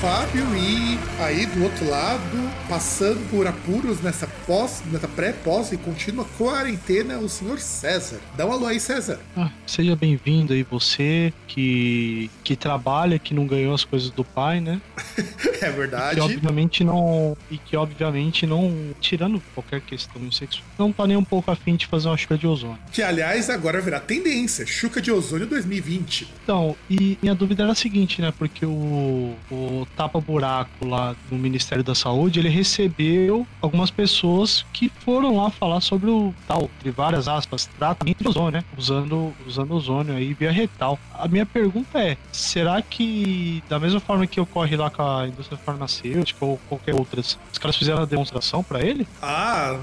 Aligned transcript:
Fábio 0.00 0.44
e 0.56 0.96
aí 1.20 1.44
do 1.46 1.64
outro 1.64 1.88
lado, 1.90 2.50
passando 2.68 3.18
por 3.30 3.48
apuros 3.48 4.00
nessa 4.00 4.28
pós, 4.46 4.80
nessa 4.92 5.08
pré, 5.08 5.32
pós 5.32 5.72
e 5.72 5.76
contínua 5.76 6.24
quarentena, 6.38 7.18
o 7.18 7.28
senhor 7.28 7.58
César. 7.58 8.20
Dá 8.36 8.46
um 8.46 8.52
alô 8.52 8.66
aí, 8.66 8.78
César. 8.78 9.18
Ah, 9.36 9.50
seja 9.66 9.96
bem-vindo 9.96 10.52
aí 10.52 10.62
você 10.62 11.32
que, 11.48 12.30
que 12.44 12.54
trabalha, 12.54 13.18
que 13.18 13.34
não 13.34 13.44
ganhou 13.44 13.74
as 13.74 13.82
coisas 13.84 14.10
do 14.10 14.22
pai, 14.24 14.60
né? 14.60 14.80
É 15.60 15.70
Que 15.70 15.76
verdade. 15.76 16.20
obviamente 16.20 16.84
não. 16.84 17.36
E 17.50 17.58
que 17.58 17.76
obviamente 17.76 18.46
não. 18.46 18.94
Tirando 19.00 19.42
qualquer 19.56 19.80
questão 19.80 20.30
sexual, 20.30 20.64
não 20.78 20.92
tá 20.92 21.04
nem 21.04 21.16
um 21.16 21.24
pouco 21.24 21.50
afim 21.50 21.74
de 21.74 21.84
fazer 21.88 22.06
uma 22.06 22.16
chuva 22.16 22.38
de 22.38 22.46
ozônio. 22.46 22.78
Que 22.92 23.02
aliás 23.02 23.50
agora 23.50 23.80
virá 23.80 23.98
tendência, 23.98 24.64
Chuca 24.64 25.02
de 25.02 25.10
Ozônio 25.10 25.48
2020. 25.48 26.28
Então, 26.44 26.76
e 26.88 27.18
minha 27.20 27.34
dúvida 27.34 27.64
era 27.64 27.72
a 27.72 27.74
seguinte, 27.74 28.22
né? 28.22 28.32
Porque 28.38 28.64
o, 28.64 29.34
o 29.50 29.84
tapa-buraco 29.96 30.86
lá 30.86 31.14
no 31.30 31.38
Ministério 31.38 31.84
da 31.84 31.94
Saúde, 31.94 32.38
ele 32.38 32.48
recebeu 32.48 33.46
algumas 33.60 33.90
pessoas 33.90 34.64
que 34.72 34.88
foram 34.88 35.36
lá 35.36 35.50
falar 35.50 35.80
sobre 35.80 36.10
o 36.10 36.34
tal, 36.46 36.70
entre 36.78 36.90
várias 36.90 37.28
aspas, 37.28 37.66
tratamento 37.78 38.22
de 38.22 38.28
ozônio, 38.28 38.52
né? 38.52 38.64
Usando, 38.76 39.34
usando 39.46 39.74
ozônio 39.74 40.14
aí 40.14 40.34
via 40.34 40.50
retal. 40.50 40.98
A 41.12 41.26
minha 41.28 41.46
pergunta 41.46 41.98
é, 41.98 42.16
será 42.32 42.80
que 42.82 43.62
da 43.68 43.78
mesma 43.78 44.00
forma 44.00 44.26
que 44.26 44.40
ocorre 44.40 44.76
lá 44.76 44.90
com 44.90 45.02
a 45.02 45.28
indústria 45.28 45.58
farmacêutica 45.58 46.44
ou 46.44 46.60
qualquer 46.68 46.94
outras, 46.94 47.38
os 47.52 47.58
caras 47.58 47.76
fizeram 47.76 48.02
a 48.02 48.06
demonstração 48.06 48.62
pra 48.62 48.80
ele? 48.80 49.06
Ah, 49.20 49.78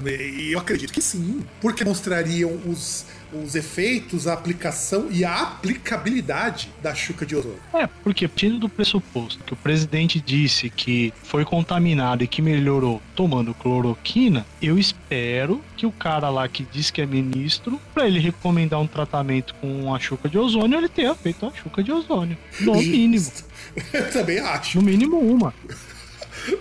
eu 0.50 0.58
acredito 0.58 0.92
que 0.92 1.02
sim. 1.02 1.44
Porque 1.60 1.84
mostrariam 1.84 2.58
os, 2.66 3.06
os 3.32 3.54
efeitos, 3.54 4.26
a 4.26 4.32
aplicação 4.32 5.08
e 5.10 5.24
a 5.24 5.42
aplicabilidade 5.42 6.70
da 6.82 6.94
Chuca 6.94 7.26
de 7.26 7.36
Ozônio. 7.36 7.58
É, 7.74 7.86
porque 8.02 8.28
partindo 8.28 8.58
do 8.58 8.68
pressuposto 8.68 9.42
que 9.44 9.52
o 9.52 9.56
presidente 9.56 10.20
disse 10.20 10.70
que 10.70 11.12
foi 11.22 11.44
contaminado 11.44 12.22
e 12.22 12.26
que 12.26 12.42
melhorou 12.42 13.00
tomando 13.14 13.54
cloroquina, 13.54 14.46
eu 14.60 14.78
espero 14.78 15.62
que 15.76 15.86
o 15.86 15.92
cara 15.92 16.28
lá 16.28 16.46
que 16.48 16.66
diz 16.70 16.90
que 16.90 17.00
é 17.00 17.06
ministro, 17.06 17.80
pra 17.94 18.06
ele 18.06 18.20
recomendar 18.20 18.80
um 18.80 18.86
tratamento 18.86 19.54
com 19.54 19.94
a 19.94 19.98
chuca 19.98 20.28
de 20.28 20.38
ozônio, 20.38 20.78
ele 20.78 20.88
tenha 20.88 21.14
feito 21.14 21.46
a 21.46 21.52
chuca 21.52 21.82
de 21.82 21.90
ozônio. 21.90 22.36
No 22.60 22.74
mínimo. 22.74 23.30
Eu 23.92 24.10
também 24.10 24.38
acho. 24.38 24.78
No 24.78 24.84
mínimo 24.84 25.18
uma. 25.18 25.52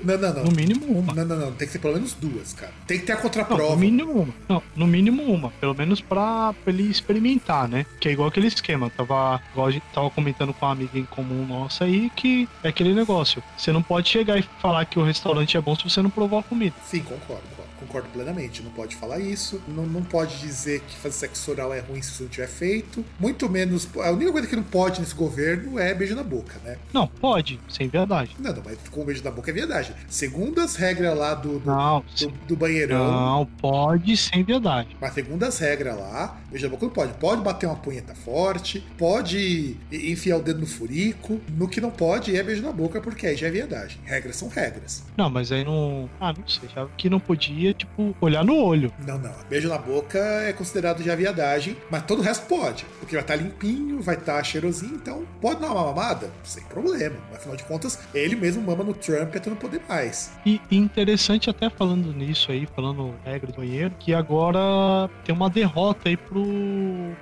Não, 0.04 0.18
não, 0.18 0.34
não. 0.34 0.44
No 0.46 0.52
mínimo 0.52 0.86
uma. 1.00 1.14
Não, 1.14 1.26
não, 1.26 1.36
não. 1.38 1.52
Tem 1.52 1.68
que 1.68 1.74
ser 1.74 1.80
pelo 1.80 1.94
menos 1.96 2.14
duas, 2.14 2.54
cara. 2.54 2.72
Tem 2.88 3.00
que 3.00 3.06
ter 3.06 3.14
a 3.14 3.16
Não, 3.16 3.22
contraprova. 3.22 3.70
no 3.74 3.78
mínimo 3.78 4.12
uma. 4.12 4.34
Não, 4.50 4.64
no 4.76 4.88
mínimo 4.88 5.24
uma. 5.24 5.52
Pelo 5.52 5.74
menos 5.76 6.02
pra, 6.02 6.54
pra 6.64 6.74
ele 6.74 6.84
experimentar, 6.84 7.68
né? 7.68 7.86
Que 8.00 8.10
é 8.10 8.12
igual 8.12 8.28
aquele 8.30 8.48
esquema. 8.48 8.90
Tava, 8.90 9.42
igual 9.52 9.68
a 9.68 9.72
gente 9.72 9.84
tava 9.94 10.10
comentando 10.10 10.54
com 10.54 10.66
uma 10.66 10.72
amiga 10.72 10.98
em 11.00 11.06
comum 11.06 11.46
nossa 11.46 11.86
aí 11.86 12.10
que 12.16 12.48
é 12.64 12.70
aquele 12.70 12.94
negócio. 12.94 13.44
Você 13.58 13.72
não 13.72 13.82
pode 13.82 14.10
chegar 14.10 14.38
e 14.38 14.44
falar 14.62 14.86
que 14.86 15.00
o 15.00 15.04
restaurante 15.04 15.58
é 15.58 15.62
bom 15.62 15.76
se 15.76 15.84
você 15.84 16.02
não 16.02 16.10
provar 16.10 16.40
a 16.40 16.44
comida. 16.44 16.76
Sim, 16.86 17.00
concordo, 17.00 17.42
concordo. 17.50 17.72
Concordo 17.86 18.10
plenamente. 18.10 18.62
Não 18.64 18.72
pode 18.72 18.96
falar 18.96 19.20
isso. 19.20 19.62
Não, 19.68 19.86
não 19.86 20.04
pode 20.04 20.40
dizer 20.40 20.82
que 20.82 20.96
fazer 20.98 21.16
sexo 21.16 21.52
oral 21.52 21.74
é 21.74 21.80
ruim 21.80 22.02
se 22.02 22.12
você 22.12 22.24
não 22.24 22.30
tiver 22.30 22.48
feito. 22.48 23.06
Muito 23.20 23.50
menos. 23.50 23.88
A 24.04 24.12
única 24.12 24.32
coisa 24.32 24.48
que 24.48 24.56
não 24.56 24.64
pode 24.64 25.00
nesse 25.00 25.14
governo 25.16 25.78
é 25.80 25.94
beijo 25.94 26.16
na 26.16 26.24
boca, 26.24 26.56
né? 26.64 26.78
Não, 26.94 27.08
pode, 27.08 27.60
sem 27.70 27.88
verdade. 27.88 28.36
Não, 28.40 28.54
não, 28.54 28.62
mas 28.64 28.78
com 28.90 29.02
o 29.02 29.06
beijo 29.06 29.24
na 29.24 29.32
boca 29.32 29.52
é 29.52 29.54
verdade. 29.54 29.94
Segundo 30.08 30.60
as 30.62 30.76
regras 30.76 31.16
lá 31.18 31.34
do, 31.34 31.60
do, 31.60 31.66
Não, 31.66 32.04
do, 32.20 32.28
do 32.48 32.56
banheirão. 32.56 33.12
não, 33.12 33.46
pode 33.46 34.16
sem 34.18 34.44
verdade. 34.44 34.96
Mas 35.00 35.14
segundo 35.14 35.44
as 35.44 35.60
regras 35.60 35.98
lá, 35.98 36.40
beijo 36.50 36.66
na 36.66 36.72
boca 36.72 36.86
não 36.86 36.94
pode. 36.94 37.14
Pode 37.14 37.42
bater 37.42 37.66
uma 37.68 37.76
punheta 37.76 38.16
forte, 38.16 38.84
pode 38.98 39.78
enfiar 39.92 40.38
o 40.38 40.42
dedo 40.42 40.60
no 40.60 40.68
furico. 40.68 41.40
No 41.56 41.68
que 41.68 41.80
não 41.80 41.92
pode 41.92 42.36
é 42.36 42.42
beijo 42.44 42.62
na 42.64 42.72
boca, 42.72 43.00
porque 43.02 43.28
aí 43.28 43.36
já 43.36 43.48
é 43.48 43.52
viadagem. 43.52 44.00
Regras 44.06 44.36
são 44.36 44.48
regras. 44.50 45.04
Não, 45.16 45.30
mas 45.30 45.52
aí 45.52 45.64
não. 45.64 46.10
Ah, 46.20 46.34
não 46.38 46.48
sei. 46.48 46.68
Já 46.74 46.88
que 46.98 47.10
não 47.10 47.20
podia, 47.20 47.74
tipo, 47.78 48.16
olhar 48.20 48.44
no 48.44 48.58
olho. 48.58 48.92
Não, 49.06 49.18
não. 49.18 49.34
Beijo 49.50 49.70
na 49.70 49.78
boca 49.78 50.20
é 50.20 50.54
considerado 50.54 51.04
já 51.04 51.16
viadagem, 51.16 51.78
mas 51.90 52.04
todo 52.04 52.20
o 52.20 52.22
resto 52.22 52.46
pode. 52.48 52.86
Porque 53.00 53.16
vai 53.16 53.24
estar 53.24 53.36
limpinho, 53.36 54.02
vai 54.02 54.16
estar 54.16 54.44
cheirosinho, 54.44 54.96
então 54.96 55.24
pode 55.42 55.62
dar 55.62 55.72
uma 55.72 55.86
mamada? 55.86 56.32
Sem 56.44 56.64
problema. 56.64 57.16
Afinal 57.34 57.56
de 57.56 57.64
contas, 57.64 58.00
ele 58.14 58.36
mesmo 58.36 58.62
mama 58.62 58.84
no 58.84 58.94
Trump 58.94 59.36
até 59.36 59.50
não 59.50 59.58
poder 59.58 59.82
mais. 59.88 60.32
E 60.46 60.60
e 60.70 60.78
interessante 60.78 61.50
até 61.50 61.70
falando 61.70 62.14
nisso 62.14 62.52
aí, 62.52 62.68
falando 62.76 63.14
regra 63.24 63.52
do 63.52 63.58
banheiro, 63.58 63.94
que 64.00 64.14
agora 64.14 65.10
tem 65.24 65.34
uma 65.34 65.50
derrota 65.50 66.10
aí 66.10 66.18
pro, 66.18 66.44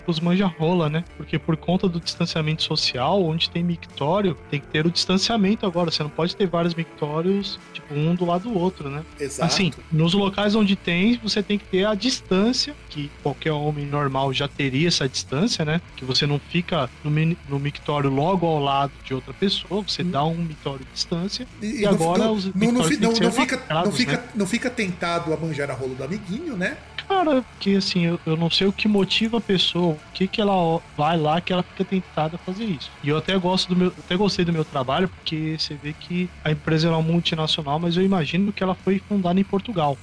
pros 0.03 0.20
manja-rola, 0.20 0.90
né? 0.90 1.03
Porque 1.18 1.38
por 1.38 1.58
conta 1.58 1.88
do 1.88 2.00
distanciamento 2.00 2.64
social, 2.64 3.24
onde 3.24 3.50
tem 3.50 3.64
mictório, 3.64 4.38
tem 4.50 4.59
que 4.59 4.68
ter 4.68 4.85
o 4.85 4.91
distanciamento 4.91 5.66
agora. 5.66 5.91
Você 5.91 6.03
não 6.03 6.09
pode 6.09 6.35
ter 6.35 6.47
vários 6.47 6.74
mictórios, 6.74 7.59
tipo, 7.74 7.94
um 7.94 8.16
do 8.16 8.25
lado 8.25 8.50
do 8.50 8.58
outro, 8.58 8.90
né? 8.90 9.03
Exato. 9.20 9.52
Assim, 9.52 9.72
nos 9.91 10.14
locais 10.14 10.33
onde 10.56 10.76
tem, 10.76 11.18
você 11.22 11.42
tem 11.44 11.58
que 11.58 11.66
ter 11.66 11.86
a 11.86 11.94
distância, 11.96 12.76
que 12.90 13.10
qualquer 13.22 13.52
homem 13.52 13.86
normal 13.86 14.34
já 14.34 14.48
teria 14.48 14.88
essa 14.88 15.08
distância, 15.08 15.64
né? 15.66 15.82
Que 15.96 16.06
você 16.06 16.26
não 16.26 16.40
fica 16.40 16.90
no, 17.04 17.12
no 17.50 17.60
mictório 17.60 18.10
logo 18.10 18.46
ao 18.46 18.60
lado 18.60 18.92
de 19.04 19.14
outra 19.14 19.34
pessoa, 19.34 19.82
você 19.82 20.04
dá 20.04 20.24
um 20.24 20.36
mictório 20.36 20.80
de 20.86 20.92
distância. 20.94 21.48
E, 21.62 21.82
não- 21.82 21.92
agora 21.92 22.24
não, 22.26 22.34
os 22.34 22.46
não, 22.46 22.72
não, 22.72 22.72
não, 22.74 23.12
não 23.12 23.32
fica, 23.32 23.62
não, 23.70 23.92
fica, 23.92 24.12
né? 24.14 24.24
não 24.36 24.46
fica 24.46 24.70
tentado 24.70 25.34
a 25.34 25.38
manjar 25.38 25.70
a 25.70 25.74
rola 25.74 25.96
do 25.96 26.04
amiguinho, 26.04 26.56
né? 26.56 26.78
Cara, 27.08 27.41
porque 27.41 27.72
assim, 27.72 28.06
eu, 28.06 28.19
eu 28.25 28.36
não 28.36 28.50
sei 28.50 28.68
o 28.68 28.74
que 28.74 28.88
motiva 28.88 29.38
a 29.38 29.41
pessoa, 29.41 29.94
o 29.94 30.00
que 30.14 30.28
que 30.28 30.41
ela 30.41 30.80
vai 30.97 31.18
lá 31.18 31.41
que 31.41 31.52
ela 31.52 31.64
fica 31.64 31.86
tentada 31.86 32.36
a 32.36 32.40
fazer 32.40 32.66
isso. 32.66 32.91
E 33.03 33.09
eu 33.09 33.18
até 33.18 33.38
gosto 33.38 33.69
do 33.69 33.75
meu, 33.75 33.88
até 33.88 34.16
gostei 34.16 34.46
do 34.46 34.53
meu 34.53 34.66
trabalho, 34.66 35.08
porque 35.08 35.56
você 35.58 35.75
vê 35.75 35.94
que 35.94 36.30
a 36.44 36.52
empresa 36.52 36.88
é 36.88 36.91
uma 36.91 37.02
multinacional, 37.02 37.80
mas 37.80 37.97
eu 37.97 38.03
imagino 38.03 38.52
que 38.52 38.64
ela 38.64 38.75
foi 38.75 39.00
fundada 39.00 39.40
em 39.40 39.44
Portugal. 39.44 39.97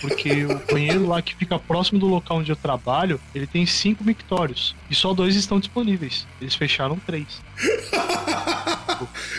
Porque 0.00 0.46
o 0.46 0.60
banheiro 0.72 1.06
lá 1.06 1.20
que 1.20 1.34
fica 1.34 1.58
próximo 1.58 1.98
do 1.98 2.06
local 2.06 2.38
onde 2.38 2.50
eu 2.50 2.56
trabalho, 2.56 3.20
ele 3.34 3.46
tem 3.46 3.66
cinco 3.66 4.02
mictórios. 4.02 4.74
E 4.90 4.94
só 4.94 5.14
dois 5.14 5.36
estão 5.36 5.60
disponíveis. 5.60 6.26
Eles 6.40 6.54
fecharam 6.54 6.96
três. 7.06 7.40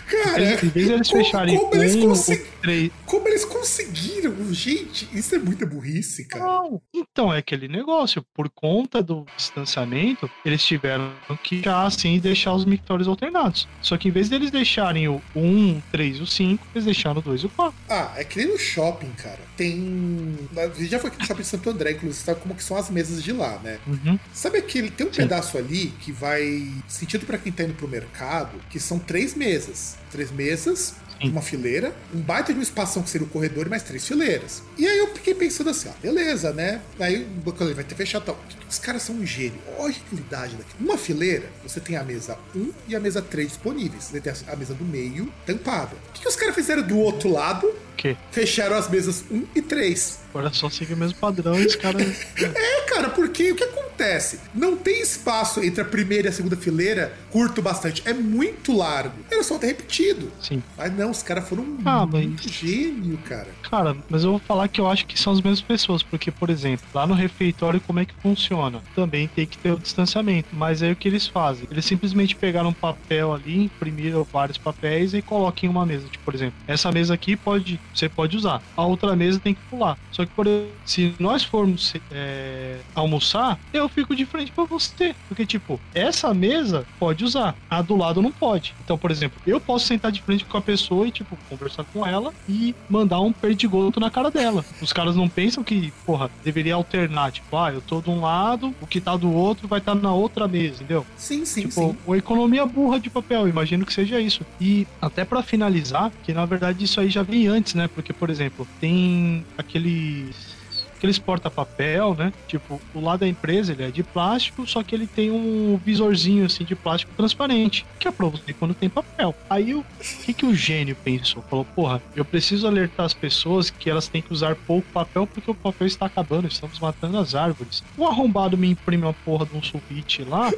Cara, 0.09 0.41
Em 0.43 0.55
vez 0.69 0.87
de 0.87 0.93
eles 0.93 1.09
como- 1.09 1.23
fecharem 1.23 1.57
como 1.57 1.75
eles 1.75 1.95
um 1.95 2.07
consegui- 2.07 2.45
três. 2.61 2.91
como 3.05 3.27
eles 3.27 3.45
conseguiram? 3.45 4.51
Gente, 4.53 5.07
isso 5.13 5.35
é 5.35 5.37
muita 5.39 5.65
burrice, 5.67 6.25
cara. 6.25 6.43
Não. 6.43 6.81
Então, 6.93 7.31
é 7.33 7.37
aquele 7.37 7.67
negócio. 7.67 8.25
Por 8.33 8.49
conta 8.49 9.03
do 9.03 9.25
distanciamento, 9.37 10.29
eles 10.43 10.63
tiveram 10.65 11.11
que 11.43 11.61
já 11.61 11.83
assim 11.83 12.17
deixar 12.19 12.53
os 12.53 12.65
mictórios 12.65 13.07
alternados. 13.07 13.67
Só 13.81 13.97
que 13.97 14.07
em 14.07 14.11
vez 14.11 14.29
deles 14.29 14.49
deixarem 14.49 15.07
o 15.07 15.21
1, 15.35 15.79
3 15.91 16.17
e 16.17 16.21
o 16.21 16.27
5, 16.27 16.65
eles 16.73 16.85
deixaram 16.85 17.19
o 17.19 17.21
2 17.21 17.41
e 17.41 17.45
o 17.45 17.49
4. 17.49 17.73
Ah, 17.89 18.13
é 18.15 18.23
que 18.23 18.39
nem 18.39 18.47
no 18.51 18.57
shopping, 18.57 19.11
cara. 19.11 19.39
Tem. 19.55 20.35
A 20.57 20.67
gente 20.69 20.87
já 20.89 20.99
foi 20.99 21.09
aqui 21.11 21.19
no 21.19 21.25
shopping 21.25 21.41
de 21.43 21.47
Santo 21.47 21.69
André, 21.69 21.91
inclusive, 21.91 22.23
sabe 22.23 22.39
como 22.41 22.55
que 22.55 22.63
são 22.63 22.77
as 22.77 22.89
mesas 22.89 23.23
de 23.23 23.31
lá, 23.31 23.59
né? 23.63 23.77
Uhum. 23.85 24.17
Sabe 24.33 24.57
aquele. 24.57 24.89
Tem 24.89 25.05
um 25.07 25.13
Sim. 25.13 25.21
pedaço 25.21 25.40
ali 25.57 25.93
que 26.01 26.11
vai. 26.11 26.67
Sentido 26.87 27.25
pra 27.25 27.37
quem 27.37 27.51
tá 27.51 27.63
indo 27.63 27.73
pro 27.73 27.87
mercado, 27.87 28.59
que 28.69 28.79
são 28.79 28.99
três 28.99 29.33
mesas. 29.35 29.95
Três 30.11 30.31
mesas, 30.31 30.95
uma 31.23 31.41
fileira, 31.41 31.95
um 32.13 32.19
baita 32.19 32.53
de 32.53 32.59
um 32.59 32.61
espação 32.61 33.03
que 33.03 33.09
seria 33.09 33.27
o 33.27 33.29
corredor 33.29 33.67
e 33.67 33.69
mais 33.69 33.83
três 33.83 34.07
fileiras. 34.07 34.63
E 34.77 34.87
aí 34.87 34.97
eu 34.97 35.13
fiquei 35.13 35.35
pensando 35.35 35.69
assim, 35.69 35.89
ó, 35.89 35.91
beleza, 36.01 36.51
né? 36.53 36.81
Aí 36.99 37.27
quando 37.43 37.63
ele 37.63 37.73
vai 37.73 37.83
ter 37.83 37.95
fechado 37.95 38.25
tal. 38.25 38.39
Os 38.71 38.79
caras 38.79 39.01
são 39.03 39.15
um 39.15 39.25
gênio. 39.25 39.59
Olha 39.77 39.89
a 39.89 39.91
genialidade 39.91 40.55
daqui. 40.55 40.69
Uma 40.79 40.97
fileira, 40.97 41.49
você 41.61 41.81
tem 41.81 41.97
a 41.97 42.03
mesa 42.03 42.37
1 42.55 42.71
e 42.87 42.95
a 42.95 42.99
mesa 43.01 43.21
3 43.21 43.49
disponíveis. 43.49 44.05
Você 44.05 44.21
tem 44.21 44.31
a 44.47 44.55
mesa 44.55 44.73
do 44.73 44.85
meio 44.85 45.31
tampada. 45.45 45.91
O 46.09 46.13
que, 46.13 46.21
que 46.21 46.27
os 46.29 46.37
caras 46.37 46.55
fizeram 46.55 46.81
do 46.81 46.97
outro 46.97 47.29
lado? 47.29 47.67
O 47.67 47.75
quê? 47.97 48.15
Fecharam 48.31 48.77
as 48.77 48.89
mesas 48.89 49.25
1 49.29 49.45
e 49.53 49.61
3. 49.61 50.19
Agora 50.29 50.47
é 50.47 50.53
só 50.53 50.69
seguir 50.69 50.93
o 50.93 50.97
mesmo 50.97 51.17
padrão 51.17 51.59
e 51.59 51.65
os 51.65 51.75
caras. 51.75 52.01
É, 52.41 52.81
cara, 52.93 53.09
porque 53.09 53.51
o 53.51 53.55
que 53.55 53.63
acontece? 53.65 53.81
acontece? 53.91 54.39
Não 54.55 54.75
tem 54.77 54.99
espaço 55.01 55.63
entre 55.63 55.81
a 55.81 55.85
primeira 55.85 56.27
e 56.27 56.29
a 56.29 56.33
segunda 56.33 56.55
fileira 56.57 57.13
curto 57.29 57.61
bastante. 57.61 58.01
É 58.05 58.13
muito 58.13 58.75
largo. 58.75 59.13
Era 59.29 59.43
só 59.43 59.59
ter 59.59 59.67
repetido. 59.67 60.31
Sim. 60.41 60.63
Mas 60.75 60.91
não, 60.97 61.11
os 61.11 61.21
caras 61.21 61.47
foram 61.47 61.77
Ah, 61.85 62.03
muito 62.07 62.43
mas- 62.45 62.51
gênio, 62.51 63.17
cara. 63.19 63.49
Cara, 63.69 63.95
mas 64.09 64.23
eu 64.23 64.31
vou 64.31 64.39
falar 64.39 64.67
que 64.69 64.81
eu 64.81 64.87
acho 64.87 65.05
que 65.05 65.19
são 65.19 65.31
as 65.33 65.39
mesmas 65.41 65.61
pessoas, 65.61 66.01
porque, 66.01 66.31
por 66.31 66.49
exemplo, 66.49 66.85
lá 66.95 67.05
no 67.05 67.13
refeitório, 67.13 67.79
como 67.81 67.99
é 67.99 68.05
que 68.05 68.13
funciona? 68.23 68.60
Também 68.95 69.27
tem 69.27 69.45
que 69.45 69.57
ter 69.57 69.71
o 69.71 69.79
distanciamento, 69.79 70.49
mas 70.53 70.83
aí 70.83 70.91
o 70.91 70.95
que 70.95 71.07
eles 71.07 71.27
fazem? 71.27 71.67
Eles 71.71 71.85
simplesmente 71.85 72.35
pegaram 72.35 72.69
um 72.69 72.73
papel 72.73 73.33
ali, 73.33 73.65
imprimiram 73.65 74.23
vários 74.23 74.57
papéis 74.57 75.13
e 75.13 75.21
colocam 75.21 75.67
em 75.67 75.71
uma 75.71 75.85
mesa. 75.85 76.07
Tipo, 76.07 76.23
por 76.25 76.35
exemplo, 76.35 76.53
essa 76.67 76.91
mesa 76.91 77.13
aqui 77.13 77.35
pode, 77.35 77.79
você 77.93 78.07
pode 78.09 78.35
usar, 78.37 78.61
a 78.75 78.85
outra 78.85 79.15
mesa 79.15 79.39
tem 79.39 79.53
que 79.53 79.61
pular. 79.69 79.97
Só 80.11 80.25
que, 80.25 80.31
por 80.31 80.47
exemplo, 80.47 80.71
se 80.85 81.13
nós 81.19 81.43
formos 81.43 81.93
é, 82.11 82.79
almoçar, 82.93 83.59
eu 83.73 83.87
fico 83.87 84.15
de 84.15 84.25
frente 84.25 84.51
pra 84.51 84.65
você, 84.65 85.15
porque, 85.27 85.45
tipo, 85.45 85.79
essa 85.93 86.33
mesa 86.33 86.85
pode 86.99 87.23
usar, 87.23 87.55
a 87.69 87.81
do 87.81 87.95
lado 87.95 88.21
não 88.21 88.31
pode. 88.31 88.75
Então, 88.83 88.97
por 88.97 89.11
exemplo, 89.11 89.41
eu 89.45 89.59
posso 89.59 89.87
sentar 89.87 90.11
de 90.11 90.21
frente 90.21 90.45
com 90.45 90.57
a 90.57 90.61
pessoa 90.61 91.07
e, 91.07 91.11
tipo, 91.11 91.37
conversar 91.49 91.83
com 91.85 92.05
ela 92.05 92.33
e 92.47 92.75
mandar 92.89 93.21
um 93.21 93.31
perdigoto 93.31 93.99
na 93.99 94.09
cara 94.09 94.29
dela. 94.29 94.65
Os 94.81 94.91
caras 94.91 95.15
não 95.15 95.29
pensam 95.29 95.63
que, 95.63 95.93
porra, 96.05 96.29
deveria 96.43 96.75
alternar. 96.75 97.31
Tipo, 97.31 97.57
ah, 97.57 97.71
eu 97.71 97.81
tô 97.81 98.01
de 98.01 98.09
um 98.09 98.21
lado, 98.21 98.50
o 98.55 98.87
que 98.87 99.01
tá 99.01 99.15
do 99.15 99.31
outro 99.31 99.67
vai 99.67 99.79
estar 99.79 99.95
na 99.95 100.13
outra 100.13 100.47
mesa, 100.47 100.75
entendeu? 100.75 101.05
Sim, 101.17 101.45
sim, 101.45 101.61
tipo, 101.61 101.73
sim. 101.73 101.97
uma 102.05 102.17
economia 102.17 102.65
burra 102.65 102.99
de 102.99 103.09
papel, 103.09 103.47
imagino 103.47 103.85
que 103.85 103.93
seja 103.93 104.19
isso. 104.19 104.45
E 104.59 104.87
até 105.01 105.25
pra 105.25 105.43
finalizar, 105.43 106.11
que 106.23 106.33
na 106.33 106.45
verdade 106.45 106.83
isso 106.83 106.99
aí 106.99 107.09
já 107.09 107.23
vem 107.23 107.47
antes, 107.47 107.73
né? 107.73 107.87
Porque, 107.87 108.13
por 108.13 108.29
exemplo, 108.29 108.67
tem 108.79 109.45
aqueles 109.57 110.60
aqueles 111.01 111.17
porta-papel, 111.17 112.15
né? 112.15 112.31
Tipo, 112.47 112.79
o 112.93 113.01
lado 113.01 113.21
da 113.21 113.27
empresa 113.27 113.71
ele 113.71 113.83
é 113.83 113.89
de 113.89 114.03
plástico, 114.03 114.67
só 114.67 114.83
que 114.83 114.93
ele 114.93 115.07
tem 115.07 115.31
um 115.31 115.79
visorzinho 115.83 116.45
assim 116.45 116.63
de 116.63 116.75
plástico 116.75 117.11
transparente, 117.17 117.83
que 117.99 118.07
é 118.07 118.11
pra 118.11 118.27
você 118.27 118.53
quando 118.53 118.75
tem 118.75 118.87
papel. 118.87 119.33
Aí 119.49 119.73
o 119.73 119.83
que, 120.23 120.31
que 120.31 120.45
o 120.45 120.53
gênio 120.53 120.95
pensou? 121.03 121.43
Falou, 121.49 121.65
porra, 121.65 122.01
eu 122.15 122.23
preciso 122.23 122.67
alertar 122.67 123.07
as 123.07 123.15
pessoas 123.15 123.71
que 123.71 123.89
elas 123.89 124.07
têm 124.07 124.21
que 124.21 124.31
usar 124.31 124.55
pouco 124.55 124.87
papel 124.93 125.25
porque 125.25 125.49
o 125.49 125.55
papel 125.55 125.87
está 125.87 126.05
acabando, 126.05 126.47
estamos 126.47 126.79
matando 126.79 127.17
as 127.17 127.33
árvores. 127.33 127.83
O 127.97 128.05
arrombado 128.05 128.55
me 128.55 128.69
imprime 128.69 129.03
uma 129.03 129.13
porra 129.13 129.47
de 129.47 129.57
um 129.57 129.63
sulfite 129.63 130.23
lá 130.23 130.51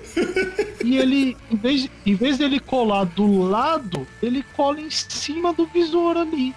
e 0.84 0.98
ele, 0.98 1.38
em 1.50 1.56
vez, 1.56 1.90
em 2.06 2.16
vez 2.16 2.38
dele 2.38 2.60
colar 2.60 3.06
do 3.06 3.44
lado, 3.44 4.06
ele 4.22 4.44
cola 4.58 4.82
em 4.82 4.90
cima 4.90 5.54
do 5.54 5.66
visor 5.68 6.18
ali. 6.18 6.54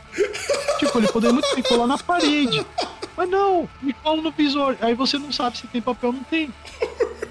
Tipo, 0.81 0.99
ele 0.99 1.09
poderia 1.09 1.33
muito 1.33 1.55
bem 1.55 1.63
colar 1.63 1.87
na 1.87 1.99
parede. 1.99 2.67
Mas 3.17 3.29
não, 3.31 3.69
me 3.83 3.93
cola 3.95 4.21
no 4.21 4.31
visor. 4.31 4.77
Aí 4.81 4.95
você 4.95 5.19
não 5.19 5.33
sabe 5.33 5.57
se 5.59 5.67
tem 5.69 5.81
papel 5.81 6.11
ou 6.11 6.17
não 6.17 6.25
tem. 6.25 6.53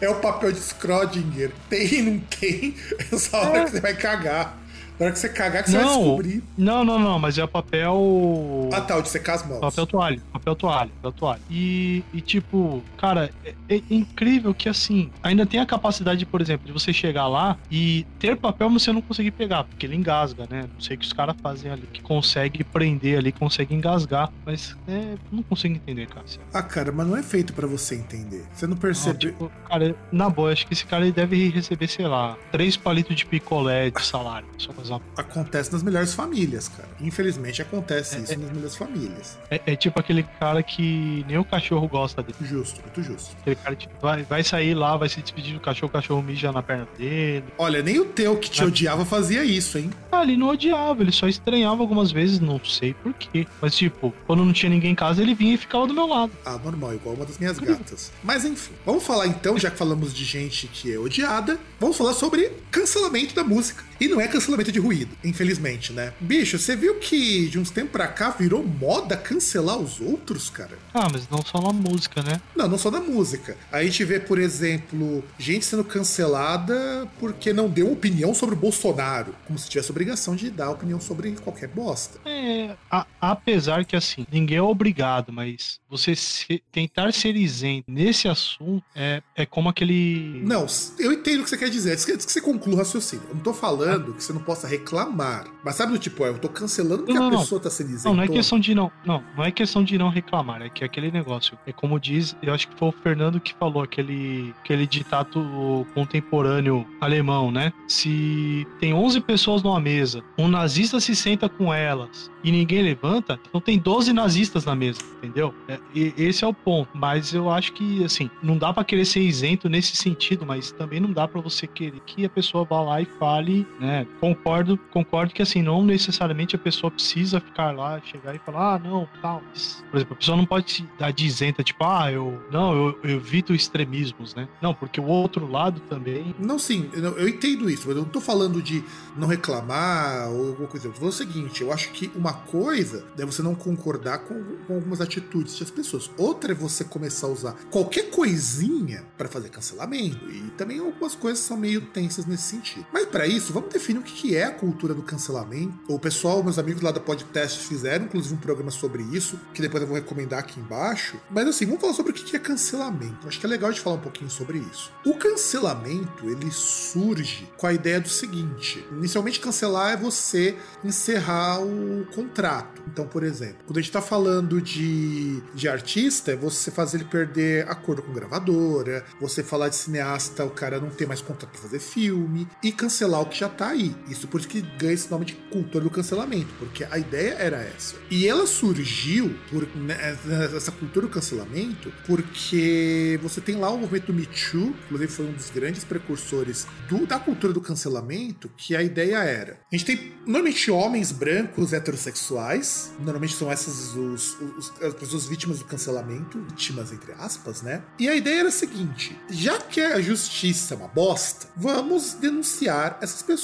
É 0.00 0.08
o 0.08 0.14
papel 0.20 0.52
de 0.52 0.60
Schrödinger. 0.60 1.52
Tem, 1.68 2.02
não 2.02 2.20
tem. 2.20 2.74
É 3.12 3.16
só 3.18 3.42
a 3.42 3.48
hora 3.48 3.58
É. 3.58 3.64
que 3.64 3.70
você 3.72 3.80
vai 3.80 3.94
cagar. 3.96 4.56
Na 5.00 5.06
hora 5.06 5.12
que 5.14 5.18
você 5.18 5.30
cagar, 5.30 5.64
que 5.64 5.70
você 5.70 5.78
vai 5.78 5.86
Não, 5.86 5.96
descobrir. 5.98 6.44
não, 6.58 6.84
não, 6.84 6.98
não, 6.98 7.18
mas 7.18 7.38
é 7.38 7.46
papel. 7.46 8.68
Ah, 8.72 8.82
tá, 8.82 9.00
de 9.00 9.08
secar 9.08 9.36
as 9.36 9.46
mãos. 9.48 9.58
Papel 9.60 9.86
toalha, 9.86 10.20
papel 10.32 10.54
toalha, 10.54 10.90
papel 10.96 11.12
toalha. 11.12 11.40
E, 11.50 12.04
e 12.12 12.20
tipo, 12.20 12.82
cara, 12.98 13.30
é, 13.44 13.54
é 13.68 13.82
incrível 13.90 14.52
que 14.52 14.68
assim, 14.68 15.10
ainda 15.22 15.46
tem 15.46 15.58
a 15.58 15.64
capacidade, 15.66 16.24
por 16.26 16.40
exemplo, 16.42 16.66
de 16.66 16.72
você 16.72 16.92
chegar 16.92 17.26
lá 17.28 17.56
e 17.70 18.06
ter 18.18 18.36
papel, 18.36 18.68
mas 18.68 18.82
você 18.82 18.92
não 18.92 19.00
conseguir 19.00 19.30
pegar, 19.30 19.64
porque 19.64 19.86
ele 19.86 19.96
engasga, 19.96 20.46
né? 20.50 20.68
Não 20.74 20.80
sei 20.80 20.96
o 20.96 20.98
que 21.00 21.06
os 21.06 21.12
caras 21.14 21.34
fazem 21.42 21.70
ali, 21.70 21.88
que 21.92 22.02
consegue 22.02 22.62
prender 22.62 23.18
ali, 23.18 23.32
consegue 23.32 23.74
engasgar, 23.74 24.30
mas 24.44 24.76
é, 24.86 25.14
não 25.32 25.42
consigo 25.42 25.74
entender, 25.76 26.06
cara. 26.08 26.26
Ah, 26.52 26.62
cara, 26.62 26.92
mas 26.92 27.06
não 27.06 27.16
é 27.16 27.22
feito 27.22 27.54
pra 27.54 27.66
você 27.66 27.94
entender. 27.94 28.44
Você 28.52 28.66
não 28.66 28.74
Não, 28.74 28.80
percebe. 28.80 29.18
tipo, 29.18 29.50
cara, 29.66 29.96
na 30.12 30.28
boa, 30.28 30.52
acho 30.52 30.66
que 30.66 30.74
esse 30.74 30.84
cara 30.84 31.10
deve 31.10 31.48
receber, 31.48 31.88
sei 31.88 32.06
lá, 32.06 32.36
três 32.52 32.76
palitos 32.76 33.16
de 33.16 33.24
picolé 33.24 33.88
de 33.90 34.04
salário. 34.04 34.46
Só 34.58 34.72
fazer 34.74 34.89
Acontece 35.16 35.72
nas 35.72 35.82
melhores 35.82 36.14
famílias, 36.14 36.68
cara. 36.68 36.88
Infelizmente 37.00 37.60
acontece 37.62 38.16
É, 38.16 38.18
isso 38.20 38.32
é. 38.32 38.36
nas 38.36 38.50
melhores 38.50 38.76
famílias. 38.76 39.38
é, 39.50 39.60
é 39.66 39.76
tipo 39.76 39.98
aquele 40.00 40.22
cara 40.22 40.62
que 40.62 41.24
nem 41.28 41.38
o 41.38 41.44
cachorro 41.44 41.86
gosta 41.88 42.22
dele. 42.22 42.36
Justo, 42.42 42.80
muito 42.82 43.02
justo. 43.02 43.36
Aquele 43.40 43.56
cara 43.56 43.76
tipo, 43.76 43.94
vai, 44.00 44.22
vai 44.22 44.42
sair 44.42 44.74
lá, 44.74 44.96
vai 44.96 45.08
se 45.08 45.20
despedir 45.20 45.54
do 45.54 45.60
cachorro, 45.60 45.88
o 45.88 45.92
cachorro 45.92 46.22
mija 46.22 46.50
na 46.52 46.62
perna 46.62 46.88
dele. 46.98 47.44
Olha, 47.58 47.82
nem 47.82 47.98
o 48.00 48.04
teu 48.06 48.36
que 48.38 48.50
te 48.50 48.64
odiava 48.64 49.04
fazia 49.04 49.44
isso, 49.44 49.78
hein? 49.78 49.90
Ah, 50.10 50.22
ele 50.22 50.36
não 50.36 50.48
odiava, 50.48 51.02
ele 51.02 51.12
só 51.12 51.28
estranhava 51.28 51.82
algumas 51.82 52.10
vezes, 52.10 52.40
não 52.40 52.62
sei 52.64 52.94
porquê. 52.94 53.46
Mas, 53.60 53.76
tipo, 53.76 54.14
quando 54.26 54.44
não 54.44 54.52
tinha 54.52 54.70
ninguém 54.70 54.92
em 54.92 54.94
casa, 54.94 55.22
ele 55.22 55.34
vinha 55.34 55.54
e 55.54 55.58
ficava 55.58 55.86
do 55.86 55.94
meu 55.94 56.06
lado. 56.06 56.32
Ah, 56.44 56.58
normal, 56.62 56.94
igual 56.94 57.14
uma 57.14 57.24
das 57.26 57.38
minhas 57.38 57.58
gatas. 57.58 58.12
Mas 58.22 58.44
enfim, 58.44 58.72
vamos 58.84 59.04
falar 59.04 59.26
então, 59.26 59.58
já 59.58 59.70
que 59.70 59.76
falamos 59.78 60.12
de 60.14 60.24
gente 60.24 60.66
que 60.68 60.92
é 60.92 60.98
odiada, 60.98 61.58
vamos 61.78 61.96
falar 61.96 62.12
sobre 62.14 62.50
cancelamento 62.70 63.34
da 63.34 63.44
música. 63.44 63.84
E 64.00 64.08
não 64.08 64.20
é 64.20 64.26
cancelamento 64.26 64.72
de 64.72 64.78
ruído, 64.78 65.14
infelizmente, 65.22 65.92
né? 65.92 66.12
Bicho, 66.20 66.58
você 66.58 66.74
viu 66.74 66.94
que 66.98 67.48
de 67.48 67.58
uns 67.58 67.70
tempos 67.70 67.92
pra 67.92 68.06
cá 68.08 68.30
virou 68.30 68.64
moda 68.66 69.16
cancelar 69.16 69.76
os 69.78 70.00
outros, 70.00 70.48
cara? 70.48 70.78
Ah, 70.94 71.08
mas 71.12 71.28
não 71.28 71.42
só 71.44 71.60
na 71.60 71.72
música, 71.72 72.22
né? 72.22 72.40
Não, 72.56 72.66
não 72.68 72.78
só 72.78 72.90
da 72.90 73.00
música. 73.00 73.56
A 73.70 73.82
gente 73.84 74.02
vê, 74.04 74.18
por 74.18 74.38
exemplo, 74.38 75.22
gente 75.38 75.64
sendo 75.66 75.84
cancelada 75.84 77.08
porque 77.18 77.52
não 77.52 77.68
deu 77.68 77.92
opinião 77.92 78.32
sobre 78.34 78.54
o 78.54 78.58
Bolsonaro, 78.58 79.34
como 79.46 79.58
se 79.58 79.68
tivesse 79.68 79.90
obrigação 79.90 80.34
de 80.34 80.50
dar 80.50 80.70
opinião 80.70 81.00
sobre 81.00 81.32
qualquer 81.32 81.68
bosta. 81.68 82.18
É, 82.24 82.76
a- 82.90 83.06
apesar 83.20 83.84
que 83.84 83.96
assim, 83.96 84.26
ninguém 84.32 84.58
é 84.58 84.62
obrigado, 84.62 85.32
mas 85.32 85.78
você 85.88 86.14
se- 86.14 86.62
tentar 86.72 87.12
ser 87.12 87.36
isento 87.36 87.84
nesse 87.90 88.28
assunto 88.28 88.82
é, 88.94 89.22
é 89.36 89.44
como 89.44 89.68
aquele. 89.68 90.40
Não, 90.44 90.66
eu 90.98 91.12
entendo 91.12 91.40
o 91.40 91.44
que 91.44 91.50
você 91.50 91.56
quer 91.58 91.68
dizer. 91.70 91.92
Antes 91.92 92.04
que 92.04 92.32
você 92.32 92.40
conclua 92.40 92.76
o 92.76 92.78
raciocínio. 92.78 93.24
Eu 93.28 93.34
não 93.34 93.42
tô 93.42 93.52
falando 93.52 93.89
que 93.98 94.22
você 94.22 94.32
não 94.32 94.40
possa 94.40 94.66
reclamar. 94.66 95.46
Mas 95.64 95.76
sabe 95.76 95.92
do 95.92 95.98
tipo, 95.98 96.24
eu 96.24 96.38
tô 96.38 96.48
cancelando 96.48 96.98
porque 97.04 97.12
Não, 97.12 97.28
a 97.28 97.30
não, 97.30 97.40
pessoa 97.40 97.60
tá 97.60 97.70
sendo 97.70 97.88
Não, 97.88 97.94
isentona. 97.94 98.16
não 98.16 98.22
é 98.22 98.28
questão 98.28 98.58
de 98.60 98.74
não. 98.74 98.92
Não, 99.04 99.24
não 99.36 99.44
é 99.44 99.50
questão 99.50 99.82
de 99.84 99.98
não 99.98 100.08
reclamar. 100.08 100.62
É 100.62 100.68
que 100.68 100.84
aquele 100.84 101.10
negócio. 101.10 101.58
É 101.66 101.72
como 101.72 101.98
diz, 101.98 102.36
eu 102.42 102.52
acho 102.52 102.68
que 102.68 102.76
foi 102.78 102.88
o 102.88 102.92
Fernando 102.92 103.40
que 103.40 103.54
falou, 103.54 103.82
aquele, 103.82 104.54
aquele 104.62 104.86
ditado 104.86 105.86
contemporâneo 105.94 106.86
alemão, 107.00 107.50
né? 107.50 107.72
Se 107.88 108.66
tem 108.78 108.92
11 108.94 109.20
pessoas 109.20 109.62
numa 109.62 109.80
mesa, 109.80 110.22
um 110.38 110.48
nazista 110.48 111.00
se 111.00 111.14
senta 111.14 111.48
com 111.48 111.72
elas 111.72 112.30
e 112.42 112.50
ninguém 112.50 112.82
levanta, 112.82 113.38
então 113.48 113.60
tem 113.60 113.78
12 113.78 114.12
nazistas 114.12 114.64
na 114.64 114.74
mesa, 114.74 115.00
entendeu? 115.18 115.54
É, 115.68 115.78
esse 115.94 116.44
é 116.44 116.46
o 116.46 116.54
ponto. 116.54 116.88
Mas 116.94 117.34
eu 117.34 117.50
acho 117.50 117.72
que, 117.72 118.04
assim, 118.04 118.30
não 118.42 118.56
dá 118.56 118.72
pra 118.72 118.84
querer 118.84 119.04
ser 119.04 119.20
isento 119.20 119.68
nesse 119.68 119.96
sentido, 119.96 120.44
mas 120.46 120.72
também 120.72 121.00
não 121.00 121.12
dá 121.12 121.28
pra 121.28 121.40
você 121.40 121.66
querer 121.66 122.00
que 122.06 122.24
a 122.24 122.28
pessoa 122.30 122.64
vá 122.64 122.80
lá 122.80 123.00
e 123.00 123.04
fale, 123.04 123.66
né? 123.80 124.06
Concordo, 124.20 124.76
concordo 124.90 125.32
que, 125.32 125.42
assim, 125.42 125.62
não 125.62 125.82
necessariamente 125.82 126.54
a 126.54 126.58
pessoa 126.58 126.90
precisa 126.90 127.40
ficar 127.40 127.72
lá, 127.72 128.00
chegar 128.02 128.34
e 128.34 128.38
falar, 128.38 128.74
ah, 128.74 128.78
não, 128.78 129.08
tal. 129.22 129.42
Por 129.90 129.96
exemplo, 129.96 130.14
a 130.14 130.16
pessoa 130.16 130.36
não 130.36 130.46
pode 130.46 130.70
se 130.70 130.86
dar 130.98 131.10
de 131.12 131.26
isenta, 131.26 131.64
tipo, 131.64 131.82
ah, 131.84 132.12
eu, 132.12 132.42
não, 132.50 132.74
eu, 132.74 132.98
eu 133.02 133.16
evito 133.16 133.54
extremismos, 133.54 134.34
né? 134.34 134.48
Não, 134.60 134.74
porque 134.74 135.00
o 135.00 135.06
outro 135.06 135.50
lado 135.50 135.80
também. 135.88 136.34
Não, 136.38 136.58
sim, 136.58 136.90
eu, 136.92 137.18
eu 137.18 137.28
entendo 137.28 137.70
isso, 137.70 137.86
mas 137.86 137.96
eu 137.96 138.02
não 138.02 138.08
tô 138.08 138.20
falando 138.20 138.60
de 138.60 138.84
não 139.16 139.26
reclamar 139.26 140.28
ou 140.30 140.48
alguma 140.48 140.68
coisa. 140.68 140.86
Eu 140.86 140.92
tô 140.92 140.98
falando 140.98 141.12
o 141.12 141.16
seguinte: 141.16 141.62
eu 141.62 141.72
acho 141.72 141.90
que 141.90 142.10
uma 142.14 142.32
coisa 142.32 143.06
é 143.18 143.24
você 143.24 143.42
não 143.42 143.54
concordar 143.54 144.20
com, 144.20 144.42
com 144.66 144.74
algumas 144.74 145.00
atitudes 145.00 145.58
das 145.58 145.70
pessoas. 145.70 146.10
Outra 146.18 146.52
é 146.52 146.54
você 146.54 146.84
começar 146.84 147.26
a 147.26 147.30
usar 147.30 147.56
qualquer 147.70 148.10
coisinha 148.10 149.04
pra 149.16 149.28
fazer 149.28 149.48
cancelamento. 149.48 150.30
E 150.30 150.50
também 150.50 150.78
algumas 150.78 151.14
coisas 151.14 151.40
são 151.40 151.56
meio 151.56 151.80
tensas 151.86 152.26
nesse 152.26 152.44
sentido. 152.44 152.86
Mas 152.92 153.06
pra 153.06 153.26
isso, 153.26 153.52
vamos 153.52 153.69
definir 153.72 153.98
o 153.98 154.02
que 154.02 154.36
é 154.36 154.44
a 154.44 154.50
cultura 154.50 154.94
do 154.94 155.02
cancelamento. 155.02 155.74
O 155.88 155.98
pessoal, 155.98 156.42
meus 156.42 156.58
amigos 156.58 156.82
lá 156.82 156.90
da 156.90 157.00
podcast 157.00 157.66
fizeram, 157.66 158.04
inclusive, 158.04 158.34
um 158.34 158.38
programa 158.38 158.70
sobre 158.70 159.02
isso, 159.02 159.38
que 159.54 159.62
depois 159.62 159.82
eu 159.82 159.88
vou 159.88 159.96
recomendar 159.96 160.40
aqui 160.40 160.60
embaixo. 160.60 161.18
Mas 161.30 161.46
assim, 161.48 161.66
vamos 161.66 161.80
falar 161.80 161.94
sobre 161.94 162.12
o 162.12 162.14
que 162.14 162.36
é 162.36 162.38
cancelamento. 162.38 163.26
Acho 163.26 163.38
que 163.38 163.46
é 163.46 163.48
legal 163.48 163.72
de 163.72 163.80
falar 163.80 163.96
um 163.96 164.00
pouquinho 164.00 164.30
sobre 164.30 164.58
isso. 164.58 164.92
O 165.04 165.14
cancelamento, 165.14 166.28
ele 166.28 166.50
surge 166.50 167.48
com 167.56 167.66
a 167.66 167.72
ideia 167.72 168.00
do 168.00 168.08
seguinte: 168.08 168.84
inicialmente 168.92 169.40
cancelar 169.40 169.92
é 169.92 169.96
você 169.96 170.56
encerrar 170.84 171.60
o 171.60 172.06
contrato. 172.14 172.82
Então, 172.86 173.06
por 173.06 173.22
exemplo, 173.22 173.58
quando 173.66 173.78
a 173.78 173.80
gente 173.80 173.92
tá 173.92 174.02
falando 174.02 174.60
de, 174.60 175.40
de 175.54 175.68
artista, 175.68 176.32
é 176.32 176.36
você 176.36 176.70
fazer 176.70 176.98
ele 176.98 177.04
perder 177.04 177.68
acordo 177.68 178.02
com 178.02 178.12
gravadora, 178.12 179.04
você 179.20 179.42
falar 179.42 179.68
de 179.68 179.76
cineasta, 179.76 180.44
o 180.44 180.50
cara 180.50 180.80
não 180.80 180.90
ter 180.90 181.06
mais 181.06 181.20
contrato 181.20 181.50
pra 181.50 181.60
fazer 181.60 181.78
filme, 181.78 182.48
e 182.62 182.72
cancelar 182.72 183.20
o 183.20 183.26
que 183.26 183.38
já 183.38 183.48
tá 183.60 183.68
aí. 183.68 183.94
Isso 184.08 184.26
por 184.26 184.40
isso 184.40 184.48
que 184.48 184.62
ganha 184.78 184.94
esse 184.94 185.10
nome 185.10 185.26
de 185.26 185.34
cultura 185.34 185.84
do 185.84 185.90
cancelamento, 185.90 186.48
porque 186.58 186.82
a 186.90 186.96
ideia 186.96 187.34
era 187.34 187.58
essa. 187.58 187.96
E 188.10 188.26
ela 188.26 188.46
surgiu 188.46 189.34
por 189.50 189.68
né, 189.76 190.16
essa 190.56 190.72
cultura 190.72 191.06
do 191.06 191.12
cancelamento 191.12 191.92
porque 192.06 193.20
você 193.22 193.38
tem 193.38 193.56
lá 193.56 193.68
o 193.68 193.76
movimento 193.76 194.14
Me 194.14 194.24
Too, 194.24 194.74
inclusive 194.86 195.12
foi 195.12 195.26
um 195.26 195.32
dos 195.32 195.50
grandes 195.50 195.84
precursores 195.84 196.66
do, 196.88 197.06
da 197.06 197.18
cultura 197.18 197.52
do 197.52 197.60
cancelamento, 197.60 198.50
que 198.56 198.74
a 198.74 198.82
ideia 198.82 199.18
era. 199.18 199.60
A 199.70 199.76
gente 199.76 199.84
tem 199.84 200.12
normalmente 200.26 200.70
homens 200.70 201.12
brancos 201.12 201.74
heterossexuais, 201.74 202.92
normalmente 202.98 203.34
são 203.34 203.52
essas 203.52 203.94
os, 203.94 204.40
os, 204.40 204.72
as 204.82 204.94
pessoas 204.94 205.26
vítimas 205.26 205.58
do 205.58 205.66
cancelamento, 205.66 206.40
vítimas 206.48 206.92
entre 206.92 207.12
aspas, 207.12 207.60
né? 207.60 207.82
E 207.98 208.08
a 208.08 208.14
ideia 208.14 208.40
era 208.40 208.48
a 208.48 208.52
seguinte: 208.52 209.18
já 209.28 209.58
que 209.58 209.82
a 209.82 210.00
justiça 210.00 210.72
é 210.72 210.76
uma 210.78 210.88
bosta, 210.88 211.48
vamos 211.54 212.14
denunciar 212.14 212.98
essas 213.02 213.22
pessoas 213.22 213.39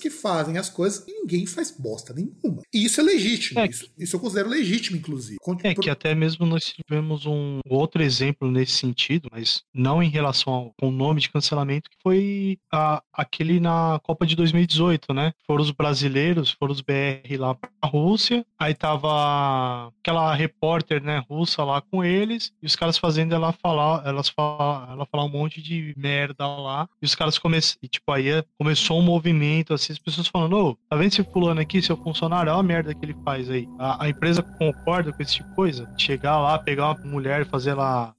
que 0.00 0.10
fazem 0.10 0.58
as 0.58 0.68
coisas 0.68 1.04
e 1.06 1.20
ninguém 1.20 1.46
faz 1.46 1.70
bosta 1.70 2.12
nenhuma. 2.12 2.62
E 2.72 2.84
isso 2.84 3.00
é 3.00 3.04
legítimo, 3.04 3.60
é. 3.60 3.66
Isso, 3.66 3.90
isso 3.98 4.16
eu 4.16 4.20
considero 4.20 4.48
legítimo, 4.48 4.96
inclusive. 4.96 5.38
É 5.62 5.74
que 5.74 5.90
até 5.90 6.14
mesmo 6.14 6.46
nós 6.46 6.72
tivemos 6.72 7.26
um 7.26 7.60
outro 7.68 8.02
exemplo 8.02 8.50
nesse 8.50 8.72
sentido, 8.72 9.28
mas 9.32 9.62
não 9.72 10.02
em 10.02 10.08
relação 10.08 10.52
ao, 10.52 10.74
com 10.78 10.88
o 10.88 10.92
nome 10.92 11.20
de 11.20 11.30
cancelamento, 11.30 11.90
que 11.90 11.96
foi 12.02 12.58
a, 12.72 13.02
aquele 13.12 13.60
na 13.60 14.00
Copa 14.02 14.26
de 14.26 14.36
2018, 14.36 15.12
né? 15.12 15.32
Foram 15.46 15.62
os 15.62 15.70
brasileiros, 15.70 16.50
foram 16.50 16.72
os 16.72 16.80
BR 16.80 17.36
lá 17.38 17.54
pra 17.54 17.70
Rússia, 17.84 18.44
aí 18.58 18.74
tava 18.74 19.92
aquela 20.00 20.34
repórter, 20.34 21.02
né, 21.02 21.22
russa 21.28 21.62
lá 21.64 21.80
com 21.80 22.04
eles, 22.04 22.52
e 22.62 22.66
os 22.66 22.76
caras 22.76 22.98
fazendo 22.98 23.34
ela 23.34 23.52
falar, 23.52 24.06
elas 24.06 24.28
falar, 24.28 24.90
ela 24.90 25.06
falar 25.06 25.24
um 25.24 25.30
monte 25.30 25.62
de 25.62 25.94
merda 25.96 26.46
lá, 26.46 26.88
e 27.00 27.04
os 27.04 27.14
caras 27.14 27.38
começam, 27.38 27.76
e 27.82 27.88
tipo, 27.88 28.10
aí 28.10 28.42
começou 28.58 28.98
um 28.98 29.02
movimento, 29.02 29.33
assim, 29.72 29.92
as 29.92 29.98
pessoas 29.98 30.26
falando, 30.26 30.56
ô, 30.56 30.74
tá 30.88 30.96
vendo 30.96 31.08
esse 31.08 31.24
fulano 31.24 31.60
aqui, 31.60 31.80
seu 31.82 31.96
funcionário, 31.96 32.50
olha 32.52 32.60
a 32.60 32.62
merda 32.62 32.94
que 32.94 33.04
ele 33.04 33.16
faz 33.24 33.50
aí. 33.50 33.68
A, 33.78 34.04
a 34.04 34.08
empresa 34.08 34.42
concorda 34.42 35.12
com 35.12 35.22
esse 35.22 35.34
tipo 35.34 35.48
de 35.48 35.54
coisa? 35.54 35.88
Chegar 35.96 36.38
lá, 36.40 36.58
pegar 36.58 36.92
uma 36.92 37.04
mulher 37.04 37.46
fazer 37.46 37.74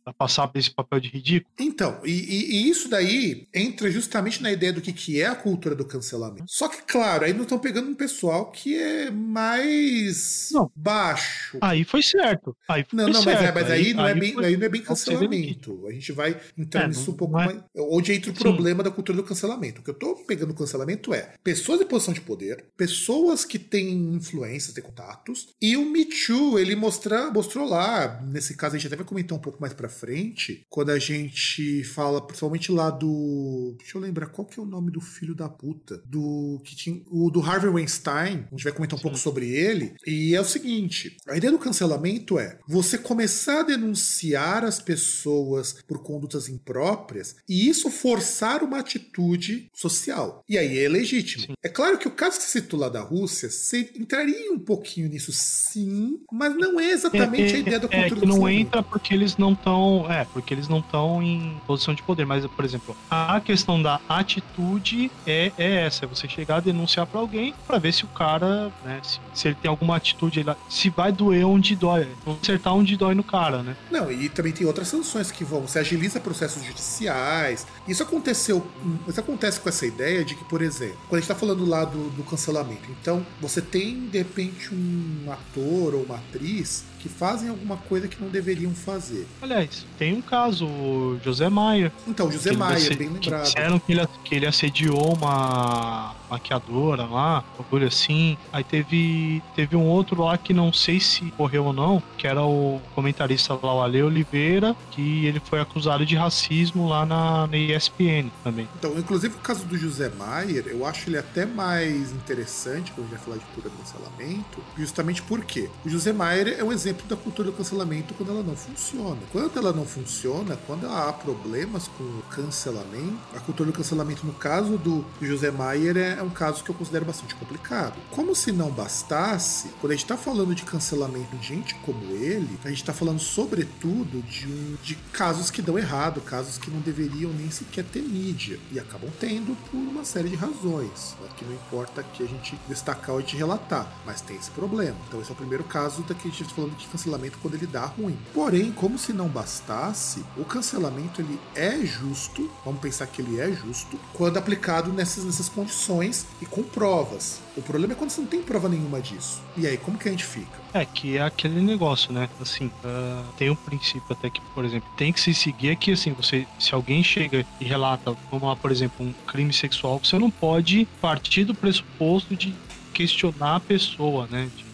ela 0.06 0.14
passar 0.14 0.48
por 0.48 0.60
esse 0.60 0.70
papel 0.70 1.00
de 1.00 1.10
ridículo? 1.10 1.54
Então, 1.60 2.00
e, 2.04 2.12
e, 2.12 2.56
e, 2.56 2.70
isso 2.70 2.88
daí 2.88 3.48
entra 3.54 3.90
justamente 3.90 4.42
na 4.42 4.52
ideia 4.52 4.72
do 4.72 4.82
que, 4.82 4.94
que 4.94 5.22
é 5.22 5.26
a 5.26 5.36
cultura 5.36 5.76
do 5.76 5.86
cancelamento. 5.86 6.46
Só 6.48 6.68
que, 6.68 6.82
claro, 6.84 7.26
aí 7.26 7.34
não 7.34 7.44
estão 7.44 7.58
pegando 7.58 7.90
um 7.90 7.96
pessoal 7.96 8.52
que 8.52 8.78
é 8.78 9.10
mais 9.10 10.50
não. 10.52 10.72
baixo. 10.76 11.58
Aí 11.62 11.84
foi 11.84 12.04
certo. 12.04 12.56
Aí 12.68 12.86
foi 12.88 12.98
não, 12.98 13.08
não, 13.08 13.24
certo. 13.24 13.40
Mas, 13.40 13.50
é, 13.50 13.52
mas 13.52 13.72
aí, 13.72 13.88
aí, 13.88 13.94
não, 13.94 14.08
é 14.08 14.14
bem, 14.14 14.34
foi... 14.34 14.46
aí 14.46 14.58
não 14.58 14.66
é 14.66 14.70
bem 14.70 14.82
cancelamento. 14.82 15.88
A 15.88 15.92
gente 15.92 16.12
vai 16.12 16.40
entrar 16.58 16.84
é, 16.84 16.88
nisso 16.88 17.12
um 17.12 17.16
pouco 17.16 17.40
é... 17.40 17.46
mais. 17.46 17.64
Onde 17.76 18.14
entra 18.14 18.32
o 18.32 18.36
Sim. 18.36 18.42
problema 18.42 18.84
da 18.84 18.92
cultura 18.92 19.18
do 19.18 19.24
cancelamento. 19.24 19.82
O 19.82 19.84
que 19.84 19.90
eu 19.90 19.94
tô 19.94 20.16
pegando 20.16 20.54
cancelamento 20.54 21.14
é 21.14 21.34
pessoas 21.44 21.82
em 21.82 21.86
posição 21.86 22.14
de 22.14 22.22
poder, 22.22 22.66
pessoas 22.78 23.46
que 23.46 23.58
têm 23.58 24.16
influências, 24.16 24.74
têm 24.74 24.84
contatos, 24.84 25.50
e 25.62 25.76
o 25.78 25.86
Me 25.86 26.06
Too, 26.06 26.60
ele 26.60 26.76
mostra, 26.76 27.32
mostrou 27.32 27.68
lá, 27.68 28.22
nesse 28.24 28.56
caso 28.56 28.76
a 28.76 28.78
gente 28.78 28.88
até 28.88 28.96
vai 28.96 29.06
comentar 29.06 29.38
um 29.38 29.42
pouco 29.42 29.60
mais 29.60 29.74
pra 29.74 29.90
frente, 29.96 30.66
quando 30.70 30.92
a 30.92 31.00
gente 31.00 31.84
fala, 31.84 32.22
principalmente 32.22 32.72
lá 32.72 32.90
do. 32.90 33.76
Deixa 33.78 33.98
eu 33.98 34.02
lembrar 34.02 34.28
qual 34.28 34.46
que 34.46 34.60
é 34.60 34.64
o 34.64 34.66
nome 34.66 34.92
do 34.92 35.02
filho 35.02 35.36
da 35.36 35.50
puta. 35.50 36.02
Do. 36.06 36.62
Que 36.64 36.76
tinha. 36.76 37.02
O 37.10 37.30
do 37.30 37.42
Harvey 37.42 37.70
Weinstein. 37.70 38.46
A 38.48 38.56
gente 38.56 38.64
vai 38.64 38.74
comentar 38.74 38.96
um 38.96 39.00
Sim. 39.00 39.04
pouco 39.04 39.18
sobre 39.18 39.50
ele. 39.50 39.96
E 40.06 40.36
é 40.36 40.42
o 40.42 40.46
seguinte: 40.46 41.18
a 41.28 41.38
ideia 41.38 41.52
do 41.52 41.60
cancelamento 41.60 42.38
é 42.38 42.60
você 42.68 42.98
começar 42.98 43.62
a 43.62 43.64
denunciar 43.64 44.64
as 44.64 44.80
pessoas 44.80 45.78
por 45.88 46.04
condutas 46.04 46.50
impróprias 46.50 47.36
e 47.48 47.68
isso 47.70 47.90
forçar 47.90 48.64
uma 48.64 48.80
atitude 48.80 49.70
social. 49.74 50.44
E 50.48 50.58
aí 50.58 50.80
é 50.80 50.90
legítimo. 50.90 51.44
Sim. 51.46 51.54
É 51.64 51.70
claro 51.70 51.98
que 51.98 52.08
o 52.08 52.12
caso 52.12 52.38
que 52.38 52.44
você 52.44 52.62
citou 52.62 52.80
lá 52.80 52.90
da 52.90 53.02
Rússia, 53.02 53.50
você 53.50 53.92
entraria 53.96 54.52
um 54.52 54.60
pouquinho 54.60 55.10
nisso 55.10 55.32
sim, 55.32 56.20
mas 56.32 56.56
não 56.56 56.80
é 56.80 56.92
exatamente 56.92 57.54
é, 57.54 57.56
a 57.56 57.60
ideia 57.60 57.80
do 57.80 57.90
cultura 57.90 58.06
é 58.06 58.20
que 58.20 58.26
não 58.26 58.50
entra 58.50 58.84
porque 58.84 59.14
eles 59.14 59.38
não 59.38 59.54
estão. 59.54 59.85
É, 60.10 60.26
porque 60.26 60.54
eles 60.54 60.68
não 60.68 60.80
estão 60.80 61.22
em 61.22 61.60
posição 61.66 61.94
de 61.94 62.04
poder. 62.04 62.26
Mas, 62.26 62.46
por 62.46 62.66
exemplo, 62.66 62.96
a 63.10 63.40
questão 63.40 63.82
da 63.82 64.00
atitude 64.08 65.12
é, 65.26 65.52
é 65.58 65.86
essa: 65.86 66.06
é 66.06 66.08
você 66.08 66.28
chegar 66.28 66.58
a 66.58 66.60
denunciar 66.60 67.06
para 67.06 67.20
alguém 67.20 67.54
para 67.66 67.78
ver 67.78 67.94
se 67.94 68.04
o 68.04 68.08
cara, 68.08 68.72
né, 68.84 69.00
se, 69.04 69.20
se, 69.34 69.48
ele 69.48 69.58
tem 69.62 69.70
alguma 69.70 69.96
atitude, 69.96 70.46
se 70.70 70.90
vai 70.90 71.12
doer 71.12 71.46
onde 71.46 71.76
dói, 71.76 72.08
acertar 72.42 72.74
onde 72.74 72.98
dói 72.98 73.16
no 73.16 73.24
cara, 73.24 73.62
né? 73.64 73.76
Não, 73.92 74.12
e 74.12 74.30
também 74.30 74.52
tem 74.52 74.66
outras 74.66 74.88
sanções 74.88 75.32
que 75.32 75.44
vão. 75.44 75.62
Você 75.62 75.80
agiliza 75.80 76.20
processos 76.20 76.64
judiciais. 76.64 77.66
Isso 77.88 78.04
aconteceu. 78.04 78.66
Isso 79.08 79.20
acontece 79.20 79.60
com 79.60 79.70
essa 79.70 79.86
ideia 79.86 80.24
de 80.24 80.36
que, 80.36 80.44
por 80.46 80.62
exemplo, 80.62 80.98
quando 81.08 81.20
a 81.20 81.22
gente 81.22 81.28
tá 81.28 81.36
falando 81.36 81.66
lá 81.66 81.86
do, 81.86 82.10
do 82.10 82.24
cancelamento, 82.24 82.90
então 83.02 83.26
você 83.42 83.62
tem 83.62 84.08
de 84.08 84.18
repente 84.18 84.74
um 84.74 85.32
ator 85.32 85.96
ou 85.96 86.04
uma 86.04 86.16
atriz 86.16 86.84
que 87.06 87.10
fazem 87.10 87.50
alguma 87.50 87.78
coisa 87.78 88.08
que 88.08 88.20
não 88.20 88.30
deveriam 88.30 88.74
fazer. 88.74 89.28
Aliás, 89.40 89.86
tem 89.96 90.16
um 90.16 90.22
caso, 90.22 90.66
o 90.66 91.20
José 91.24 91.48
Maia. 91.50 91.94
Então, 92.08 92.32
José 92.32 92.52
Maia, 92.52 92.96
bem 92.96 93.10
lembrado. 93.10 93.44
disseram 93.44 93.78
que 93.78 93.94
ele, 93.94 94.08
que 94.24 94.34
ele 94.34 94.48
assediou 94.48 95.14
uma 95.14 96.16
maquiadora 96.30 97.06
lá, 97.06 97.44
bagulho 97.58 97.88
assim. 97.88 98.38
Aí 98.52 98.64
teve, 98.64 99.42
teve 99.56 99.76
um 99.76 99.86
outro 99.86 100.24
lá 100.24 100.38
que 100.38 100.54
não 100.54 100.72
sei 100.74 101.00
se 101.00 101.34
morreu 101.38 101.66
ou 101.66 101.74
não, 101.74 102.02
que 102.18 102.28
era 102.28 102.44
o 102.44 102.82
comentarista 102.94 103.54
lá, 103.62 103.74
o 103.74 103.82
Ale 103.82 104.04
Oliveira, 104.04 104.76
que 104.92 105.26
ele 105.26 105.40
foi 105.40 105.60
acusado 105.60 106.06
de 106.06 106.16
racismo 106.16 106.88
lá 106.88 107.06
na, 107.06 107.48
na 107.48 107.58
ESPN 107.58 108.30
também. 108.44 108.68
Então, 108.78 108.98
inclusive 108.98 109.36
o 109.36 109.40
caso 109.40 109.66
do 109.66 109.78
José 109.78 110.10
Maier, 110.10 110.68
eu 110.68 110.86
acho 110.86 111.10
ele 111.10 111.18
até 111.18 111.46
mais 111.46 112.12
interessante 112.12 112.92
quando 112.92 113.08
a 113.08 113.10
gente 113.10 113.18
vai 113.18 113.26
falar 113.26 113.38
de 113.38 113.46
pura 113.54 113.70
cancelamento, 113.70 114.62
justamente 114.78 115.22
porque 115.22 115.70
o 115.86 115.90
José 115.90 116.12
Maier 116.12 116.56
é 116.60 116.64
um 116.64 116.72
exemplo 116.72 117.06
da 117.08 117.16
cultura 117.16 117.52
do 117.52 117.58
cancelamento 117.58 118.14
quando 118.14 118.32
ela 118.32 118.44
não 118.44 118.56
funciona. 118.56 119.18
Quando 119.32 119.58
ela 119.58 119.74
não 119.74 119.86
funciona, 119.86 120.58
quando 120.68 120.88
há 120.88 121.12
problemas 121.14 121.88
com 121.88 122.04
o 122.04 122.24
cancelamento, 122.30 123.18
a 123.36 123.40
cultura 123.40 123.72
do 123.72 123.76
cancelamento, 123.76 124.26
no 124.26 124.34
caso 124.34 124.78
do 124.78 125.06
José 125.22 125.52
Maier, 125.52 125.98
é 125.98 126.15
um 126.24 126.30
caso 126.30 126.64
que 126.64 126.70
eu 126.70 126.76
considero 126.76 127.06
bastante 127.06 127.36
complicado. 127.36 127.96
Como 128.12 128.34
se 128.34 128.52
não 128.52 128.72
bastasse, 128.72 129.70
quando 129.82 129.92
a 129.92 129.96
gente 129.96 130.06
está 130.06 130.18
falando 130.18 130.56
de 130.56 130.64
cancelamento 130.64 131.36
de 131.36 131.48
gente 131.48 131.76
como 131.76 132.04
ele, 132.12 132.58
a 132.64 132.70
gente 132.70 132.82
está 132.82 132.94
falando 132.94 133.20
sobretudo 133.20 134.22
de, 134.24 134.48
um, 134.48 134.78
de 134.82 134.96
casos 135.12 135.52
que 135.52 135.62
dão 135.62 135.78
errado, 135.78 136.22
casos 136.22 136.58
que 136.58 136.72
não 136.72 136.80
deveriam 136.80 137.32
nem 137.32 137.52
sequer 137.52 137.84
ter 137.84 138.02
mídia 138.02 138.60
e 138.72 138.80
acabam 138.80 139.12
tendo 139.20 139.56
por 139.70 139.78
uma 139.78 140.06
série 140.06 140.30
de 140.30 140.36
razões, 140.36 141.16
né, 141.22 141.28
que 141.36 141.44
não 141.46 141.54
importa 141.54 142.04
que 142.04 142.24
a 142.24 142.28
gente 142.28 142.58
destacar 142.68 143.16
ou 143.16 143.22
gente 143.22 143.36
relatar, 143.36 143.92
mas 144.06 144.22
tem 144.22 144.38
esse 144.38 144.52
problema. 144.52 144.98
Então 145.08 145.22
esse 145.22 145.30
é 145.30 145.34
o 145.34 145.38
primeiro 145.38 145.64
caso 145.64 146.02
da 146.04 146.16
que 146.16 146.28
a 146.28 146.32
gente 146.32 146.42
está 146.42 146.56
falando 146.56 146.76
de 146.78 146.86
de 146.86 146.92
cancelamento 146.92 147.38
quando 147.42 147.56
ele 147.56 147.68
dá 147.68 147.86
ruim. 147.86 148.18
Porém, 148.34 148.72
como 148.72 148.98
se 148.98 149.12
não 149.12 149.28
bastasse, 149.28 150.24
o 150.38 150.46
cancelamento 150.46 151.22
ele 151.22 151.40
é 151.54 151.84
justo, 151.86 152.50
vamos 152.64 152.80
pensar 152.80 153.08
que 153.08 153.22
ele 153.22 153.40
é 153.40 153.52
justo, 153.52 154.00
quando 154.14 154.38
aplicado 154.38 154.94
nessas, 154.94 155.26
nessas 155.26 155.50
condições 155.50 156.05
e 156.42 156.46
com 156.46 156.64
provas. 156.64 157.42
O 157.56 157.62
problema 157.62 157.94
é 157.94 157.96
quando 157.96 158.10
você 158.10 158.22
não 158.22 158.28
tem 158.28 158.42
prova 158.42 158.68
nenhuma 158.68 159.02
disso. 159.02 159.42
E 159.56 159.66
aí, 159.66 159.78
como 159.78 159.98
que 159.98 160.08
a 160.08 160.12
gente 160.12 160.26
fica? 160.26 160.60
É, 160.74 160.86
que 160.86 161.18
é 161.18 161.22
aquele 161.22 161.62
negócio, 161.62 162.12
né? 162.12 162.30
Assim, 162.42 162.68
uh, 162.68 163.34
tem 163.38 163.50
um 163.50 163.56
princípio 163.56 164.06
até 164.10 164.30
que, 164.30 164.42
por 164.54 164.66
exemplo, 164.66 164.90
tem 164.98 165.14
que 165.14 165.20
se 165.20 165.34
seguir 165.34 165.76
que, 165.78 165.92
assim, 165.92 166.12
você, 166.12 166.46
se 166.60 166.74
alguém 166.74 167.04
chega 167.04 167.46
e 167.60 167.66
relata, 167.66 168.16
vamos 168.30 168.48
lá, 168.48 168.56
por 168.56 168.72
exemplo, 168.72 169.06
um 169.06 169.14
crime 169.26 169.54
sexual, 169.54 170.00
você 170.04 170.20
não 170.20 170.30
pode 170.30 170.88
partir 171.02 171.46
do 171.46 171.56
pressuposto 171.56 172.36
de 172.36 172.54
questionar 172.94 173.56
a 173.56 173.60
pessoa, 173.60 174.28
né? 174.30 174.50
De 174.56 174.66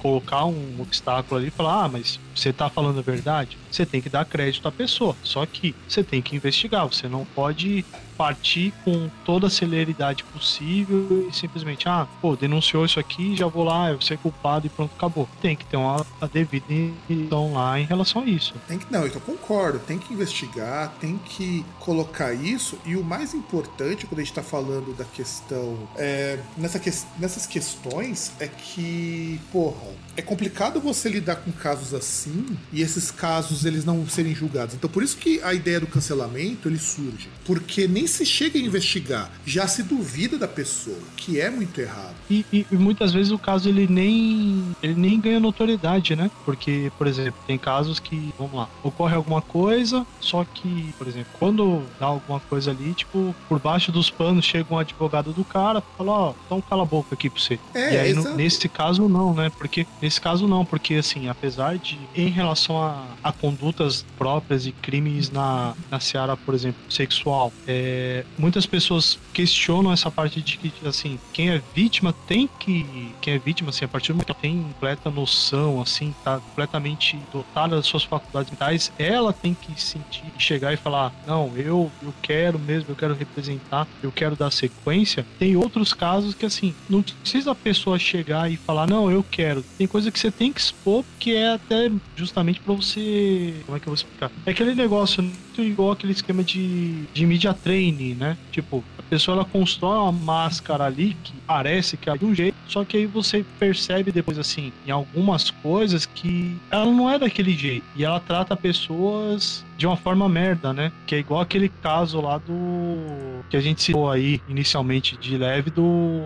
colocar 0.00 0.46
um 0.46 0.76
obstáculo 0.80 1.38
ali 1.38 1.48
e 1.48 1.50
falar, 1.50 1.84
ah, 1.84 1.88
mas 1.88 2.18
você 2.34 2.52
tá 2.52 2.68
falando 2.68 2.98
a 2.98 3.02
verdade? 3.02 3.56
Você 3.70 3.84
tem 3.84 4.00
que 4.00 4.08
dar 4.08 4.24
crédito 4.24 4.66
à 4.66 4.72
pessoa. 4.72 5.14
Só 5.22 5.44
que 5.46 5.74
você 5.86 6.02
tem 6.02 6.22
que 6.22 6.34
investigar. 6.34 6.86
Você 6.86 7.08
não 7.08 7.24
pode 7.24 7.84
partir 8.20 8.74
com 8.84 9.08
toda 9.24 9.46
a 9.46 9.50
celeridade 9.50 10.24
possível 10.24 11.26
e 11.26 11.34
simplesmente, 11.34 11.88
ah, 11.88 12.06
pô, 12.20 12.36
denunciou 12.36 12.84
isso 12.84 13.00
aqui, 13.00 13.34
já 13.34 13.46
vou 13.46 13.64
lá, 13.64 13.90
eu 13.90 13.98
ser 14.02 14.18
culpado 14.18 14.66
e 14.66 14.68
pronto, 14.68 14.92
acabou. 14.94 15.26
Tem 15.40 15.56
que 15.56 15.64
ter 15.64 15.78
uma, 15.78 16.04
uma 16.20 16.28
devida 16.28 16.66
então 17.08 17.54
lá 17.54 17.80
em 17.80 17.84
relação 17.84 18.20
a 18.20 18.26
isso. 18.26 18.52
Tem 18.68 18.78
que, 18.78 18.92
não, 18.92 19.06
eu 19.06 19.20
concordo, 19.22 19.78
tem 19.78 19.98
que 19.98 20.12
investigar, 20.12 20.92
tem 21.00 21.16
que 21.16 21.64
colocar 21.78 22.34
isso 22.34 22.78
e 22.84 22.94
o 22.94 23.02
mais 23.02 23.32
importante 23.32 24.04
quando 24.04 24.18
a 24.18 24.22
gente 24.22 24.32
está 24.32 24.42
falando 24.42 24.94
da 24.94 25.04
questão, 25.06 25.78
é, 25.96 26.38
nessa 26.58 26.78
que, 26.78 26.90
nessas 27.18 27.46
questões, 27.46 28.32
é 28.38 28.46
que, 28.46 29.40
porra, 29.50 29.80
é 30.20 30.22
complicado 30.22 30.80
você 30.80 31.08
lidar 31.08 31.36
com 31.36 31.50
casos 31.50 31.94
assim 31.94 32.46
e 32.72 32.82
esses 32.82 33.10
casos 33.10 33.64
eles 33.64 33.84
não 33.84 34.06
serem 34.06 34.34
julgados. 34.34 34.74
Então 34.74 34.88
por 34.88 35.02
isso 35.02 35.16
que 35.16 35.40
a 35.42 35.54
ideia 35.54 35.80
do 35.80 35.86
cancelamento 35.86 36.68
ele 36.68 36.78
surge, 36.78 37.28
porque 37.44 37.88
nem 37.88 38.06
se 38.06 38.24
chega 38.24 38.58
a 38.58 38.62
investigar, 38.62 39.30
já 39.46 39.66
se 39.66 39.82
duvida 39.82 40.36
da 40.38 40.46
pessoa, 40.46 40.98
que 41.16 41.40
é 41.40 41.48
muito 41.48 41.80
errado. 41.80 42.14
E, 42.28 42.44
e, 42.52 42.66
e, 42.70 42.76
muitas 42.76 43.12
vezes 43.12 43.32
o 43.32 43.38
caso 43.38 43.68
ele 43.68 43.86
nem 43.88 44.76
ele 44.82 44.94
nem 44.94 45.18
ganha 45.18 45.40
notoriedade, 45.40 46.14
né? 46.14 46.30
Porque, 46.44 46.92
por 46.98 47.06
exemplo, 47.06 47.40
tem 47.46 47.56
casos 47.58 47.98
que, 47.98 48.32
vamos 48.38 48.54
lá, 48.54 48.68
ocorre 48.82 49.14
alguma 49.14 49.40
coisa, 49.40 50.06
só 50.20 50.44
que, 50.44 50.94
por 50.98 51.08
exemplo, 51.08 51.30
quando 51.38 51.82
dá 51.98 52.06
alguma 52.06 52.40
coisa 52.40 52.70
ali, 52.70 52.92
tipo, 52.92 53.34
por 53.48 53.58
baixo 53.58 53.90
dos 53.90 54.10
panos 54.10 54.44
chega 54.44 54.72
um 54.72 54.78
advogado 54.78 55.32
do 55.32 55.44
cara, 55.44 55.82
fala, 55.96 56.12
ó, 56.12 56.30
oh, 56.30 56.34
então 56.44 56.60
cala 56.60 56.82
a 56.82 56.86
boca 56.86 57.14
aqui 57.14 57.30
pra 57.30 57.40
você. 57.40 57.58
É, 57.74 57.94
e 57.94 57.98
aí, 57.98 58.14
no, 58.14 58.34
nesse 58.34 58.68
caso, 58.68 59.08
não, 59.08 59.34
né? 59.34 59.50
Porque, 59.56 59.86
nesse 60.00 60.09
caso, 60.18 60.48
não, 60.48 60.64
porque, 60.64 60.94
assim, 60.94 61.28
apesar 61.28 61.76
de, 61.78 61.98
em 62.14 62.28
relação 62.28 62.82
a, 62.82 63.04
a 63.22 63.32
condutas 63.32 64.04
próprias 64.16 64.66
e 64.66 64.72
crimes 64.72 65.30
na, 65.30 65.74
na 65.90 66.00
seara, 66.00 66.36
por 66.36 66.54
exemplo, 66.54 66.80
sexual, 66.88 67.52
é, 67.68 68.24
muitas 68.38 68.66
pessoas 68.66 69.18
questionam 69.32 69.92
essa 69.92 70.10
parte 70.10 70.40
de 70.40 70.56
que, 70.56 70.72
assim, 70.86 71.18
quem 71.32 71.50
é 71.50 71.62
vítima 71.74 72.14
tem 72.26 72.48
que. 72.58 73.14
Quem 73.20 73.34
é 73.34 73.38
vítima, 73.38 73.70
assim, 73.70 73.84
a 73.84 73.88
partir 73.88 74.08
do 74.08 74.16
momento 74.16 74.34
que 74.34 74.40
tem 74.40 74.62
completa 74.62 75.10
noção, 75.10 75.80
assim, 75.80 76.14
tá 76.24 76.38
completamente 76.38 77.18
dotada 77.32 77.76
das 77.76 77.86
suas 77.86 78.04
faculdades 78.04 78.50
mentais, 78.50 78.92
ela 78.98 79.32
tem 79.32 79.54
que 79.54 79.80
sentir, 79.80 80.24
chegar 80.38 80.72
e 80.72 80.76
falar: 80.76 81.12
não, 81.26 81.56
eu, 81.56 81.90
eu 82.02 82.14
quero 82.22 82.58
mesmo, 82.58 82.90
eu 82.90 82.96
quero 82.96 83.14
representar, 83.14 83.86
eu 84.02 84.10
quero 84.10 84.36
dar 84.36 84.50
sequência. 84.50 85.26
Tem 85.38 85.56
outros 85.56 85.92
casos 85.92 86.34
que, 86.34 86.46
assim, 86.46 86.74
não 86.88 87.02
precisa 87.02 87.52
a 87.52 87.54
pessoa 87.54 87.98
chegar 87.98 88.50
e 88.50 88.56
falar: 88.56 88.86
não, 88.86 89.10
eu 89.10 89.22
quero. 89.22 89.64
Tem 89.76 89.86
coisa 89.90 90.10
que 90.10 90.18
você 90.18 90.30
tem 90.30 90.52
que 90.52 90.60
expor, 90.60 91.04
que 91.18 91.34
é 91.34 91.52
até 91.52 91.90
justamente 92.14 92.60
para 92.60 92.74
você. 92.74 93.60
Como 93.66 93.76
é 93.76 93.80
que 93.80 93.88
eu 93.88 93.90
vou 93.90 93.94
explicar? 93.94 94.30
É 94.46 94.52
aquele 94.52 94.74
negócio 94.74 95.22
muito 95.22 95.62
igual 95.62 95.90
aquele 95.92 96.12
esquema 96.12 96.42
de, 96.42 97.06
de 97.12 97.26
media 97.26 97.52
training, 97.52 98.14
né? 98.14 98.38
Tipo, 98.50 98.84
a 98.96 99.02
pessoa 99.02 99.36
ela 99.36 99.44
constrói 99.44 99.98
uma 99.98 100.12
máscara 100.12 100.84
ali 100.84 101.14
que 101.14 101.34
parece 101.46 101.96
que 101.96 102.08
é 102.08 102.16
de 102.16 102.24
um 102.24 102.34
jeito, 102.34 102.56
só 102.66 102.84
que 102.84 102.96
aí 102.96 103.06
você 103.06 103.44
percebe 103.58 104.12
depois, 104.12 104.38
assim, 104.38 104.72
em 104.86 104.90
algumas 104.90 105.50
coisas 105.50 106.06
que 106.06 106.56
ela 106.70 106.86
não 106.86 107.10
é 107.10 107.18
daquele 107.18 107.52
jeito. 107.52 107.84
E 107.94 108.04
ela 108.04 108.20
trata 108.20 108.56
pessoas 108.56 109.64
de 109.80 109.86
uma 109.86 109.96
forma 109.96 110.28
merda, 110.28 110.74
né? 110.74 110.92
Que 111.06 111.14
é 111.14 111.18
igual 111.18 111.40
aquele 111.40 111.70
caso 111.70 112.20
lá 112.20 112.36
do. 112.36 113.42
que 113.48 113.56
a 113.56 113.60
gente 113.62 113.82
citou 113.82 114.10
aí 114.10 114.42
inicialmente 114.46 115.16
de 115.16 115.38
leve 115.38 115.70
do. 115.70 116.20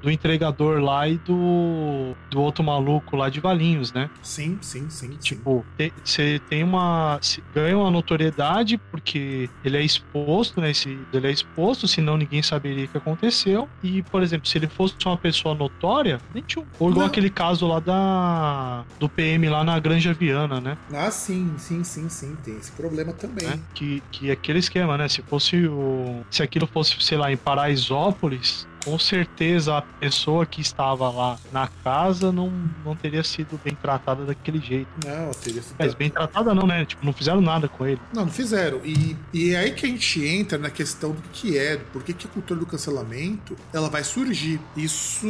do 0.00 0.10
entregador 0.10 0.80
lá 0.80 1.06
e 1.06 1.18
do. 1.18 2.14
do 2.30 2.40
outro 2.40 2.64
maluco 2.64 3.14
lá 3.14 3.28
de 3.28 3.38
Valinhos, 3.38 3.92
né? 3.92 4.08
Sim, 4.22 4.56
sim, 4.62 4.88
sim. 4.88 5.10
Tipo, 5.20 5.62
você 6.02 6.40
tem 6.48 6.64
uma. 6.64 7.20
ganha 7.54 7.76
uma 7.76 7.90
notoriedade 7.90 8.78
porque 8.78 9.50
ele 9.62 9.76
é 9.76 9.82
exposto, 9.82 10.58
né? 10.62 10.70
Esse, 10.70 10.98
ele 11.12 11.26
é 11.26 11.30
exposto, 11.30 11.86
senão 11.86 12.16
ninguém 12.16 12.42
saberia 12.42 12.86
o 12.86 12.88
que 12.88 12.96
aconteceu. 12.96 13.68
E, 13.82 14.02
por 14.04 14.22
exemplo, 14.22 14.48
se 14.48 14.56
ele 14.56 14.68
fosse 14.68 14.94
uma 15.04 15.18
pessoa 15.18 15.54
notória, 15.54 16.18
nem 16.32 16.42
tinha. 16.42 16.64
Ou 16.80 16.88
igual 16.88 17.02
Não. 17.02 17.12
aquele 17.12 17.28
caso 17.28 17.66
lá 17.66 17.78
da. 17.78 18.84
do 18.98 19.06
PM 19.06 19.50
lá 19.50 19.62
na 19.62 19.78
Granja 19.78 20.14
Viana, 20.14 20.62
né? 20.62 20.78
Ah, 20.94 21.10
sim, 21.10 21.52
sim, 21.58 21.84
sim, 21.84 22.08
sim. 22.08 22.34
Tem 22.42 22.56
esse 22.56 22.72
problema 22.72 22.85
também. 23.12 23.46
É, 23.46 23.58
que, 23.74 24.02
que 24.12 24.30
aquele 24.30 24.58
esquema, 24.58 24.96
né? 24.96 25.08
Se 25.08 25.22
fosse 25.22 25.66
o. 25.66 26.24
Se 26.30 26.42
aquilo 26.42 26.66
fosse, 26.66 26.96
sei 27.00 27.18
lá, 27.18 27.30
em 27.30 27.36
Paraisópolis, 27.36 28.66
com 28.86 28.96
certeza 29.00 29.76
a 29.76 29.82
pessoa 29.82 30.46
que 30.46 30.60
estava 30.60 31.10
lá 31.10 31.36
na 31.52 31.66
casa 31.82 32.30
não, 32.30 32.52
não 32.84 32.94
teria 32.94 33.24
sido 33.24 33.60
bem 33.64 33.74
tratada 33.74 34.24
daquele 34.24 34.60
jeito. 34.60 34.88
Não, 35.04 35.32
teria 35.32 35.60
sido. 35.60 35.74
Mas 35.76 35.92
bem 35.92 36.08
tratada 36.08 36.54
não, 36.54 36.68
né? 36.68 36.84
Tipo, 36.84 37.04
não 37.04 37.12
fizeram 37.12 37.40
nada 37.40 37.66
com 37.66 37.84
ele. 37.84 38.00
Não, 38.14 38.26
não 38.26 38.32
fizeram. 38.32 38.80
E, 38.84 39.16
e 39.34 39.50
é 39.50 39.58
aí 39.58 39.72
que 39.72 39.84
a 39.84 39.88
gente 39.88 40.24
entra 40.24 40.56
na 40.56 40.70
questão 40.70 41.10
do 41.10 41.20
que 41.32 41.58
é, 41.58 41.76
por 41.76 42.04
que, 42.04 42.12
que 42.12 42.28
a 42.28 42.30
cultura 42.30 42.60
do 42.60 42.64
cancelamento 42.64 43.56
ela 43.72 43.90
vai 43.90 44.04
surgir. 44.04 44.60
Isso 44.76 45.26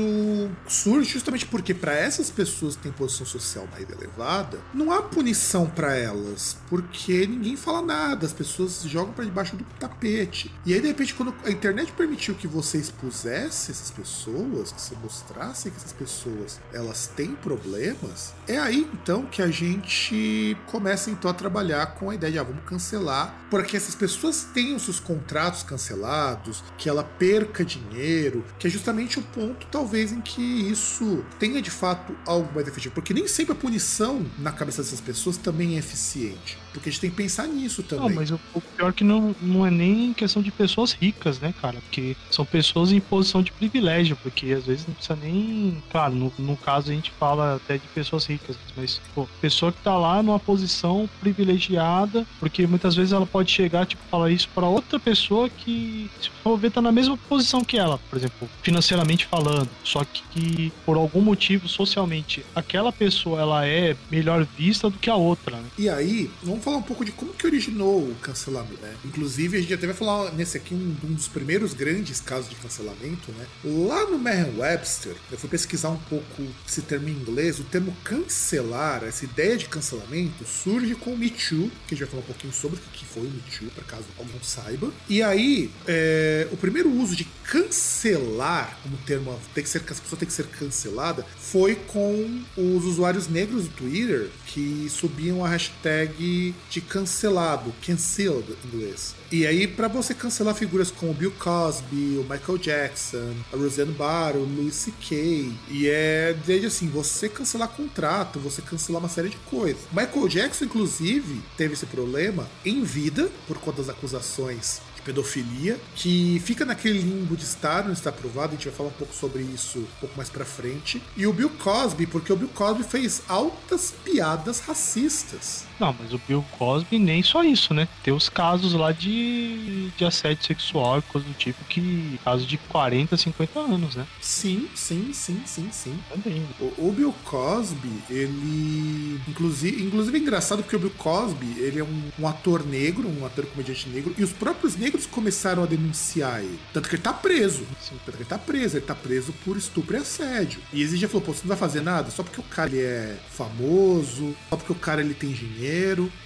surge 0.68 1.12
justamente 1.14 1.46
porque 1.46 1.72
para 1.72 1.94
essas 1.94 2.30
pessoas 2.30 2.76
que 2.76 2.82
têm 2.82 2.92
posição 2.92 3.24
social 3.24 3.66
mais 3.72 3.88
elevada, 3.88 4.58
não 4.74 4.92
há 4.92 5.00
punição 5.00 5.66
para 5.66 5.96
elas, 5.96 6.58
porque 6.68 7.26
ninguém 7.26 7.56
fala 7.56 7.80
nada, 7.80 8.26
as 8.26 8.34
pessoas 8.34 8.82
jogam 8.82 9.14
para 9.14 9.24
debaixo 9.24 9.56
do 9.56 9.64
tapete. 9.80 10.52
E 10.66 10.74
aí 10.74 10.80
de 10.80 10.88
repente 10.88 11.14
quando 11.14 11.34
a 11.42 11.50
internet 11.50 11.90
permitiu 11.92 12.34
que 12.34 12.46
você 12.46 12.76
expusesse 12.76 13.45
essas 13.46 13.90
pessoas, 13.90 14.72
que 14.72 14.80
se 14.80 14.94
mostrasse 14.96 15.70
que 15.70 15.76
essas 15.76 15.92
pessoas 15.92 16.60
elas 16.72 17.06
têm 17.14 17.34
problemas, 17.34 18.34
é 18.46 18.58
aí 18.58 18.88
então 18.92 19.24
que 19.26 19.42
a 19.42 19.48
gente 19.48 20.56
começa 20.66 21.10
então 21.10 21.30
a 21.30 21.34
trabalhar 21.34 21.94
com 21.94 22.10
a 22.10 22.14
ideia 22.14 22.32
de 22.32 22.38
ah, 22.38 22.42
vamos 22.42 22.64
cancelar, 22.64 23.46
para 23.50 23.62
que 23.62 23.76
essas 23.76 23.94
pessoas 23.94 24.48
tenham 24.52 24.78
seus 24.78 25.00
contratos 25.00 25.62
cancelados, 25.62 26.62
que 26.76 26.88
ela 26.88 27.04
perca 27.04 27.64
dinheiro, 27.64 28.44
que 28.58 28.66
é 28.66 28.70
justamente 28.70 29.18
o 29.18 29.22
ponto 29.22 29.66
talvez 29.70 30.12
em 30.12 30.20
que 30.20 30.42
isso 30.42 31.24
tenha 31.38 31.60
de 31.62 31.70
fato 31.70 32.16
algo 32.26 32.52
mais 32.54 32.66
efetivo, 32.66 32.94
porque 32.94 33.14
nem 33.14 33.28
sempre 33.28 33.52
a 33.52 33.56
punição 33.56 34.24
na 34.38 34.52
cabeça 34.52 34.82
dessas 34.82 35.00
pessoas 35.00 35.36
também 35.36 35.76
é 35.76 35.78
eficiente. 35.78 36.58
Porque 36.76 36.90
a 36.90 36.92
gente 36.92 37.00
tem 37.00 37.10
que 37.10 37.16
pensar 37.16 37.46
nisso 37.46 37.82
também. 37.82 38.08
Não, 38.08 38.14
mas 38.14 38.30
o, 38.30 38.40
o 38.54 38.60
pior 38.60 38.90
é 38.90 38.92
que 38.92 39.04
não, 39.04 39.34
não 39.40 39.66
é 39.66 39.70
nem 39.70 40.12
questão 40.12 40.42
de 40.42 40.50
pessoas 40.50 40.92
ricas, 40.92 41.40
né, 41.40 41.54
cara? 41.60 41.78
Porque 41.80 42.16
são 42.30 42.44
pessoas 42.44 42.92
em 42.92 43.00
posição 43.00 43.42
de 43.42 43.50
privilégio, 43.52 44.16
porque 44.22 44.52
às 44.52 44.66
vezes 44.66 44.86
não 44.86 44.94
precisa 44.94 45.18
nem. 45.20 45.82
Claro, 45.90 46.14
no, 46.14 46.32
no 46.38 46.56
caso 46.56 46.90
a 46.90 46.94
gente 46.94 47.10
fala 47.12 47.56
até 47.56 47.78
de 47.78 47.86
pessoas 47.88 48.26
ricas, 48.26 48.56
mas, 48.76 49.00
pô, 49.14 49.26
pessoa 49.40 49.72
que 49.72 49.80
tá 49.80 49.96
lá 49.96 50.22
numa 50.22 50.38
posição 50.38 51.08
privilegiada, 51.20 52.26
porque 52.38 52.66
muitas 52.66 52.94
vezes 52.94 53.12
ela 53.12 53.26
pode 53.26 53.50
chegar, 53.50 53.86
tipo, 53.86 54.02
falar 54.10 54.30
isso 54.30 54.48
para 54.54 54.66
outra 54.66 54.98
pessoa 54.98 55.48
que, 55.48 56.10
se 56.20 56.30
for 56.42 56.56
ver, 56.56 56.70
tá 56.70 56.82
na 56.82 56.92
mesma 56.92 57.16
posição 57.16 57.64
que 57.64 57.78
ela, 57.78 57.98
por 58.10 58.18
exemplo, 58.18 58.48
financeiramente 58.62 59.24
falando. 59.26 59.68
Só 59.82 60.04
que, 60.04 60.22
que 60.30 60.72
por 60.84 60.96
algum 60.96 61.20
motivo, 61.20 61.68
socialmente, 61.68 62.44
aquela 62.54 62.92
pessoa 62.92 63.40
ela 63.40 63.66
é 63.66 63.96
melhor 64.10 64.46
vista 64.56 64.90
do 64.90 64.98
que 64.98 65.10
a 65.10 65.16
outra, 65.16 65.56
né? 65.56 65.64
E 65.78 65.88
aí, 65.88 66.30
vamos 66.42 66.62
falar 66.66 66.78
um 66.78 66.82
pouco 66.82 67.04
de 67.04 67.12
como 67.12 67.32
que 67.32 67.46
originou 67.46 68.02
o 68.02 68.16
cancelamento, 68.16 68.82
né? 68.82 68.92
Inclusive, 69.04 69.56
a 69.56 69.60
gente 69.60 69.72
até 69.72 69.86
vai 69.86 69.94
falar 69.94 70.32
nesse 70.32 70.56
aqui 70.56 70.74
um, 70.74 70.96
um 71.04 71.12
dos 71.14 71.28
primeiros 71.28 71.72
grandes 71.72 72.20
casos 72.20 72.50
de 72.50 72.56
cancelamento, 72.56 73.30
né? 73.38 73.46
Lá 73.64 74.04
no 74.10 74.18
Merriam-Webster, 74.18 75.14
eu 75.30 75.38
fui 75.38 75.48
pesquisar 75.48 75.90
um 75.90 75.96
pouco 75.96 76.42
esse 76.68 76.82
termo 76.82 77.08
em 77.08 77.12
inglês, 77.12 77.60
o 77.60 77.64
termo 77.64 77.96
cancelar, 78.02 79.04
essa 79.04 79.24
ideia 79.24 79.56
de 79.56 79.66
cancelamento, 79.66 80.44
surge 80.44 80.96
com 80.96 81.12
o 81.12 81.16
Me 81.16 81.30
Too, 81.30 81.70
que 81.86 81.94
a 81.94 81.96
gente 81.96 82.00
vai 82.00 82.08
falar 82.08 82.22
um 82.22 82.26
pouquinho 82.26 82.52
sobre 82.52 82.78
o 82.78 82.82
que 82.92 83.06
foi 83.06 83.22
o 83.22 83.30
Me 83.30 83.42
Too, 83.56 83.70
para 83.70 83.84
caso 83.84 84.04
alguém 84.18 84.34
saiba. 84.42 84.90
E 85.08 85.22
aí, 85.22 85.70
é, 85.86 86.48
o 86.50 86.56
primeiro 86.56 86.90
uso 86.90 87.14
de 87.14 87.28
cancelar, 87.44 88.76
como 88.82 88.96
termo, 89.06 89.38
tem 89.54 89.62
que 89.62 89.70
ser, 89.70 89.78
a 89.78 89.82
pessoa 89.82 90.18
tem 90.18 90.26
que 90.26 90.34
ser 90.34 90.46
cancelada, 90.48 91.24
foi 91.38 91.76
com 91.76 92.42
os 92.56 92.84
usuários 92.84 93.28
negros 93.28 93.64
do 93.64 93.70
Twitter 93.70 94.30
que 94.46 94.88
subiam 94.90 95.44
a 95.44 95.48
hashtag 95.48 96.55
de 96.70 96.80
cancelado, 96.80 97.72
cancelled 97.84 98.46
em 98.50 98.68
inglês. 98.68 99.14
E 99.30 99.46
aí, 99.46 99.66
para 99.66 99.88
você 99.88 100.14
cancelar 100.14 100.54
figuras 100.54 100.90
como 100.90 101.12
Bill 101.12 101.32
Cosby, 101.32 102.18
o 102.18 102.26
Michael 102.28 102.58
Jackson, 102.58 103.34
a 103.52 103.56
Roseanne 103.56 103.92
Barr, 103.92 104.36
o 104.36 104.44
Louis 104.44 104.74
C.K., 104.74 105.52
e 105.68 105.88
é 105.88 106.36
desde 106.46 106.66
assim, 106.66 106.88
você 106.88 107.28
cancelar 107.28 107.68
contrato, 107.68 108.38
você 108.38 108.62
cancelar 108.62 109.00
uma 109.00 109.08
série 109.08 109.28
de 109.28 109.36
coisas. 109.38 109.82
Michael 109.92 110.28
Jackson, 110.28 110.64
inclusive, 110.66 111.40
teve 111.56 111.74
esse 111.74 111.86
problema 111.86 112.48
em 112.64 112.82
vida, 112.84 113.30
por 113.46 113.58
conta 113.58 113.82
das 113.82 113.88
acusações 113.88 114.80
pedofilia, 115.06 115.78
que 115.94 116.42
fica 116.44 116.64
naquele 116.64 116.98
limbo 116.98 117.36
de 117.36 117.44
estar, 117.44 117.84
não 117.84 117.92
está 117.92 118.10
aprovado, 118.10 118.48
a 118.48 118.56
gente 118.56 118.66
vai 118.66 118.74
falar 118.74 118.88
um 118.88 118.92
pouco 118.92 119.14
sobre 119.14 119.42
isso 119.42 119.78
um 119.78 120.00
pouco 120.00 120.16
mais 120.16 120.28
pra 120.28 120.44
frente. 120.44 121.00
E 121.16 121.26
o 121.26 121.32
Bill 121.32 121.50
Cosby, 121.50 122.06
porque 122.06 122.32
o 122.32 122.36
Bill 122.36 122.48
Cosby 122.48 122.82
fez 122.82 123.22
altas 123.28 123.94
piadas 124.04 124.58
racistas. 124.58 125.64
Não, 125.78 125.94
mas 125.98 126.12
o 126.12 126.20
Bill 126.26 126.44
Cosby 126.58 126.98
nem 126.98 127.22
só 127.22 127.42
isso, 127.44 127.74
né? 127.74 127.86
Tem 128.02 128.12
os 128.12 128.28
casos 128.28 128.72
lá 128.72 128.92
de, 128.92 129.90
de 129.96 130.04
assédio 130.04 130.44
sexual 130.44 130.98
e 130.98 131.02
coisa 131.02 131.26
do 131.26 131.34
tipo 131.34 131.62
que. 131.64 132.18
casos 132.24 132.46
de 132.46 132.56
40, 132.56 133.16
50 133.16 133.58
anos, 133.58 133.96
né? 133.96 134.06
Sim, 134.20 134.68
sim, 134.74 135.12
sim, 135.12 135.42
sim, 135.44 135.68
sim. 135.70 135.98
Também. 136.08 136.46
O, 136.60 136.88
o 136.88 136.92
Bill 136.92 137.14
Cosby, 137.24 137.92
ele. 138.08 139.20
Inclusive, 139.28 139.82
inclusive 139.82 140.16
é 140.16 140.20
engraçado 140.20 140.62
porque 140.62 140.76
o 140.76 140.78
Bill 140.78 140.92
Cosby, 140.96 141.58
ele 141.58 141.80
é 141.80 141.84
um, 141.84 142.02
um 142.18 142.26
ator 142.26 142.64
negro, 142.64 143.08
um 143.08 143.26
ator 143.26 143.44
comediante 143.46 143.88
negro, 143.88 144.14
e 144.16 144.24
os 144.24 144.32
próprios 144.32 144.76
negros 144.76 145.06
começaram 145.06 145.62
a 145.62 145.66
denunciar 145.66 146.40
ele. 146.40 146.58
Tanto 146.72 146.88
que 146.88 146.96
ele 146.96 147.02
tá 147.02 147.12
preso. 147.12 147.66
Sim. 147.80 147.96
Tanto 148.04 148.16
que 148.16 148.22
ele 148.22 148.28
tá 148.28 148.38
preso. 148.38 148.76
Ele 148.76 148.86
tá 148.86 148.94
preso 148.94 149.32
por 149.44 149.56
estupro 149.56 149.96
e 149.96 150.00
assédio. 150.00 150.60
E 150.72 150.82
exige 150.82 151.06
falou: 151.06 151.22
pô, 151.22 151.32
você 151.32 151.40
não 151.42 151.48
vai 151.48 151.56
fazer 151.56 151.82
nada 151.82 152.10
só 152.10 152.22
porque 152.22 152.40
o 152.40 152.44
cara 152.44 152.70
ele 152.70 152.80
é 152.80 153.16
famoso, 153.30 154.34
só 154.48 154.56
porque 154.56 154.72
o 154.72 154.76
cara 154.76 155.00
ele 155.00 155.14
tem 155.14 155.32
dinheiro. 155.32 155.65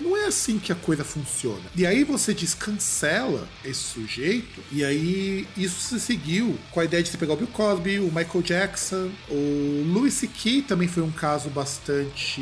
Não 0.01 0.17
é 0.17 0.27
assim 0.27 0.59
que 0.59 0.73
a 0.73 0.75
coisa 0.75 1.05
funciona. 1.05 1.63
E 1.77 1.87
aí 1.87 2.05
você 2.05 2.35
descancela 2.35 3.49
esse 3.65 3.81
sujeito, 3.81 4.61
e 4.71 4.85
aí 4.85 5.47
isso 5.57 5.81
se 5.81 6.01
seguiu 6.01 6.59
com 6.71 6.81
a 6.81 6.85
ideia 6.85 7.03
de 7.03 7.09
você 7.09 7.17
pegar 7.17 7.35
o 7.35 7.37
Bill 7.37 7.49
Cosby, 7.49 7.99
o 7.99 8.07
Michael 8.07 8.43
Jackson, 8.43 9.11
o 9.29 9.85
Louis 9.87 10.15
C.K. 10.15 10.63
também 10.63 10.89
foi 10.89 11.03
um 11.03 11.11
caso 11.11 11.49
bastante 11.49 12.41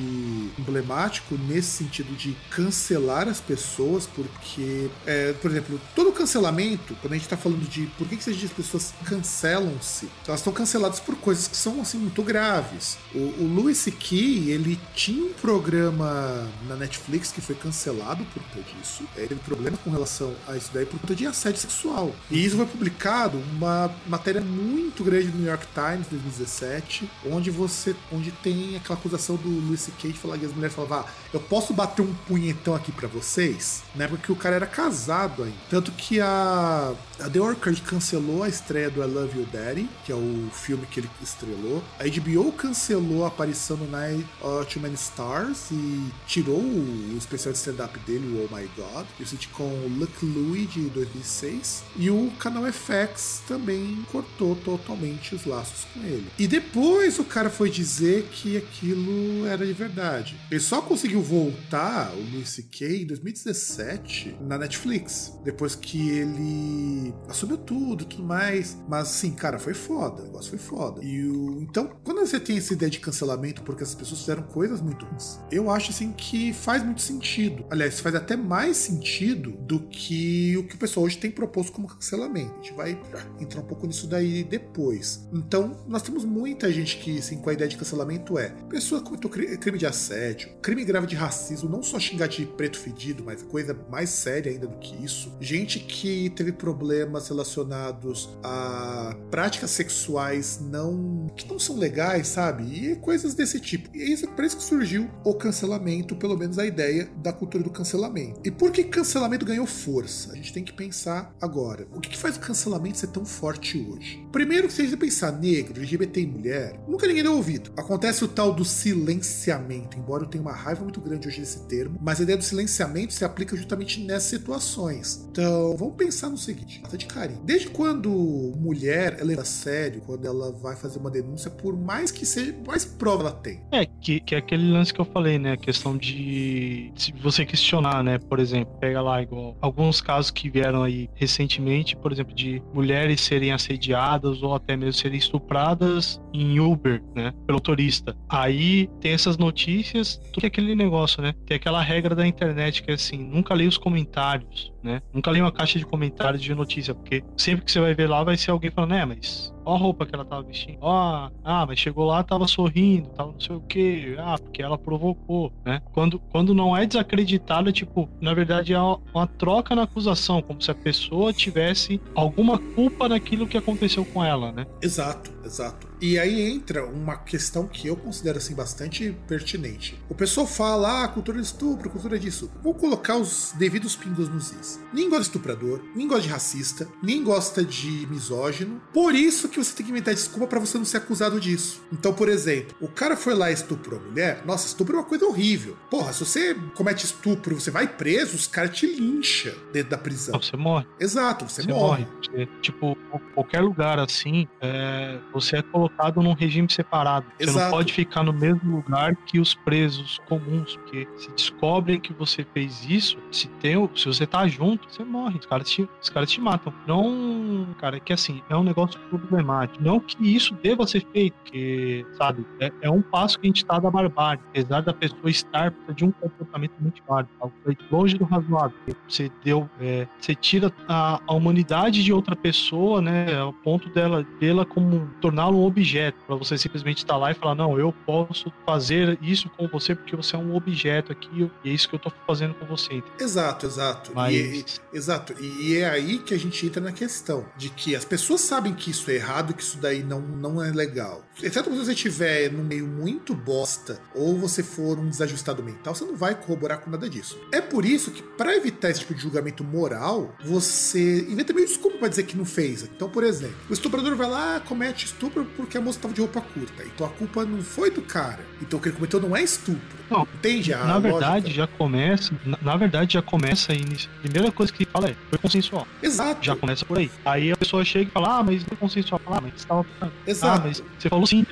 emblemático 0.59 1.39
nesse 1.49 1.69
sentido 1.69 2.17
de 2.17 2.37
cancelar 2.51 3.29
as 3.29 3.41
pessoas, 3.41 4.07
porque, 4.07 4.89
é, 5.07 5.33
por 5.35 5.51
exemplo, 5.51 5.81
todo 5.95 6.13
cancelamento, 6.13 6.95
quando 7.01 7.13
a 7.13 7.17
gente 7.17 7.29
tá 7.29 7.37
falando 7.37 7.69
de 7.69 7.87
por 7.99 8.09
que, 8.09 8.17
que 8.17 8.31
as 8.31 8.53
pessoas 8.53 8.95
cancelam-se, 9.05 10.09
elas 10.27 10.41
estão 10.41 10.53
canceladas 10.53 11.01
por 11.01 11.17
coisas 11.17 11.47
que 11.47 11.57
são 11.57 11.81
assim 11.81 11.99
muito 11.99 12.23
graves. 12.23 12.99
O, 13.15 13.19
o 13.19 13.53
Louis 13.55 13.77
C.K. 13.79 14.51
ele 14.51 14.79
tinha 14.95 15.25
um 15.25 15.33
programa 15.33 16.49
na 16.67 16.77
que 16.89 17.41
foi 17.41 17.55
cancelado 17.55 18.25
por 18.27 18.43
conta 18.43 18.63
disso. 18.63 19.05
Ele 19.17 19.29
teve 19.29 19.41
problema 19.41 19.77
com 19.79 19.91
relação 19.91 20.35
a 20.47 20.57
isso 20.57 20.71
daí 20.73 20.87
por 20.87 20.99
conta 21.01 21.15
de 21.15 21.27
assédio 21.27 21.61
sexual. 21.61 22.15
E 22.31 22.45
isso 22.45 22.57
foi 22.57 22.67
publicado 22.67 23.39
uma 23.53 23.91
matéria 24.07 24.41
muito 24.41 25.05
grande 25.05 25.29
do 25.29 25.39
New 25.39 25.49
York 25.49 25.67
Times 25.75 26.07
2017, 26.09 27.11
onde 27.27 27.51
você 27.51 27.95
onde 28.13 28.31
tem 28.31 28.77
aquela 28.77 28.99
acusação 28.99 29.37
do 29.37 29.49
Louis 29.49 29.81
C.K. 29.81 30.13
de 30.13 30.19
falar 30.19 30.39
que 30.39 30.47
as 30.47 30.53
mulheres 30.53 30.75
falavam, 30.75 31.01
ah, 31.01 31.05
eu 31.33 31.41
posso 31.41 31.73
bater 31.73 32.03
um 32.03 32.15
punhetão 32.27 32.75
aqui 32.75 32.93
para 32.93 33.09
vocês, 33.09 33.83
né? 33.95 34.07
Porque 34.09 34.31
o 34.33 34.37
cara 34.37 34.57
era 34.57 34.67
casado 34.67 35.43
ainda. 35.43 35.57
Tanto 35.69 35.93
que 35.93 36.21
a, 36.21 36.95
a 37.21 37.31
The 37.31 37.41
Orchard 37.41 37.81
cancelou 37.83 38.43
a 38.43 38.49
estreia 38.49 38.91
do 38.91 39.03
I 39.03 39.07
Love 39.07 39.39
You 39.39 39.47
Daddy, 39.47 39.89
que 40.05 40.13
é 40.13 40.15
o 40.15 40.49
filme 40.53 40.87
que 40.87 41.01
ele 41.01 41.11
estrelou. 41.23 41.83
A 41.99 42.05
HBO 42.05 42.53
cancelou 42.53 43.25
a 43.25 43.29
aparição 43.29 43.77
no 43.77 43.91
Night 43.91 44.27
of 44.41 44.73
Too 44.73 44.83
Many 44.83 44.95
Stars 44.95 45.71
e 45.71 46.11
tirou 46.27 46.59
o 46.79 47.17
especial 47.17 47.53
de 47.53 47.59
stand-up 47.59 47.99
dele, 48.01 48.27
o 48.29 48.49
Oh 48.51 48.57
My 48.57 48.69
God, 48.77 49.07
e 49.19 49.23
o 49.23 49.27
sitcom 49.27 49.71
Luck 49.99 50.25
Louie 50.25 50.67
de 50.67 50.83
2006. 50.91 51.85
E 51.97 52.11
o 52.11 52.31
canal 52.39 52.65
FX 52.73 53.43
também 53.47 54.05
cortou 54.11 54.57
totalmente 54.57 55.35
os 55.35 55.45
laços 55.45 55.87
com 55.93 56.01
ele. 56.01 56.27
E 56.39 56.47
depois 56.47 57.19
o 57.19 57.25
cara 57.25 57.51
foi 57.51 57.71
dizer 57.71 58.29
que 58.31 58.57
aquilo 58.57 59.47
era 59.47 59.67
de 59.67 59.73
verdade. 59.73 60.37
Ele 60.51 60.61
só 60.61 60.81
conseguiu 60.81 61.23
voltar, 61.23 62.13
o 62.15 62.33
Louis 62.33 62.49
C.K., 62.49 63.03
em 63.03 63.07
2017, 63.07 64.37
na 64.41 64.59
Netflix. 64.59 65.33
Depois 65.45 65.75
que 65.75 66.11
ele 66.11 67.15
assumiu 67.29 67.59
tudo 67.59 68.05
e 68.05 68.07
tudo 68.07 68.23
mais. 68.23 68.77
Mas, 68.89 69.09
sim, 69.09 69.33
cara, 69.33 69.59
foi 69.59 69.75
foda. 69.75 70.23
O 70.23 70.27
negócio 70.27 70.51
foi 70.51 70.59
foda. 70.59 71.05
E 71.05 71.25
o... 71.25 71.61
Então, 71.63 71.91
quando 72.05 72.21
você 72.21 72.41
tem 72.41 72.59
essa 72.59 72.73
ideia 72.73 72.91
de 72.91 73.01
cancelamento 73.01 73.63
porque 73.63 73.83
as 73.83 73.95
pessoas 73.95 74.21
fizeram 74.21 74.43
coisas 74.43 74.81
muito 74.81 75.05
ruins, 75.05 75.39
eu 75.51 75.71
acho, 75.71 75.91
assim, 75.91 76.13
que 76.13 76.53
faz 76.69 76.85
muito 76.85 77.01
sentido. 77.01 77.65
Aliás, 77.71 77.99
faz 77.99 78.15
até 78.15 78.37
mais 78.37 78.77
sentido 78.77 79.53
do 79.53 79.81
que 79.81 80.55
o 80.59 80.65
que 80.65 80.75
o 80.75 80.79
pessoal 80.79 81.07
hoje 81.07 81.17
tem 81.17 81.31
proposto 81.31 81.73
como 81.73 81.89
cancelamento. 81.89 82.53
A 82.53 82.63
gente 82.63 82.75
vai 82.75 83.01
entrar 83.41 83.63
um 83.63 83.65
pouco 83.65 83.87
nisso 83.87 84.07
daí 84.07 84.45
depois. 84.45 85.27
Então, 85.33 85.83
nós 85.89 86.03
temos 86.03 86.27
muita 86.27 86.71
gente 86.71 86.99
que, 86.99 87.21
assim, 87.21 87.39
com 87.39 87.49
a 87.49 87.55
ideia 87.55 87.71
de 87.71 87.79
cancelamento 87.79 88.39
é 88.39 88.51
pessoa 88.69 89.01
cometeu 89.01 89.31
crime 89.31 89.79
de 89.79 89.87
assédio, 89.87 90.51
crime 90.61 90.85
grave 90.85 91.07
de 91.07 91.17
racismo, 91.17 91.71
não 91.71 91.83
só 91.83 91.99
xingar 91.99 92.27
de 92.27 92.45
preto 92.45 92.79
fedido, 92.79 93.25
mas 93.25 93.43
coisa 93.43 93.75
mais 93.91 94.11
séria 94.11 94.53
ainda 94.53 94.67
do 94.67 94.77
que 94.77 94.95
isso. 95.03 95.35
Gente 95.41 95.79
que 95.79 96.29
teve 96.37 96.53
problemas 96.53 97.29
relacionados 97.29 98.29
a 98.43 99.17
práticas 99.31 99.71
sexuais 99.71 100.61
não 100.61 101.29
que 101.35 101.49
não 101.49 101.59
são 101.59 101.79
legais, 101.79 102.29
sabe? 102.29 102.65
E 102.91 102.97
coisas 102.97 103.33
desse 103.33 103.59
tipo. 103.59 103.89
E 103.97 104.03
é 104.03 104.11
isso, 104.11 104.29
por 104.29 104.45
isso 104.45 104.59
que 104.59 104.63
surgiu 104.63 105.09
o 105.25 105.33
cancelamento, 105.33 106.15
pelo 106.15 106.37
menos 106.37 106.58
a 106.63 106.67
ideia 106.67 107.09
da 107.17 107.33
cultura 107.33 107.63
do 107.63 107.71
cancelamento. 107.71 108.41
E 108.45 108.51
por 108.51 108.71
que 108.71 108.85
cancelamento 108.85 109.45
ganhou 109.45 109.67
força? 109.67 110.33
A 110.33 110.37
gente 110.37 110.53
tem 110.53 110.65
que 110.65 110.73
pensar 110.73 111.35
agora. 111.41 111.87
O 111.95 112.01
que, 112.01 112.11
que 112.11 112.19
faz 112.19 112.37
o 112.37 112.41
cancelamento 112.41 112.99
ser 112.99 113.09
tão 113.09 113.25
forte 113.25 113.79
hoje? 113.79 114.27
Primeiro, 114.33 114.71
se 114.71 114.83
a 114.83 114.85
gente 114.85 114.97
pensar 114.97 115.33
negro, 115.33 115.79
LGBT 115.79 116.21
e 116.21 116.27
mulher, 116.27 116.81
nunca 116.87 117.07
ninguém 117.07 117.23
deu 117.23 117.35
ouvido. 117.35 117.73
Acontece 117.77 118.25
o 118.25 118.29
tal 118.29 118.53
do 118.53 118.65
silenciamento, 118.65 119.99
embora 119.99 120.25
eu 120.25 120.29
tenha 120.29 120.43
uma 120.43 120.53
raiva 120.53 120.83
muito 120.83 121.01
grande 121.01 121.29
hoje 121.29 121.41
desse 121.41 121.67
termo, 121.67 121.99
mas 122.01 122.21
a 122.21 122.23
ideia 122.23 122.39
do 122.39 122.45
silenciamento 122.45 123.13
se 123.13 123.25
aplica 123.25 123.57
justamente 123.57 124.01
nessas 124.01 124.31
situações. 124.31 125.27
Então, 125.31 125.77
vamos 125.77 125.95
pensar 125.97 126.29
no 126.29 126.37
seguinte, 126.37 126.83
de 126.97 127.07
carinho. 127.07 127.41
Desde 127.45 127.69
quando 127.69 128.11
mulher 128.57 129.17
é 129.21 129.25
leva 129.25 129.43
a 129.43 129.45
sério, 129.45 130.03
quando 130.05 130.27
ela 130.27 130.51
vai 130.53 130.75
fazer 130.77 130.99
uma 130.99 131.11
denúncia, 131.11 131.51
por 131.51 131.77
mais 131.77 132.11
que 132.11 132.27
seja, 132.27 132.55
mais 132.67 132.85
prova 132.85 133.23
ela 133.23 133.33
tem. 133.33 133.61
É, 133.73 133.87
que, 133.87 134.21
que 134.21 134.35
é 134.35 134.39
aquele 134.39 134.71
lance 134.71 134.93
que 134.93 135.01
eu 135.01 135.05
falei, 135.05 135.39
né? 135.39 135.53
A 135.53 135.57
questão 135.57 135.97
de 135.97 136.48
se 136.95 137.13
você 137.13 137.45
questionar, 137.45 138.03
né? 138.03 138.19
Por 138.19 138.39
exemplo, 138.39 138.75
pega 138.81 139.01
lá 139.01 139.23
igual 139.23 139.57
alguns 139.61 140.01
casos 140.01 140.31
que 140.31 140.49
vieram 140.49 140.83
aí 140.83 141.09
recentemente, 141.15 141.97
por 141.97 142.13
exemplo, 142.13 142.35
de 142.35 142.63
mulheres 142.73 143.21
serem 143.21 143.53
assediadas 143.53 144.43
ou 144.43 144.55
até 144.55 144.77
mesmo 144.77 144.95
serem 144.95 145.19
estupradas 145.19 146.21
em 146.33 146.61
Uber, 146.61 147.03
né? 147.15 147.33
Pelo 147.47 147.61
turista. 147.61 148.17
Aí 148.29 148.89
tem 149.01 149.13
essas 149.13 149.37
notícias, 149.37 150.21
tudo 150.33 150.45
é 150.45 150.47
aquele 150.49 150.75
negócio, 150.75 151.23
né? 151.23 151.35
Tem 151.47 151.57
aquela 151.57 151.83
regra 151.83 152.15
da 152.15 152.27
internet 152.27 152.83
que 152.83 152.91
é 152.91 152.95
assim, 152.95 153.19
nunca 153.19 153.55
leia 153.55 153.69
os 153.69 153.79
comentários 153.79 154.73
né? 154.83 155.03
Nunca 155.13 155.31
li 155.31 155.41
uma 155.41 155.53
caixa 155.53 155.79
de 155.79 155.87
comentários 155.87 156.43
de 156.43 156.55
notícia, 156.55 156.95
porque 156.95 157.23
sempre 157.37 157.65
que 157.65 157.73
você 157.73 157.81
vai 157.81 157.95
ver 157.95 158.09
lá 158.09 158.23
vai 158.23 158.37
ser 158.37 158.51
alguém 158.51 158.71
falando, 158.71 158.91
né, 158.91 159.05
mas 159.05 159.53
ó 159.65 159.75
a 159.75 159.79
roupa 159.79 160.07
que 160.07 160.15
ela 160.15 160.25
tava 160.25 160.43
vestindo, 160.43 160.79
ó, 160.81 161.31
ah, 161.45 161.67
mas 161.67 161.79
chegou 161.79 162.07
lá, 162.07 162.23
tava 162.23 162.47
sorrindo, 162.47 163.09
tava 163.11 163.33
não 163.33 163.41
sei 163.41 163.57
o 163.57 163.61
que, 163.61 164.17
ah, 164.19 164.39
porque 164.39 164.63
ela 164.63 164.79
provocou, 164.79 165.53
né? 165.65 165.83
Quando, 165.93 166.19
quando 166.19 166.55
não 166.55 166.77
é 166.77 166.87
desacreditado, 166.87 167.69
é 167.69 167.73
tipo, 167.73 168.09
na 168.21 168.33
verdade 168.33 168.73
é 168.73 168.81
uma, 168.81 169.27
troca 169.27 169.75
na 169.75 169.83
acusação, 169.83 170.41
como 170.41 170.63
se 170.63 170.71
a 170.71 170.75
pessoa 170.75 171.33
tivesse 171.33 172.01
alguma 172.15 172.59
culpa 172.59 173.09
naquilo 173.09 173.47
que 173.47 173.59
aconteceu 173.59 174.05
com 174.05 174.25
ela, 174.25 174.51
né? 174.53 174.67
Exato, 174.83 175.31
exato. 175.49 175.89
E 176.01 176.19
aí 176.19 176.41
entra 176.43 176.85
uma 176.87 177.17
questão 177.17 177.67
que 177.67 177.89
eu 177.89 177.97
considero 177.97 178.39
assim 178.39 178.55
bastante 178.55 179.17
pertinente. 179.27 180.01
O 180.09 180.15
pessoal 180.15 180.47
fala, 180.47 181.05
ah, 181.05 181.09
cultura 181.09 181.39
de 181.39 181.45
estupro, 181.45 181.91
cultura 181.91 182.19
disso. 182.19 182.51
Vou 182.63 182.75
colocar 182.75 183.17
os 183.17 183.53
devidos 183.57 183.97
pingos 183.97 184.29
nos 184.29 184.53
is. 184.53 184.81
Nem 184.93 185.09
gosta 185.09 185.25
de 185.25 185.29
estuprador, 185.29 185.81
nem 185.95 186.07
gosta 186.07 186.23
de 186.23 186.29
racista, 186.29 186.89
nem 187.03 187.23
gosta 187.23 187.65
de 187.65 188.07
misógino. 188.09 188.81
Por 188.93 189.15
isso 189.15 189.49
que 189.49 189.59
você 189.59 189.75
tem 189.75 189.87
que 189.87 189.93
inventar 189.93 190.15
desculpa 190.15 190.47
para 190.47 190.61
você 190.61 190.79
não 190.79 190.85
ser 190.85 190.99
acusado 190.99 191.41
disso. 191.41 191.83
Então, 191.93 192.13
por 192.13 192.29
exemplo, 192.29 192.77
o 192.81 192.89
cara 192.89 193.17
foi 193.17 193.35
lá 193.35 193.51
e 193.51 193.55
estuprou 193.55 193.99
a 193.99 194.03
mulher. 194.03 194.43
Nossa, 194.47 194.67
estupro 194.67 194.97
é 194.97 194.99
uma 195.01 195.07
coisa 195.07 195.27
horrível. 195.27 195.77
Porra, 195.91 196.13
se 196.13 196.25
você 196.25 196.55
comete 196.75 197.05
estupro, 197.05 197.59
você 197.59 197.71
vai 197.71 197.89
preso, 197.89 198.37
os 198.37 198.47
caras 198.47 198.77
te 198.77 198.87
lincham 198.87 199.55
dentro 199.73 199.91
da 199.91 199.99
prisão. 199.99 200.41
Você 200.41 200.57
morre. 200.57 200.87
Exato, 201.01 201.49
você, 201.49 201.63
você 201.63 201.69
morre. 201.69 202.07
morre. 202.33 202.47
Tipo, 202.61 202.97
qualquer 203.35 203.61
lugar 203.61 203.99
assim, 203.99 204.47
é, 204.61 205.19
você 205.41 205.57
é 205.57 205.63
colocado 205.63 206.23
num 206.23 206.33
regime 206.33 206.69
separado. 206.71 207.27
Exato. 207.39 207.59
Você 207.59 207.65
não 207.65 207.71
pode 207.71 207.93
ficar 207.93 208.23
no 208.23 208.33
mesmo 208.33 208.77
lugar 208.77 209.15
que 209.15 209.39
os 209.39 209.55
presos 209.55 210.19
comuns, 210.29 210.77
porque 210.77 211.09
se 211.17 211.31
descobrem 211.33 212.01
que 212.01 212.13
você 212.13 212.45
fez 212.55 212.85
isso, 212.89 213.19
se 213.31 213.49
tem, 213.61 213.89
se 213.95 214.07
você 214.07 214.27
tá 214.27 214.47
junto, 214.47 214.89
você 214.91 215.05
morre. 215.05 215.39
Os 215.39 215.47
caras 215.47 215.71
te, 215.71 215.89
os 216.01 216.09
caras 216.09 216.31
te 216.31 216.41
matam. 216.41 216.73
Não, 216.87 217.67
cara, 217.79 217.97
é 217.97 218.01
que 218.01 218.13
assim, 218.13 218.43
é 218.49 218.57
um 218.57 218.63
negócio 218.63 218.99
problemático. 219.09 219.83
Não 219.83 220.01
que 220.01 220.17
isso 220.35 220.55
deva 220.63 220.87
ser 220.87 221.07
feito, 221.13 221.35
porque, 221.43 222.07
sabe, 222.17 222.47
é, 222.61 222.73
é 222.83 222.91
um 222.91 223.03
passo 223.03 223.39
que 223.39 223.47
a 223.47 223.49
gente 223.49 223.65
tá 223.65 223.79
da 223.79 223.91
barbárie. 223.91 224.41
Apesar 224.51 224.81
da 224.81 224.93
pessoa 224.93 225.31
estar 225.31 225.73
de 225.95 226.05
um 226.05 226.11
comportamento 226.11 226.73
muito 226.81 227.03
válido, 227.07 227.31
algo 227.41 227.55
longe 227.91 228.17
do 228.17 228.25
razoável. 228.25 228.77
Você 229.09 229.31
deu, 229.45 229.69
é, 229.81 230.07
você 230.19 230.35
tira 230.35 230.73
a, 230.89 231.21
a 231.27 231.35
humanidade 231.35 232.03
de 232.03 232.13
outra 232.13 232.37
pessoa, 232.37 233.01
né, 233.01 233.37
ao 233.37 233.53
ponto 233.53 233.89
dela, 233.91 234.27
dela 234.41 234.65
como 234.65 235.09
torná-lo 235.29 235.59
um 235.59 235.67
objeto, 235.67 236.17
para 236.27 236.37
você 236.37 236.57
simplesmente 236.57 236.99
estar 236.99 237.15
tá 237.15 237.19
lá 237.19 237.31
e 237.31 237.35
falar: 237.35 237.55
não, 237.55 237.79
eu 237.79 237.93
posso 238.07 238.53
fazer 238.65 239.19
isso 239.21 239.51
com 239.51 239.69
você 239.69 239.95
porque 239.95 240.17
você 240.17 240.37
é 240.37 240.39
um 240.39 240.55
objeto 240.55 241.13
aqui 241.13 241.51
e 241.63 241.71
é 241.71 241.73
isso 241.73 241.89
que 241.89 241.95
eu 241.95 241.99
tô 241.99 242.11
fazendo 242.27 242.55
com 242.55 242.65
você. 242.65 243.03
Exato, 243.21 243.67
exato. 243.67 244.13
Mas... 244.15 244.35
E, 244.35 244.65
exato. 244.93 245.35
E 245.41 245.77
é 245.77 245.89
aí 245.89 246.19
que 246.19 246.33
a 246.33 246.39
gente 246.39 246.65
entra 246.67 246.81
na 246.81 246.93
questão 246.93 247.45
de 247.57 247.69
que 247.69 247.95
as 247.95 248.05
pessoas 248.05 248.41
sabem 248.41 248.73
que 248.73 248.91
isso 248.91 249.11
é 249.11 249.15
errado, 249.15 249.53
que 249.53 249.63
isso 249.63 249.79
daí 249.79 250.03
não, 250.03 250.21
não 250.21 250.63
é 250.63 250.71
legal. 250.71 251.23
Exceto 251.43 251.71
se 251.71 251.79
você 251.79 251.93
estiver 251.93 252.51
num 252.51 252.65
meio 252.65 252.87
muito 252.87 253.35
bosta 253.35 254.01
ou 254.15 254.39
você 254.39 254.63
for 254.63 254.99
um 254.99 255.09
desajustado 255.09 255.63
mental, 255.63 255.95
você 255.95 256.05
não 256.05 256.17
vai 256.17 256.35
corroborar 256.35 256.81
com 256.81 256.91
nada 256.91 257.09
disso. 257.09 257.39
É 257.53 257.61
por 257.61 257.85
isso 257.85 258.11
que, 258.11 258.23
para 258.23 258.57
evitar 258.57 258.91
esse 258.91 259.01
tipo 259.01 259.15
de 259.15 259.23
julgamento 259.23 259.63
moral, 259.63 260.35
você 260.43 261.27
inventa 261.29 261.53
meio 261.53 261.67
desculpa 261.67 261.99
para 261.99 262.09
dizer 262.09 262.25
que 262.25 262.37
não 262.37 262.45
fez. 262.45 262.83
Então, 262.83 263.11
por 263.11 263.23
exemplo, 263.23 263.57
o 263.69 263.73
estuprador 263.73 264.17
vai 264.17 264.29
lá, 264.29 264.61
comete 264.61 265.05
estupro 265.19 265.45
porque 265.57 265.77
a 265.77 265.81
moça 265.81 265.99
tava 266.01 266.15
de 266.15 266.21
roupa 266.21 266.41
curta. 266.41 266.85
Então 266.85 267.07
a 267.07 267.11
culpa 267.11 267.45
não 267.45 267.61
foi 267.61 267.91
do 267.91 268.01
cara. 268.03 268.45
Então 268.63 268.79
o 268.79 268.83
que 268.83 268.89
ele 268.89 268.97
cometeu 268.97 269.21
não 269.21 269.37
é 269.37 269.43
estupro. 269.43 269.99
Não, 270.09 270.27
Entende? 270.39 270.73
A 270.73 270.85
na 270.85 270.99
verdade, 270.99 271.47
lógica? 271.47 271.51
já 271.51 271.67
começa. 271.67 272.35
Na, 272.45 272.59
na 272.63 272.77
verdade, 272.77 273.15
já 273.15 273.23
começa 273.23 273.73
aí. 273.73 273.85
A 274.19 274.23
primeira 274.23 274.53
coisa 274.53 274.73
que 274.73 274.85
fala 274.87 275.11
é: 275.11 275.17
foi 275.29 275.39
consensual. 275.39 275.87
Exato. 276.03 276.47
Já 276.47 276.57
começa 276.57 276.85
por 276.85 276.97
aí. 276.99 277.11
Aí 277.25 277.53
a 277.53 277.57
pessoa 277.57 277.85
chega 277.85 278.09
e 278.09 278.13
fala: 278.13 278.39
ah, 278.39 278.43
mas 278.43 278.61
não 278.63 278.69
foi 278.69 278.77
consensual. 278.77 279.21
Ah, 279.27 279.41
mas 279.41 279.53
você 279.57 279.67
tava. 279.67 279.87
Ah, 280.01 280.09
Exato. 280.27 280.63
mas 280.67 280.83
você 280.99 281.09
falou 281.09 281.27
sim, 281.27 281.45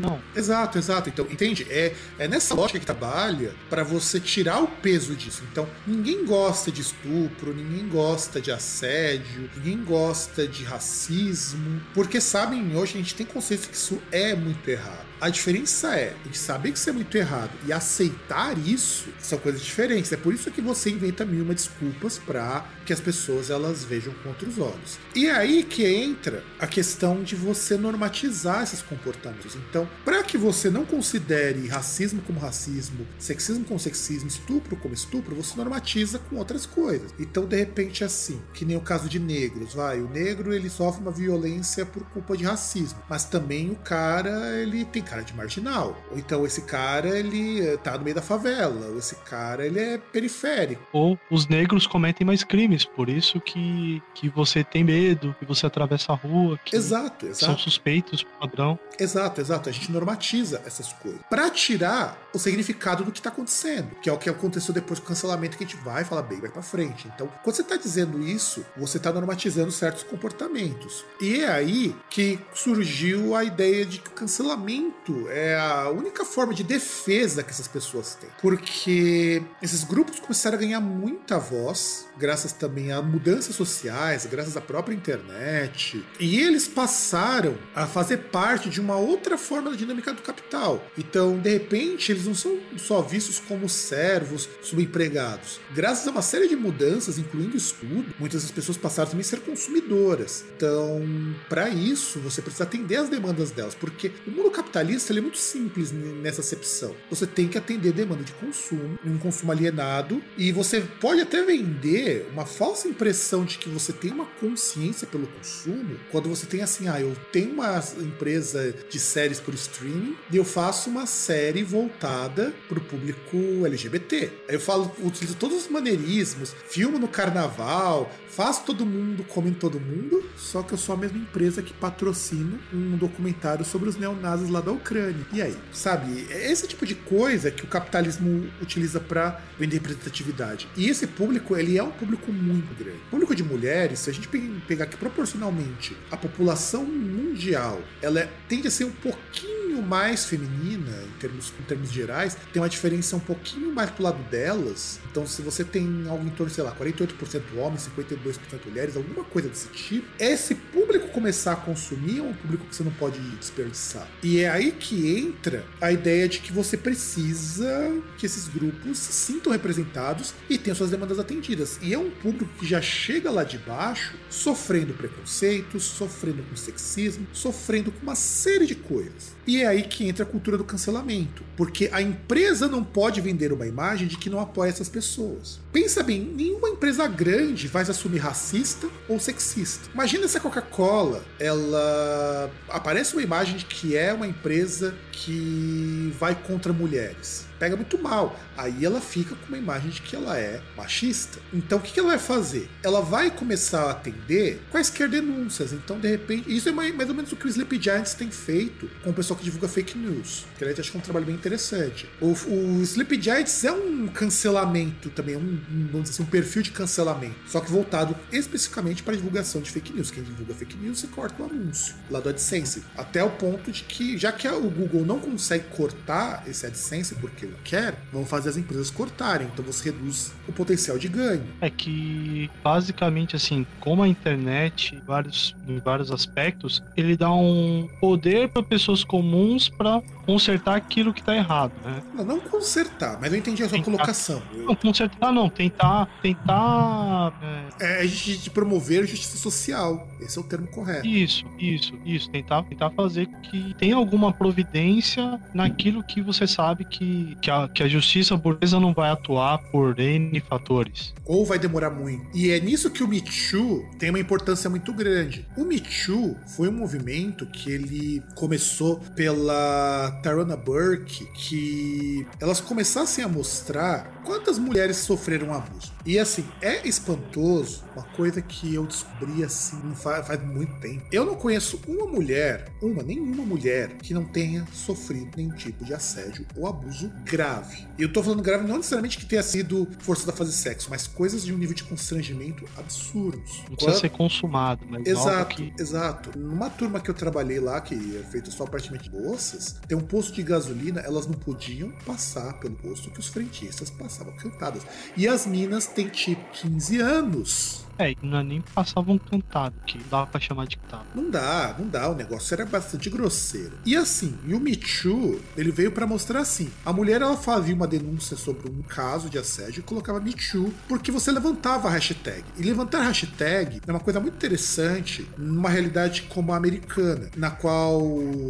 não. 0.00 0.18
Exato, 0.34 0.76
exato. 0.78 1.08
Então, 1.08 1.26
entende? 1.30 1.66
É, 1.70 1.94
é 2.18 2.28
nessa 2.28 2.54
lógica 2.54 2.78
que 2.80 2.86
trabalha 2.86 3.54
para 3.70 3.84
você 3.84 4.18
tirar 4.20 4.60
o 4.62 4.66
peso 4.66 5.14
disso. 5.14 5.42
Então, 5.50 5.66
ninguém 5.86 6.26
gosta 6.26 6.70
de 6.70 6.80
estupro, 6.80 7.54
ninguém 7.54 7.88
gosta 7.88 8.40
de 8.40 8.50
assédio, 8.50 9.48
ninguém 9.56 9.82
gosta 9.84 10.46
de 10.46 10.64
racismo, 10.64 11.80
porque 11.94 12.20
sabem, 12.20 12.76
hoje 12.76 12.94
a 12.94 12.96
gente 12.98 13.11
tem 13.14 13.26
consciência 13.26 13.68
que 13.68 13.76
isso 13.76 14.00
é 14.10 14.34
muito 14.34 14.68
errado. 14.68 15.06
A 15.20 15.28
diferença 15.28 15.94
é, 15.94 16.14
gente 16.24 16.38
saber 16.38 16.72
que 16.72 16.78
isso 16.78 16.90
é 16.90 16.92
muito 16.92 17.16
errado 17.16 17.50
e 17.66 17.72
aceitar 17.72 18.58
isso 18.58 19.08
são 19.20 19.38
coisas 19.38 19.62
diferentes. 19.62 20.10
É 20.12 20.16
por 20.16 20.34
isso 20.34 20.50
que 20.50 20.60
você 20.60 20.90
inventa 20.90 21.24
mil 21.24 21.44
uma 21.44 21.54
desculpas 21.54 22.18
para 22.18 22.64
que 22.84 22.92
as 22.92 23.00
pessoas 23.00 23.50
elas 23.50 23.84
vejam 23.84 24.12
com 24.22 24.28
outros 24.28 24.58
olhos. 24.58 24.98
E 25.14 25.26
é 25.26 25.32
aí 25.32 25.62
que 25.62 25.86
entra 25.86 26.42
a 26.58 26.66
questão 26.66 27.22
de 27.22 27.34
você 27.34 27.76
normatizar 27.76 28.62
esses 28.62 28.82
comportamentos. 28.82 29.56
Então, 29.56 29.88
para 30.04 30.22
que 30.22 30.38
você 30.38 30.70
não 30.70 30.84
considere 30.84 31.68
racismo 31.68 32.22
como 32.22 32.40
racismo, 32.40 33.06
sexismo 33.18 33.64
como 33.64 33.78
sexismo, 33.78 34.28
estupro 34.28 34.76
como 34.76 34.94
estupro, 34.94 35.34
você 35.34 35.56
normatiza 35.56 36.18
com 36.18 36.36
outras 36.36 36.66
coisas. 36.66 37.12
Então, 37.18 37.44
de 37.44 37.56
repente, 37.56 38.02
é 38.02 38.06
assim, 38.06 38.40
que 38.54 38.64
nem 38.64 38.76
o 38.76 38.80
caso 38.80 39.08
de 39.08 39.18
negros, 39.18 39.74
vai, 39.74 40.00
o 40.00 40.08
negro 40.08 40.52
ele 40.52 40.68
sofre 40.70 41.02
uma 41.02 41.10
violência 41.10 41.84
por 41.84 42.04
culpa 42.10 42.36
de 42.36 42.44
racismo, 42.44 42.98
mas 43.08 43.24
também 43.24 43.70
o 43.70 43.76
cara 43.76 44.60
ele 44.60 44.84
tem 44.84 45.02
cara 45.02 45.22
de 45.22 45.34
marginal. 45.34 45.96
Ou 46.10 46.18
então 46.18 46.44
esse 46.44 46.62
cara 46.62 47.18
ele 47.18 47.60
eh, 47.60 47.76
tá 47.76 47.96
no 47.98 48.04
meio 48.04 48.16
da 48.16 48.22
favela, 48.22 48.86
ou 48.88 48.98
esse 48.98 49.14
cara 49.16 49.66
ele 49.66 49.78
é 49.78 49.98
periférico. 49.98 50.82
Ou 50.92 51.18
os 51.30 51.46
negros 51.46 51.86
cometem 51.86 52.26
mais 52.26 52.42
crimes, 52.42 52.71
por 52.84 53.08
isso 53.08 53.40
que, 53.40 54.02
que 54.14 54.28
você 54.28 54.64
tem 54.64 54.84
medo, 54.84 55.34
que 55.38 55.44
você 55.44 55.66
atravessa 55.66 56.12
a 56.12 56.16
rua, 56.16 56.58
que 56.64 56.76
Exato, 56.76 57.26
são 57.34 57.50
exato. 57.50 57.60
suspeitos 57.60 58.24
padrão. 58.40 58.78
Exato, 58.98 59.40
exato. 59.40 59.68
A 59.68 59.72
gente 59.72 59.90
normatiza 59.90 60.62
essas 60.66 60.92
coisas. 60.92 61.20
Pra 61.28 61.50
tirar 61.50 62.18
o 62.32 62.38
significado 62.38 63.04
do 63.04 63.12
que 63.12 63.20
tá 63.20 63.28
acontecendo. 63.30 63.94
Que 64.02 64.08
é 64.08 64.12
o 64.12 64.18
que 64.18 64.28
aconteceu 64.28 64.74
depois 64.74 64.98
do 65.00 65.06
cancelamento 65.06 65.56
que 65.56 65.64
a 65.64 65.66
gente 65.66 65.82
vai 65.82 66.04
falar 66.04 66.22
bem, 66.22 66.40
vai 66.40 66.50
pra 66.50 66.62
frente. 66.62 67.08
Então, 67.14 67.28
quando 67.42 67.56
você 67.56 67.62
tá 67.62 67.76
dizendo 67.76 68.22
isso, 68.22 68.64
você 68.76 68.98
tá 68.98 69.12
normatizando 69.12 69.70
certos 69.70 70.02
comportamentos. 70.02 71.04
E 71.20 71.40
é 71.40 71.48
aí 71.48 71.94
que 72.10 72.38
surgiu 72.54 73.34
a 73.34 73.44
ideia 73.44 73.84
de 73.84 73.98
que 73.98 74.08
o 74.08 74.12
cancelamento 74.12 75.28
é 75.28 75.58
a 75.58 75.88
única 75.88 76.24
forma 76.24 76.54
de 76.54 76.62
defesa 76.62 77.42
que 77.42 77.50
essas 77.50 77.68
pessoas 77.68 78.14
têm. 78.14 78.30
Porque 78.40 79.42
esses 79.60 79.84
grupos 79.84 80.20
começaram 80.20 80.56
a 80.56 80.60
ganhar 80.60 80.80
muita 80.80 81.38
voz, 81.38 82.06
graças 82.22 82.52
também 82.52 82.92
a 82.92 83.02
mudanças 83.02 83.56
sociais, 83.56 84.28
graças 84.30 84.56
à 84.56 84.60
própria 84.60 84.94
internet. 84.94 86.04
E 86.20 86.38
eles 86.38 86.68
passaram 86.68 87.58
a 87.74 87.84
fazer 87.84 88.18
parte 88.30 88.70
de 88.70 88.80
uma 88.80 88.94
outra 88.94 89.36
forma 89.36 89.72
da 89.72 89.76
dinâmica 89.76 90.12
do 90.12 90.22
capital. 90.22 90.86
Então, 90.96 91.36
de 91.36 91.50
repente, 91.50 92.12
eles 92.12 92.24
não 92.24 92.34
são 92.34 92.60
só 92.76 93.02
vistos 93.02 93.40
como 93.40 93.68
servos 93.68 94.48
subempregados. 94.62 95.58
Graças 95.74 96.06
a 96.06 96.12
uma 96.12 96.22
série 96.22 96.46
de 96.46 96.54
mudanças, 96.54 97.18
incluindo 97.18 97.56
estudo, 97.56 98.14
muitas 98.20 98.42
das 98.42 98.52
pessoas 98.52 98.78
passaram 98.78 99.10
também 99.10 99.22
a 99.22 99.28
ser 99.28 99.40
consumidoras. 99.40 100.44
Então, 100.56 101.02
para 101.48 101.68
isso, 101.70 102.20
você 102.20 102.40
precisa 102.40 102.62
atender 102.62 102.98
às 102.98 103.08
demandas 103.08 103.50
delas, 103.50 103.74
porque 103.74 104.12
o 104.28 104.30
mundo 104.30 104.52
capitalista 104.52 105.12
é 105.12 105.20
muito 105.20 105.38
simples 105.38 105.90
nessa 105.90 106.40
acepção. 106.40 106.94
Você 107.10 107.26
tem 107.26 107.48
que 107.48 107.58
atender 107.58 107.92
demanda 107.92 108.22
de 108.22 108.32
consumo, 108.34 108.96
um 109.04 109.18
consumo 109.18 109.50
alienado, 109.50 110.22
e 110.38 110.52
você 110.52 110.82
pode 111.00 111.20
até 111.20 111.42
vender 111.42 112.11
uma 112.32 112.46
falsa 112.46 112.88
impressão 112.88 113.44
de 113.44 113.58
que 113.58 113.68
você 113.68 113.92
tem 113.92 114.10
uma 114.10 114.26
consciência 114.40 115.06
pelo 115.06 115.26
consumo 115.26 115.96
quando 116.10 116.28
você 116.28 116.46
tem 116.46 116.62
assim, 116.62 116.88
ah, 116.88 117.00
eu 117.00 117.16
tenho 117.32 117.52
uma 117.52 117.82
empresa 117.98 118.74
de 118.88 118.98
séries 118.98 119.40
por 119.40 119.54
streaming 119.54 120.16
e 120.30 120.36
eu 120.36 120.44
faço 120.44 120.90
uma 120.90 121.06
série 121.06 121.62
voltada 121.62 122.52
para 122.68 122.78
o 122.78 122.82
público 122.82 123.36
LGBT. 123.64 124.30
Aí 124.48 124.54
eu 124.54 124.60
falo, 124.60 124.90
utilizo 125.02 125.36
todos 125.36 125.56
os 125.56 125.68
maneirismos, 125.68 126.54
filmo 126.68 126.98
no 126.98 127.08
carnaval, 127.08 128.10
faço 128.28 128.64
todo 128.64 128.86
mundo, 128.86 129.24
come 129.24 129.50
em 129.50 129.54
todo 129.54 129.78
mundo, 129.78 130.24
só 130.36 130.62
que 130.62 130.72
eu 130.72 130.78
sou 130.78 130.94
a 130.94 130.98
mesma 130.98 131.18
empresa 131.18 131.62
que 131.62 131.72
patrocina 131.72 132.58
um 132.72 132.96
documentário 132.96 133.64
sobre 133.64 133.88
os 133.88 133.96
neonazis 133.96 134.48
lá 134.48 134.60
da 134.60 134.72
Ucrânia. 134.72 135.26
E 135.32 135.42
aí, 135.42 135.56
sabe? 135.72 136.26
É 136.30 136.50
esse 136.50 136.66
tipo 136.66 136.86
de 136.86 136.94
coisa 136.94 137.50
que 137.50 137.64
o 137.64 137.66
capitalismo 137.66 138.50
utiliza 138.60 138.98
para 138.98 139.40
vender 139.58 139.76
representatividade. 139.76 140.68
E 140.76 140.88
esse 140.88 141.06
público, 141.06 141.56
ele 141.56 141.76
é 141.76 141.82
um 141.82 141.91
público 141.92 142.32
muito 142.32 142.74
grande. 142.74 142.98
O 143.08 143.10
público 143.10 143.34
de 143.34 143.42
mulheres, 143.42 144.00
se 144.00 144.10
a 144.10 144.12
gente 144.12 144.28
pe- 144.28 144.60
pegar 144.66 144.84
aqui 144.84 144.96
proporcionalmente 144.96 145.96
a 146.10 146.16
população 146.16 146.84
mundial, 146.84 147.80
ela 148.00 148.20
é- 148.20 148.28
tende 148.48 148.68
a 148.68 148.70
ser 148.70 148.84
um 148.84 148.90
pouquinho 148.90 149.82
mais 149.82 150.24
feminina 150.26 150.90
em 151.06 151.18
termos, 151.18 151.52
em 151.58 151.62
termos 151.64 151.90
gerais, 151.90 152.36
tem 152.52 152.60
uma 152.60 152.68
diferença 152.68 153.16
um 153.16 153.20
pouquinho 153.20 153.72
mais 153.74 153.90
pro 153.90 154.04
lado 154.04 154.22
delas. 154.30 155.00
Então, 155.10 155.26
se 155.26 155.40
você 155.42 155.64
tem 155.64 156.04
algo 156.08 156.26
em 156.26 156.30
torno, 156.30 156.52
sei 156.52 156.62
lá, 156.62 156.72
48% 156.72 157.42
homens, 157.56 157.82
52% 157.82 158.66
mulheres, 158.66 158.96
alguma 158.96 159.24
coisa 159.24 159.48
desse 159.48 159.68
tipo, 159.68 160.06
esse 160.18 160.54
público 160.54 161.08
começar 161.08 161.52
a 161.52 161.56
consumir 161.56 162.18
é 162.18 162.22
um 162.22 162.34
público 162.34 162.66
que 162.66 162.76
você 162.76 162.82
não 162.84 162.92
pode 162.92 163.18
desperdiçar. 163.38 164.06
E 164.22 164.40
é 164.40 164.48
aí 164.50 164.72
que 164.72 165.16
entra 165.18 165.64
a 165.80 165.90
ideia 165.90 166.28
de 166.28 166.40
que 166.40 166.52
você 166.52 166.76
precisa 166.76 167.92
que 168.18 168.26
esses 168.26 168.48
grupos 168.48 168.98
se 168.98 169.12
sintam 169.12 169.52
representados 169.52 170.34
e 170.48 170.58
tenham 170.58 170.76
suas 170.76 170.90
demandas 170.90 171.18
atendidas. 171.18 171.78
E 171.82 171.92
é 171.92 171.98
um 171.98 172.10
público 172.10 172.52
que 172.60 172.66
já 172.66 172.80
chega 172.80 173.28
lá 173.28 173.42
de 173.42 173.58
baixo 173.58 174.14
sofrendo 174.30 174.94
preconceitos, 174.94 175.82
sofrendo 175.82 176.42
com 176.44 176.54
sexismo, 176.54 177.26
sofrendo 177.32 177.90
com 177.90 178.02
uma 178.02 178.14
série 178.14 178.66
de 178.66 178.76
coisas. 178.76 179.34
E 179.44 179.62
é 179.62 179.66
aí 179.66 179.82
que 179.82 180.06
entra 180.06 180.22
a 180.24 180.26
cultura 180.26 180.56
do 180.56 180.62
cancelamento, 180.62 181.42
porque 181.56 181.90
a 181.92 182.00
empresa 182.00 182.68
não 182.68 182.84
pode 182.84 183.20
vender 183.20 183.52
uma 183.52 183.66
imagem 183.66 184.06
de 184.06 184.16
que 184.16 184.30
não 184.30 184.38
apoia 184.38 184.70
essas 184.70 184.88
pessoas. 184.88 185.58
Pensa 185.72 186.04
bem, 186.04 186.20
nenhuma 186.20 186.68
empresa 186.68 187.06
grande 187.08 187.66
vai 187.66 187.84
se 187.84 187.90
assumir 187.90 188.18
racista 188.18 188.88
ou 189.08 189.18
sexista. 189.18 189.88
Imagina 189.92 190.28
se 190.28 190.36
a 190.36 190.40
Coca-Cola, 190.40 191.24
ela 191.40 192.50
aparece 192.68 193.14
uma 193.14 193.22
imagem 193.22 193.56
de 193.56 193.64
que 193.64 193.96
é 193.96 194.12
uma 194.12 194.26
empresa 194.26 194.94
que 195.10 196.14
vai 196.18 196.36
contra 196.36 196.72
mulheres. 196.72 197.46
Pega 197.62 197.76
muito 197.76 197.96
mal. 197.96 198.36
Aí 198.56 198.84
ela 198.84 199.00
fica 199.00 199.36
com 199.36 199.46
uma 199.46 199.56
imagem 199.56 199.88
de 199.88 200.02
que 200.02 200.16
ela 200.16 200.36
é 200.36 200.60
machista. 200.76 201.38
Então 201.54 201.78
o 201.78 201.80
que 201.80 202.00
ela 202.00 202.08
vai 202.08 202.18
fazer? 202.18 202.68
Ela 202.82 203.00
vai 203.00 203.30
começar 203.30 203.84
a 203.84 203.90
atender 203.92 204.60
quaisquer 204.68 205.08
denúncias. 205.08 205.72
Então, 205.72 206.00
de 206.00 206.08
repente, 206.08 206.52
isso 206.52 206.68
é 206.68 206.72
mais 206.72 207.08
ou 207.08 207.14
menos 207.14 207.30
o 207.30 207.36
que 207.36 207.46
o 207.46 207.48
Sleep 207.48 207.80
Giants 207.80 208.14
tem 208.14 208.32
feito 208.32 208.90
com 209.04 209.10
o 209.10 209.12
pessoal 209.12 209.38
que 209.38 209.44
divulga 209.44 209.68
fake 209.68 209.96
news. 209.96 210.44
Que 210.58 210.64
aliás, 210.64 210.80
acho 210.80 210.90
que 210.90 210.96
é 210.96 210.98
um 210.98 211.02
trabalho 211.04 211.24
bem 211.24 211.36
interessante. 211.36 212.10
O, 212.20 212.32
o 212.32 212.82
Sleep 212.82 213.22
Giants 213.22 213.62
é 213.62 213.70
um 213.70 214.08
cancelamento 214.08 215.08
também, 215.10 215.36
um, 215.36 215.40
um, 215.40 215.86
vamos 215.86 216.10
dizer 216.10 216.14
assim, 216.14 216.22
um 216.24 216.26
perfil 216.26 216.62
de 216.62 216.72
cancelamento. 216.72 217.36
Só 217.46 217.60
que 217.60 217.70
voltado 217.70 218.16
especificamente 218.32 219.04
para 219.04 219.14
divulgação 219.14 219.60
de 219.60 219.70
fake 219.70 219.92
news. 219.92 220.10
Quem 220.10 220.24
divulga 220.24 220.52
fake 220.52 220.76
news, 220.78 220.98
você 220.98 221.06
corta 221.06 221.40
o 221.40 221.46
anúncio 221.46 221.94
lá 222.10 222.18
do 222.18 222.28
AdSense. 222.28 222.82
Até 222.96 223.22
o 223.22 223.30
ponto 223.30 223.70
de 223.70 223.84
que, 223.84 224.18
já 224.18 224.32
que 224.32 224.48
o 224.48 224.68
Google 224.68 225.06
não 225.06 225.20
consegue 225.20 225.66
cortar 225.68 226.42
esse 226.48 226.66
AdSense 226.66 227.14
porque 227.14 227.51
quer, 227.64 227.94
vão 228.12 228.24
fazer 228.24 228.50
as 228.50 228.56
empresas 228.56 228.90
cortarem. 228.90 229.48
Então 229.52 229.64
você 229.64 229.90
reduz 229.90 230.32
o 230.48 230.52
potencial 230.52 230.98
de 230.98 231.08
ganho. 231.08 231.44
É 231.60 231.70
que 231.70 232.50
basicamente 232.62 233.36
assim, 233.36 233.66
como 233.80 234.02
a 234.02 234.08
internet, 234.08 235.00
vários, 235.06 235.54
em 235.66 235.78
vários 235.78 236.10
aspectos, 236.10 236.82
ele 236.96 237.16
dá 237.16 237.32
um 237.32 237.88
poder 238.00 238.48
para 238.48 238.62
pessoas 238.62 239.04
comuns 239.04 239.68
para 239.68 240.02
consertar 240.26 240.76
aquilo 240.76 241.12
que 241.12 241.22
tá 241.22 241.34
errado, 241.36 241.72
né? 241.84 242.02
Não, 242.14 242.24
não 242.24 242.40
consertar, 242.40 243.18
mas 243.20 243.32
eu 243.32 243.38
entendi 243.38 243.62
a 243.62 243.68
sua 243.68 243.78
Tentar. 243.78 243.90
colocação. 243.90 244.42
Eu- 244.54 244.66
Não, 244.66 244.74
consertar 244.74 245.32
não, 245.32 245.48
tentar, 245.48 246.08
tentar 246.22 247.32
é, 247.80 247.98
É 247.98 248.00
a 248.00 248.06
gente 248.06 248.38
de 248.38 248.50
promover 248.50 249.06
justiça 249.06 249.36
social. 249.36 250.06
Esse 250.20 250.38
é 250.38 250.40
o 250.40 250.44
termo 250.44 250.66
correto. 250.68 251.06
Isso, 251.06 251.44
isso, 251.58 251.92
isso. 252.04 252.30
Tentar, 252.30 252.62
tentar 252.64 252.90
fazer 252.90 253.26
que 253.42 253.74
tenha 253.74 253.96
alguma 253.96 254.32
providência 254.32 255.40
naquilo 255.52 256.02
que 256.02 256.20
você 256.22 256.46
sabe 256.46 256.84
que, 256.84 257.36
que, 257.42 257.50
a, 257.50 257.68
que 257.68 257.82
a 257.82 257.88
justiça 257.88 258.36
burguesa 258.36 258.78
não 258.78 258.92
vai 258.92 259.10
atuar 259.10 259.58
por 259.70 259.98
N 259.98 260.38
fatores. 260.40 261.12
Ou 261.26 261.44
vai 261.44 261.58
demorar 261.58 261.90
muito. 261.90 262.24
E 262.36 262.50
é 262.50 262.60
nisso 262.60 262.90
que 262.90 263.02
o 263.02 263.08
Me 263.08 263.20
Too 263.20 263.84
tem 263.98 264.10
uma 264.10 264.18
importância 264.20 264.68
muito 264.70 264.92
grande. 264.92 265.46
O 265.56 265.64
Me 265.64 265.80
Too 265.80 266.36
foi 266.56 266.68
um 266.68 266.72
movimento 266.72 267.46
que 267.46 267.70
ele 267.70 268.22
começou 268.34 269.00
pela 269.16 270.11
Tarana 270.12 270.56
Burke, 270.56 271.24
que 271.26 272.26
elas 272.40 272.60
começassem 272.60 273.24
a 273.24 273.28
mostrar 273.28 274.21
quantas 274.24 274.58
mulheres 274.58 274.96
sofreram 274.98 275.52
abuso? 275.52 275.92
E 276.04 276.18
assim, 276.18 276.44
é 276.60 276.86
espantoso 276.86 277.84
uma 277.94 278.02
coisa 278.02 278.40
que 278.40 278.74
eu 278.74 278.86
descobri 278.86 279.44
assim 279.44 279.94
faz, 279.94 280.26
faz 280.26 280.42
muito 280.44 280.74
tempo. 280.80 281.04
Eu 281.12 281.24
não 281.24 281.34
conheço 281.34 281.80
uma 281.86 282.06
mulher, 282.06 282.72
uma, 282.80 283.02
nenhuma 283.02 283.44
mulher, 283.44 283.96
que 283.98 284.14
não 284.14 284.24
tenha 284.24 284.66
sofrido 284.72 285.30
nenhum 285.36 285.54
tipo 285.54 285.84
de 285.84 285.94
assédio 285.94 286.46
ou 286.56 286.66
abuso 286.66 287.12
grave. 287.24 287.86
E 287.98 288.02
eu 288.02 288.12
tô 288.12 288.22
falando 288.22 288.42
grave 288.42 288.66
não 288.66 288.78
necessariamente 288.78 289.18
que 289.18 289.26
tenha 289.26 289.42
sido 289.42 289.86
forçada 290.00 290.32
a 290.32 290.34
fazer 290.34 290.52
sexo, 290.52 290.88
mas 290.90 291.06
coisas 291.06 291.44
de 291.44 291.52
um 291.52 291.58
nível 291.58 291.74
de 291.74 291.84
constrangimento 291.84 292.64
absurdos. 292.76 293.62
Não 293.68 293.76
precisa 293.76 294.00
ser 294.00 294.10
consumado, 294.10 294.84
mas 294.88 295.06
Exato, 295.06 295.56
que... 295.56 295.72
exato. 295.78 296.38
Numa 296.38 296.70
turma 296.70 297.00
que 297.00 297.10
eu 297.10 297.14
trabalhei 297.14 297.60
lá, 297.60 297.80
que 297.80 297.94
é 297.94 298.22
feita 298.24 298.50
só 298.50 298.64
praticamente 298.64 299.10
de 299.10 299.16
moças, 299.16 299.76
tem 299.86 299.96
um 299.96 300.02
posto 300.02 300.32
de 300.34 300.42
gasolina, 300.42 301.00
elas 301.00 301.26
não 301.26 301.34
podiam 301.34 301.90
passar 302.06 302.54
pelo 302.54 302.74
posto 302.76 303.10
que 303.10 303.20
os 303.20 303.28
frentistas 303.28 303.90
passavam 304.12 304.32
cantadas. 304.34 304.82
E 305.16 305.26
as 305.26 305.46
minas 305.46 305.86
têm 305.86 306.08
tipo 306.08 306.42
15 306.52 307.00
anos. 307.00 307.81
É, 308.02 308.16
não 308.20 308.38
é 308.38 308.42
nem 308.42 308.60
passavam 308.60 309.16
cantado, 309.16 309.76
que 309.86 309.96
dava 310.10 310.26
pra 310.26 310.40
chamar 310.40 310.66
de 310.66 310.76
cantado. 310.76 311.04
Não 311.14 311.30
dá, 311.30 311.76
não 311.78 311.86
dá, 311.86 312.10
o 312.10 312.16
negócio 312.16 312.52
era 312.52 312.66
bastante 312.66 313.08
grosseiro. 313.08 313.74
E 313.86 313.94
assim, 313.94 314.36
e 314.44 314.54
o 314.54 314.60
Too, 314.76 315.40
ele 315.56 315.70
veio 315.70 315.92
para 315.92 316.04
mostrar 316.04 316.40
assim: 316.40 316.68
a 316.84 316.92
mulher 316.92 317.22
ela 317.22 317.36
fazia 317.36 317.72
uma 317.72 317.86
denúncia 317.86 318.36
sobre 318.36 318.68
um 318.68 318.82
caso 318.82 319.30
de 319.30 319.38
assédio 319.38 319.80
e 319.80 319.82
colocava 319.82 320.20
Too, 320.20 320.74
porque 320.88 321.12
você 321.12 321.30
levantava 321.30 321.86
a 321.86 321.92
hashtag. 321.92 322.42
E 322.58 322.62
levantar 322.62 323.02
a 323.02 323.04
hashtag 323.04 323.80
é 323.86 323.90
uma 323.90 324.00
coisa 324.00 324.18
muito 324.18 324.34
interessante 324.34 325.28
numa 325.38 325.70
realidade 325.70 326.22
como 326.22 326.52
a 326.52 326.56
americana, 326.56 327.30
na 327.36 327.52
qual 327.52 328.02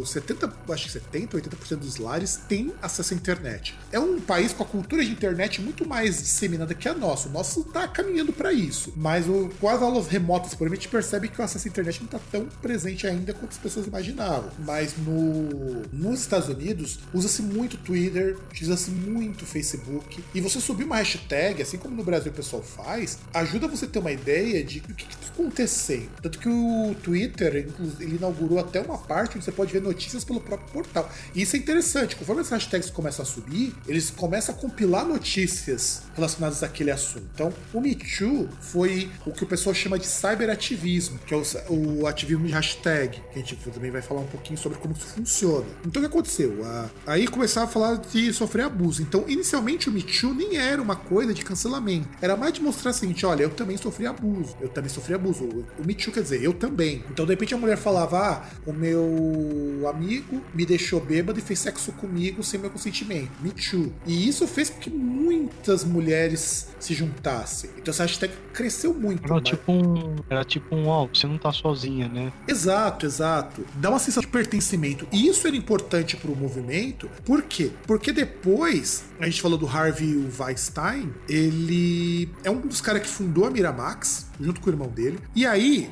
70, 0.03 0.51
acho 0.69 0.85
que 0.85 0.91
70, 0.91 1.37
80% 1.37 1.75
dos 1.75 1.97
lares 1.97 2.37
têm 2.47 2.73
acesso 2.81 3.13
à 3.13 3.17
internet. 3.17 3.75
É 3.91 3.99
um 3.99 4.19
país 4.19 4.51
com 4.51 4.63
a 4.63 4.65
cultura 4.65 5.05
de 5.05 5.11
internet 5.11 5.61
muito 5.61 5.87
mais 5.87 6.17
disseminada 6.17 6.73
que 6.73 6.89
a 6.89 6.93
nossa. 6.95 7.29
O 7.29 7.31
nosso 7.31 7.63
tá 7.65 7.87
caminhando 7.87 8.33
para 8.33 8.51
isso, 8.51 8.91
mas 8.95 9.27
o 9.27 9.42
as 9.67 9.81
aulas 9.81 10.07
remotas, 10.07 10.53
por 10.53 10.65
exemplo, 10.65 10.73
a 10.73 10.81
gente 10.81 10.89
percebe 10.89 11.27
que 11.29 11.39
o 11.39 11.43
acesso 11.43 11.67
à 11.67 11.69
internet 11.69 11.99
não 11.99 12.05
está 12.05 12.19
tão 12.31 12.45
presente 12.61 13.07
ainda 13.07 13.33
quanto 13.33 13.51
as 13.51 13.57
pessoas 13.57 13.87
imaginavam. 13.87 14.49
Mas 14.59 14.95
no, 14.97 15.83
nos 15.91 16.21
Estados 16.21 16.49
Unidos, 16.49 16.99
usa-se 17.13 17.41
muito 17.41 17.77
Twitter, 17.77 18.37
usa-se 18.61 18.91
muito 18.91 19.45
Facebook. 19.45 20.23
E 20.33 20.41
você 20.41 20.59
subir 20.59 20.83
uma 20.83 20.97
hashtag, 20.97 21.61
assim 21.61 21.77
como 21.77 21.95
no 21.95 22.03
Brasil 22.03 22.31
o 22.31 22.35
pessoal 22.35 22.61
faz, 22.61 23.19
ajuda 23.33 23.67
você 23.67 23.85
a 23.85 23.87
ter 23.87 23.99
uma 23.99 24.11
ideia 24.11 24.63
de 24.63 24.79
o 24.79 24.95
que 24.95 25.03
está 25.03 25.27
acontecendo. 25.33 26.09
Tanto 26.21 26.39
que 26.39 26.49
o 26.49 26.95
Twitter, 27.01 27.55
ele 27.99 28.15
inaugurou 28.15 28.59
até 28.59 28.81
uma 28.81 28.97
parte 28.97 29.35
onde 29.35 29.45
você 29.45 29.51
pode 29.51 29.71
ver 29.71 29.81
notícias 29.81 30.23
pelo 30.23 30.39
próprio 30.39 30.69
portal. 30.71 31.09
E 31.33 31.41
isso 31.41 31.55
é 31.55 31.59
interessante. 31.59 32.15
Conforme 32.15 32.41
as 32.41 32.49
hashtags 32.49 32.89
começam 32.89 33.23
a 33.23 33.25
subir, 33.25 33.75
eles 33.87 34.09
começam 34.09 34.55
a 34.55 34.57
compilar 34.57 35.05
notícias 35.05 36.03
relacionadas 36.15 36.63
àquele 36.63 36.91
assunto. 36.91 37.25
Então, 37.33 37.53
o 37.73 37.81
Me 37.81 37.95
Too 37.95 38.47
foi 38.61 39.09
o 39.25 39.31
que 39.31 39.43
o 39.43 39.47
pessoal 39.47 39.73
chama 39.73 39.97
de 39.97 40.05
cyberativismo, 40.05 41.19
que 41.25 41.33
é 41.33 41.37
o, 41.37 42.01
o, 42.01 42.07
ativismo 42.07 42.45
de 42.45 42.53
hashtag, 42.53 43.21
que 43.31 43.39
a 43.39 43.41
gente 43.41 43.55
também 43.55 43.91
vai 43.91 44.01
falar 44.01 44.21
um 44.21 44.27
pouquinho 44.27 44.57
sobre 44.57 44.77
como 44.77 44.93
isso 44.93 45.07
funciona. 45.07 45.65
Então 45.85 46.01
o 46.01 46.05
que 46.05 46.11
aconteceu? 46.11 46.63
aí 47.05 47.27
começava 47.27 47.65
a 47.65 47.69
falar 47.69 47.95
de 47.95 48.33
sofrer 48.33 48.63
abuso. 48.63 49.01
Então, 49.01 49.25
inicialmente 49.27 49.89
o 49.89 49.91
Me 49.91 50.03
Too 50.03 50.33
nem 50.33 50.57
era 50.57 50.81
uma 50.81 50.95
coisa 50.95 51.33
de 51.33 51.43
cancelamento. 51.43 52.07
Era 52.21 52.35
mais 52.35 52.53
de 52.53 52.61
mostrar 52.61 52.91
o 52.91 52.93
seguinte: 52.93 53.25
olha, 53.25 53.43
eu 53.43 53.49
também 53.49 53.77
sofri 53.77 54.05
abuso. 54.05 54.55
Eu 54.59 54.69
também 54.69 54.89
sofri 54.89 55.13
abuso. 55.13 55.43
O 55.77 55.85
Me 55.85 55.93
Too 55.93 56.13
quer 56.13 56.21
dizer, 56.21 56.43
eu 56.43 56.53
também. 56.53 57.03
Então, 57.09 57.25
de 57.25 57.31
repente, 57.31 57.53
a 57.53 57.57
mulher 57.57 57.77
falava: 57.77 58.19
ah, 58.19 58.45
o 58.65 58.73
meu 58.73 59.87
amigo 59.89 60.41
me 60.53 60.65
deixou 60.65 60.99
bêbado 60.99 61.39
e 61.39 61.41
fez 61.41 61.59
sexo 61.59 61.91
comigo 61.93 62.43
sem 62.43 62.59
meu 62.59 62.69
consentimento. 62.69 63.31
Me 63.41 63.51
Too. 63.51 63.93
E 64.05 64.27
isso 64.27 64.47
fez 64.47 64.69
com 64.69 64.79
que 64.79 64.89
muitas 64.89 65.83
mulheres 65.83 66.67
se 66.79 66.93
juntassem. 66.93 67.69
Então 67.77 67.91
essa 67.91 68.03
hashtag 68.03 68.33
cresceu 68.53 68.93
muito 68.93 69.12
muito. 69.13 69.25
Era 69.25 69.33
mas... 69.35 69.43
tipo 69.43 69.71
um. 69.71 70.15
Era 70.29 70.43
tipo 70.43 70.75
um, 70.75 70.87
ó, 70.87 71.07
você 71.07 71.27
não 71.27 71.37
tá 71.37 71.51
sozinha, 71.51 72.07
né? 72.07 72.31
Exato, 72.47 73.05
exato. 73.05 73.65
Dá 73.75 73.89
uma 73.89 73.99
sensação 73.99 74.21
de 74.21 74.27
pertencimento. 74.27 75.07
E 75.11 75.27
isso 75.27 75.47
era 75.47 75.55
importante 75.55 76.17
pro 76.17 76.35
movimento. 76.35 77.09
Por 77.25 77.43
quê? 77.43 77.71
Porque 77.85 78.11
depois, 78.11 79.05
a 79.19 79.25
gente 79.25 79.41
falou 79.41 79.57
do 79.57 79.67
Harvey 79.67 80.29
Weinstein, 80.39 81.13
ele 81.27 82.29
é 82.43 82.51
um 82.51 82.61
dos 82.61 82.81
caras 82.81 83.01
que 83.01 83.07
fundou 83.07 83.45
a 83.45 83.51
Miramax 83.51 84.32
junto 84.39 84.61
com 84.61 84.69
o 84.69 84.73
irmão 84.73 84.87
dele. 84.87 85.19
E 85.35 85.45
aí, 85.45 85.89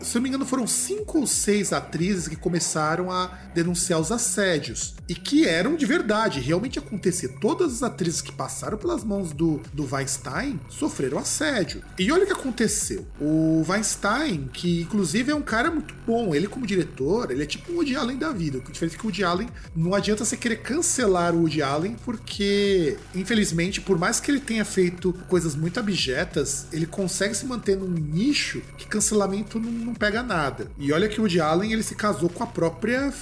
se 0.00 0.16
eu 0.16 0.20
não 0.20 0.22
me 0.22 0.28
engano, 0.28 0.46
foram 0.46 0.66
cinco 0.66 1.20
ou 1.20 1.26
seis 1.26 1.72
atrizes 1.72 2.28
que 2.28 2.36
começaram 2.36 3.10
a 3.10 3.38
denunciar 3.54 4.00
os 4.00 4.12
assédios. 4.12 4.94
E 5.08 5.14
que 5.14 5.46
eram 5.46 5.76
de 5.76 5.86
verdade, 5.86 6.40
realmente 6.40 6.78
acontecia. 6.78 7.28
Todas 7.40 7.74
as 7.74 7.82
atrizes 7.82 8.20
que 8.20 8.32
passaram 8.32 8.78
pelas 8.78 9.02
mãos 9.02 9.32
do, 9.32 9.60
do 9.72 9.88
Weinstein 9.90 10.60
sofreram 10.68 11.18
assédio. 11.18 11.82
E 11.98 12.10
olha 12.12 12.24
o 12.24 12.26
que 12.26 12.32
aconteceu. 12.32 13.06
O 13.20 13.64
Weinstein, 13.68 14.48
que 14.52 14.82
inclusive 14.82 15.32
é 15.32 15.34
um 15.34 15.42
cara 15.42 15.70
muito 15.70 15.94
bom, 16.06 16.34
ele 16.34 16.46
como 16.46 16.66
diretor, 16.66 17.30
ele 17.30 17.42
é 17.42 17.46
tipo 17.46 17.72
um 17.72 17.76
Woody 17.76 17.96
Allen 17.96 18.18
da 18.18 18.30
vida. 18.30 18.58
O 18.58 18.72
diferente 18.72 18.96
é 18.96 18.98
que 18.98 19.04
o 19.04 19.08
Woody 19.08 19.24
Allen 19.24 19.48
não 19.74 19.94
adianta 19.94 20.24
você 20.24 20.36
querer 20.36 20.56
cancelar 20.56 21.34
o 21.34 21.40
Woody 21.40 21.62
Allen, 21.62 21.96
porque, 22.04 22.96
infelizmente, 23.14 23.80
por 23.80 23.98
mais 23.98 24.20
que 24.20 24.30
ele 24.30 24.40
tenha 24.40 24.64
feito 24.64 25.12
coisas 25.28 25.54
muito 25.54 25.80
abjetas, 25.80 26.66
ele 26.72 26.86
consegue 26.86 27.34
se 27.34 27.46
manter 27.46 27.69
num 27.76 27.88
nicho 27.88 28.62
que 28.76 28.86
cancelamento 28.86 29.58
não, 29.58 29.70
não, 29.70 29.94
pega 29.94 30.22
nada. 30.22 30.70
E 30.78 30.92
olha 30.92 31.08
que 31.08 31.20
o 31.20 31.22
Woody 31.22 31.40
Allen 31.40 31.72
ele 31.72 31.82
se 31.82 31.94
casou 31.94 32.28
com 32.28 32.42
a 32.42 32.46
própria 32.46 33.12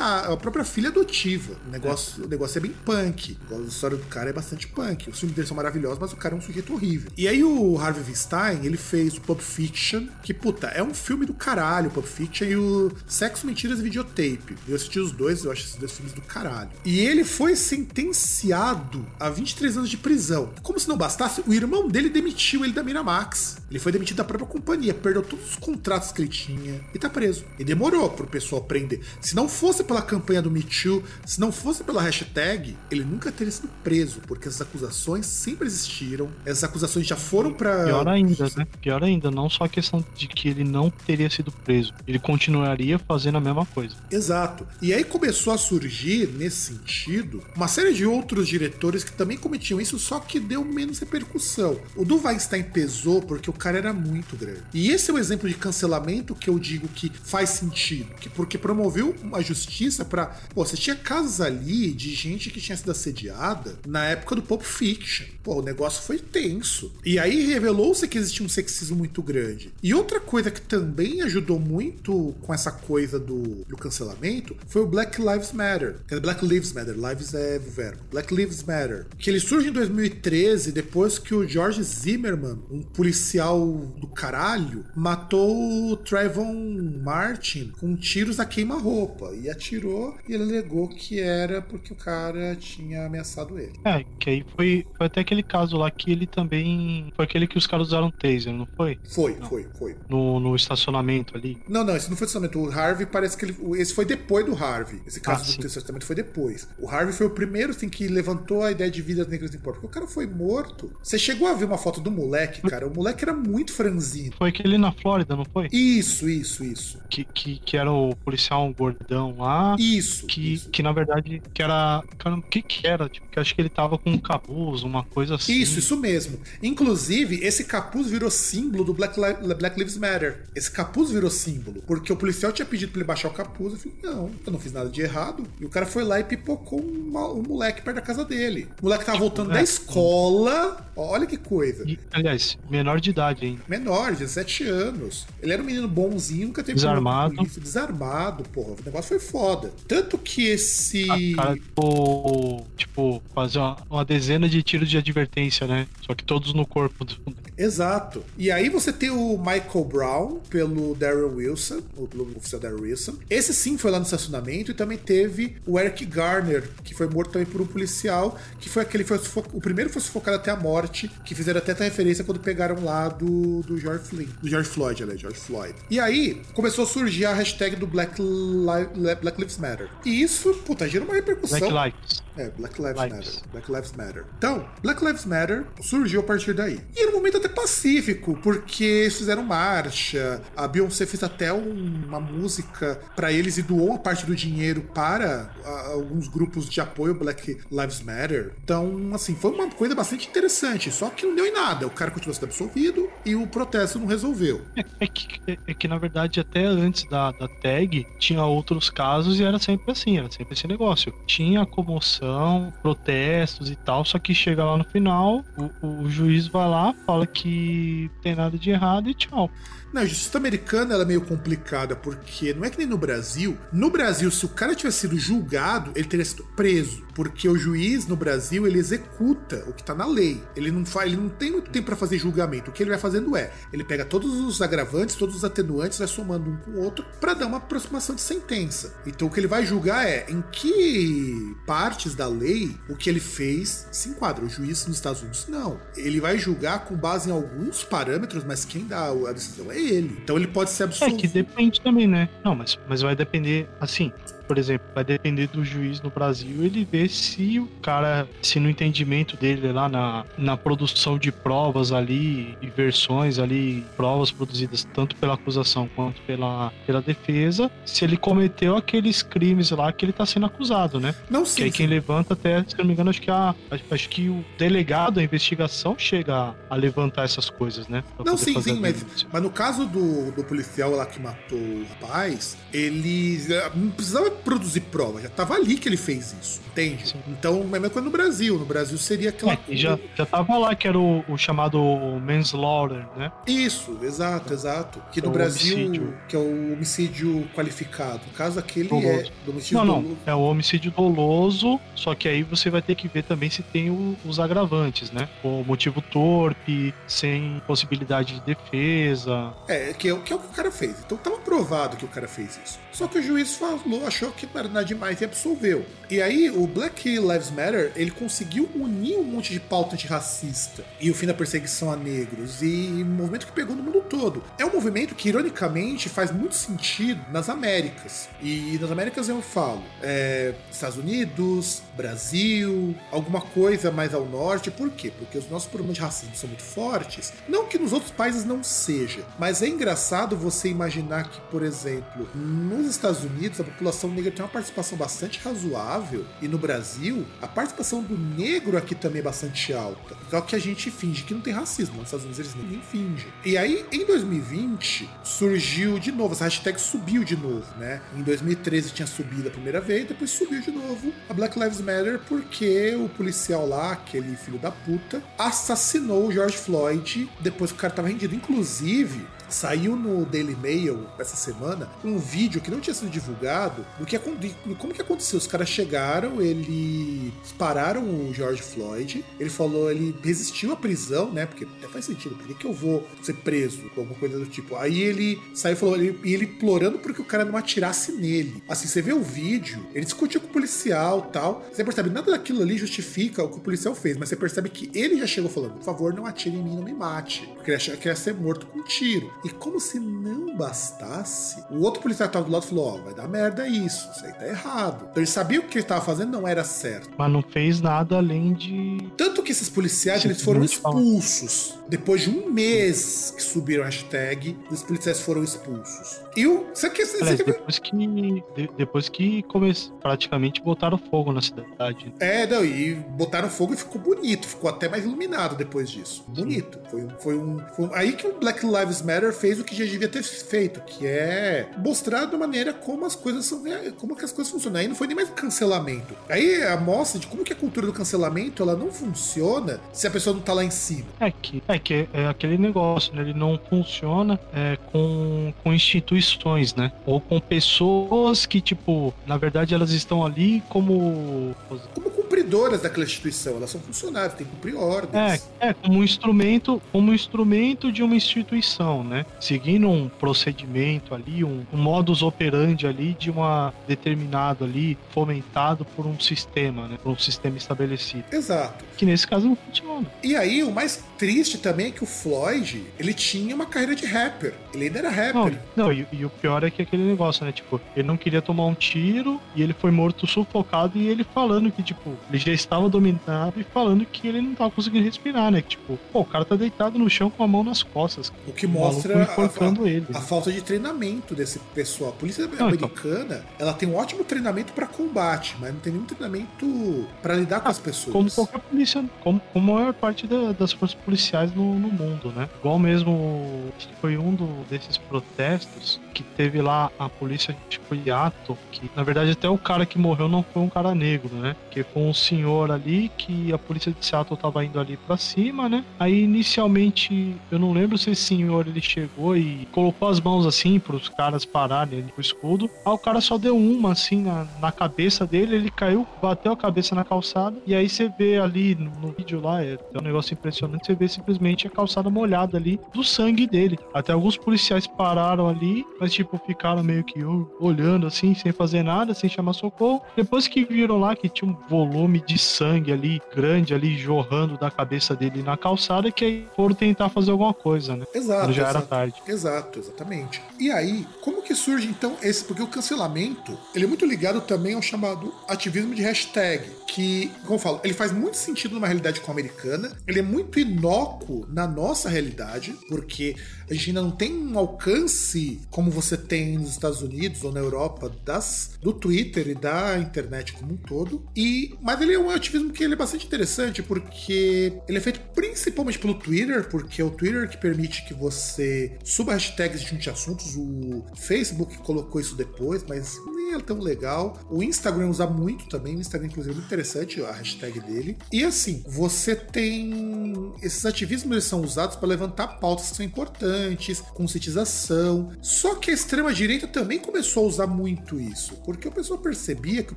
a 0.00 0.36
própria 0.36 0.64
filha 0.64 0.88
adotiva. 0.88 1.54
O 1.66 1.70
negócio, 1.70 2.22
é. 2.22 2.26
o 2.26 2.28
negócio 2.28 2.58
é 2.58 2.60
bem 2.60 2.74
punk. 2.84 3.36
A 3.50 3.54
história 3.60 3.96
do 3.96 4.04
cara 4.06 4.30
é 4.30 4.32
bastante 4.32 4.66
punk. 4.68 5.10
Os 5.10 5.18
filmes 5.18 5.36
dele 5.36 5.46
são 5.46 5.56
maravilhosos, 5.56 5.98
mas 5.98 6.12
o 6.12 6.16
cara 6.16 6.34
é 6.34 6.38
um 6.38 6.40
sujeito 6.40 6.72
horrível. 6.72 7.10
E 7.16 7.28
aí 7.28 7.42
o 7.42 7.78
Harvey 7.78 8.02
Weinstein, 8.02 8.64
ele 8.64 8.76
fez 8.76 9.16
o 9.16 9.20
Pulp 9.20 9.40
Fiction, 9.40 10.06
que 10.22 10.34
puta, 10.34 10.68
é 10.68 10.82
um 10.82 10.94
filme 10.94 11.26
do 11.26 11.34
caralho, 11.34 11.88
o 11.88 11.90
Pulp 11.90 12.06
Fiction 12.06 12.46
e 12.46 12.56
o 12.56 12.92
Sexo, 13.06 13.46
Mentiras 13.46 13.78
e 13.78 13.82
Videotape. 13.82 14.56
Eu 14.66 14.74
assisti 14.74 14.98
os 14.98 15.12
dois, 15.12 15.44
eu 15.44 15.52
acho 15.52 15.62
esses 15.62 15.76
dois 15.76 15.92
filmes 15.92 16.12
do 16.12 16.22
caralho. 16.22 16.70
E 16.84 17.00
ele 17.00 17.24
foi 17.24 17.56
sentenciado 17.56 19.04
a 19.18 19.28
23 19.28 19.76
anos 19.76 19.90
de 19.90 19.96
prisão. 19.96 20.50
Como 20.62 20.78
se 20.78 20.88
não 20.88 20.96
bastasse, 20.96 21.42
o 21.46 21.52
irmão 21.52 21.88
dele 21.88 22.08
demitiu 22.08 22.64
ele 22.64 22.72
da 22.72 22.82
Miramax. 22.82 23.58
Ele 23.70 23.78
foi 23.78 23.87
demitido 23.92 24.18
da 24.18 24.24
própria 24.24 24.48
companhia, 24.48 24.94
perdeu 24.94 25.22
todos 25.22 25.50
os 25.50 25.56
contratos 25.56 26.12
que 26.12 26.22
ele 26.22 26.28
tinha 26.28 26.80
e 26.94 26.98
tá 26.98 27.08
preso. 27.08 27.44
E 27.58 27.64
demorou 27.64 28.10
pro 28.10 28.26
pessoal 28.26 28.62
prender. 28.62 29.00
Se 29.20 29.34
não 29.34 29.48
fosse 29.48 29.84
pela 29.84 30.02
campanha 30.02 30.42
do 30.42 30.50
Me 30.50 30.62
Too, 30.62 31.02
se 31.24 31.40
não 31.40 31.52
fosse 31.52 31.84
pela 31.84 32.02
hashtag, 32.02 32.76
ele 32.90 33.04
nunca 33.04 33.30
teria 33.30 33.52
sido 33.52 33.68
preso, 33.82 34.20
porque 34.26 34.48
essas 34.48 34.60
acusações 34.60 35.26
sempre 35.26 35.66
existiram. 35.66 36.30
Essas 36.44 36.64
acusações 36.64 37.06
já 37.06 37.16
foram 37.16 37.52
para 37.52 37.84
Pior 37.84 38.08
ainda, 38.08 38.50
né? 38.56 38.66
Pior 38.80 39.04
ainda, 39.04 39.30
não 39.30 39.48
só 39.48 39.64
a 39.64 39.68
questão 39.68 40.04
de 40.16 40.26
que 40.28 40.48
ele 40.48 40.64
não 40.64 40.90
teria 40.90 41.30
sido 41.30 41.50
preso, 41.50 41.92
ele 42.06 42.18
continuaria 42.18 42.98
fazendo 42.98 43.38
a 43.38 43.40
mesma 43.40 43.64
coisa. 43.66 43.94
Exato. 44.10 44.66
E 44.80 44.92
aí 44.92 45.04
começou 45.04 45.52
a 45.52 45.58
surgir, 45.58 46.28
nesse 46.28 46.72
sentido, 46.72 47.42
uma 47.54 47.68
série 47.68 47.92
de 47.92 48.04
outros 48.06 48.48
diretores 48.48 49.04
que 49.04 49.12
também 49.12 49.36
cometiam 49.36 49.80
isso, 49.80 49.98
só 49.98 50.20
que 50.20 50.40
deu 50.40 50.64
menos 50.64 50.98
repercussão. 50.98 51.78
O 51.96 52.04
do 52.04 52.22
Weinstein 52.22 52.62
pesou 52.62 53.22
porque 53.22 53.50
o 53.50 53.52
cara 53.52 53.77
era 53.78 53.92
muito 53.92 54.36
grande. 54.36 54.62
E 54.74 54.90
esse 54.90 55.10
é 55.10 55.14
o 55.14 55.18
exemplo 55.18 55.48
de 55.48 55.54
cancelamento 55.54 56.34
que 56.34 56.50
eu 56.50 56.58
digo 56.58 56.88
que 56.88 57.10
faz 57.24 57.50
sentido, 57.50 58.14
que 58.20 58.28
porque 58.28 58.58
promoveu 58.58 59.14
uma 59.22 59.40
justiça 59.42 60.04
para, 60.04 60.36
você 60.54 60.76
tinha 60.76 60.96
casos 60.96 61.40
ali 61.40 61.92
de 61.92 62.14
gente 62.14 62.50
que 62.50 62.60
tinha 62.60 62.76
sido 62.76 62.90
assediada 62.90 63.78
na 63.86 64.04
época 64.04 64.36
do 64.36 64.42
Pulp 64.42 64.62
Fiction. 64.62 65.26
Pô, 65.42 65.60
o 65.60 65.62
negócio 65.62 66.02
foi 66.02 66.18
tenso. 66.18 66.92
E 67.04 67.18
aí 67.18 67.46
revelou-se 67.46 68.06
que 68.06 68.18
existia 68.18 68.44
um 68.44 68.48
sexismo 68.48 68.96
muito 68.96 69.22
grande. 69.22 69.72
E 69.82 69.94
outra 69.94 70.20
coisa 70.20 70.50
que 70.50 70.60
também 70.60 71.22
ajudou 71.22 71.58
muito 71.58 72.34
com 72.42 72.52
essa 72.52 72.70
coisa 72.70 73.18
do, 73.18 73.64
do 73.64 73.76
cancelamento 73.76 74.56
foi 74.66 74.82
o 74.82 74.86
Black 74.86 75.20
Lives 75.20 75.52
Matter. 75.52 75.96
Black 76.20 76.44
Lives 76.44 76.72
Matter, 76.72 76.94
Lives 76.94 77.34
é 77.34 77.58
verbo. 77.58 77.98
Black 78.10 78.34
Lives 78.34 78.62
Matter. 78.62 79.06
Que 79.18 79.30
ele 79.30 79.40
surge 79.40 79.68
em 79.68 79.72
2013, 79.72 80.72
depois 80.72 81.18
que 81.18 81.34
o 81.34 81.46
George 81.46 81.82
Zimmerman, 81.82 82.58
um 82.70 82.82
policial 82.82 83.67
do 83.72 84.06
caralho, 84.06 84.84
matou 84.94 85.92
o 85.92 85.96
Trayvon 85.96 86.54
Martin 87.02 87.72
com 87.78 87.96
tiros 87.96 88.40
a 88.40 88.46
queima-roupa. 88.46 89.34
E 89.34 89.48
atirou 89.48 90.16
e 90.28 90.34
ele 90.34 90.44
alegou 90.44 90.88
que 90.88 91.20
era 91.20 91.60
porque 91.62 91.92
o 91.92 91.96
cara 91.96 92.56
tinha 92.56 93.06
ameaçado 93.06 93.58
ele. 93.58 93.72
É, 93.84 94.04
que 94.18 94.30
aí 94.30 94.44
foi, 94.56 94.86
foi 94.96 95.06
até 95.06 95.20
aquele 95.20 95.42
caso 95.42 95.76
lá 95.76 95.90
que 95.90 96.10
ele 96.10 96.26
também. 96.26 97.12
Foi 97.14 97.24
aquele 97.24 97.46
que 97.46 97.58
os 97.58 97.66
caras 97.66 97.88
usaram 97.88 98.10
taser, 98.10 98.52
não 98.52 98.66
foi? 98.66 98.98
Foi, 99.04 99.36
não. 99.36 99.48
foi, 99.48 99.66
foi. 99.78 99.96
No, 100.08 100.40
no 100.40 100.56
estacionamento 100.56 101.36
ali. 101.36 101.58
Não, 101.68 101.84
não, 101.84 101.96
esse 101.96 102.08
não 102.08 102.16
foi 102.16 102.26
estacionamento. 102.26 102.58
O 102.58 102.70
Harvey 102.70 103.06
parece 103.06 103.36
que 103.36 103.44
ele. 103.44 103.56
Esse 103.80 103.94
foi 103.94 104.04
depois 104.04 104.44
do 104.44 104.54
Harvey. 104.54 105.00
Esse 105.06 105.20
caso 105.20 105.54
ah, 105.54 105.60
do 105.60 105.66
estacionamento 105.66 106.06
foi 106.06 106.16
depois. 106.16 106.68
O 106.78 106.88
Harvey 106.88 107.12
foi 107.12 107.26
o 107.26 107.30
primeiro 107.30 107.70
assim, 107.70 107.88
que 107.88 108.08
levantou 108.08 108.62
a 108.62 108.70
ideia 108.70 108.90
de 108.90 109.02
vidas 109.02 109.26
negras 109.26 109.54
importam. 109.54 109.80
Porque 109.80 109.86
o 109.86 110.00
cara 110.00 110.06
foi 110.06 110.26
morto. 110.26 110.92
Você 111.02 111.18
chegou 111.18 111.48
a 111.48 111.54
ver 111.54 111.64
uma 111.64 111.78
foto 111.78 112.00
do 112.00 112.10
moleque, 112.10 112.62
cara? 112.62 112.86
O 112.86 112.94
moleque 112.94 113.24
era 113.24 113.32
muito 113.32 113.57
muito 113.58 113.72
franzino. 113.72 114.32
Foi 114.38 114.48
aquele 114.50 114.78
na 114.78 114.92
Flórida, 114.92 115.34
não 115.36 115.44
foi? 115.44 115.68
Isso, 115.72 116.28
isso, 116.28 116.64
isso. 116.64 116.98
Que, 117.10 117.24
que, 117.24 117.58
que 117.58 117.76
era 117.76 117.90
o 117.90 118.14
policial 118.16 118.64
um 118.64 118.72
gordão 118.72 119.36
lá. 119.38 119.74
Isso. 119.78 120.26
Que, 120.26 120.54
isso. 120.54 120.70
que 120.70 120.82
na 120.82 120.92
verdade 120.92 121.42
que 121.52 121.62
era. 121.62 122.02
Caramba, 122.16 122.46
o 122.46 122.48
que 122.48 122.62
que 122.62 122.86
era? 122.86 123.08
Tipo, 123.08 123.26
que 123.28 123.38
acho 123.40 123.54
que 123.54 123.60
ele 123.60 123.68
tava 123.68 123.98
com 123.98 124.10
um 124.10 124.18
capuz, 124.18 124.82
uma 124.82 125.02
coisa 125.02 125.34
assim. 125.34 125.52
Isso, 125.54 125.78
isso 125.78 125.96
mesmo. 125.96 126.38
Inclusive, 126.62 127.36
esse 127.44 127.64
capuz 127.64 128.08
virou 128.08 128.30
símbolo 128.30 128.84
do 128.84 128.94
Black, 128.94 129.18
Li 129.18 129.54
Black 129.54 129.76
Lives 129.78 129.96
Matter. 129.96 130.44
Esse 130.54 130.70
capuz 130.70 131.10
virou 131.10 131.30
símbolo. 131.30 131.82
Porque 131.86 132.12
o 132.12 132.16
policial 132.16 132.52
tinha 132.52 132.66
pedido 132.66 132.92
pra 132.92 133.00
ele 133.00 133.06
baixar 133.06 133.28
o 133.28 133.32
capuz. 133.32 133.72
Eu 133.72 133.78
falei, 133.80 133.98
não, 134.02 134.30
eu 134.46 134.52
não 134.52 134.58
fiz 134.60 134.72
nada 134.72 134.88
de 134.88 135.00
errado. 135.00 135.42
E 135.60 135.64
o 135.64 135.68
cara 135.68 135.86
foi 135.86 136.04
lá 136.04 136.20
e 136.20 136.24
pipocou 136.24 136.80
um, 136.80 137.10
um 137.36 137.42
moleque 137.42 137.82
perto 137.82 137.96
da 137.96 138.02
casa 138.02 138.24
dele. 138.24 138.68
O 138.80 138.84
moleque 138.84 139.04
tava 139.04 139.18
voltando 139.18 139.50
É. 139.50 139.54
da 139.54 139.62
escola. 139.62 140.86
Olha 140.96 141.26
que 141.26 141.36
coisa. 141.36 141.84
E, 141.88 141.98
aliás, 142.12 142.56
menor 142.70 143.00
de 143.00 143.10
idade 143.10 143.46
ainda. 143.48 143.62
Menor, 143.68 144.12
17 144.12 144.64
anos. 144.64 145.26
Ele 145.42 145.52
era 145.52 145.62
um 145.62 145.66
menino 145.66 145.88
bonzinho, 145.88 146.48
nunca 146.48 146.62
teve 146.62 146.76
Desarmado. 146.76 147.34
polícia. 147.34 147.60
Desarmado, 147.60 148.44
porra. 148.44 148.72
O 148.72 148.84
negócio 148.84 149.08
foi 149.08 149.18
foda. 149.18 149.72
Tanto 149.86 150.18
que 150.18 150.46
esse. 150.46 151.10
A 151.10 151.36
cara 151.36 151.54
ficou, 151.54 152.66
tipo, 152.76 153.22
fazer 153.34 153.58
uma, 153.58 153.76
uma 153.90 154.04
dezena 154.04 154.48
de 154.48 154.62
tiros 154.62 154.88
de 154.88 154.98
advertência, 154.98 155.66
né? 155.66 155.86
Só 156.06 156.14
que 156.14 156.24
todos 156.24 156.52
no 156.54 156.66
corpo. 156.66 157.04
Do... 157.04 157.16
Exato. 157.56 158.24
E 158.36 158.50
aí 158.50 158.68
você 158.68 158.92
tem 158.92 159.10
o 159.10 159.36
Michael 159.36 159.84
Brown 159.84 160.40
pelo 160.48 160.94
Darren 160.94 161.34
Wilson, 161.34 161.80
o 161.96 162.06
pelo 162.06 162.36
oficial 162.36 162.60
Darren 162.60 162.80
Wilson. 162.80 163.16
Esse 163.28 163.52
sim 163.52 163.76
foi 163.76 163.90
lá 163.90 163.98
no 163.98 164.04
estacionamento 164.04 164.70
e 164.70 164.74
também 164.74 164.96
teve 164.96 165.56
o 165.66 165.78
Eric 165.78 166.04
Garner, 166.06 166.68
que 166.84 166.94
foi 166.94 167.08
morto 167.08 167.32
também 167.32 167.46
por 167.46 167.60
um 167.60 167.66
policial, 167.66 168.38
que 168.60 168.68
foi 168.68 168.82
aquele 168.82 169.04
foi 169.04 169.18
o 169.52 169.60
primeiro 169.60 169.90
foi 169.90 170.00
sufocado 170.00 170.36
até 170.36 170.50
a 170.50 170.56
morte, 170.56 171.10
que 171.24 171.34
fizeram 171.34 171.58
até 171.58 171.72
essa 171.72 171.84
referência 171.84 172.24
quando 172.24 172.40
pegaram 172.40 172.82
lá 172.82 173.08
do, 173.08 173.37
do 173.66 173.78
George 173.78 174.04
Floyd, 174.04 174.30
do 174.40 174.48
George 174.48 174.68
Floyd, 174.68 175.02
aliás, 175.02 175.20
George 175.20 175.38
Floyd. 175.38 175.74
E 175.90 175.98
aí 176.00 176.42
começou 176.54 176.84
a 176.84 176.86
surgir 176.86 177.24
a 177.26 177.34
hashtag 177.34 177.76
do 177.76 177.86
Black, 177.86 178.20
Li- 178.20 179.14
Black 179.20 179.38
Lives 179.38 179.58
Matter. 179.58 179.88
E 180.04 180.22
isso, 180.22 180.52
puta, 180.66 180.88
gerou 180.88 181.06
uma 181.06 181.14
repercussão. 181.14 181.58
Black 181.58 181.94
Lives. 181.96 182.22
É, 182.36 182.50
Black 182.56 182.80
Lives, 182.80 183.02
Lives. 183.02 183.16
Matter. 183.26 183.50
Black 183.50 183.72
Lives 183.72 183.92
Matter. 183.92 184.24
Então, 184.38 184.68
Black 184.80 185.04
Lives 185.04 185.24
Matter 185.24 185.64
surgiu 185.82 186.20
a 186.20 186.22
partir 186.22 186.52
daí. 186.54 186.80
E 186.96 187.00
era 187.02 187.10
um 187.10 187.14
momento 187.14 187.36
até 187.38 187.48
pacífico, 187.48 188.38
porque 188.42 188.84
eles 188.84 189.16
fizeram 189.18 189.42
marcha, 189.42 190.40
a 190.56 190.68
Beyoncé 190.68 191.04
fez 191.06 191.22
até 191.22 191.52
um- 191.52 192.04
uma 192.06 192.20
música 192.20 193.00
pra 193.16 193.32
eles 193.32 193.58
e 193.58 193.62
doou 193.62 193.88
uma 193.88 193.98
parte 193.98 194.24
do 194.24 194.36
dinheiro 194.36 194.82
para 194.94 195.50
alguns 195.92 196.28
grupos 196.28 196.68
de 196.68 196.80
apoio 196.80 197.14
Black 197.14 197.58
Lives 197.72 198.00
Matter. 198.02 198.52
Então, 198.62 199.10
assim, 199.14 199.34
foi 199.34 199.50
uma 199.50 199.68
coisa 199.70 199.94
bastante 199.94 200.28
interessante, 200.28 200.90
só 200.92 201.10
que 201.10 201.26
não 201.26 201.34
deu 201.34 201.46
em 201.46 201.52
nada. 201.52 201.86
O 201.86 201.90
cara 201.90 202.10
continuou 202.10 202.34
sendo 202.34 202.44
absolvido 202.46 203.08
e 203.28 203.36
o 203.36 203.46
protesto 203.46 203.98
não 203.98 204.06
resolveu. 204.06 204.62
É, 204.76 204.84
é 205.00 205.06
que, 205.06 205.40
é, 205.46 205.58
é 205.66 205.74
que, 205.74 205.86
na 205.86 205.98
verdade, 205.98 206.40
até 206.40 206.64
antes 206.64 207.04
da, 207.04 207.30
da 207.32 207.46
tag, 207.46 208.06
tinha 208.18 208.44
outros 208.44 208.88
casos 208.88 209.38
e 209.38 209.44
era 209.44 209.58
sempre 209.58 209.92
assim, 209.92 210.18
era 210.18 210.30
sempre 210.30 210.54
esse 210.54 210.66
negócio. 210.66 211.12
Tinha 211.26 211.66
comoção, 211.66 212.72
protestos 212.82 213.70
e 213.70 213.76
tal, 213.76 214.04
só 214.04 214.18
que 214.18 214.34
chega 214.34 214.64
lá 214.64 214.76
no 214.76 214.84
final, 214.84 215.44
o, 215.82 216.04
o 216.04 216.10
juiz 216.10 216.46
vai 216.48 216.68
lá, 216.68 216.94
fala 217.06 217.26
que 217.26 218.10
tem 218.22 218.34
nada 218.34 218.56
de 218.56 218.70
errado 218.70 219.10
e 219.10 219.14
tchau. 219.14 219.50
Na 219.92 220.04
justiça 220.04 220.36
americana 220.36 220.92
ela 220.92 221.02
é 221.02 221.06
meio 221.06 221.22
complicada, 221.22 221.96
porque 221.96 222.52
não 222.52 222.64
é 222.64 222.70
que 222.70 222.76
nem 222.76 222.86
no 222.86 222.98
Brasil. 222.98 223.56
No 223.72 223.90
Brasil, 223.90 224.30
se 224.30 224.44
o 224.44 224.48
cara 224.48 224.74
tivesse 224.74 225.00
sido 225.00 225.18
julgado, 225.18 225.92
ele 225.94 226.06
teria 226.06 226.24
sido 226.24 226.44
preso. 226.54 227.06
Porque 227.14 227.48
o 227.48 227.56
juiz 227.56 228.06
no 228.06 228.14
Brasil, 228.14 228.66
ele 228.66 228.78
executa 228.78 229.64
o 229.66 229.72
que 229.72 229.82
tá 229.82 229.94
na 229.94 230.06
lei. 230.06 230.42
Ele 230.54 230.70
não, 230.70 230.84
faz, 230.84 231.10
ele 231.10 231.20
não 231.20 231.30
tem 231.30 231.50
muito 231.50 231.70
tempo 231.70 231.86
para 231.86 231.96
fazer 231.96 232.18
julgamento. 232.18 232.70
O 232.70 232.72
que 232.72 232.82
ele 232.82 232.90
vai 232.90 232.98
fazendo 233.18 233.36
é, 233.36 233.50
ele 233.72 233.84
pega 233.84 234.04
todos 234.04 234.32
os 234.40 234.62
agravantes, 234.62 235.14
todos 235.16 235.34
os 235.34 235.44
atenuantes, 235.44 235.98
vai 235.98 236.08
somando 236.08 236.50
um 236.50 236.56
com 236.56 236.70
o 236.72 236.82
outro 236.82 237.04
para 237.20 237.34
dar 237.34 237.46
uma 237.46 237.58
aproximação 237.58 238.14
de 238.14 238.20
sentença. 238.20 238.94
Então 239.06 239.28
o 239.28 239.30
que 239.30 239.40
ele 239.40 239.46
vai 239.46 239.64
julgar 239.66 240.06
é 240.06 240.26
em 240.28 240.42
que 240.52 241.56
partes 241.66 242.14
da 242.14 242.26
lei 242.26 242.76
o 242.88 242.96
que 242.96 243.10
ele 243.10 243.20
fez 243.20 243.88
se 243.90 244.08
enquadra. 244.10 244.44
O 244.44 244.48
juiz 244.48 244.86
nos 244.86 244.96
Estados 244.96 245.20
Unidos 245.20 245.46
não. 245.48 245.80
Ele 245.96 246.20
vai 246.20 246.38
julgar 246.38 246.84
com 246.84 246.94
base 246.96 247.28
em 247.28 247.32
alguns 247.32 247.84
parâmetros, 247.84 248.44
mas 248.44 248.64
quem 248.64 248.86
dá 248.86 249.08
a 249.08 249.32
decisão 249.32 249.70
é 249.70 249.78
ele. 249.78 250.18
Então 250.22 250.36
ele 250.36 250.46
pode 250.46 250.70
ser 250.70 250.84
É 250.84 250.86
absolvido. 250.86 251.18
que 251.18 251.28
depende 251.28 251.80
também, 251.80 252.06
né? 252.06 252.28
Não, 252.44 252.54
mas, 252.54 252.78
mas 252.88 253.02
vai 253.02 253.14
depender, 253.16 253.68
assim, 253.80 254.12
por 254.48 254.56
exemplo, 254.56 254.88
vai 254.94 255.04
depender 255.04 255.46
do 255.48 255.62
juiz 255.62 256.00
no 256.00 256.08
Brasil 256.08 256.64
ele 256.64 256.84
ver 256.90 257.10
se 257.10 257.60
o 257.60 257.66
cara, 257.82 258.26
se 258.40 258.58
no 258.58 258.70
entendimento 258.70 259.36
dele 259.36 259.70
lá 259.70 259.88
na, 259.88 260.24
na 260.38 260.56
produção 260.56 261.18
de 261.18 261.30
provas 261.30 261.92
ali 261.92 262.56
e 262.62 262.70
versões 262.70 263.38
ali, 263.38 263.84
provas 263.94 264.30
produzidas 264.30 264.88
tanto 264.94 265.14
pela 265.16 265.34
acusação 265.34 265.88
quanto 265.94 266.22
pela, 266.22 266.72
pela 266.86 267.02
defesa, 267.02 267.70
se 267.84 268.04
ele 268.04 268.16
cometeu 268.16 268.76
aqueles 268.76 269.22
crimes 269.22 269.70
lá 269.70 269.92
que 269.92 270.04
ele 270.04 270.12
tá 270.12 270.24
sendo 270.24 270.46
acusado, 270.46 270.98
né? 270.98 271.14
Não 271.28 271.42
Que 271.42 271.50
sim, 271.50 271.70
quem 271.70 271.86
levanta 271.86 272.32
até, 272.32 272.64
se 272.64 272.78
não 272.78 272.86
me 272.86 272.94
engano, 272.94 273.10
acho 273.10 273.20
que 273.20 273.30
a, 273.30 273.54
acho, 273.90 274.08
que 274.08 274.30
o 274.30 274.42
delegado 274.56 275.16
da 275.16 275.22
investigação 275.22 275.94
chega 275.98 276.54
a, 276.70 276.74
levantar 276.74 277.24
essas 277.24 277.50
coisas, 277.50 277.86
né? 277.86 278.02
Pra 278.16 278.24
Não, 278.24 278.36
sim, 278.36 278.58
sim, 278.62 278.80
mas, 278.80 279.04
mas 279.30 279.42
no 279.42 279.50
caso 279.50 279.86
do, 279.86 280.32
do 280.32 280.42
policial 280.44 280.92
lá 280.92 281.04
que 281.04 281.20
matou 281.20 281.58
o 281.58 281.86
rapaz, 281.90 282.56
ele 282.72 283.38
eh, 283.52 283.70
não 283.74 283.90
precisava 283.90 284.30
produzir 284.38 284.80
prova, 284.82 285.20
já 285.20 285.28
tava 285.28 285.54
ali 285.54 285.76
que 285.76 285.88
ele 285.88 285.96
fez 285.96 286.34
isso, 286.40 286.60
entende? 286.68 287.08
Sim. 287.08 287.18
Então, 287.28 287.58
é 287.60 287.62
a 287.62 287.64
mesma 287.66 287.90
coisa 287.90 288.04
no 288.06 288.10
Brasil. 288.10 288.58
No 288.58 288.64
Brasil 288.64 288.96
seria 288.98 289.30
aquela. 289.30 289.52
É, 289.52 289.58
já, 289.76 289.98
já 290.16 290.24
tava 290.26 290.56
lá 290.58 290.74
que 290.74 290.86
era 290.88 290.98
o, 290.98 291.24
o 291.28 291.36
chamado 291.36 291.78
manslaughter, 292.24 293.06
né? 293.16 293.30
Isso, 293.46 293.98
exato, 294.02 294.52
exato. 294.52 295.02
Que 295.12 295.20
no 295.20 295.26
É 295.26 295.30
o 295.30 295.32
Brasil, 295.32 295.76
homicídio. 295.76 296.14
que 296.28 296.36
é 296.36 296.38
o 296.38 296.72
homicídio 296.72 297.48
qualificado. 297.54 298.20
No 298.26 298.32
caso, 298.32 298.58
aquele 298.58 298.88
Doloso. 298.88 299.08
é 299.08 299.22
do 299.44 299.50
homicídio 299.50 299.78
Não, 299.78 299.84
não, 299.84 300.02
doloso. 300.02 300.18
é 300.26 300.34
o 300.34 300.40
homicídio 300.40 300.90
doloso, 300.90 301.80
só 301.94 302.14
que 302.14 302.28
aí 302.28 302.42
você 302.42 302.70
vai 302.70 302.82
ter 302.82 302.94
que 302.94 303.08
ver 303.08 303.22
também 303.24 303.50
se 303.50 303.62
tem 303.62 303.90
o- 303.90 304.16
os 304.24 304.38
agravantes, 304.40 305.10
né? 305.10 305.28
O 305.42 305.62
motivo 305.64 306.00
torpe, 306.00 306.94
sem 307.06 307.60
possibilidade 307.66 308.34
de 308.34 308.40
defesa. 308.40 309.52
É, 309.68 309.92
que 309.92 310.08
é, 310.08 310.12
o- 310.14 310.20
que 310.20 310.32
é 310.32 310.36
o 310.36 310.38
que 310.38 310.46
o 310.46 310.50
cara 310.50 310.70
fez. 310.70 310.96
Então 311.04 311.16
tava 311.18 311.36
provado 311.38 311.96
que 311.96 312.04
o 312.04 312.08
cara 312.08 312.28
fez 312.28 312.58
isso. 312.64 312.78
Só 312.92 313.06
que 313.06 313.18
o 313.18 313.22
juiz 313.22 313.56
falou, 313.56 314.06
achou 314.06 314.27
que 314.32 314.46
não 314.46 314.58
era 314.58 314.68
nada 314.68 314.84
demais 314.84 315.20
e 315.20 315.24
absolveu. 315.24 315.84
E 316.10 316.22
aí 316.22 316.50
o 316.50 316.66
Black 316.66 317.18
Lives 317.18 317.50
Matter, 317.50 317.92
ele 317.94 318.10
conseguiu 318.10 318.68
unir 318.74 319.18
um 319.18 319.24
monte 319.24 319.52
de 319.52 319.60
pauta 319.60 319.94
antirracista 319.94 320.84
e 321.00 321.10
o 321.10 321.14
fim 321.14 321.26
da 321.26 321.34
perseguição 321.34 321.92
a 321.92 321.96
negros 321.96 322.62
e 322.62 322.88
um 323.02 323.04
movimento 323.04 323.46
que 323.46 323.52
pegou 323.52 323.76
no 323.76 323.82
mundo 323.82 324.00
todo. 324.02 324.42
É 324.58 324.64
um 324.64 324.72
movimento 324.72 325.14
que, 325.14 325.28
ironicamente, 325.28 326.08
faz 326.08 326.30
muito 326.30 326.54
sentido 326.54 327.20
nas 327.30 327.48
Américas. 327.48 328.28
E 328.40 328.78
nas 328.80 328.90
Américas 328.90 329.28
eu 329.28 329.42
falo 329.42 329.82
é, 330.02 330.54
Estados 330.70 330.96
Unidos, 330.96 331.82
Brasil, 331.98 332.94
alguma 333.10 333.40
coisa 333.40 333.90
mais 333.90 334.14
ao 334.14 334.24
norte. 334.24 334.70
Por 334.70 334.88
quê? 334.90 335.12
Porque 335.18 335.36
os 335.36 335.50
nossos 335.50 335.68
problemas 335.68 335.96
de 335.96 336.00
racismo 336.00 336.34
são 336.36 336.48
muito 336.48 336.62
fortes. 336.62 337.32
Não 337.48 337.66
que 337.66 337.76
nos 337.76 337.92
outros 337.92 338.12
países 338.12 338.44
não 338.44 338.62
seja, 338.62 339.24
mas 339.36 339.62
é 339.62 339.66
engraçado 339.66 340.36
você 340.36 340.68
imaginar 340.68 341.28
que, 341.28 341.40
por 341.50 341.64
exemplo, 341.64 342.28
nos 342.34 342.86
Estados 342.86 343.24
Unidos 343.24 343.60
a 343.60 343.64
população 343.64 344.10
negra 344.10 344.30
tem 344.30 344.44
uma 344.44 344.50
participação 344.50 344.96
bastante 344.96 345.40
razoável 345.40 346.24
e 346.40 346.46
no 346.46 346.56
Brasil 346.56 347.26
a 347.42 347.48
participação 347.48 348.00
do 348.00 348.16
negro 348.16 348.78
aqui 348.78 348.94
também 348.94 349.18
é 349.18 349.24
bastante 349.24 349.72
alta. 349.72 350.16
É 350.30 350.38
o 350.38 350.42
que 350.42 350.54
a 350.54 350.60
gente 350.60 350.90
finge 350.90 351.24
que 351.24 351.34
não 351.34 351.40
tem 351.40 351.52
racismo. 351.52 351.96
Nos 351.96 352.04
Estados 352.04 352.24
Unidos 352.24 352.38
eles 352.38 352.70
nem 352.70 352.80
fingem. 352.80 353.28
E 353.44 353.58
aí, 353.58 353.84
em 353.90 354.06
2020, 354.06 355.10
surgiu 355.24 355.98
de 355.98 356.12
novo, 356.12 356.34
essa 356.34 356.44
hashtag 356.44 356.80
subiu 356.80 357.24
de 357.24 357.36
novo, 357.36 357.66
né? 357.76 358.00
Em 358.14 358.22
2013 358.22 358.92
tinha 358.92 359.06
subido 359.06 359.48
a 359.48 359.50
primeira 359.50 359.80
vez, 359.80 360.06
depois 360.06 360.30
subiu 360.30 360.60
de 360.60 360.70
novo 360.70 361.12
a 361.28 361.34
Black 361.34 361.58
Lives 361.58 361.80
Matter 361.88 362.20
porque 362.28 362.94
o 362.94 363.08
policial 363.08 363.66
lá, 363.66 363.92
aquele 363.92 364.36
filho 364.36 364.58
da 364.58 364.70
puta, 364.70 365.22
assassinou 365.38 366.26
o 366.26 366.32
George 366.32 366.56
Floyd 366.56 367.30
depois 367.40 367.72
que 367.72 367.78
o 367.78 367.80
cara 367.80 367.94
tava 367.94 368.08
rendido. 368.08 368.34
Inclusive, 368.34 369.26
Saiu 369.48 369.96
no 369.96 370.24
Daily 370.26 370.56
Mail 370.56 371.06
essa 371.18 371.36
semana 371.36 371.90
um 372.04 372.18
vídeo 372.18 372.60
que 372.60 372.70
não 372.70 372.80
tinha 372.80 372.94
sido 372.94 373.10
divulgado 373.10 373.84
do 373.98 374.04
que 374.04 374.18
como 374.18 374.94
que 374.94 375.02
aconteceu. 375.02 375.38
Os 375.38 375.46
caras 375.46 375.68
chegaram, 375.68 376.40
eles 376.40 377.32
pararam 377.58 378.02
o 378.02 378.32
George 378.32 378.62
Floyd. 378.62 379.24
Ele 379.38 379.50
falou, 379.50 379.90
ele 379.90 380.14
resistiu 380.22 380.72
à 380.72 380.76
prisão, 380.76 381.32
né? 381.32 381.46
Porque 381.46 381.64
até 381.64 381.88
faz 381.88 382.04
sentido, 382.04 382.34
por 382.34 382.46
que, 382.46 382.66
eu 382.66 382.72
vou 382.72 383.06
ser 383.22 383.34
preso? 383.34 383.90
Alguma 383.96 384.14
coisa 384.14 384.38
do 384.38 384.46
tipo. 384.46 384.76
Aí 384.76 385.00
ele 385.00 385.40
saiu 385.54 385.76
falou, 385.76 385.96
ele, 385.96 386.18
e 386.24 386.34
ele 386.34 386.44
implorando 386.44 386.98
porque 386.98 387.20
o 387.20 387.24
cara 387.24 387.44
não 387.44 387.56
atirasse 387.56 388.12
nele. 388.12 388.62
Assim, 388.68 388.86
você 388.86 389.00
vê 389.00 389.12
o 389.12 389.22
vídeo, 389.22 389.86
ele 389.94 390.04
discutiu 390.04 390.40
com 390.40 390.48
o 390.48 390.50
policial 390.50 391.22
tal. 391.32 391.64
Você 391.72 391.84
percebe, 391.84 392.10
nada 392.10 392.30
daquilo 392.30 392.62
ali 392.62 392.76
justifica 392.76 393.42
o 393.42 393.48
que 393.48 393.56
o 393.56 393.60
policial 393.60 393.94
fez, 393.94 394.16
mas 394.16 394.28
você 394.28 394.36
percebe 394.36 394.68
que 394.68 394.90
ele 394.94 395.18
já 395.18 395.26
chegou 395.26 395.50
falando, 395.50 395.74
por 395.74 395.84
favor, 395.84 396.12
não 396.12 396.26
atire 396.26 396.56
em 396.56 396.62
mim, 396.62 396.76
não 396.76 396.82
me 396.82 396.92
mate. 396.92 397.48
Porque 397.54 397.70
ele 397.70 397.76
achava 397.76 397.96
que 397.96 398.08
ia 398.08 398.16
ser 398.16 398.34
morto 398.34 398.66
com 398.66 398.80
um 398.80 398.84
tiro. 398.84 399.32
E 399.44 399.50
como 399.50 399.78
se 399.78 400.00
não 400.00 400.56
bastasse, 400.56 401.62
o 401.70 401.82
outro 401.82 402.02
policial 402.02 402.28
que 402.28 402.32
tava 402.32 402.44
do 402.44 402.52
lado 402.52 402.66
falou: 402.66 402.86
Ó, 402.86 402.94
oh, 402.96 403.02
vai 403.04 403.14
dar 403.14 403.28
merda 403.28 403.66
isso, 403.68 404.10
isso 404.10 404.24
aí 404.26 404.32
tá 404.32 404.46
errado. 404.46 405.06
Então 405.10 405.22
ele 405.22 405.26
sabia 405.26 405.60
que 405.60 405.66
o 405.66 405.68
que 405.68 405.78
ele 405.78 405.86
tava 405.86 406.04
fazendo 406.04 406.32
não 406.32 406.46
era 406.46 406.64
certo. 406.64 407.10
Mas 407.16 407.30
não 407.30 407.42
fez 407.42 407.80
nada 407.80 408.16
além 408.16 408.52
de. 408.52 409.08
Tanto 409.16 409.42
que 409.42 409.52
esses 409.52 409.68
policiais 409.68 410.24
eles 410.24 410.42
foram 410.42 410.64
expulsos. 410.64 411.78
Depois 411.88 412.22
de 412.22 412.30
um 412.30 412.50
mês 412.50 413.32
que 413.34 413.42
subiram 413.42 413.82
a 413.82 413.86
hashtag, 413.86 414.56
os 414.70 414.82
policiais 414.82 415.20
foram 415.20 415.42
expulsos. 415.42 416.20
E 416.36 416.46
o. 416.46 416.66
Você 416.74 416.90
quer, 416.90 417.06
você 417.06 417.36
quer... 417.36 417.44
Depois 417.44 417.78
que. 417.78 417.96
De, 417.96 418.70
depois 418.76 419.08
que 419.08 419.42
começou, 419.44 419.96
praticamente 419.98 420.62
botaram 420.62 420.98
fogo 420.98 421.32
na 421.32 421.40
cidade. 421.40 422.12
É, 422.20 422.46
não, 422.46 422.64
e 422.64 422.94
botaram 422.94 423.48
fogo 423.48 423.74
e 423.74 423.76
ficou 423.76 424.00
bonito. 424.00 424.46
Ficou 424.46 424.68
até 424.68 424.88
mais 424.88 425.04
iluminado 425.04 425.56
depois 425.56 425.88
disso. 425.88 426.24
Bonito. 426.28 426.78
Foi, 426.90 427.06
foi, 427.18 427.38
um, 427.38 427.58
foi 427.74 427.88
Aí 427.92 428.12
que 428.12 428.26
o 428.26 428.38
Black 428.38 428.66
Lives 428.66 429.02
Matter 429.02 429.27
fez 429.32 429.60
o 429.60 429.64
que 429.64 429.74
já 429.74 429.84
devia 429.84 430.08
ter 430.08 430.22
feito, 430.22 430.80
que 430.80 431.06
é 431.06 431.68
mostrar 431.78 432.26
da 432.26 432.36
maneira 432.36 432.72
como 432.72 433.04
as 433.04 433.14
coisas 433.14 433.44
são. 433.44 433.62
Como 433.98 434.16
que 434.16 434.24
as 434.24 434.32
coisas 434.32 434.52
funcionam. 434.52 434.80
Aí 434.80 434.88
não 434.88 434.94
foi 434.94 435.06
nem 435.06 435.16
mais 435.16 435.30
cancelamento. 435.30 436.14
Aí 436.28 436.62
a 436.62 436.76
mostra 436.76 437.20
de 437.20 437.26
como 437.26 437.44
que 437.44 437.52
a 437.52 437.56
cultura 437.56 437.86
do 437.86 437.92
cancelamento 437.92 438.62
ela 438.62 438.76
não 438.76 438.92
funciona 438.92 439.80
se 439.92 440.06
a 440.06 440.10
pessoa 440.10 440.34
não 440.34 440.42
tá 440.42 440.52
lá 440.52 440.64
em 440.64 440.70
cima. 440.70 441.06
É 441.20 441.30
que 441.30 441.62
é, 441.68 441.78
que 441.78 442.08
é 442.12 442.26
aquele 442.26 442.58
negócio, 442.58 443.14
né? 443.14 443.22
Ele 443.22 443.34
não 443.34 443.58
funciona 443.68 444.38
é, 444.54 444.76
com, 444.92 445.52
com 445.62 445.72
instituições, 445.72 446.74
né? 446.74 446.92
Ou 447.04 447.20
com 447.20 447.40
pessoas 447.40 448.46
que, 448.46 448.60
tipo, 448.60 449.12
na 449.26 449.36
verdade 449.36 449.74
elas 449.74 449.90
estão 449.90 450.24
ali 450.24 450.62
como. 450.68 451.54
Como 451.94 452.10
cumpridoras 452.10 452.82
daquela 452.82 453.04
instituição, 453.04 453.56
elas 453.56 453.70
são 453.70 453.80
funcionários, 453.80 454.34
têm 454.34 454.46
que 454.46 454.52
cumprir 454.52 454.76
ordens. 454.76 455.48
É, 455.60 455.68
é 455.68 455.74
como 455.74 455.98
um 455.98 456.04
instrumento, 456.04 456.80
como 456.92 457.10
um 457.10 457.14
instrumento 457.14 457.90
de 457.90 458.02
uma 458.02 458.14
instituição, 458.14 459.02
né? 459.02 459.17
Seguindo 459.40 459.88
um 459.88 460.08
procedimento 460.08 461.14
ali, 461.14 461.44
um, 461.44 461.64
um 461.72 461.76
modus 461.76 462.22
operandi 462.22 462.86
ali 462.86 463.14
de 463.14 463.30
uma 463.30 463.72
determinado 463.86 464.64
ali, 464.64 464.98
fomentado 465.10 465.84
por 465.84 466.06
um 466.06 466.18
sistema, 466.18 466.88
né? 466.88 466.98
Por 467.02 467.10
um 467.10 467.18
sistema 467.18 467.56
estabelecido. 467.56 468.24
Exato. 468.32 468.84
Que 468.96 469.04
nesse 469.04 469.26
caso 469.26 469.48
não 469.48 469.56
funciona. 469.56 470.06
E 470.22 470.36
aí, 470.36 470.62
o 470.62 470.70
mais 470.70 471.04
triste 471.16 471.58
também 471.58 471.86
é 471.86 471.90
que 471.90 472.02
o 472.02 472.06
Floyd, 472.06 472.84
ele 472.98 473.12
tinha 473.12 473.54
uma 473.54 473.66
carreira 473.66 473.94
de 473.94 474.06
rapper. 474.06 474.54
Ele 474.72 474.84
ainda 474.84 474.98
era 475.00 475.10
rapper. 475.10 475.58
Não, 475.74 475.86
não 475.86 475.92
e, 475.92 476.06
e, 476.12 476.24
o 476.24 476.30
pior 476.30 476.62
é 476.64 476.70
que 476.70 476.82
aquele 476.82 477.02
negócio, 477.02 477.44
né? 477.44 477.52
Tipo, 477.52 477.80
ele 477.96 478.06
não 478.06 478.16
queria 478.16 478.40
tomar 478.40 478.66
um 478.66 478.74
tiro 478.74 479.40
e 479.54 479.62
ele 479.62 479.72
foi 479.72 479.90
morto 479.90 480.26
sufocado 480.26 480.98
e 480.98 481.08
ele 481.08 481.24
falando 481.24 481.70
que, 481.70 481.82
tipo, 481.82 482.16
ele 482.28 482.38
já 482.38 482.52
estava 482.52 482.88
dominado 482.88 483.60
e 483.60 483.64
falando 483.64 484.04
que 484.06 484.28
ele 484.28 484.40
não 484.40 484.52
estava 484.52 484.70
conseguindo 484.70 485.04
respirar, 485.04 485.50
né? 485.50 485.62
Que, 485.62 485.70
tipo, 485.70 485.98
pô, 486.12 486.20
o 486.20 486.24
cara 486.24 486.44
tá 486.44 486.56
deitado 486.56 486.98
no 486.98 487.08
chão 487.10 487.30
com 487.30 487.42
a 487.42 487.48
mão 487.48 487.64
nas 487.64 487.82
costas. 487.82 488.32
O 488.46 488.52
que 488.52 488.66
mostra 488.66 489.07
a, 489.14 490.14
a, 490.14 490.18
a, 490.18 490.20
falta 490.20 490.52
de 490.52 490.60
treinamento 490.60 491.34
desse 491.34 491.58
pessoal. 491.74 492.10
A 492.10 492.12
polícia 492.12 492.46
não, 492.46 492.54
então. 492.54 492.66
americana, 492.68 493.24
então... 493.24 493.42
ela 493.58 493.72
tem 493.72 493.88
um 493.88 493.96
ótimo 493.96 494.24
treinamento 494.24 494.72
para 494.72 494.86
combate, 494.86 495.56
mas 495.60 495.72
não 495.72 495.80
tem 495.80 495.92
nenhum 495.92 496.04
treinamento 496.04 497.06
para 497.22 497.34
lidar 497.34 497.60
com 497.60 497.68
as 497.68 497.78
pessoas. 497.78 498.12
Como 498.12 498.30
qualquer 498.30 498.60
polícia, 498.60 499.04
como, 499.20 499.40
como 499.52 499.72
a 499.72 499.74
maior 499.80 499.94
parte 499.94 500.26
da, 500.26 500.52
das 500.52 500.72
forças 500.72 500.98
policiais 501.04 501.54
no, 501.54 501.78
no, 501.78 501.88
mundo, 501.88 502.32
né? 502.34 502.48
Igual 502.58 502.78
mesmo 502.78 503.72
foi 504.00 504.16
um 504.16 504.34
do, 504.34 504.64
desses 504.68 504.96
protestos 504.96 506.00
que 506.14 506.22
teve 506.22 506.60
lá 506.60 506.90
a 506.98 507.08
polícia, 507.08 507.56
acho 507.68 507.80
que 507.80 507.86
foi 507.86 508.10
ato, 508.10 508.56
que 508.72 508.90
na 508.94 509.02
verdade 509.02 509.30
até 509.30 509.48
o 509.48 509.58
cara 509.58 509.86
que 509.86 509.98
morreu 509.98 510.28
não 510.28 510.42
foi 510.42 510.62
um 510.62 510.68
cara 510.68 510.94
negro, 510.94 511.34
né? 511.34 511.54
Que 511.70 511.82
foi 511.82 512.02
um 512.02 512.14
senhor 512.14 512.70
ali 512.70 513.10
que 513.16 513.52
a 513.52 513.58
polícia 513.58 513.92
de 513.92 514.04
Seattle 514.04 514.38
tava 514.38 514.64
indo 514.64 514.78
ali 514.78 514.96
para 514.96 515.16
cima, 515.16 515.68
né? 515.68 515.84
Aí 515.98 516.22
inicialmente 516.22 517.36
eu 517.50 517.58
não 517.58 517.72
lembro 517.72 517.96
se 517.96 518.10
esse 518.10 518.22
senhor 518.22 518.66
ele 518.66 518.80
chegou 518.80 518.97
e 519.36 519.66
colocou 519.72 520.08
as 520.08 520.20
mãos 520.20 520.46
assim 520.46 520.78
para 520.78 520.96
os 520.96 521.08
caras 521.08 521.44
pararem 521.44 522.00
ali 522.00 522.12
com 522.12 522.18
o 522.18 522.20
escudo. 522.20 522.70
Aí 522.84 522.92
o 522.92 522.98
cara 522.98 523.20
só 523.20 523.38
deu 523.38 523.56
uma 523.56 523.92
assim 523.92 524.22
na, 524.22 524.46
na 524.60 524.72
cabeça 524.72 525.26
dele, 525.26 525.56
ele 525.56 525.70
caiu, 525.70 526.06
bateu 526.20 526.52
a 526.52 526.56
cabeça 526.56 526.94
na 526.94 527.04
calçada 527.04 527.56
e 527.66 527.74
aí 527.74 527.88
você 527.88 528.08
vê 528.08 528.38
ali 528.38 528.74
no, 528.74 528.90
no 529.00 529.12
vídeo 529.12 529.40
lá, 529.40 529.62
é, 529.62 529.78
é 529.94 529.98
um 529.98 530.02
negócio 530.02 530.34
impressionante, 530.34 530.86
você 530.86 530.94
vê 530.94 531.08
simplesmente 531.08 531.66
a 531.66 531.70
calçada 531.70 532.10
molhada 532.10 532.56
ali 532.56 532.80
do 532.92 533.04
sangue 533.04 533.46
dele. 533.46 533.78
Até 533.92 534.12
alguns 534.12 534.36
policiais 534.36 534.86
pararam 534.86 535.48
ali, 535.48 535.84
mas 536.00 536.12
tipo 536.12 536.38
ficaram 536.46 536.82
meio 536.82 537.04
que 537.04 537.20
olhando 537.60 538.06
assim, 538.06 538.34
sem 538.34 538.52
fazer 538.52 538.82
nada, 538.82 539.14
sem 539.14 539.28
chamar 539.28 539.52
socorro. 539.52 540.02
Depois 540.16 540.46
que 540.46 540.64
viram 540.64 540.98
lá 540.98 541.14
que 541.14 541.28
tinha 541.28 541.50
um 541.50 541.56
volume 541.68 542.20
de 542.20 542.38
sangue 542.38 542.92
ali, 542.92 543.20
grande 543.34 543.74
ali, 543.74 543.96
jorrando 543.96 544.56
da 544.56 544.70
cabeça 544.70 545.14
dele 545.14 545.42
na 545.42 545.56
calçada, 545.56 546.10
que 546.10 546.24
aí 546.24 546.46
foram 546.54 546.74
tentar 546.74 547.08
fazer 547.08 547.30
alguma 547.30 547.54
coisa, 547.54 547.96
né? 547.96 548.06
Exato. 548.14 548.46
Quando 548.46 548.52
já 548.54 548.62
exato, 548.62 548.78
era 548.78 548.86
tarde. 548.88 549.22
Exato, 549.26 549.78
exatamente. 549.78 550.42
E 550.58 550.70
aí, 550.70 551.06
como 551.20 551.42
que 551.42 551.54
surge 551.54 551.86
então 551.86 552.16
esse? 552.22 552.44
Porque 552.44 552.62
o 552.62 552.66
cancelamento, 552.66 553.58
ele 553.74 553.84
é 553.84 553.88
muito 553.88 554.06
ligado 554.06 554.40
também 554.40 554.74
ao 554.74 554.82
chamado 554.82 555.34
ativismo 555.48 555.94
de 555.94 556.02
hashtag, 556.02 556.70
que, 556.86 557.30
como 557.42 557.54
eu 557.54 557.58
falo, 557.58 557.80
ele 557.84 557.94
faz 557.94 558.12
muito 558.12 558.36
sentido 558.36 558.74
numa 558.74 558.86
realidade 558.86 559.20
como 559.20 559.38
a 559.38 559.40
americana, 559.40 559.92
ele 560.06 560.18
é 560.18 560.22
muito 560.22 560.58
inócuo 560.58 561.46
na 561.48 561.66
nossa 561.66 562.08
realidade, 562.08 562.74
porque 562.88 563.36
a 563.70 563.74
gente 563.74 563.90
ainda 563.90 564.02
não 564.02 564.10
tem 564.10 564.32
um 564.34 564.58
alcance 564.58 565.60
como 565.70 565.90
você 565.90 566.16
tem 566.16 566.58
nos 566.58 566.70
Estados 566.70 567.02
Unidos 567.02 567.44
ou 567.44 567.52
na 567.52 567.60
Europa 567.60 568.10
das, 568.24 568.78
do 568.80 568.92
Twitter 568.92 569.48
e 569.48 569.54
da 569.54 569.98
internet 569.98 570.54
como 570.54 570.72
um 570.72 570.76
todo. 570.76 571.26
E, 571.36 571.74
mas 571.80 572.00
ele 572.00 572.14
é 572.14 572.18
um 572.18 572.30
ativismo 572.30 572.72
que 572.72 572.82
ele 572.82 572.94
é 572.94 572.96
bastante 572.96 573.26
interessante 573.26 573.82
porque 573.82 574.72
ele 574.88 574.98
é 574.98 575.00
feito 575.00 575.20
principalmente 575.34 575.98
pelo 575.98 576.14
Twitter, 576.14 576.68
porque 576.68 577.02
é 577.02 577.04
o 577.04 577.10
Twitter 577.10 577.48
que 577.48 577.58
permite 577.58 578.04
que 578.06 578.14
você 578.14 578.77
suba 579.04 579.32
hashtags 579.32 579.80
de 579.80 580.10
assuntos. 580.10 580.56
O 580.56 581.04
Facebook 581.14 581.78
colocou 581.78 582.20
isso 582.20 582.36
depois, 582.36 582.84
mas 582.88 583.16
nem 583.26 583.54
é 583.54 583.58
tão 583.60 583.78
legal. 583.78 584.38
O 584.50 584.62
Instagram 584.62 585.08
usa 585.08 585.26
muito 585.26 585.68
também, 585.68 585.96
o 585.96 586.00
Instagram, 586.00 586.28
inclusive, 586.28 586.52
é 586.52 586.54
muito 586.56 586.66
interessante 586.66 587.22
a 587.22 587.32
hashtag 587.32 587.80
dele. 587.80 588.16
E 588.32 588.44
assim, 588.44 588.82
você 588.86 589.34
tem. 589.34 590.52
Esses 590.62 590.84
ativismos 590.84 591.32
eles 591.32 591.44
são 591.44 591.62
usados 591.62 591.96
para 591.96 592.08
levantar 592.08 592.58
pautas 592.58 592.90
que 592.90 592.96
são 592.96 593.06
importantes, 593.06 594.00
conscientização. 594.00 595.30
Só 595.40 595.74
que 595.74 595.90
a 595.90 595.94
extrema-direita 595.94 596.66
também 596.66 596.98
começou 596.98 597.44
a 597.44 597.48
usar 597.48 597.66
muito 597.66 598.20
isso, 598.20 598.56
porque 598.64 598.88
o 598.88 598.92
pessoal 598.92 599.18
percebia 599.18 599.82
que 599.82 599.92
o 599.92 599.96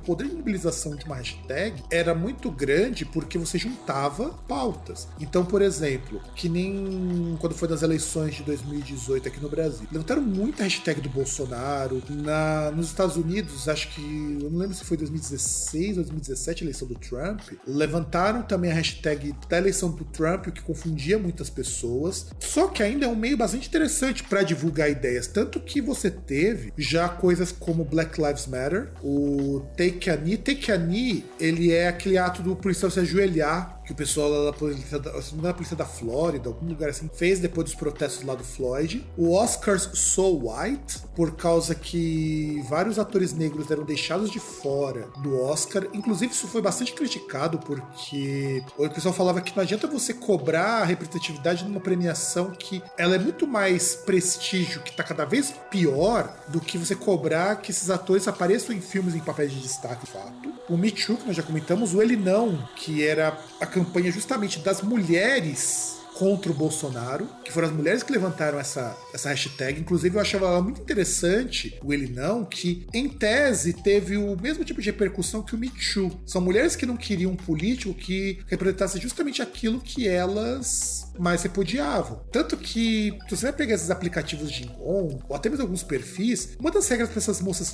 poder 0.00 0.28
de 0.28 0.34
mobilização 0.34 0.94
de 0.96 1.04
uma 1.04 1.16
hashtag 1.16 1.82
era 1.90 2.14
muito 2.14 2.50
grande 2.50 3.04
porque 3.04 3.38
você 3.38 3.58
juntava 3.58 4.30
pautas. 4.48 5.08
Então, 5.20 5.44
por 5.44 5.62
exemplo, 5.62 6.20
que 6.34 6.48
nem 6.48 7.36
quando 7.40 7.54
foi 7.54 7.68
nas 7.68 7.82
eleições 7.82 8.34
de 8.34 8.42
2018 8.62 9.28
aqui 9.28 9.40
no 9.40 9.48
Brasil, 9.48 9.86
levantaram 9.90 10.22
muita 10.22 10.64
hashtag 10.64 11.00
do 11.00 11.08
Bolsonaro. 11.08 12.02
Na, 12.08 12.70
nos 12.70 12.86
Estados 12.86 13.16
Unidos, 13.16 13.68
acho 13.68 13.88
que. 13.88 14.38
Eu 14.42 14.50
não 14.50 14.58
lembro 14.58 14.74
se 14.74 14.84
foi 14.84 14.96
2016 14.96 15.98
ou 15.98 16.04
2017 16.04 16.62
a 16.62 16.64
eleição 16.64 16.88
do 16.88 16.94
Trump. 16.94 17.40
Levantaram 17.66 18.42
também 18.42 18.70
a 18.70 18.74
hashtag 18.74 19.34
da 19.48 19.58
eleição 19.58 19.90
do 19.90 20.04
Trump, 20.04 20.46
o 20.46 20.52
que 20.52 20.62
confundia 20.62 21.18
muitas 21.18 21.50
pessoas. 21.50 22.26
Só 22.40 22.68
que 22.68 22.82
ainda 22.82 23.06
é 23.06 23.08
um 23.08 23.16
meio 23.16 23.36
bastante 23.36 23.68
interessante 23.68 24.22
para 24.22 24.42
divulgar 24.42 24.90
ideias. 24.90 25.26
Tanto 25.26 25.60
que 25.60 25.80
você 25.80 26.10
teve 26.10 26.72
já 26.76 27.08
coisas 27.08 27.52
como 27.52 27.84
Black 27.84 28.20
Lives 28.20 28.46
Matter, 28.46 28.92
o 29.02 29.60
Take 29.76 30.10
a 30.10 30.16
Knee. 30.16 30.36
Take 30.36 30.72
a 30.72 30.78
Knee, 30.78 31.24
ele 31.38 31.72
é 31.72 31.88
aquele 31.88 32.18
ato 32.18 32.42
do 32.42 32.56
policial 32.56 32.90
se 32.90 33.00
ajoelhar 33.00 33.81
que 33.84 33.92
o 33.92 33.94
pessoal 33.94 34.28
lá 34.28 34.50
da 34.50 34.52
polícia, 34.52 34.98
da, 34.98 35.12
não 35.34 35.48
é 35.48 35.52
polícia 35.52 35.76
da 35.76 35.84
Flórida, 35.84 36.48
algum 36.48 36.66
lugar 36.66 36.90
assim, 36.90 37.10
fez 37.12 37.40
depois 37.40 37.66
dos 37.66 37.74
protestos 37.74 38.24
lá 38.24 38.34
do 38.34 38.44
Floyd. 38.44 39.06
O 39.16 39.34
Oscars 39.34 39.90
So 39.94 40.48
White, 40.48 41.00
por 41.14 41.36
causa 41.36 41.74
que 41.74 42.62
vários 42.68 42.98
atores 42.98 43.32
negros 43.32 43.70
eram 43.70 43.84
deixados 43.84 44.30
de 44.30 44.38
fora 44.38 45.08
do 45.22 45.40
Oscar. 45.42 45.86
Inclusive, 45.92 46.32
isso 46.32 46.46
foi 46.46 46.62
bastante 46.62 46.92
criticado, 46.92 47.58
porque 47.58 48.62
o 48.76 48.88
pessoal 48.88 49.14
falava 49.14 49.40
que 49.40 49.54
não 49.54 49.62
adianta 49.62 49.86
você 49.86 50.14
cobrar 50.14 50.82
a 50.82 50.84
representatividade 50.84 51.64
numa 51.64 51.80
premiação 51.80 52.50
que 52.50 52.82
ela 52.96 53.16
é 53.16 53.18
muito 53.18 53.46
mais 53.46 53.94
prestígio, 53.94 54.82
que 54.82 54.96
tá 54.96 55.02
cada 55.02 55.24
vez 55.24 55.52
pior, 55.70 56.32
do 56.48 56.60
que 56.60 56.78
você 56.78 56.94
cobrar 56.94 57.56
que 57.56 57.70
esses 57.70 57.90
atores 57.90 58.28
apareçam 58.28 58.74
em 58.74 58.80
filmes 58.80 59.14
em 59.14 59.20
papéis 59.20 59.52
de 59.52 59.60
destaque, 59.60 60.06
de 60.06 60.12
fato. 60.12 60.52
O 60.68 60.76
Me 60.76 60.90
Too, 60.90 61.16
que 61.16 61.26
nós 61.26 61.36
já 61.36 61.42
comentamos, 61.42 61.94
o 61.94 62.00
Ele 62.00 62.16
Não, 62.16 62.56
que 62.76 63.04
era 63.04 63.38
a 63.60 63.66
campanha 63.72 64.12
justamente 64.12 64.58
das 64.58 64.82
mulheres 64.82 66.02
contra 66.14 66.52
o 66.52 66.54
Bolsonaro, 66.54 67.26
que 67.42 67.50
foram 67.50 67.68
as 67.68 67.74
mulheres 67.74 68.02
que 68.02 68.12
levantaram 68.12 68.60
essa, 68.60 68.96
essa 69.12 69.30
hashtag. 69.30 69.80
Inclusive, 69.80 70.14
eu 70.14 70.20
achava 70.20 70.46
ela 70.46 70.62
muito 70.62 70.80
interessante, 70.80 71.78
o 71.82 71.92
Ele 71.92 72.06
Não, 72.06 72.44
que 72.44 72.86
em 72.92 73.08
tese 73.08 73.72
teve 73.72 74.16
o 74.16 74.36
mesmo 74.40 74.64
tipo 74.64 74.80
de 74.80 74.86
repercussão 74.90 75.42
que 75.42 75.54
o 75.54 75.58
Me 75.58 75.70
Too. 75.70 76.12
São 76.26 76.40
mulheres 76.40 76.76
que 76.76 76.86
não 76.86 76.96
queriam 76.96 77.32
um 77.32 77.36
político 77.36 77.94
que 77.94 78.38
representasse 78.46 79.00
justamente 79.00 79.40
aquilo 79.40 79.80
que 79.80 80.06
elas 80.06 81.01
mais 81.18 81.42
repudiavam. 81.42 82.20
Tanto 82.30 82.56
que, 82.56 83.18
se 83.28 83.36
você 83.36 83.46
vai 83.46 83.52
pegar 83.52 83.74
esses 83.74 83.90
aplicativos 83.90 84.50
de 84.50 84.64
encontro, 84.64 85.24
ou 85.28 85.36
até 85.36 85.48
mesmo 85.48 85.64
alguns 85.64 85.82
perfis, 85.82 86.56
uma 86.58 86.70
das 86.70 86.88
regras 86.88 87.10
para 87.10 87.18
essas 87.18 87.40
moças 87.40 87.72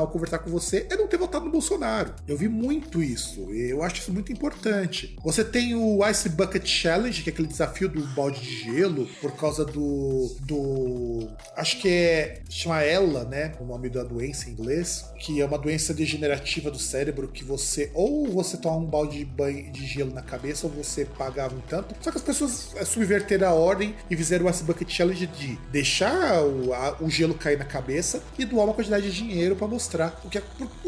ou 0.00 0.06
conversar 0.08 0.38
com 0.38 0.50
você 0.50 0.86
é 0.90 0.96
não 0.96 1.06
ter 1.06 1.16
votado 1.16 1.44
no 1.44 1.50
Bolsonaro. 1.50 2.14
Eu 2.26 2.36
vi 2.36 2.48
muito 2.48 3.02
isso, 3.02 3.50
eu 3.52 3.82
acho 3.82 4.00
isso 4.00 4.12
muito 4.12 4.32
importante. 4.32 5.16
Você 5.22 5.44
tem 5.44 5.74
o 5.74 6.06
Ice 6.08 6.28
Bucket 6.28 6.66
Challenge, 6.66 7.22
que 7.22 7.30
é 7.30 7.32
aquele 7.32 7.48
desafio 7.48 7.88
do 7.88 8.04
balde 8.08 8.40
de 8.40 8.64
gelo, 8.64 9.06
por 9.20 9.32
causa 9.36 9.64
do. 9.64 10.34
do. 10.40 11.28
Acho 11.56 11.80
que 11.80 11.88
é. 11.88 12.42
chama 12.48 12.82
ela, 12.82 13.24
né? 13.24 13.52
O 13.60 13.64
nome 13.64 13.88
da 13.88 14.02
doença 14.02 14.48
em 14.48 14.52
inglês, 14.52 15.04
que 15.18 15.40
é 15.40 15.44
uma 15.44 15.58
doença 15.58 15.94
degenerativa 15.94 16.70
do 16.70 16.78
cérebro 16.78 17.28
que 17.28 17.44
você. 17.44 17.90
Ou 17.94 18.26
você 18.28 18.56
toma 18.56 18.76
um 18.76 18.86
balde 18.86 19.18
de 19.18 19.24
banho 19.24 19.70
de 19.72 19.86
gelo 19.86 20.12
na 20.12 20.22
cabeça, 20.22 20.66
ou 20.66 20.72
você 20.72 21.04
pagava 21.04 21.54
um 21.54 21.60
tanto. 21.60 21.94
Só 22.00 22.10
que 22.10 22.18
as 22.18 22.22
pessoas 22.22 22.73
subverteram 22.84 23.48
a 23.48 23.52
ordem 23.52 23.94
e 24.10 24.16
fizeram 24.16 24.46
o 24.46 24.50
Ice 24.50 24.64
Bucket 24.64 24.90
Challenge 24.90 25.26
de 25.26 25.58
deixar 25.70 26.42
o, 26.42 26.72
a, 26.72 26.96
o 27.00 27.10
gelo 27.10 27.34
cair 27.34 27.58
na 27.58 27.64
cabeça 27.64 28.22
e 28.38 28.44
doar 28.44 28.64
uma 28.66 28.74
quantidade 28.74 29.10
de 29.10 29.16
dinheiro 29.16 29.56
para 29.56 29.66
mostrar 29.66 30.20
o 30.24 30.28
que 30.28 30.38
é, 30.38 30.42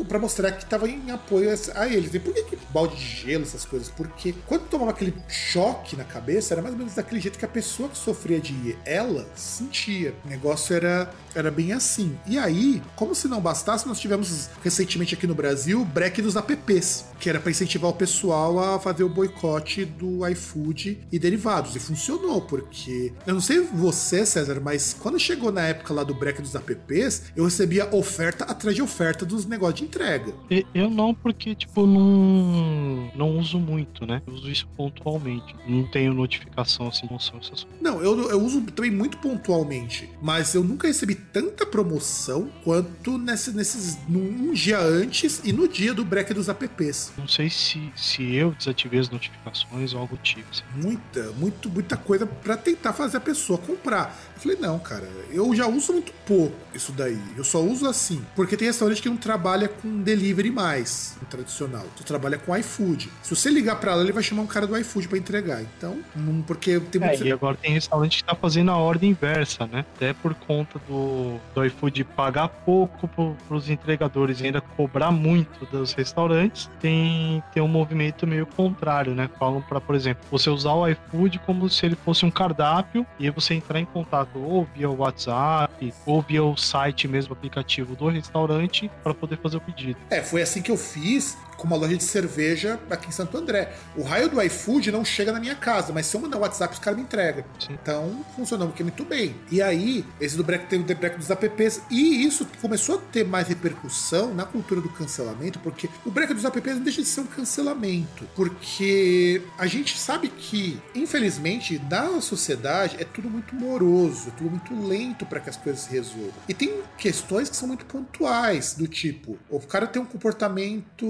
para 0.08 0.18
mostrar 0.18 0.52
que 0.52 0.64
estava 0.64 0.88
em 0.88 1.10
apoio 1.10 1.50
a 1.74 1.88
eles. 1.88 2.14
E 2.14 2.18
por 2.18 2.32
que, 2.32 2.42
que 2.42 2.58
balde 2.72 2.96
de 2.96 3.04
gelo, 3.04 3.44
essas 3.44 3.64
coisas? 3.64 3.88
Porque 3.88 4.34
quando 4.46 4.68
tomava 4.68 4.90
aquele 4.90 5.14
choque 5.28 5.96
na 5.96 6.04
cabeça, 6.04 6.54
era 6.54 6.62
mais 6.62 6.74
ou 6.74 6.78
menos 6.78 6.94
daquele 6.94 7.20
jeito 7.20 7.38
que 7.38 7.44
a 7.44 7.48
pessoa 7.48 7.88
que 7.88 7.98
sofria 7.98 8.40
de 8.40 8.76
ela 8.84 9.28
sentia. 9.34 10.14
O 10.24 10.28
negócio 10.28 10.74
era, 10.74 11.10
era 11.34 11.50
bem 11.50 11.72
assim. 11.72 12.16
E 12.26 12.38
aí, 12.38 12.82
como 12.94 13.14
se 13.14 13.28
não 13.28 13.40
bastasse, 13.40 13.86
nós 13.86 14.00
tivemos 14.00 14.48
recentemente 14.62 15.14
aqui 15.14 15.26
no 15.26 15.34
Brasil 15.34 15.82
o 15.82 15.84
break 15.84 16.22
dos 16.22 16.36
apps, 16.36 17.04
que 17.20 17.28
era 17.28 17.40
para 17.40 17.50
incentivar 17.50 17.90
o 17.90 17.94
pessoal 17.94 18.58
a 18.58 18.80
fazer 18.80 19.04
o 19.04 19.08
boicote 19.08 19.84
do 19.84 20.26
iFood 20.28 21.06
e 21.10 21.18
derivados. 21.18 21.75
E 21.76 21.78
funcionou, 21.78 22.40
porque 22.40 23.12
eu 23.26 23.34
não 23.34 23.40
sei 23.40 23.60
você, 23.60 24.24
César, 24.24 24.60
mas 24.62 24.94
quando 24.94 25.18
chegou 25.18 25.52
na 25.52 25.62
época 25.62 25.92
lá 25.92 26.02
do 26.02 26.14
break 26.14 26.40
dos 26.40 26.54
apps, 26.54 27.24
eu 27.36 27.44
recebia 27.44 27.94
oferta 27.94 28.44
atrás 28.44 28.74
de 28.74 28.82
oferta 28.82 29.26
dos 29.26 29.44
negócios 29.44 29.80
de 29.80 29.84
entrega. 29.84 30.32
Eu 30.74 30.88
não, 30.88 31.14
porque, 31.14 31.54
tipo, 31.54 31.86
não, 31.86 33.10
não 33.14 33.38
uso 33.38 33.58
muito, 33.58 34.06
né? 34.06 34.22
Eu 34.26 34.34
uso 34.34 34.50
isso 34.50 34.66
pontualmente. 34.76 35.54
Não 35.68 35.86
tenho 35.90 36.14
notificação 36.14 36.88
assim, 36.88 37.06
não 37.10 37.18
são 37.18 37.38
essas 37.38 37.64
coisas. 37.64 37.80
Não, 37.80 38.02
eu, 38.02 38.30
eu 38.30 38.40
uso 38.40 38.62
também 38.62 38.90
muito 38.90 39.18
pontualmente, 39.18 40.08
mas 40.22 40.54
eu 40.54 40.64
nunca 40.64 40.88
recebi 40.88 41.14
tanta 41.14 41.66
promoção 41.66 42.50
quanto 42.64 43.18
nesse, 43.18 43.52
nesses. 43.52 43.98
num 44.08 44.52
dia 44.52 44.80
antes 44.80 45.42
e 45.44 45.52
no 45.52 45.68
dia 45.68 45.92
do 45.92 46.04
break 46.04 46.32
dos 46.32 46.48
apps. 46.48 47.12
Não 47.18 47.28
sei 47.28 47.50
se, 47.50 47.92
se 47.94 48.34
eu 48.34 48.52
desativei 48.52 49.00
as 49.00 49.10
notificações 49.10 49.92
ou 49.92 50.00
algo 50.00 50.16
tipo. 50.22 50.46
Assim. 50.50 50.62
Muita, 50.74 51.32
muito, 51.32 51.65
muita 51.68 51.96
coisa 51.96 52.26
para 52.26 52.56
tentar 52.56 52.92
fazer 52.92 53.16
a 53.16 53.20
pessoa 53.20 53.58
comprar. 53.58 54.16
Eu 54.36 54.42
falei, 54.42 54.58
não, 54.60 54.78
cara, 54.78 55.08
eu 55.30 55.54
já 55.54 55.66
uso 55.66 55.94
muito 55.94 56.12
pouco 56.26 56.54
isso 56.74 56.92
daí. 56.92 57.18
Eu 57.36 57.42
só 57.42 57.60
uso 57.60 57.88
assim. 57.88 58.22
Porque 58.34 58.56
tem 58.56 58.68
restaurante 58.68 59.00
que 59.00 59.08
não 59.08 59.16
trabalha 59.16 59.66
com 59.66 60.02
delivery 60.02 60.50
mais, 60.50 61.16
tradicional. 61.30 61.84
Tu 61.96 62.04
trabalha 62.04 62.36
com 62.38 62.54
iFood. 62.54 63.10
Se 63.22 63.34
você 63.34 63.50
ligar 63.50 63.76
para 63.76 63.94
lá, 63.94 64.02
ele 64.02 64.12
vai 64.12 64.22
chamar 64.22 64.42
um 64.42 64.46
cara 64.46 64.66
do 64.66 64.76
iFood 64.76 65.08
para 65.08 65.18
entregar. 65.18 65.62
Então, 65.62 65.98
não, 66.14 66.42
porque 66.42 66.78
tem 66.78 67.02
é, 67.02 67.08
muito. 67.08 67.26
E 67.26 67.32
agora 67.32 67.56
tem 67.56 67.72
restaurante 67.72 68.18
que 68.18 68.24
tá 68.24 68.34
fazendo 68.34 68.70
a 68.70 68.76
ordem 68.76 69.10
inversa, 69.10 69.66
né? 69.66 69.84
Até 69.94 70.12
por 70.12 70.34
conta 70.34 70.78
do, 70.86 71.38
do 71.54 71.64
iFood 71.64 72.04
pagar 72.04 72.48
pouco 72.48 73.08
pro, 73.08 73.34
pros 73.48 73.70
entregadores 73.70 74.40
e 74.40 74.46
ainda 74.46 74.60
cobrar 74.60 75.10
muito 75.10 75.64
dos 75.66 75.92
restaurantes, 75.92 76.70
tem, 76.80 77.42
tem 77.54 77.62
um 77.62 77.68
movimento 77.68 78.26
meio 78.26 78.46
contrário, 78.46 79.14
né? 79.14 79.30
Falam 79.38 79.62
para, 79.62 79.80
por 79.80 79.94
exemplo, 79.94 80.22
você 80.30 80.50
usar 80.50 80.72
o 80.72 80.86
iFood 80.88 81.38
como 81.40 81.68
se 81.70 81.86
ele 81.86 81.96
fosse 81.96 82.26
um 82.26 82.30
cardápio 82.30 83.06
e 83.18 83.30
você 83.30 83.54
entrar 83.54 83.80
em 83.80 83.84
contato 83.84 84.25
ou 84.34 84.66
via 84.74 84.90
WhatsApp 84.90 85.92
ou 86.04 86.22
via 86.22 86.42
o 86.42 86.56
site 86.56 87.06
mesmo, 87.08 87.32
aplicativo 87.32 87.94
do 87.94 88.08
restaurante, 88.08 88.90
para 89.02 89.14
poder 89.14 89.38
fazer 89.38 89.56
o 89.56 89.60
pedido. 89.60 89.98
É, 90.10 90.22
foi 90.22 90.42
assim 90.42 90.62
que 90.62 90.70
eu 90.70 90.76
fiz 90.76 91.36
com 91.56 91.66
uma 91.66 91.76
loja 91.76 91.96
de 91.96 92.04
cerveja 92.04 92.78
aqui 92.90 93.08
em 93.08 93.12
Santo 93.12 93.36
André. 93.36 93.74
O 93.96 94.02
raio 94.02 94.28
do 94.28 94.40
iFood 94.42 94.90
não 94.92 95.04
chega 95.04 95.32
na 95.32 95.40
minha 95.40 95.54
casa, 95.54 95.92
mas 95.92 96.06
se 96.06 96.16
eu 96.16 96.20
mandar 96.20 96.38
o 96.38 96.40
WhatsApp, 96.40 96.74
os 96.74 96.80
caras 96.80 96.98
me 96.98 97.04
entregam. 97.04 97.44
Então, 97.70 98.24
funcionou 98.34 98.72
muito 98.78 99.04
bem. 99.04 99.34
E 99.50 99.62
aí, 99.62 100.04
esse 100.20 100.36
do 100.36 100.44
break 100.44 100.66
tem 100.66 100.80
o 100.80 100.84
break 100.84 101.18
dos 101.18 101.30
apps, 101.30 101.80
e 101.90 102.24
isso 102.24 102.46
começou 102.60 102.96
a 102.96 102.98
ter 102.98 103.24
mais 103.24 103.48
repercussão 103.48 104.34
na 104.34 104.44
cultura 104.44 104.80
do 104.80 104.88
cancelamento, 104.88 105.58
porque 105.60 105.88
o 106.04 106.10
break 106.10 106.34
dos 106.34 106.44
apps 106.44 106.74
não 106.74 106.82
deixa 106.82 107.02
de 107.02 107.08
ser 107.08 107.20
um 107.20 107.26
cancelamento. 107.26 108.28
Porque 108.34 109.42
a 109.58 109.66
gente 109.66 109.98
sabe 109.98 110.28
que, 110.28 110.80
infelizmente, 110.94 111.80
na 111.90 112.20
sociedade 112.20 112.96
é 112.98 113.04
tudo 113.04 113.30
muito 113.30 113.54
moroso, 113.54 114.28
é 114.28 114.30
tudo 114.32 114.50
muito 114.50 114.86
lento 114.86 115.24
para 115.26 115.40
que 115.40 115.50
as 115.50 115.56
coisas 115.56 115.82
se 115.82 115.90
resolvam. 115.90 116.34
E 116.48 116.54
tem 116.54 116.82
questões 116.98 117.48
que 117.48 117.56
são 117.56 117.68
muito 117.68 117.84
pontuais, 117.86 118.74
do 118.74 118.86
tipo, 118.86 119.38
o 119.50 119.60
cara 119.60 119.86
tem 119.86 120.00
um 120.00 120.06
comportamento 120.06 121.06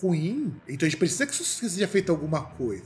ruim, 0.00 0.54
então 0.68 0.86
a 0.86 0.90
gente 0.90 0.98
precisa 0.98 1.26
que 1.26 1.34
seja 1.34 1.88
feito 1.88 2.10
alguma 2.10 2.42
coisa. 2.42 2.82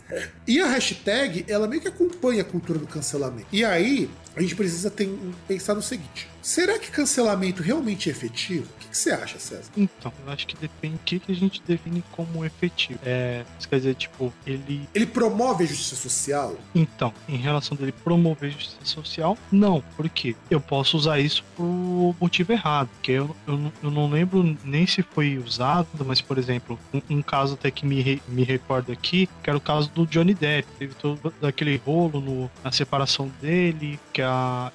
E 0.47 0.61
a 0.61 0.67
hashtag, 0.67 1.45
ela 1.49 1.67
meio 1.67 1.83
que 1.83 1.89
acompanha 1.89 2.43
a 2.43 2.45
cultura 2.45 2.79
do 2.79 2.87
cancelamento. 2.87 3.49
E 3.53 3.65
aí, 3.65 4.11
a 4.37 4.41
gente 4.41 4.55
precisa 4.55 4.91
ter, 4.91 5.09
pensar 5.47 5.75
no 5.75 5.83
seguinte: 5.83 6.29
será 6.41 6.79
que 6.79 6.91
cancelamento 6.91 7.63
realmente 7.63 8.09
é 8.09 8.13
efetivo? 8.13 8.67
O 8.77 8.91
que, 8.91 8.97
você 8.97 9.11
acha, 9.11 9.39
César? 9.39 9.71
Então, 9.77 10.13
eu 10.25 10.33
acho 10.33 10.47
que 10.47 10.57
depende 10.57 10.95
do 10.95 11.01
que, 11.05 11.19
que 11.19 11.33
a 11.33 11.35
gente 11.35 11.63
define 11.67 12.03
como 12.13 12.45
efetivo. 12.45 12.99
É, 13.05 13.45
isso 13.59 13.69
quer 13.69 13.77
dizer, 13.77 13.95
tipo, 13.95 14.33
ele. 14.47 14.89
Ele 14.95 15.07
promove 15.07 15.65
a 15.65 15.67
justiça 15.67 15.97
social? 15.97 16.57
Então, 16.75 17.13
em 17.29 17.37
relação 17.37 17.77
dele 17.77 17.93
promover 17.93 18.49
a 18.49 18.53
justiça 18.53 18.85
social, 18.85 19.37
não. 19.53 19.83
Por 19.97 20.09
quê? 20.09 20.35
Eu 20.51 20.61
posso 20.61 20.97
usar 20.97 21.19
isso 21.19 21.45
por 21.57 22.15
motivo 22.21 22.53
errado. 22.53 22.89
Porque 22.95 23.13
eu, 23.13 23.37
eu, 23.47 23.73
eu 23.83 23.91
não 23.91 24.09
lembro 24.09 24.57
nem 24.65 24.87
se 24.87 25.03
foi 25.03 25.37
usado, 25.39 25.89
mas, 26.07 26.21
por 26.21 26.39
exemplo, 26.39 26.79
um, 26.95 27.03
um 27.11 27.23
caso 27.23 27.55
até 27.55 27.71
que 27.71 27.85
me, 27.85 28.01
re, 28.01 28.23
me 28.29 28.43
recordo 28.43 28.91
aqui, 28.93 29.29
que 29.43 29.51
era 29.51 29.57
o 29.57 29.61
caso 29.61 29.91
do 29.91 30.07
Johnny 30.07 30.33
Depp. 30.35 30.69
Teve 30.79 30.95
todo 30.95 31.33
aquele 31.43 31.77
rolo 31.77 32.21
no, 32.21 32.51
na 32.65 32.73
separação 32.73 33.31
dele, 33.41 33.99
que 34.13 34.23
a 34.23 34.28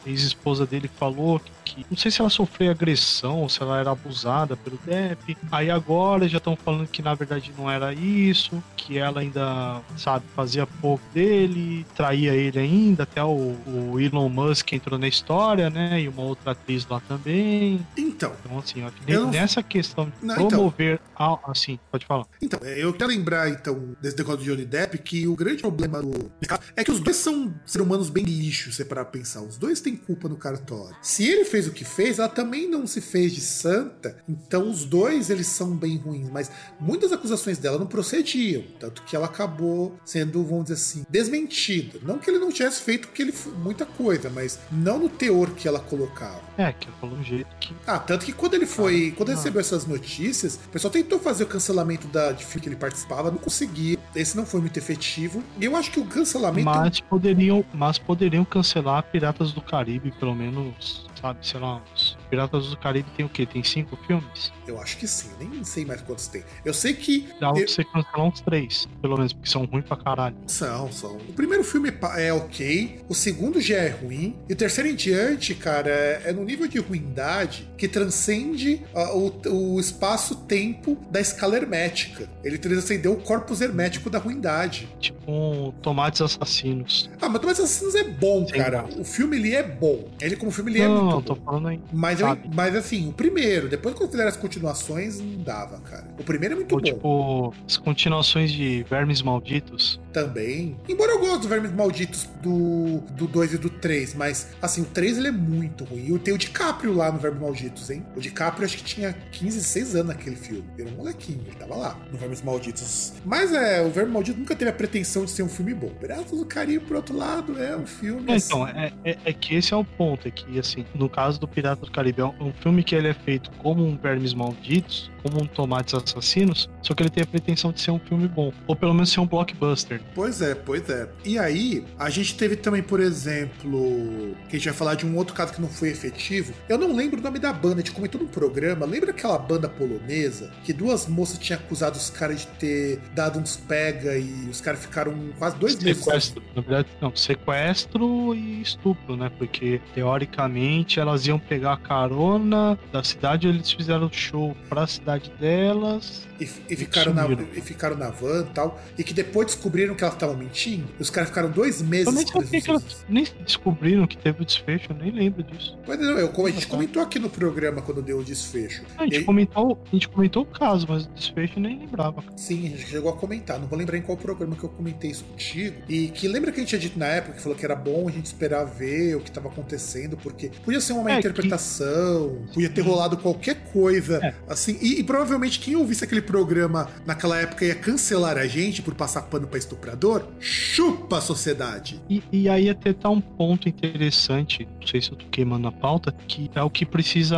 ex-esposa 0.06 0.66
dele 0.66 0.88
falou 0.88 1.40
que 1.40 1.52
que 1.64 1.86
não 1.90 1.98
sei 1.98 2.12
se 2.12 2.22
ela 2.22 2.30
sofreu 2.30 2.72
agressão 2.72 3.42
ou 3.42 3.50
se 3.50 3.62
ela 3.62 3.80
era 3.80 3.92
abusada 3.92 4.56
pelo 4.56 4.78
Depp. 4.86 5.38
Aí 5.52 5.70
agora 5.70 6.28
já 6.28 6.38
estão 6.38 6.56
falando 6.56 6.88
que 6.88 7.02
na 7.02 7.14
verdade 7.14 7.54
não 7.58 7.70
era 7.70 7.94
isso, 7.94 8.64
que 8.76 8.98
ela 8.98 9.22
ainda, 9.22 9.82
sabe, 9.98 10.26
fazia 10.36 10.66
pouco 10.66 11.04
dele, 11.14 11.86
traía 11.96 12.34
ele 12.34 12.60
ainda, 12.60 13.04
até 13.04 13.24
o, 13.24 13.56
o 13.68 14.00
Elon 14.00 14.30
Musk 14.30 14.74
entrou 14.74 15.00
na 15.00 15.08
história, 15.08 15.70
né? 15.70 16.02
E 16.02 16.08
uma 16.08 16.24
outra 16.24 16.52
atriz 16.52 16.86
lá 16.88 17.00
também. 17.02 17.86
Então. 17.98 18.34
Então, 18.46 18.58
assim, 18.58 18.84
eu... 19.08 19.28
nessa 19.28 19.62
questão 19.62 20.06
de 20.06 20.14
não, 20.22 20.36
então. 20.36 20.48
promover. 20.48 21.00
Então, 21.14 21.40
assim, 21.48 21.80
pode 21.92 22.06
falar. 22.06 22.26
Então, 22.42 22.60
é, 22.64 22.84
eu 22.84 22.94
quero 22.94 23.10
lembrar, 23.10 23.50
então, 23.50 23.96
desse 24.02 24.18
negócio 24.18 24.40
do 24.40 24.46
Johnny 24.46 24.66
Depp, 24.66 24.98
que 25.00 25.28
o 25.28 25.36
grande 25.36 25.62
problema 25.62 26.02
do 26.02 26.32
é 26.76 26.84
que 26.84 26.92
os 26.92 27.00
dois 27.00 27.18
são 27.18 27.54
seres 27.66 27.86
humanos 27.86 28.10
bem 28.10 28.24
lixos, 28.24 28.76
se 28.76 28.86
para 28.86 29.04
pensar. 29.06 29.42
Os 29.42 29.58
dois 29.58 29.82
têm 29.82 29.96
culpa 29.96 30.28
no 30.28 30.36
cartório. 30.36 30.96
Se 31.02 31.28
ele 31.28 31.46
fez 31.54 31.68
o 31.68 31.72
que 31.72 31.86
fez, 31.86 32.18
ela 32.18 32.28
também 32.28 32.68
não 32.68 32.88
se 32.88 33.00
fez 33.00 33.32
de 33.32 33.40
santa. 33.40 34.18
Então 34.28 34.72
os 34.72 34.86
dois 34.86 35.30
eles 35.30 35.46
são 35.46 35.76
bem 35.76 35.98
ruins, 35.98 36.28
mas 36.32 36.50
muitas 36.80 37.14
acusações 37.14 37.60
dela 37.60 37.78
não 37.78 37.86
procediam, 37.86 38.64
tanto 38.80 39.04
que 39.04 39.16
ela 39.16 39.28
acabou 39.28 39.96
sendo, 40.04 40.44
vamos 40.44 40.64
dizer 40.64 40.74
assim, 40.74 41.06
desmentida. 41.08 42.00
Não 42.02 42.18
que 42.18 42.28
ele 42.28 42.40
não 42.40 42.52
tivesse 42.52 42.82
feito 42.82 43.10
que 43.10 43.22
ele 43.22 43.34
muita 43.58 43.86
coisa, 43.86 44.32
mas 44.32 44.60
não 44.72 44.98
no 44.98 45.08
teor 45.08 45.52
que 45.52 45.68
ela 45.68 45.80
colocava. 45.80 46.42
É, 46.58 46.74
que 46.74 46.88
falou 47.00 47.16
um 47.16 47.24
jeito 47.24 47.56
que 47.60 47.76
Ah, 47.86 48.00
tanto 48.00 48.26
que 48.26 48.34
quando 48.34 48.56
ele 48.56 48.66
foi, 48.66 49.12
ah, 49.14 49.16
quando 49.16 49.30
ele 49.30 49.38
recebeu 49.38 49.62
essas 49.62 49.86
notícias, 49.86 50.56
o 50.56 50.70
pessoal 50.70 50.92
tentou 50.92 51.20
fazer 51.20 51.44
o 51.44 51.48
cancelamento 51.48 52.08
da 52.08 52.32
de 52.32 52.44
filme 52.44 52.62
que 52.62 52.70
ele 52.70 52.76
participava, 52.76 53.30
não 53.30 53.38
conseguia. 53.38 54.00
Esse 54.16 54.36
não 54.36 54.46
foi 54.48 54.60
muito 54.60 54.78
efetivo. 54.78 55.44
E 55.62 55.66
eu 55.66 55.76
acho 55.76 55.92
que 55.92 56.00
o 56.00 56.06
cancelamento 56.06 56.66
Mas 56.66 57.00
poderiam, 57.00 57.64
mas 57.72 58.00
poderiam 58.00 58.44
cancelar 58.44 59.04
Piratas 59.04 59.52
do 59.52 59.62
Caribe, 59.62 60.12
pelo 60.20 60.34
menos 60.34 61.13
sabe? 61.24 61.40
Sei 61.42 61.60
lá, 61.60 61.82
os 61.96 62.18
Piratas 62.30 62.68
do 62.68 62.78
Caribe 62.78 63.10
tem 63.16 63.26
o 63.26 63.30
quê? 63.30 63.46
Tem 63.46 63.64
cinco 63.64 63.96
filmes? 64.06 64.52
Eu 64.68 64.80
acho 64.80 64.98
que 64.98 65.08
sim, 65.08 65.30
nem 65.40 65.64
sei 65.64 65.86
mais 65.86 66.02
quantos 66.02 66.28
tem. 66.28 66.44
Eu 66.66 66.74
sei 66.74 66.94
que. 66.94 67.30
Dá 67.40 67.48
eu... 67.50 67.54
pra 67.54 67.68
você 67.68 67.84
cancelar 67.86 68.28
uns 68.28 68.42
três, 68.42 68.88
pelo 69.02 69.16
menos, 69.16 69.32
porque 69.32 69.50
são 69.50 69.66
ruins 69.66 69.86
pra 69.86 69.96
caralho. 69.96 70.36
São, 70.48 70.92
são. 70.92 71.16
O 71.16 71.34
primeiro 71.34 71.64
filme 71.64 71.94
é, 72.18 72.34
ok, 72.34 73.02
o 73.08 73.16
segundo 73.16 73.62
já 73.62 73.78
é 73.78 73.90
ruim, 73.90 74.36
e 74.50 74.54
o 74.54 74.56
terceiro 74.56 74.90
em 74.90 74.96
diante, 74.96 75.56
cara, 75.56 75.90
é, 75.90 76.24
é 76.26 76.34
no 76.34 76.44
nível 76.44 76.68
de 76.68 76.80
ruindade 76.80 77.70
que 77.78 77.88
transcende 77.88 78.82
uh, 78.94 79.18
o, 79.50 79.76
o 79.76 79.80
espaço-tempo 79.80 80.98
da 81.10 81.22
escala 81.22 81.56
hermética. 81.56 82.30
Ele 82.44 82.58
transcendeu 82.58 83.14
o 83.14 83.18
corpus 83.18 83.62
hermético 83.62 84.10
da 84.10 84.20
ruindade. 84.20 84.90
Tipo 85.00 85.32
um 85.32 85.72
Tomates 85.82 86.22
Assassinos. 86.22 87.10
Ah, 87.22 87.30
mas 87.30 87.42
Tomates 87.42 87.62
Assassinos 87.62 87.96
é 87.96 88.04
bom, 88.04 88.46
Sim, 88.46 88.54
cara. 88.54 88.86
O 88.98 89.04
filme 89.04 89.38
ele 89.38 89.54
é 89.54 89.64
bom. 89.64 90.10
Ele, 90.20 90.36
como 90.36 90.52
filme, 90.52 90.72
ele 90.72 90.82
é 90.82 90.88
não, 90.88 90.98
é 90.98 91.02
muito 91.02 91.13
não, 91.16 91.22
tô 91.22 91.36
falando 91.36 91.68
aí. 91.68 91.80
Mas 91.92 92.20
sabe? 92.20 92.50
mas 92.54 92.76
assim, 92.76 93.10
o 93.10 93.14
primeiro, 93.14 93.68
depois 93.70 93.96
quando 93.96 94.10
fizeram 94.12 94.30
as 94.30 94.38
continuações, 94.38 95.20
não 95.20 95.44
dava, 95.44 95.78
cara. 95.80 96.08
O 96.20 96.24
primeiro 96.24 96.56
é 96.56 96.58
muito 96.58 96.74
Ou 96.74 96.80
bom. 96.82 96.86
tipo, 96.86 97.54
as 97.68 97.78
continuações 97.78 98.52
de 98.52 98.84
Vermes 98.84 99.22
Malditos. 99.22 100.00
Também. 100.14 100.78
Embora 100.88 101.12
eu 101.12 101.20
goste 101.20 101.40
dos 101.40 101.48
Vermes 101.48 101.72
Malditos 101.72 102.30
do, 102.42 103.00
do 103.12 103.28
2 103.28 103.56
e 103.56 103.58
do 103.58 103.70
3, 103.70 104.14
mas 104.14 104.50
assim, 104.62 104.84
o 104.84 104.86
3 104.86 105.18
ele 105.18 105.30
é 105.30 105.32
muito 105.32 105.84
ruim. 105.84 106.14
E 106.14 106.20
tem 106.20 106.34
o 106.34 106.38
DiCaprio 106.38 106.94
lá 106.94 107.12
no 107.12 107.20
Vermes 107.20 107.42
Malditos, 107.42 107.90
hein? 107.90 108.06
O 108.16 108.20
DiCaprio 108.20 108.66
acho 108.66 108.78
que 108.78 108.84
tinha 108.84 109.14
15, 109.32 109.58
16 109.58 109.96
anos 109.96 110.08
naquele 110.10 110.36
filme. 110.36 110.64
Era 110.78 110.90
um 110.90 110.94
molequinho, 110.94 111.42
ele 111.48 111.56
tava 111.56 111.76
lá 111.76 111.98
no 112.12 112.18
Vermes 112.18 112.42
Malditos. 112.42 113.14
Mas 113.26 113.52
é, 113.52 113.82
o 113.82 113.90
Verme 113.90 114.12
Maldito 114.12 114.40
nunca 114.40 114.56
teve 114.56 114.70
a 114.70 114.74
pretensão 114.74 115.26
de 115.26 115.32
ser 115.32 115.44
um 115.44 115.50
filme 115.50 115.74
bom. 115.74 115.90
Piratas 115.90 116.32
do 116.32 116.46
Caribe, 116.46 116.86
por 116.86 116.98
outro 116.98 117.18
lado, 117.18 117.62
é 117.62 117.76
um 117.76 117.88
filme. 117.88 118.32
É, 118.32 118.36
assim, 118.36 118.48
então, 118.48 118.68
é, 118.68 118.94
é, 119.04 119.18
é 119.26 119.34
que 119.34 119.56
esse 119.56 119.74
é 119.74 119.78
o 119.78 119.84
ponto, 119.84 120.28
é 120.28 120.32
que, 120.32 120.60
assim, 120.60 120.86
no 120.94 121.10
caso 121.10 121.40
do 121.40 121.48
Pirata 121.48 121.86
do 121.86 121.92
Caribe, 121.92 122.22
é 122.22 122.26
um 122.26 122.54
filme 122.54 122.84
que 122.84 122.96
ele 122.96 123.08
é 123.08 123.14
feito 123.14 123.50
como 123.60 123.84
um 123.86 123.98
Vermes 123.98 124.34
Malditos, 124.34 125.12
como 125.24 125.42
um 125.42 125.48
Tomates 125.48 125.94
Assassinos, 125.94 126.70
só 126.82 126.94
que 126.94 127.02
ele 127.02 127.10
tem 127.10 127.24
a 127.24 127.26
pretensão 127.26 127.72
de 127.72 127.80
ser 127.80 127.92
um 127.92 128.00
filme 128.00 128.28
bom, 128.28 128.52
ou 128.68 128.76
pelo 128.76 128.94
menos 128.94 129.10
ser 129.12 129.22
um 129.22 129.26
blockbuster. 129.26 130.02
Pois 130.14 130.42
é, 130.42 130.54
pois 130.54 130.88
é. 130.90 131.10
E 131.24 131.40
aí, 131.40 131.86
a 131.98 132.10
gente 132.10 132.36
teve 132.36 132.58
também, 132.58 132.84
por 132.84 133.00
exemplo, 133.00 134.36
que 134.50 134.56
a 134.56 134.60
gente 134.60 134.66
vai 134.66 134.74
falar 134.74 134.96
de 134.96 135.06
um 135.06 135.16
outro 135.16 135.34
caso 135.34 135.54
que 135.54 135.62
não 135.62 135.70
foi 135.70 135.90
efetivo. 135.90 136.54
Eu 136.68 136.78
não 136.78 136.94
lembro 136.94 137.20
o 137.20 137.24
nome 137.24 137.40
da 137.40 137.54
banda, 137.54 137.76
a 137.76 137.78
gente 137.78 137.92
comentou 137.92 138.20
num 138.20 138.28
programa. 138.28 138.86
Lembra 138.86 139.12
aquela 139.12 139.38
banda 139.38 139.70
polonesa 139.70 140.52
que 140.64 140.74
duas 140.74 141.08
moças 141.08 141.38
tinham 141.40 141.60
acusado 141.60 141.98
os 141.98 142.10
caras 142.10 142.42
de 142.42 142.48
ter 142.60 143.00
dado 143.16 143.40
uns 143.40 143.56
pega 143.56 144.18
e 144.18 144.50
os 144.50 144.60
caras 144.60 144.82
ficaram 144.82 145.14
quase 145.40 145.56
dois 145.58 145.82
meses. 145.82 146.04
Sequestro, 146.04 146.44
na 146.56 146.62
verdade, 146.62 146.88
não, 147.00 147.16
sequestro 147.16 148.36
e 148.36 148.62
estupro, 148.62 149.16
né? 149.16 149.32
Porque, 149.38 149.80
teoricamente, 149.94 151.00
elas 151.00 151.26
iam 151.28 151.40
pegar 151.40 151.74
a 151.74 151.78
carona 151.78 152.78
da 152.92 153.04
cidade, 153.04 153.48
eles 153.48 153.72
fizeram 153.72 154.12
show 154.12 154.56
pra 154.68 154.86
cidade 154.86 155.13
delas. 155.40 156.28
E, 156.40 156.50
e 156.70 156.76
ficaram 156.76 157.14
na, 157.14 157.26
e 157.56 157.62
ficaram 157.62 157.96
na 157.96 158.10
van 158.10 158.42
e 158.50 158.54
tal. 158.54 158.82
E 158.98 159.04
que 159.04 159.14
depois 159.14 159.48
descobriram 159.48 159.96
que 159.96 160.04
elas 160.04 160.16
estavam 160.16 160.36
mentindo. 160.36 160.88
E 161.00 161.02
os 161.02 161.10
caras 161.10 161.30
ficaram 161.30 161.50
dois 161.50 161.80
Eu 161.82 161.88
meses 161.88 162.14
nem 162.14 162.26
sabia 162.28 162.62
que 162.62 162.70
elas 162.70 163.06
nem 163.08 163.28
descobriram 163.46 164.08
que 164.08 164.18
teve 164.18 164.42
o 164.42 164.46
desfecho, 164.46 164.92
eu 164.92 164.96
nem 164.98 165.12
lembro 165.12 165.44
disso. 165.44 165.78
Pois 165.86 166.00
não, 166.00 166.18
eu, 166.18 166.32
a 166.46 166.50
gente 166.50 166.66
tá. 166.66 166.72
comentou 166.72 167.02
aqui 167.02 167.20
no 167.20 167.30
programa 167.30 167.82
quando 167.82 168.02
deu 168.02 168.20
o 168.20 168.24
desfecho. 168.24 168.84
A 168.98 169.04
gente, 169.04 169.18
aí- 169.18 169.24
comentou, 169.24 169.80
a 169.86 169.96
gente 169.96 170.08
comentou 170.10 170.44
o 170.44 170.46
caso, 170.46 170.86
mas 170.90 171.06
o 171.06 171.10
desfecho 171.10 171.54
eu 171.58 171.62
nem 171.62 171.80
lembrava. 171.80 172.24
Sim, 172.36 172.66
a 172.68 172.70
gente 172.72 172.88
chegou 172.88 173.12
a 173.12 173.16
comentar. 173.16 173.60
Não 173.60 173.68
vou 173.68 173.78
lembrar 173.78 173.98
em 173.98 174.02
qual 174.02 174.18
programa 174.18 174.56
que 174.56 174.64
eu 174.64 174.70
comentei 174.70 175.12
isso 175.12 175.24
contigo. 175.24 175.82
E 175.88 176.08
que 176.10 176.28
lembra 176.28 176.52
que 176.52 176.58
a 176.60 176.62
gente 176.62 176.70
tinha 176.70 176.80
dito 176.82 176.98
na 177.00 177.08
época 177.08 177.36
que 177.36 177.42
falou 177.42 177.58
que 177.58 177.64
era 177.64 177.76
bom 177.76 178.08
a 178.08 178.12
gente 178.12 178.26
esperar 178.26 178.64
ver 178.66 179.16
o 179.16 179.20
que 179.22 179.30
estava 179.30 179.48
acontecendo, 179.48 180.18
porque 180.18 180.50
podia 180.66 180.82
ser 180.82 180.94
uma 180.94 181.04
má 181.04 181.12
É, 181.12 181.14
que- 181.14 181.20
interpretação, 181.20 182.42
podia 182.54 182.70
ter 182.70 182.82
rolado 182.82 183.18
qualquer 183.18 183.56
coisa. 183.72 184.20
É. 184.24 184.34
Assim, 184.48 184.78
e, 184.82 185.03
e 185.04 185.06
provavelmente 185.06 185.60
quem 185.60 185.76
ouvisse 185.76 186.06
aquele 186.06 186.22
programa 186.22 186.88
naquela 187.06 187.38
época 187.38 187.66
ia 187.66 187.76
cancelar 187.76 188.38
a 188.38 188.48
gente 188.48 188.82
por 188.82 188.96
passar 188.96 189.24
pano 189.24 189.46
pra 189.46 189.60
estuprador. 189.60 190.24
Chupa 190.40 191.18
a 191.18 191.22
sociedade! 191.22 192.02
E, 192.10 192.24
e 192.32 192.48
aí 192.48 192.70
até 192.70 192.94
tá 192.94 193.10
um 193.10 193.20
ponto 193.20 193.68
interessante, 193.68 194.66
não 194.80 194.88
sei 194.88 195.02
se 195.02 195.12
eu 195.12 195.18
tô 195.18 195.26
queimando 195.26 195.68
a 195.68 195.72
pauta, 195.72 196.16
que 196.26 196.50
é 196.56 196.64
o 196.64 196.70
que 196.70 196.86
precisa 196.86 197.38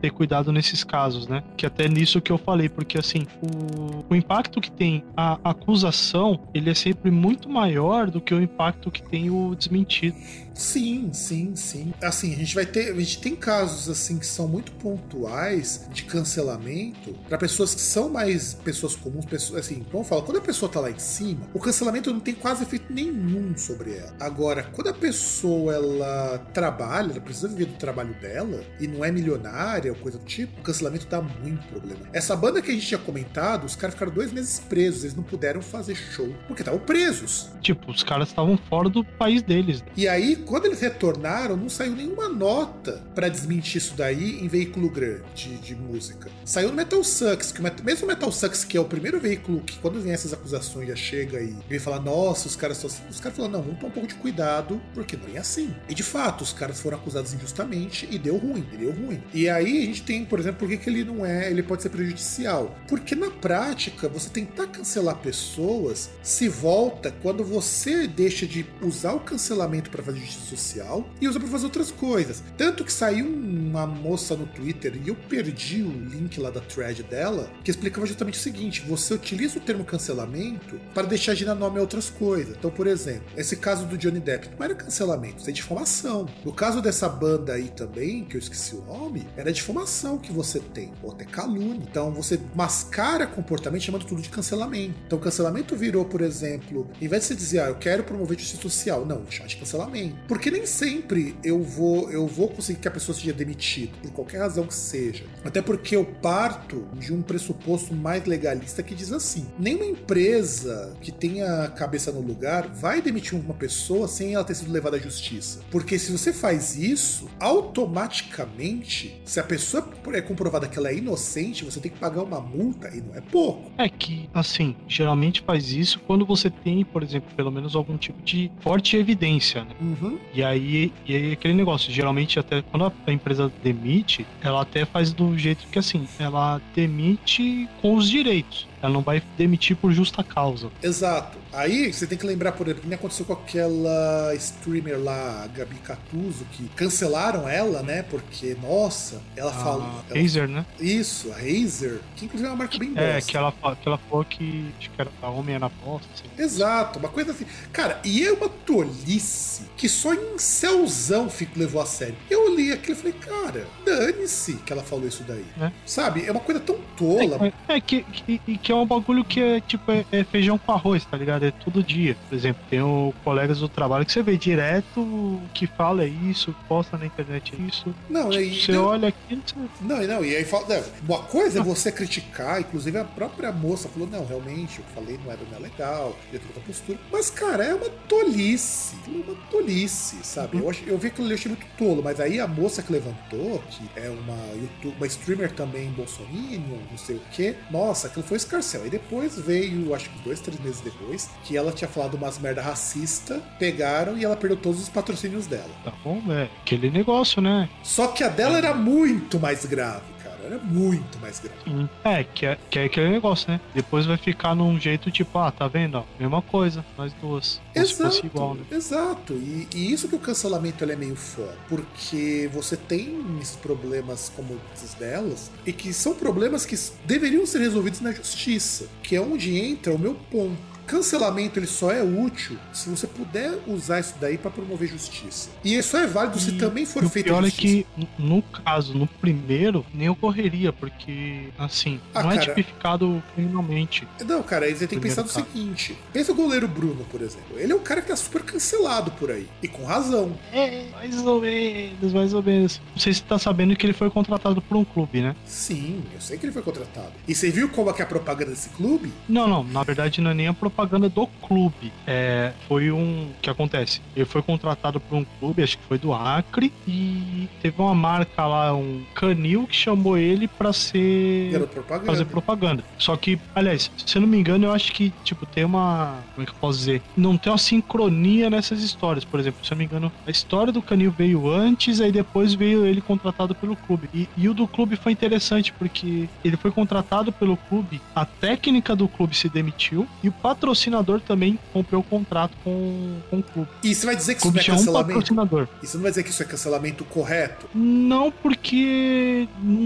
ter 0.00 0.10
cuidado 0.10 0.52
nesses 0.52 0.84
casos, 0.84 1.26
né? 1.26 1.42
Que 1.56 1.66
até 1.66 1.88
nisso 1.88 2.20
que 2.20 2.30
eu 2.30 2.38
falei, 2.38 2.68
porque 2.68 2.96
assim, 2.96 3.26
o, 3.42 4.04
o 4.08 4.14
impacto 4.14 4.60
que 4.60 4.70
tem 4.70 5.02
a 5.16 5.38
acusação, 5.42 6.48
ele 6.54 6.70
é 6.70 6.74
sempre 6.74 7.10
muito 7.10 7.48
maior 7.48 8.08
do 8.08 8.20
que 8.20 8.32
o 8.32 8.40
impacto 8.40 8.90
que 8.90 9.02
tem 9.02 9.30
o 9.30 9.54
desmentido. 9.56 10.16
Sim, 10.58 11.12
sim, 11.12 11.54
sim. 11.54 11.94
Assim, 12.02 12.34
a 12.34 12.36
gente 12.36 12.52
vai 12.52 12.66
ter. 12.66 12.92
A 12.92 12.98
gente 12.98 13.20
tem 13.20 13.36
casos 13.36 13.88
assim 13.88 14.18
que 14.18 14.26
são 14.26 14.48
muito 14.48 14.72
pontuais 14.72 15.86
de 15.92 16.02
cancelamento 16.02 17.14
para 17.28 17.38
pessoas 17.38 17.76
que 17.76 17.80
são 17.80 18.08
mais 18.08 18.54
pessoas 18.54 18.96
comuns, 18.96 19.24
pessoas 19.24 19.60
assim, 19.60 19.86
vamos 19.92 20.08
falar, 20.08 20.22
quando 20.22 20.38
a 20.38 20.40
pessoa 20.40 20.70
tá 20.70 20.80
lá 20.80 20.90
em 20.90 20.98
cima, 20.98 21.46
o 21.54 21.60
cancelamento 21.60 22.12
não 22.12 22.18
tem 22.18 22.34
quase 22.34 22.64
efeito 22.64 22.92
nenhum 22.92 23.56
sobre 23.56 23.96
ela. 23.98 24.12
Agora, 24.18 24.64
quando 24.64 24.88
a 24.88 24.92
pessoa 24.92 25.74
ela 25.74 26.38
trabalha, 26.52 27.12
ela 27.12 27.20
precisa 27.20 27.46
viver 27.46 27.66
do 27.66 27.74
trabalho 27.74 28.14
dela 28.14 28.60
e 28.80 28.88
não 28.88 29.04
é 29.04 29.12
milionária 29.12 29.92
ou 29.92 29.98
coisa 29.98 30.18
do 30.18 30.24
tipo, 30.24 30.58
o 30.60 30.62
cancelamento 30.64 31.06
dá 31.06 31.22
muito 31.22 31.68
problema. 31.68 32.00
Essa 32.12 32.34
banda 32.34 32.60
que 32.60 32.72
a 32.72 32.74
gente 32.74 32.86
tinha 32.86 32.98
comentado, 32.98 33.64
os 33.64 33.76
caras 33.76 33.94
ficaram 33.94 34.12
dois 34.12 34.32
meses 34.32 34.58
presos, 34.58 35.04
eles 35.04 35.14
não 35.14 35.22
puderam 35.22 35.62
fazer 35.62 35.94
show 35.94 36.34
porque 36.48 36.62
estavam 36.62 36.80
presos. 36.80 37.48
Tipo, 37.60 37.92
os 37.92 38.02
caras 38.02 38.28
estavam 38.28 38.58
fora 38.68 38.88
do 38.88 39.04
país 39.04 39.40
deles. 39.40 39.84
E 39.96 40.08
aí, 40.08 40.47
quando 40.48 40.64
eles 40.64 40.80
retornaram, 40.80 41.56
não 41.56 41.68
saiu 41.68 41.94
nenhuma 41.94 42.28
nota 42.28 43.04
pra 43.14 43.28
desmentir 43.28 43.76
isso 43.76 43.94
daí 43.94 44.42
em 44.42 44.48
veículo 44.48 44.88
grande 44.90 45.22
de, 45.34 45.56
de 45.58 45.74
música. 45.76 46.30
Saiu 46.44 46.68
no 46.70 46.74
Metal 46.74 47.04
Sucks, 47.04 47.52
que 47.52 47.60
o 47.60 47.62
Met- 47.62 47.82
mesmo 47.82 48.06
o 48.06 48.08
Metal 48.08 48.32
Sucks, 48.32 48.64
que 48.64 48.76
é 48.76 48.80
o 48.80 48.84
primeiro 48.84 49.20
veículo 49.20 49.60
que 49.60 49.78
quando 49.78 50.00
vem 50.00 50.12
essas 50.12 50.32
acusações 50.32 50.88
já 50.88 50.96
chega 50.96 51.40
e 51.40 51.54
vem 51.68 51.78
falar, 51.78 52.00
nossa, 52.00 52.48
os 52.48 52.56
caras 52.56 52.82
assim. 52.82 53.02
Os 53.10 53.20
caras 53.20 53.36
falam, 53.36 53.52
não, 53.52 53.62
vamos 53.62 53.78
tomar 53.78 53.90
um 53.90 53.92
pouco 53.92 54.08
de 54.08 54.14
cuidado, 54.14 54.80
porque 54.94 55.16
não 55.16 55.36
é 55.36 55.38
assim. 55.38 55.74
E 55.88 55.94
de 55.94 56.02
fato, 56.02 56.42
os 56.42 56.52
caras 56.52 56.80
foram 56.80 56.96
acusados 56.96 57.34
injustamente 57.34 58.08
e 58.10 58.18
deu 58.18 58.38
ruim, 58.38 58.66
e 58.72 58.76
deu 58.78 58.92
ruim. 58.92 59.22
E 59.34 59.48
aí 59.48 59.82
a 59.82 59.86
gente 59.86 60.02
tem, 60.02 60.24
por 60.24 60.40
exemplo, 60.40 60.60
por 60.60 60.68
que, 60.68 60.78
que 60.78 60.88
ele 60.88 61.04
não 61.04 61.26
é, 61.26 61.50
ele 61.50 61.62
pode 61.62 61.82
ser 61.82 61.90
prejudicial? 61.90 62.74
Porque 62.88 63.14
na 63.14 63.30
prática, 63.30 64.08
você 64.08 64.30
tentar 64.30 64.68
cancelar 64.68 65.16
pessoas 65.16 66.10
se 66.22 66.48
volta 66.48 67.14
quando 67.22 67.44
você 67.44 68.06
deixa 68.06 68.46
de 68.46 68.64
usar 68.80 69.12
o 69.12 69.20
cancelamento 69.20 69.90
para 69.90 70.02
fazer 70.02 70.20
justiça 70.20 70.37
social 70.40 71.08
e 71.20 71.28
usa 71.28 71.38
para 71.38 71.48
fazer 71.48 71.64
outras 71.64 71.90
coisas. 71.90 72.42
Tanto 72.56 72.84
que 72.84 72.92
saiu 72.92 73.26
uma 73.26 73.86
moça 73.86 74.34
no 74.34 74.46
Twitter 74.46 74.98
e 75.04 75.08
eu 75.08 75.14
perdi 75.14 75.82
o 75.82 75.90
link 75.90 76.40
lá 76.40 76.50
da 76.50 76.60
thread 76.60 77.02
dela, 77.02 77.50
que 77.64 77.70
explicava 77.70 78.06
justamente 78.06 78.38
o 78.38 78.42
seguinte: 78.42 78.84
você 78.86 79.14
utiliza 79.14 79.58
o 79.58 79.62
termo 79.62 79.84
cancelamento 79.84 80.80
para 80.94 81.06
deixar 81.06 81.34
de 81.34 81.44
dar 81.44 81.54
nome 81.54 81.78
a 81.78 81.80
outras 81.80 82.10
coisas. 82.10 82.56
Então, 82.56 82.70
por 82.70 82.86
exemplo, 82.86 83.26
esse 83.36 83.56
caso 83.56 83.86
do 83.86 83.96
Johnny 83.96 84.20
Depp 84.20 84.50
não 84.56 84.64
era 84.64 84.74
cancelamento, 84.74 85.38
isso 85.40 85.50
é 85.50 85.52
difamação. 85.52 86.26
No 86.44 86.52
caso 86.52 86.80
dessa 86.80 87.08
banda 87.08 87.52
aí 87.54 87.68
também, 87.68 88.24
que 88.24 88.36
eu 88.36 88.38
esqueci 88.38 88.74
o 88.74 88.82
nome, 88.82 89.26
era 89.36 89.52
difamação 89.52 90.18
que 90.18 90.32
você 90.32 90.60
tem, 90.60 90.92
ou 91.02 91.12
até 91.12 91.24
calúnia. 91.24 91.86
Então 91.88 92.10
você 92.10 92.40
mascara 92.54 93.26
comportamento 93.26 93.82
chamando 93.82 94.04
tudo 94.04 94.22
de 94.22 94.28
cancelamento. 94.28 94.94
Então 95.06 95.18
cancelamento 95.18 95.76
virou, 95.76 96.04
por 96.04 96.20
exemplo, 96.20 96.88
em 97.00 97.08
vez 97.08 97.22
de 97.22 97.28
você 97.28 97.34
dizer, 97.34 97.60
ah, 97.60 97.68
eu 97.68 97.76
quero 97.76 98.04
promover 98.04 98.38
justiça 98.38 98.62
social, 98.62 99.04
não, 99.04 99.18
vou 99.18 99.30
chamar 99.30 99.48
de 99.48 99.56
cancelamento. 99.56 100.16
Porque 100.28 100.50
nem 100.50 100.66
sempre 100.66 101.34
eu 101.42 101.62
vou, 101.62 102.10
eu 102.10 102.26
vou 102.26 102.48
conseguir 102.48 102.78
que 102.78 102.86
a 102.86 102.90
pessoa 102.90 103.16
seja 103.16 103.32
demitida, 103.32 103.92
por 104.02 104.12
qualquer 104.12 104.38
razão 104.38 104.66
que 104.66 104.74
seja. 104.74 105.24
Até 105.42 105.62
porque 105.62 105.96
eu 105.96 106.04
parto 106.04 106.86
de 106.94 107.14
um 107.14 107.22
pressuposto 107.22 107.94
mais 107.94 108.26
legalista 108.26 108.82
que 108.82 108.94
diz 108.94 109.10
assim: 109.10 109.46
nenhuma 109.58 109.86
empresa 109.86 110.94
que 111.00 111.10
tenha 111.10 111.64
a 111.64 111.68
cabeça 111.68 112.12
no 112.12 112.20
lugar 112.20 112.68
vai 112.68 113.00
demitir 113.00 113.40
uma 113.40 113.54
pessoa 113.54 114.06
sem 114.06 114.34
ela 114.34 114.44
ter 114.44 114.54
sido 114.54 114.70
levada 114.70 114.96
à 114.96 115.00
justiça. 115.00 115.60
Porque 115.70 115.98
se 115.98 116.12
você 116.12 116.30
faz 116.30 116.76
isso, 116.76 117.28
automaticamente, 117.40 119.20
se 119.24 119.40
a 119.40 119.44
pessoa 119.44 119.88
é 120.12 120.20
comprovada 120.20 120.68
que 120.68 120.78
ela 120.78 120.90
é 120.90 120.96
inocente, 120.96 121.64
você 121.64 121.80
tem 121.80 121.90
que 121.90 121.98
pagar 121.98 122.22
uma 122.22 122.40
multa 122.40 122.94
e 122.94 123.00
não 123.00 123.14
é 123.14 123.20
pouco. 123.22 123.70
É 123.78 123.88
que, 123.88 124.28
assim, 124.34 124.76
geralmente 124.86 125.40
faz 125.40 125.72
isso 125.72 126.00
quando 126.00 126.26
você 126.26 126.50
tem, 126.50 126.84
por 126.84 127.02
exemplo, 127.02 127.34
pelo 127.34 127.50
menos 127.50 127.74
algum 127.74 127.96
tipo 127.96 128.20
de 128.22 128.50
forte 128.60 128.96
evidência, 128.96 129.64
né? 129.64 129.74
Uhum. 129.80 130.17
E 130.32 130.42
aí, 130.42 130.92
e 131.06 131.14
aí 131.16 131.32
aquele 131.32 131.54
negócio, 131.54 131.92
geralmente 131.92 132.38
até 132.38 132.62
quando 132.62 132.84
a- 132.86 133.12
empresa 133.12 133.52
demite, 133.62 134.28
ela 134.40 134.60
até 134.62 134.84
faz 134.84 135.12
do 135.14 135.36
jeito 135.38 135.66
que 135.70 135.78
assim, 135.78 136.08
ela 136.18 136.62
demite 136.74 137.70
com 137.76 137.94
os 137.96 138.08
direitos. 138.10 138.67
Ela 138.82 138.92
não 138.92 139.02
vai 139.02 139.22
demitir 139.36 139.76
por 139.76 139.92
justa 139.92 140.22
causa. 140.22 140.70
Exato. 140.82 141.38
Aí 141.52 141.92
você 141.92 142.06
tem 142.06 142.16
que 142.18 142.26
lembrar, 142.26 142.52
por 142.52 142.66
exemplo, 142.68 142.88
que 142.88 142.94
aconteceu 142.94 143.24
com 143.26 143.32
aquela 143.32 144.34
streamer 144.36 144.98
lá, 144.98 145.48
Gabi 145.54 145.76
Catuso, 145.76 146.44
que 146.52 146.68
cancelaram 146.76 147.48
ela, 147.48 147.82
né? 147.82 148.02
Porque, 148.02 148.56
nossa, 148.62 149.20
ela 149.36 149.52
falou. 149.52 149.82
A 149.82 150.04
ela- 150.14 150.22
Razer, 150.22 150.48
né? 150.48 150.64
Isso, 150.80 151.30
a 151.32 151.36
Razer, 151.36 152.00
que 152.16 152.24
inclusive 152.26 152.48
é 152.48 152.50
uma 152.52 152.56
marca 152.58 152.78
bem 152.78 152.92
É, 152.96 153.14
bosta. 153.14 153.30
que 153.30 153.36
ela, 153.36 153.52
que 153.52 153.88
ela 153.88 153.98
falou 153.98 154.24
que 154.24 154.72
acho 154.78 154.90
que 154.90 155.00
era 155.00 155.10
a 155.22 155.30
homem 155.30 155.54
era 155.54 155.68
bosta. 155.68 156.08
Assim. 156.14 156.42
Exato, 156.42 156.98
uma 156.98 157.08
coisa 157.08 157.32
assim. 157.32 157.46
Cara, 157.72 158.00
e 158.04 158.24
é 158.24 158.32
uma 158.32 158.48
tolice 158.48 159.62
que 159.76 159.88
só 159.88 160.12
em 160.14 160.38
Celzão 160.38 161.28
fico 161.30 161.58
levou 161.58 161.80
a 161.80 161.86
sério. 161.86 162.16
Eu 162.30 162.54
li 162.54 162.72
aquilo 162.72 162.92
e 162.92 162.96
falei, 162.96 163.12
cara, 163.14 163.66
dane-se 163.84 164.54
que 164.54 164.72
ela 164.72 164.82
falou 164.82 165.06
isso 165.06 165.24
daí. 165.26 165.44
É. 165.60 165.70
Sabe? 165.86 166.24
É 166.26 166.30
uma 166.30 166.40
coisa 166.40 166.60
tão 166.60 166.76
tola. 166.96 167.52
É, 167.68 167.76
é 167.76 167.80
que, 167.80 168.02
que, 168.02 168.40
e 168.46 168.56
que 168.68 168.72
é 168.72 168.74
um 168.74 168.84
bagulho 168.84 169.24
que 169.24 169.40
é 169.40 169.60
tipo 169.62 169.90
é, 169.90 170.04
é 170.12 170.22
feijão 170.24 170.58
com 170.58 170.70
arroz, 170.72 171.02
tá 171.02 171.16
ligado? 171.16 171.42
É 171.46 171.50
todo 171.50 171.82
dia. 171.82 172.14
Por 172.28 172.34
exemplo, 172.34 172.62
tem 172.68 172.82
o 172.82 173.14
colegas 173.24 173.60
do 173.60 173.68
trabalho 173.68 174.04
que 174.04 174.12
você 174.12 174.22
vê 174.22 174.36
direto 174.36 175.40
que 175.54 175.66
fala 175.66 176.04
isso, 176.04 176.54
posta 176.68 176.98
na 176.98 177.06
internet 177.06 177.54
isso. 177.66 177.94
Não, 178.10 178.28
Tipo, 178.28 178.42
e, 178.42 178.60
você 178.60 178.72
não, 178.72 178.84
olha 178.84 179.08
aquilo, 179.08 179.42
você 179.46 179.54
não, 179.80 180.02
não, 180.06 180.22
e 180.22 180.36
aí 180.36 180.44
fala. 180.44 180.66
Não, 180.68 180.84
uma 181.16 181.22
coisa 181.22 181.60
é 181.60 181.62
você 181.62 181.90
criticar, 181.90 182.60
inclusive 182.60 182.98
a 182.98 183.04
própria 183.04 183.50
moça 183.50 183.88
falou, 183.88 184.06
não, 184.06 184.26
realmente, 184.26 184.74
que 184.74 184.80
eu 184.80 184.94
falei 184.94 185.18
não 185.24 185.32
era, 185.32 185.40
não 185.50 185.56
é 185.56 185.60
legal, 185.62 186.14
eu 186.30 186.38
outra 186.48 186.60
postura. 186.60 186.98
Mas, 187.10 187.30
cara, 187.30 187.64
é 187.64 187.74
uma 187.74 187.88
tolice. 188.06 188.96
É 189.06 189.10
uma 189.10 189.34
tolice, 189.50 190.16
sabe? 190.22 190.58
Eu, 190.58 190.68
ach- 190.68 190.82
eu 190.86 190.98
vi 190.98 191.06
aquilo 191.06 191.24
ali, 191.26 191.34
eu 191.34 191.38
achei 191.38 191.50
muito 191.50 191.66
tolo, 191.78 192.02
mas 192.02 192.20
aí 192.20 192.38
a 192.38 192.46
moça 192.46 192.82
que 192.82 192.92
levantou, 192.92 193.62
que 193.70 193.82
é 193.96 194.10
uma, 194.10 194.36
YouTube, 194.54 194.94
uma 194.98 195.06
streamer 195.06 195.52
também 195.52 195.90
bolsominion, 195.92 196.78
não 196.90 196.98
sei 196.98 197.16
o 197.16 197.20
que, 197.32 197.56
nossa, 197.70 198.08
aquilo 198.08 198.24
foi 198.24 198.36
Aí 198.84 198.90
depois 198.90 199.38
veio, 199.38 199.94
acho 199.94 200.10
que 200.10 200.18
dois, 200.20 200.40
três 200.40 200.60
meses 200.60 200.80
depois, 200.80 201.30
que 201.44 201.56
ela 201.56 201.72
tinha 201.72 201.88
falado 201.88 202.14
umas 202.14 202.38
merda 202.38 202.60
racista, 202.60 203.40
pegaram 203.58 204.18
e 204.18 204.24
ela 204.24 204.36
perdeu 204.36 204.56
todos 204.56 204.82
os 204.82 204.88
patrocínios 204.88 205.46
dela. 205.46 205.70
Tá 205.84 205.92
bom, 206.02 206.20
é 206.30 206.48
aquele 206.62 206.90
negócio, 206.90 207.40
né? 207.40 207.68
Só 207.82 208.08
que 208.08 208.24
a 208.24 208.28
dela 208.28 208.58
era 208.58 208.74
muito 208.74 209.38
mais 209.38 209.64
grave. 209.64 210.17
Era 210.48 210.58
muito 210.58 211.18
mais 211.18 211.40
grave. 211.40 211.88
É, 212.02 212.24
que 212.24 212.46
é, 212.46 212.58
que 212.70 212.78
é 212.78 212.84
aquele 212.84 213.10
negócio, 213.10 213.50
né? 213.50 213.60
Depois 213.74 214.06
vai 214.06 214.16
ficar 214.16 214.54
num 214.54 214.80
jeito 214.80 215.10
tipo, 215.10 215.38
ah, 215.38 215.50
tá 215.50 215.68
vendo? 215.68 215.98
Ó, 215.98 216.04
mesma 216.18 216.40
coisa, 216.40 216.82
nós 216.96 217.12
duas. 217.20 217.60
Fosse 217.74 218.26
igual, 218.26 218.54
né? 218.54 218.62
exato. 218.70 219.34
E, 219.34 219.68
e 219.74 219.92
isso 219.92 220.08
que 220.08 220.16
o 220.16 220.18
cancelamento 220.18 220.84
é 220.84 220.96
meio 220.96 221.16
foda. 221.16 221.54
Porque 221.68 222.48
você 222.50 222.78
tem 222.78 223.22
esses 223.40 223.56
problemas 223.56 224.32
como 224.34 224.58
esses 224.74 224.94
delas, 224.94 225.50
e 225.66 225.72
que 225.72 225.92
são 225.92 226.14
problemas 226.14 226.64
que 226.64 226.76
deveriam 227.04 227.44
ser 227.44 227.58
resolvidos 227.58 228.00
na 228.00 228.12
justiça. 228.12 228.88
Que 229.02 229.16
é 229.16 229.20
onde 229.20 229.54
entra 229.54 229.94
o 229.94 229.98
meu 229.98 230.14
ponto. 230.14 230.56
Cancelamento 230.88 231.58
ele 231.58 231.66
só 231.66 231.92
é 231.92 232.02
útil 232.02 232.56
se 232.72 232.88
você 232.88 233.06
puder 233.06 233.58
usar 233.66 234.00
isso 234.00 234.14
daí 234.18 234.38
pra 234.38 234.50
promover 234.50 234.88
justiça. 234.88 235.50
E 235.62 235.76
isso 235.76 235.90
só 235.90 235.98
é 235.98 236.06
válido 236.06 236.38
se 236.40 236.50
E- 236.52 236.58
também 236.58 236.86
for 236.86 237.04
o 237.04 237.08
feito 237.10 237.26
pior 237.26 237.44
é 237.46 237.50
que, 237.50 237.86
no 238.18 238.40
caso, 238.40 238.94
no 238.96 239.06
primeiro, 239.06 239.84
nem 239.92 240.08
ocorreria, 240.08 240.72
porque, 240.72 241.50
assim, 241.58 242.00
Ah, 242.14 242.22
não 242.22 242.30
é 242.32 242.36
cara. 242.38 242.46
tipificado 242.46 243.22
criminalmente. 243.34 244.08
Não, 244.26 244.42
cara, 244.42 244.64
aí 244.64 244.74
você 244.74 244.86
tem 244.86 244.98
que 244.98 245.06
pensar 245.06 245.22
no 245.22 245.28
seguinte: 245.28 245.94
pensa 246.10 246.32
o 246.32 246.34
goleiro 246.34 246.66
Bruno, 246.66 247.04
por 247.10 247.20
exemplo. 247.20 247.58
Ele 247.58 247.70
é 247.72 247.76
um 247.76 247.80
cara 247.80 248.00
que 248.00 248.08
tá 248.08 248.16
super 248.16 248.42
cancelado 248.42 249.10
por 249.12 249.30
aí. 249.30 249.46
E 249.62 249.68
com 249.68 249.84
razão. 249.84 250.32
É, 250.54 250.86
mais 250.92 251.18
ou 251.18 251.40
menos, 251.42 252.12
mais 252.14 252.32
ou 252.32 252.42
menos. 252.42 252.80
Não 252.94 252.98
sei 253.00 253.12
se 253.12 253.20
você 253.20 253.26
tá 253.26 253.38
sabendo 253.38 253.76
que 253.76 253.84
ele 253.84 253.92
foi 253.92 254.08
contratado 254.08 254.62
por 254.62 254.76
um 254.78 254.84
clube, 254.86 255.20
né? 255.20 255.36
Sim, 255.44 256.02
eu 256.14 256.20
sei 256.20 256.38
que 256.38 256.46
ele 256.46 256.52
foi 256.52 256.62
contratado. 256.62 257.12
E 257.28 257.34
você 257.34 257.50
viu 257.50 257.68
como 257.68 257.90
é 257.90 257.92
que 257.92 258.00
é 258.00 258.04
a 258.06 258.08
propaganda 258.08 258.52
desse 258.52 258.70
clube? 258.70 259.12
Não, 259.28 259.46
não, 259.46 259.62
na 259.62 259.82
verdade 259.82 260.22
não 260.22 260.30
é 260.30 260.34
nem 260.34 260.48
a 260.48 260.54
propaganda 260.54 260.77
do 260.86 261.26
clube. 261.46 261.92
É, 262.06 262.52
foi 262.68 262.90
um. 262.90 263.28
O 263.28 263.40
que 263.40 263.50
acontece? 263.50 264.00
Ele 264.14 264.24
foi 264.24 264.42
contratado 264.42 265.00
por 265.00 265.16
um 265.16 265.24
clube, 265.38 265.62
acho 265.62 265.78
que 265.78 265.84
foi 265.84 265.98
do 265.98 266.12
Acre, 266.12 266.72
e 266.86 267.48
teve 267.60 267.80
uma 267.80 267.94
marca 267.94 268.46
lá, 268.46 268.74
um 268.74 269.02
canil, 269.14 269.66
que 269.66 269.74
chamou 269.74 270.16
ele 270.16 270.46
pra 270.46 270.72
ser. 270.72 271.66
Propaganda. 271.68 272.06
fazer 272.06 272.24
propaganda. 272.24 272.84
Só 272.98 273.16
que, 273.16 273.38
aliás, 273.54 273.90
se 273.96 274.16
eu 274.16 274.22
não 274.22 274.28
me 274.28 274.38
engano, 274.38 274.66
eu 274.66 274.72
acho 274.72 274.92
que, 274.92 275.12
tipo, 275.24 275.46
tem 275.46 275.64
uma. 275.64 276.18
Como 276.34 276.42
é 276.42 276.46
que 276.46 276.52
eu 276.52 276.60
posso 276.60 276.78
dizer? 276.78 277.02
Não 277.16 277.36
tem 277.36 277.50
uma 277.50 277.58
sincronia 277.58 278.50
nessas 278.50 278.82
histórias. 278.82 279.24
Por 279.24 279.40
exemplo, 279.40 279.64
se 279.64 279.72
eu 279.72 279.76
não 279.76 279.78
me 279.78 279.84
engano, 279.84 280.12
a 280.26 280.30
história 280.30 280.72
do 280.72 280.82
Canil 280.82 281.10
veio 281.10 281.50
antes, 281.50 282.00
aí 282.00 282.12
depois 282.12 282.54
veio 282.54 282.86
ele 282.86 283.00
contratado 283.00 283.54
pelo 283.54 283.76
clube. 283.76 284.08
E, 284.14 284.28
e 284.36 284.48
o 284.48 284.54
do 284.54 284.66
clube 284.66 284.96
foi 284.96 285.12
interessante, 285.12 285.72
porque 285.72 286.28
ele 286.44 286.56
foi 286.56 286.70
contratado 286.70 287.32
pelo 287.32 287.56
clube, 287.56 288.00
a 288.14 288.24
técnica 288.24 288.94
do 288.94 289.08
clube 289.08 289.36
se 289.36 289.48
demitiu, 289.48 290.06
e 290.22 290.28
o 290.28 290.32
patrocinador 290.68 291.20
também 291.20 291.58
comprou 291.72 292.00
o 292.00 292.04
contrato 292.04 292.52
com, 292.62 293.16
com 293.30 293.38
o 293.38 293.42
clube. 293.42 293.68
E 293.82 293.94
você 293.94 294.06
vai 294.06 294.16
dizer 294.16 294.34
que 294.34 294.40
isso 294.40 294.50
não 294.52 294.58
é 294.60 294.62
tinha 294.62 294.74
um 294.74 294.78
cancelamento? 294.78 295.14
patrocinador. 295.14 295.68
E 295.82 295.86
você 295.86 295.96
não 295.96 296.02
vai 296.02 296.10
dizer 296.12 296.22
que 296.22 296.30
isso 296.30 296.42
é 296.42 296.46
cancelamento 296.46 297.04
correto? 297.04 297.66
Não 297.74 298.30
porque 298.30 299.48
não, 299.62 299.80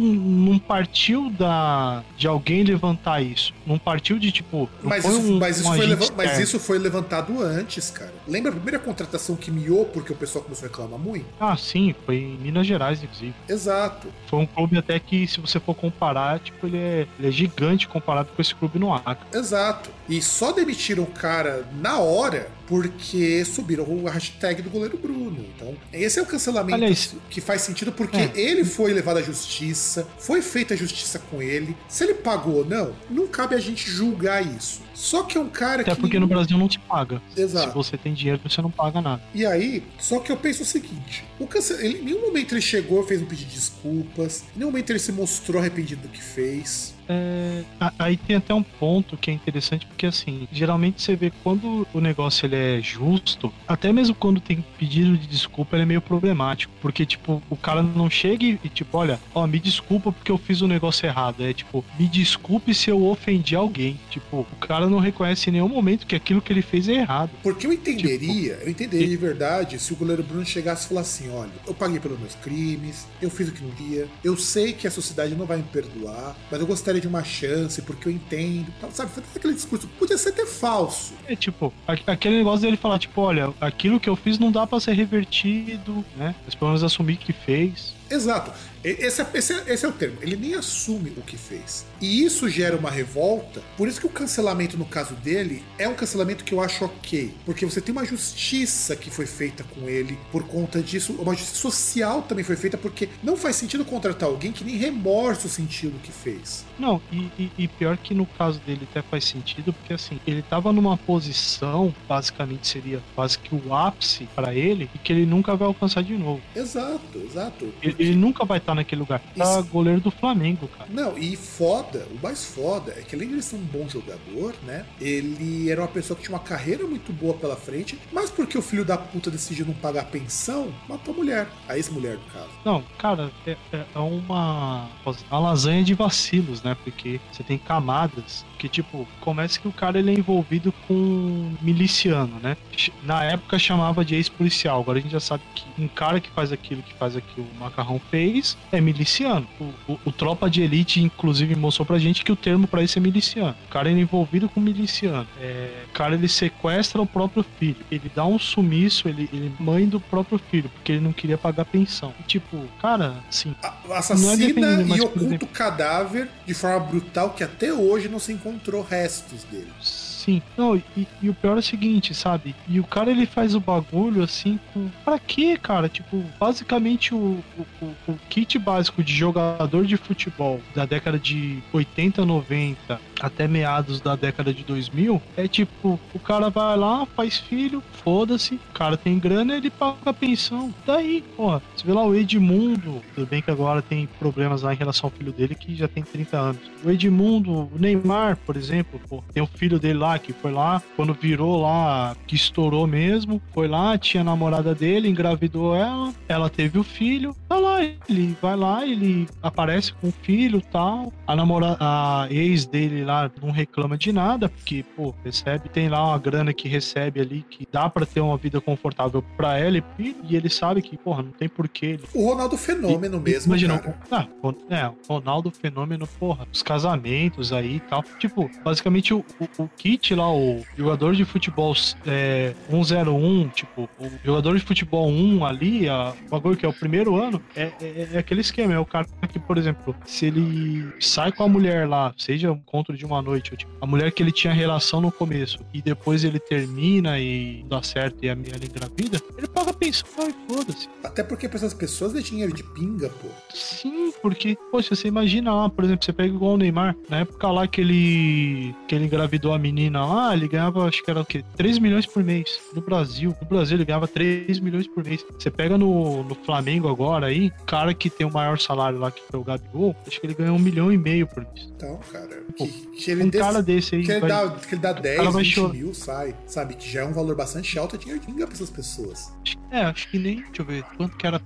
não 0.53 0.59
partiu 0.59 1.31
da 1.31 2.03
de 2.17 2.27
alguém 2.27 2.65
levantar 2.65 3.23
isso. 3.23 3.53
Não 3.67 3.79
partiu 3.79 4.19
de 4.19 4.33
tipo. 4.33 4.69
Mas 4.83 5.05
isso, 5.05 5.19
um- 5.21 5.39
mas, 5.39 5.59
isso 5.59 5.69
um 5.71 6.17
mas 6.17 6.39
isso 6.39 6.59
foi 6.59 6.79
levantado 6.79 7.41
antes, 7.43 7.91
cara. 7.91 8.13
Lembra 8.27 8.51
a 8.51 8.55
primeira 8.55 8.79
contratação 8.79 9.37
que 9.37 9.51
miou 9.51 9.85
porque 9.87 10.13
o 10.13 10.17
pessoal 10.17 10.43
começou 10.45 10.67
a 10.67 10.69
reclamar 10.69 10.99
muito? 10.99 11.27
Ah, 11.39 11.57
sim, 11.57 11.95
foi 12.05 12.17
em 12.17 12.37
Minas 12.39 12.67
Gerais, 12.67 13.03
inclusive. 13.03 13.35
Exato. 13.49 14.09
Foi 14.27 14.41
um 14.41 14.47
clube 14.47 14.79
até 14.79 14.99
que, 14.99 15.27
se 15.27 15.41
você 15.41 15.61
for 15.61 15.75
comparar, 15.75 16.41
tipo, 16.41 16.67
ele 16.67 16.79
é, 16.79 17.07
ele 17.19 17.29
é 17.29 17.31
gigante 17.31 17.87
comparado 17.87 18.29
com 18.35 18.41
esse 18.43 18.55
clube 18.55 18.79
no 18.79 18.93
Acre. 18.93 19.27
Exato. 19.33 19.91
E 20.13 20.21
só 20.21 20.53
demitiram 20.53 21.05
o 21.05 21.07
cara 21.07 21.67
na 21.81 21.99
hora 21.99 22.47
porque 22.73 23.45
subiram 23.45 23.85
o 23.85 24.09
hashtag 24.09 24.63
do 24.63 24.71
goleiro 24.71 24.97
Bruno. 24.97 25.45
Então, 25.55 25.77
esse 25.93 26.19
é 26.19 26.23
o 26.23 26.25
cancelamento 26.25 27.21
que 27.29 27.39
faz 27.39 27.61
sentido 27.61 27.93
porque 27.93 28.17
é. 28.17 28.33
ele 28.35 28.65
foi 28.65 28.95
levado 28.95 29.19
à 29.19 29.23
justiça, 29.23 30.09
foi 30.19 30.41
feita 30.41 30.73
a 30.73 30.77
justiça 30.77 31.19
com 31.19 31.43
ele. 31.43 31.77
Se 31.87 32.03
ele 32.03 32.15
pagou 32.15 32.55
ou 32.55 32.65
não, 32.65 32.95
não 33.11 33.27
cabe 33.27 33.55
a 33.55 33.59
gente 33.59 33.91
julgar 33.91 34.41
isso. 34.43 34.81
Só 34.95 35.23
que 35.23 35.37
é 35.37 35.41
um 35.41 35.49
cara 35.49 35.83
Até 35.83 35.95
que. 35.95 36.01
porque 36.01 36.19
no 36.19 36.27
Brasil 36.27 36.57
não 36.57 36.69
te 36.69 36.79
paga. 36.79 37.21
Exato. 37.37 37.69
Se 37.69 37.75
você 37.75 37.99
tem 37.99 38.15
dinheiro, 38.15 38.41
você 38.43 38.63
não 38.63 38.71
paga 38.71 39.03
nada. 39.03 39.23
E 39.35 39.45
aí, 39.45 39.83
só 39.99 40.19
que 40.21 40.31
eu 40.31 40.37
penso 40.37 40.63
o 40.63 40.67
seguinte: 40.67 41.25
o 41.39 41.47
cance... 41.47 41.75
ele, 41.75 41.99
em 41.99 42.05
nenhum 42.05 42.23
momento 42.23 42.55
ele 42.55 42.63
chegou 42.63 43.03
e 43.03 43.07
fez 43.07 43.21
um 43.21 43.27
pedido 43.27 43.49
de 43.49 43.55
desculpas, 43.57 44.45
em 44.55 44.61
nenhum 44.61 44.71
momento 44.71 44.91
ele 44.91 44.99
se 44.99 45.13
mostrou 45.13 45.61
arrependido 45.61 46.03
do 46.03 46.09
que 46.09 46.23
fez. 46.23 46.95
É, 47.09 47.65
a- 47.81 47.93
aí 47.99 48.17
tem 48.17 48.37
até 48.37 48.55
um 48.55 48.63
ponto 48.63 49.17
que 49.17 49.31
é 49.31 49.35
interessante, 49.35 49.87
porque 49.87 50.07
assim, 50.07 50.47
geralmente 50.53 51.03
você 51.03 51.17
vê 51.17 51.33
quando 51.43 51.87
o 51.93 52.01
negócio 52.01 52.47
ele 52.47 52.57
é 52.57 52.62
justo, 52.81 53.53
até 53.67 53.93
mesmo 53.93 54.15
quando 54.15 54.41
tem 54.41 54.65
pedido 54.79 55.17
de 55.17 55.27
desculpa, 55.27 55.77
ele 55.77 55.83
é 55.83 55.87
meio 55.87 56.01
problemático. 56.01 56.73
Porque, 56.81 57.07
tipo, 57.07 57.43
o 57.49 57.57
cara 57.57 57.83
não 57.83 58.11
chega 58.11 58.45
e, 58.45 58.69
tipo, 58.69 58.97
olha, 58.99 59.21
ó, 59.35 59.47
me 59.47 59.59
desculpa 59.59 60.13
porque 60.13 60.31
eu 60.31 60.39
fiz 60.39 60.61
o 60.61 60.69
negócio 60.69 61.07
errado. 61.07 61.45
É 61.45 61.53
tipo, 61.53 61.85
me 61.99 62.07
desculpe 62.07 62.75
se 62.75 62.91
eu 62.91 63.05
ofendi 63.07 63.55
alguém. 63.55 63.99
Tipo, 64.11 64.47
o 64.51 64.57
cara 64.57 64.89
não 64.89 64.99
reconhece 64.99 65.49
em 65.49 65.55
nenhum 65.55 65.69
momento 65.69 66.07
que 66.07 66.15
aquilo 66.15 66.41
que 66.41 66.53
ele 66.53 66.63
fez 66.63 66.89
é 66.89 66.95
errado. 66.95 67.31
Porque 67.43 67.67
eu 67.67 67.73
entenderia, 67.73 68.55
Tipo, 68.55 68.65
eu 68.65 68.71
entenderia 68.71 69.09
de 69.09 69.17
verdade 69.17 69.79
se 69.79 69.93
o 69.93 69.97
goleiro 69.97 70.23
Bruno 70.23 70.45
chegasse 70.45 70.87
e 70.87 70.89
falasse 70.89 71.25
assim: 71.25 71.35
olha, 71.35 71.53
eu 71.67 71.75
paguei 71.75 72.01
pelos 72.01 72.19
meus 72.19 72.35
crimes, 72.37 73.07
eu 73.21 73.31
fiz 73.31 73.49
o 73.49 73.53
que 73.53 73.63
não 73.63 73.71
devia, 73.71 74.09
eu 74.23 74.37
sei 74.37 74.73
que 74.73 74.87
a 74.87 74.91
sociedade 74.91 75.35
não 75.35 75.47
vai 75.47 75.59
me 75.59 75.65
perdoar, 75.65 76.37
mas 76.51 76.61
eu 76.61 76.67
gostaria 76.67 77.01
de 77.01 77.09
uma 77.09 77.25
chance 77.25 77.81
porque 77.83 78.09
eu 78.09 78.13
entendo, 78.13 78.73
sabe? 78.93 79.11
Aquele 79.35 79.55
discurso, 79.55 79.89
podia 79.99 80.19
ser 80.19 80.31
até 80.31 80.47
falso. 80.47 81.15
É 81.27 81.37
tipo, 81.37 81.73
aquele 81.87 82.42
negócio 82.43 82.61
dele 82.63 82.77
falar, 82.77 82.99
tipo, 82.99 83.21
olha, 83.21 83.53
aquilo 83.61 83.99
que 83.99 84.09
eu 84.09 84.17
fiz 84.17 84.39
não 84.39 84.51
dá 84.53 84.67
pra 84.67 84.81
ser 84.81 84.93
revertido, 84.93 86.05
né? 86.17 86.35
Mas 86.45 86.55
pelo 86.55 86.71
menos 86.71 86.85
assumir 86.85 87.17
que 87.17 87.33
fez. 87.33 87.95
Exato. 88.11 88.53
Esse 88.85 89.23
é, 89.23 89.27
esse, 89.35 89.53
é, 89.53 89.65
esse 89.73 89.85
é 89.85 89.89
o 89.89 89.93
termo. 89.93 90.19
Ele 90.21 90.37
nem 90.37 90.55
assume 90.55 91.11
o 91.17 91.23
que 91.23 91.37
fez. 91.37 91.87
E 92.01 92.25
isso 92.25 92.49
gera 92.49 92.77
uma 92.77 92.91
revolta. 92.91 93.63
Por 93.77 93.87
isso 93.89 94.01
que 94.01 94.07
o 94.07 94.11
cancelamento, 94.11 94.77
no 94.77 94.85
caso 94.85 95.15
dele, 95.15 95.63
é 95.79 95.89
um 95.89 95.95
cancelamento 95.95 96.43
que 96.45 96.53
eu 96.53 96.61
acho 96.61 96.85
ok. 96.85 97.33
Porque 97.45 97.65
você 97.65 97.81
tem 97.81 97.93
uma 97.93 98.05
justiça 98.05 98.97
que 98.97 99.11
foi 99.11 99.27
feita 99.27 99.63
com 99.65 99.89
ele 99.89 100.19
por 100.33 100.43
conta 100.45 100.81
disso. 100.83 101.13
Uma 101.15 101.35
justiça 101.35 101.61
social 101.61 102.23
também 102.23 102.45
foi 102.45 102.57
feita 102.57 102.77
porque 102.77 103.09
não 103.23 103.37
faz 103.37 103.57
sentido 103.57 103.85
contratar 103.85 104.29
alguém 104.29 104.51
que 104.53 104.65
nem 104.65 104.77
remorso 104.77 105.49
sentiu 105.49 105.91
do 105.91 105.99
que 105.99 106.11
fez. 106.11 106.65
Não, 106.79 107.01
e, 107.13 107.29
e- 107.39 107.53
e 107.59 107.69
pior 107.69 107.97
que 107.97 108.15
no 108.15 108.27
caso 108.27 108.59
dele 108.61 108.87
até 108.91 109.03
faz 109.03 109.25
sentido, 109.25 109.73
porque 109.73 109.93
assim, 109.93 110.19
ele 110.27 110.43
tava 110.43 110.73
numa 110.73 110.97
posição, 110.97 111.95
basicamente 112.09 112.67
seria 112.67 113.01
quase 113.15 113.39
que 113.39 113.55
o 113.55 113.75
ápice 113.75 114.29
pra 114.35 114.55
ele, 114.55 114.91
e 114.95 114.99
que 114.99 115.13
ele 115.13 115.25
nunca 115.27 115.55
vai 115.55 115.69
alcançar 115.69 116.03
de 116.03 116.15
novo. 116.17 116.41
Exato, 116.57 117.19
exato. 117.25 117.73
Ele, 117.83 117.95
ele 117.99 118.15
nunca 118.17 118.45
vai 118.45 118.59
estar 118.59 118.72
naquele 118.75 119.01
lugar. 119.01 119.21
Tá 119.37 119.45
Isso. 119.61 119.65
goleiro 119.65 120.01
do 120.01 120.11
Flamengo, 120.11 120.69
cara. 120.69 120.89
Não, 120.93 121.17
e 121.19 121.37
foda, 121.37 122.07
o 122.11 122.23
mais 122.23 122.45
foda 122.45 122.93
é 122.97 123.03
que 123.03 123.15
além 123.15 123.29
de 123.29 123.35
ele 123.35 123.43
ser 123.43 123.57
um 123.57 123.61
bom 123.61 123.89
jogador, 123.89 124.55
né? 124.67 124.85
Ele 125.01 125.71
era 125.71 125.81
uma 125.81 125.89
pessoa 125.89 126.17
que 126.17 126.23
tinha 126.25 126.37
uma 126.37 126.43
carreira 126.43 126.87
muito 126.87 127.13
boa 127.13 127.35
pela 127.35 127.57
frente, 127.57 127.99
mas 128.13 128.31
porque 128.31 128.57
o 128.57 128.63
filho 128.63 128.85
da 128.85 128.97
puta 128.99 129.31
decidiu 129.31 129.67
não 129.67 129.75
pagar 129.75 130.03
a 130.03 130.05
pensão, 130.05 130.73
matou 130.89 131.15
a 131.15 131.17
mulher. 131.17 131.49
A 131.69 131.77
ex-mulher, 131.77 132.15
no 132.17 132.25
caso. 132.33 132.49
Não, 132.65 132.83
cara, 132.99 133.31
é, 133.47 133.57
é- 133.73 133.85
é 133.95 133.99
uma, 133.99 134.89
uma 135.31 135.39
lasanha 135.41 135.83
de 135.85 135.95
vacilos, 135.95 136.63
né? 136.63 136.77
Porque 136.85 137.21
você 137.31 137.43
tem 137.43 137.59
camadas 137.59 138.45
que, 138.63 138.69
tipo, 138.69 139.09
começa 139.21 139.59
que 139.59 139.67
o 139.67 139.73
cara 139.73 139.99
ele 139.99 140.13
é 140.13 140.15
envolvido 140.15 140.73
com 140.87 141.51
miliciano, 141.61 142.39
né? 142.41 142.57
Na 143.03 143.25
época 143.25 143.59
chamava 143.59 144.05
de 144.05 144.15
ex-policial, 144.15 144.81
agora 144.81 145.01
a 145.01 145.03
gente 145.03 145.11
já 145.11 145.19
sabe 145.19 145.43
que 145.53 145.65
um 145.83 145.89
cara 145.89 146.21
que 146.21 146.31
faz 146.31 146.53
aquilo 146.53 146.81
que 146.81 146.95
faz 146.95 147.17
aquilo 147.17 147.45
o 147.57 147.59
Macarrão 147.59 148.01
fez 148.09 148.57
é 148.71 148.81
miliciano. 148.81 149.45
O, 149.61 149.65
o- 149.95 150.01
o 150.05 150.13
Tropa 150.13 150.49
de 150.49 150.63
Elite, 150.63 151.03
inclusive, 151.03 151.57
mostrou 151.57 151.85
pra 151.85 151.99
gente 151.99 152.23
que 152.25 152.31
o 152.31 152.37
termo 152.37 152.69
pra 152.69 152.85
isso 152.85 152.97
é 152.99 153.03
miliciano. 153.03 153.57
O 153.67 153.69
cara 153.69 153.91
ele 153.91 153.99
é 153.99 154.03
envolvido 154.03 154.49
com 154.49 154.61
miliciano. 154.61 155.27
É, 155.41 155.83
o 155.89 155.93
cara 155.93 156.15
ele 156.15 156.29
sequestra 156.29 157.03
o 157.03 157.07
próprio 157.07 157.45
filho. 157.59 157.77
Ele 157.91 158.09
dá 158.15 158.25
um 158.25 158.39
sumiço, 158.39 159.09
ele, 159.09 159.29
ele 159.33 159.53
é 159.59 159.63
mãe 159.63 159.89
do 159.89 159.99
próprio 159.99 160.39
filho, 160.51 160.69
porque 160.69 160.93
ele 160.93 161.01
não 161.01 161.13
queria 161.13 161.37
pagar 161.37 161.65
pensão. 161.65 162.15
E, 162.21 162.23
tipo, 162.23 162.65
cara, 162.81 163.17
assim, 163.29 163.57
é 163.61 163.93
Assassina 163.97 164.37
defendendo, 164.37 164.87
mas, 164.87 164.99
e 164.99 165.03
oculta 165.03 165.25
exemplo- 165.27 165.49
o 165.49 165.51
cadáver 165.51 166.29
de 166.47 166.55
forma 166.55 166.79
brutal 166.79 167.31
que 167.31 167.43
até 167.43 167.73
hoje 167.73 168.09
não 168.09 168.21
se 168.21 168.33
encontrou 168.53 168.83
restos 168.83 169.45
dele. 169.45 169.73
Sim. 169.81 170.41
Não, 170.57 170.77
e, 170.77 171.07
e 171.21 171.29
o 171.29 171.35
pior 171.35 171.57
é 171.57 171.61
o 171.61 171.63
seguinte, 171.63 172.15
sabe? 172.15 172.55
E 172.69 172.79
o 172.79 172.85
cara 172.85 173.11
ele 173.11 173.27
faz 173.27 173.55
o 173.55 173.61
bagulho 173.61 174.23
assim 174.23 174.59
com. 174.73 174.89
Pra 175.05 175.19
quê, 175.19 175.57
cara? 175.61 175.89
Tipo, 175.89 176.23
basicamente 176.39 177.13
o, 177.15 177.43
o, 177.81 177.87
o- 178.09 178.19
kit 178.29 178.59
básico 178.59 179.03
de 179.03 179.13
jogador 179.15 179.85
de 179.85 179.97
futebol 179.97 180.61
da 180.75 180.87
década 180.87 181.19
de 181.19 181.61
80, 181.73 182.25
90 182.25 183.01
até 183.23 183.47
meados 183.47 184.01
da 184.01 184.17
década 184.17 184.53
de 184.53 184.65
2000, 184.65 185.23
é 185.37 185.47
tipo, 185.47 185.99
o 186.13 186.19
cara 186.19 186.51
vai 186.51 186.77
lá, 186.77 187.07
faz 187.07 187.39
filho, 187.39 187.81
foda-se, 188.05 188.57
o 188.57 188.73
cara 188.75 188.97
tem 188.97 189.19
grana, 189.19 189.57
ele 189.57 189.71
paga 189.71 189.97
a 190.07 190.13
pensão. 190.13 190.75
Daí, 190.85 191.23
porra, 191.37 191.63
você 191.75 191.87
vê 191.87 191.93
lá 191.93 192.05
o 192.05 192.15
Edmundo, 192.15 193.01
tudo 193.15 193.27
bem 193.27 193.41
que 193.41 193.51
agora 193.51 193.81
tem 193.81 194.09
problemas 194.19 194.63
lá 194.63 194.75
em 194.75 194.77
relação 194.77 195.09
ao 195.09 195.17
filho 195.17 195.33
dele 195.33 195.55
que 195.55 195.77
já 195.77 195.87
tem 195.87 196.03
30 196.03 196.37
anos. 196.37 196.61
O 196.85 196.91
Edmundo, 196.91 197.53
o 197.53 197.79
Neymar, 197.79 198.37
por 198.45 198.57
exemplo, 198.57 199.01
pô, 199.09 199.23
tem 199.33 199.43
o 199.43 199.47
filho 199.47 199.79
dele 199.79 200.01
lá 200.01 200.19
que 200.19 200.33
foi 200.33 200.51
lá, 200.51 200.83
quando 200.97 201.15
virou 201.15 201.63
lá, 201.63 202.17
que 202.27 202.35
estourou 202.35 202.87
mesmo, 202.89 203.41
foi 203.55 203.69
lá, 203.69 203.97
tinha 203.97 204.23
a 204.23 204.25
namorada 204.25 204.75
dele, 204.75 205.09
engravidou 205.09 205.77
ela, 205.77 206.13
ela 206.29 206.51
teve 206.51 206.79
o 206.79 206.83
filho, 206.83 207.37
tá 207.49 207.57
lá, 207.57 207.85
ele 207.85 208.37
vai 208.43 208.57
lá, 208.57 208.85
ele 208.85 209.29
aparece 209.41 209.93
com 209.93 210.09
o 210.09 210.13
filho 210.13 210.61
tal, 210.73 211.13
a 211.27 211.37
namorada, 211.37 211.77
a 211.81 212.27
ex 212.31 212.67
dele 212.67 213.05
lá 213.05 213.12
não 213.41 213.51
reclama 213.51 213.97
de 213.97 214.13
nada, 214.13 214.49
porque, 214.49 214.85
pô, 214.97 215.15
recebe, 215.25 215.69
tem 215.69 215.89
lá 215.89 216.07
uma 216.07 216.19
grana 216.19 216.53
que 216.53 216.69
recebe 216.69 217.21
ali, 217.21 217.45
que 217.49 217.67
dá 217.71 217.89
para 217.89 218.07
ter 218.07 218.21
uma 218.21 218.37
vida 218.37 218.61
confortável 218.61 219.23
para 219.37 219.59
ela 219.59 219.79
e 219.79 219.83
e 220.29 220.37
ele 220.37 220.49
sabe 220.49 220.83
que, 220.83 220.97
porra, 220.97 221.23
não 221.23 221.31
tem 221.31 221.49
porquê. 221.49 221.87
Ele... 221.87 222.03
O 222.15 222.29
Ronaldo 222.29 222.57
Fenômeno 222.57 223.19
e, 223.19 223.21
mesmo, 223.21 223.53
imagina, 223.53 223.79
cara. 223.79 223.99
Ah, 224.11 224.27
é, 224.71 224.87
o 224.87 224.95
Ronaldo 225.09 225.51
Fenômeno, 225.51 226.07
porra, 226.19 226.47
os 226.53 226.63
casamentos 226.63 227.53
aí 227.53 227.77
e 227.77 227.81
tal. 227.81 228.03
Tipo, 228.19 228.51
basicamente 228.65 229.13
o, 229.13 229.25
o, 229.41 229.65
o, 229.65 229.69
kit 229.77 230.15
lá, 230.15 230.33
o 230.33 230.63
jogador 230.77 231.15
de 231.15 231.25
futebol 231.25 231.75
é, 232.07 232.55
101, 232.71 233.49
tipo, 233.49 233.89
o 233.99 234.11
jogador 234.25 234.57
de 234.57 234.65
futebol 234.65 235.09
1 235.09 235.45
ali, 235.45 235.89
a, 235.89 236.15
o 236.27 236.31
bagulho 236.31 236.57
que 236.57 236.67
é 236.67 236.69
o 236.69 236.73
primeiro 236.73 237.17
ano, 237.17 237.43
é, 237.55 237.73
é, 237.81 238.09
é 238.13 238.19
aquele 238.19 238.41
esquema, 238.41 238.73
é 238.73 238.79
o 238.79 238.87
cara 238.87 239.07
que, 239.29 239.39
por 239.39 239.59
exemplo, 239.59 239.95
se 240.07 240.27
ele 240.27 240.93
sai 241.01 241.33
com 241.33 241.43
a 241.43 241.49
mulher 241.49 241.89
lá, 241.89 242.15
seja 242.17 242.51
um 242.51 242.57
encontro 242.57 242.97
de 242.97 243.02
uma 243.05 243.23
noite, 243.23 243.57
tipo, 243.57 243.71
a 243.81 243.87
mulher 243.87 244.11
que 244.13 244.23
ele 244.23 244.33
tinha 244.33 244.53
relação 244.53 245.01
no 245.01 245.11
começo 245.11 245.59
e 245.73 245.81
depois 245.83 246.25
ele 246.25 246.39
termina 246.39 247.19
e 247.19 247.65
dá 247.69 247.83
certo 247.83 248.25
e 248.25 248.31
a 248.31 248.37
mulher 248.37 248.63
engravida, 248.63 249.21
ele 249.37 249.47
paga 249.49 249.73
pensão 249.73 250.29
e 250.29 250.53
foda-se. 250.53 250.89
Até 251.03 251.23
porque 251.23 251.49
pra 251.49 251.59
essas 251.59 251.75
pessoas 251.75 252.15
é 252.15 252.21
dinheiro 252.21 252.53
de 252.53 252.63
pinga, 252.63 253.09
pô. 253.09 253.29
Sim, 253.55 254.13
porque, 254.23 254.57
poxa, 254.71 254.95
você 254.95 255.09
imagina 255.09 255.55
lá, 255.55 255.69
por 255.69 255.85
exemplo, 255.85 256.05
você 256.05 256.13
pega 256.13 256.35
igual 256.35 256.55
o 256.55 256.57
Neymar, 256.57 256.97
na 257.09 257.19
época 257.21 257.51
lá 257.51 257.67
que 257.67 257.81
ele 257.81 258.75
que 258.87 258.95
ele 258.95 259.07
engravidou 259.07 259.53
a 259.53 259.59
menina 259.59 260.05
lá, 260.05 260.35
ele 260.35 260.49
ganhava, 260.49 260.87
acho 260.87 261.03
que 261.03 261.11
era 261.11 261.21
o 261.21 261.25
quê? 261.25 261.45
3 261.57 261.79
milhões 261.79 262.07
por 262.07 262.23
mês. 262.23 262.61
No 262.75 262.81
Brasil, 262.81 263.35
no 263.41 263.49
Brasil 263.49 263.77
ele 263.77 263.85
ganhava 263.85 264.09
3 264.09 264.61
milhões 264.61 264.87
por 264.87 265.05
mês. 265.05 265.25
Você 265.39 265.51
pega 265.51 265.77
no, 265.77 266.23
no 266.23 266.35
Flamengo 266.35 266.89
agora 266.89 267.27
aí, 267.27 267.51
cara 267.67 267.95
que 267.95 268.11
tem 268.11 268.27
o 268.27 268.33
maior 268.33 268.59
salário 268.59 268.99
lá, 268.99 269.11
que 269.11 269.23
foi 269.31 269.41
o 269.41 269.45
Gabigol, 269.45 269.97
acho 270.07 270.21
que 270.21 270.27
ele 270.27 270.35
ganha 270.35 270.53
um 270.53 270.59
milhão 270.59 270.93
e 270.93 270.99
meio 270.99 271.27
por 271.27 271.43
mês. 271.43 271.73
Então, 271.77 271.99
cara, 272.11 272.43
que, 272.57 272.69
que 272.97 273.11
ele 273.11 273.25
um 273.25 273.29
desse, 273.29 273.45
cara 273.45 273.63
desse 273.63 273.95
aí. 273.95 274.05
Que 274.05 274.13
ele, 274.13 274.21
vai, 274.21 274.29
dá, 274.29 274.51
que 274.51 274.75
ele 274.75 274.81
dá 274.81 274.93
10, 274.93 275.35
20 275.35 275.45
chorar. 275.45 275.73
mil, 275.73 275.95
sai. 275.95 276.37
Sabe? 276.47 276.75
Que 276.75 276.91
já 276.91 277.01
é 277.01 277.05
um 277.05 277.13
valor 277.13 277.35
bastante 277.35 277.79
alto, 277.79 277.97
é 277.97 277.99
dinheiro 277.99 278.21
de 278.21 278.33
pra 278.47 278.55
essas 278.55 278.71
pessoas. 278.71 279.33
É, 279.71 279.83
acho 279.83 280.11
que 280.11 280.19
nem. 280.19 280.37
Deixa 280.37 280.63
eu 280.63 280.67
ver. 280.67 280.85
Quanto 280.97 281.17
que 281.17 281.27
era 281.27 281.39
a 281.39 281.41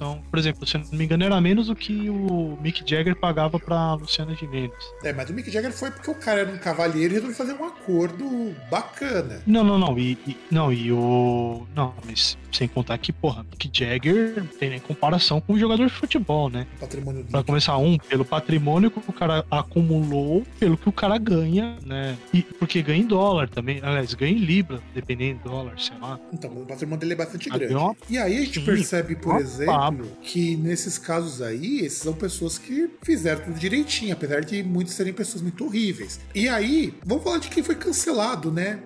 pensão? 0.00 0.22
Por 0.30 0.38
exemplo, 0.38 0.66
se 0.66 0.78
não 0.78 0.84
me 0.92 1.04
engano, 1.04 1.24
era 1.24 1.40
menos 1.40 1.66
do 1.66 1.76
que 1.76 2.08
o 2.08 2.58
Mick 2.60 2.82
Jagger 2.88 3.14
pagava 3.14 3.58
pra 3.60 3.94
Luciana 3.94 4.34
Gimenez. 4.34 4.72
É, 5.04 5.12
mas 5.12 5.28
o 5.28 5.34
Mick 5.34 5.50
Jagger 5.50 5.72
foi 5.72 5.90
porque 5.90 6.10
o 6.10 6.14
cara 6.14 6.40
era 6.40 6.50
um 6.50 6.58
cavalheiro 6.58 7.12
e 7.12 7.14
resolveu 7.14 7.36
fazer 7.36 7.52
um 7.52 7.64
acordo 7.64 8.54
bacana. 8.70 9.42
Não, 9.46 9.62
não, 9.62 9.78
não. 9.78 9.98
E, 9.98 10.18
e 10.26 10.36
não, 10.50 10.72
e 10.72 10.90
o. 10.90 11.66
Não, 11.74 11.94
mas 12.06 12.38
sem 12.50 12.66
contar 12.66 12.96
que, 12.98 13.12
porra, 13.12 13.44
Mick 13.44 13.70
Jagger 13.72 14.34
não 14.38 14.46
tem 14.46 14.70
nem 14.70 14.80
comparação 14.80 15.40
com 15.40 15.52
um 15.52 15.58
jogador 15.58 15.86
de 15.86 15.92
futebol, 15.92 16.48
né? 16.48 16.66
Patrimônio 16.80 17.24
Pra 17.30 17.42
começar, 17.42 17.76
um, 17.76 17.98
pelo 17.98 18.24
patrimônio 18.24 18.90
que 18.90 18.98
o 18.98 19.12
cara 19.12 19.44
acumulou, 19.50 20.44
pelo 20.58 20.76
que 20.76 20.88
o 20.88 20.92
cara 20.92 21.18
ganha, 21.18 21.76
né? 21.84 22.16
E 22.32 22.42
porque 22.42 22.82
ganha 22.82 23.00
em 23.00 23.06
dólar 23.06 23.48
também. 23.48 23.80
Aliás, 23.82 24.14
ganha 24.14 24.32
em 24.32 24.38
Libra, 24.38 24.80
dependendo 24.94 25.40
do 25.40 25.50
dólar, 25.50 25.78
sei 25.78 25.96
lá. 26.00 26.18
Então, 26.32 26.50
o 26.50 26.66
patrimônio 26.66 27.00
dele 27.00 27.12
é 27.12 27.16
bastante 27.16 27.48
grande. 27.48 27.74
Uma... 27.74 27.94
E 28.08 28.18
aí 28.18 28.36
a 28.36 28.40
gente 28.40 28.60
Sim, 28.60 28.64
percebe, 28.64 29.16
por 29.16 29.36
exemplo, 29.36 29.89
que 30.22 30.56
nesses 30.56 30.98
casos 30.98 31.42
aí, 31.42 31.80
esses 31.80 31.98
são 31.98 32.12
pessoas 32.12 32.58
que 32.58 32.90
fizeram 33.02 33.42
tudo 33.42 33.58
direitinho, 33.58 34.12
apesar 34.12 34.40
de 34.40 34.62
muitos 34.62 34.94
serem 34.94 35.12
pessoas 35.12 35.42
muito 35.42 35.64
horríveis. 35.64 36.20
E 36.34 36.48
aí, 36.48 36.94
vamos 37.04 37.24
falar 37.24 37.38
de 37.38 37.48
quem 37.48 37.62
foi 37.62 37.74
cancelado, 37.74 38.50
né? 38.50 38.80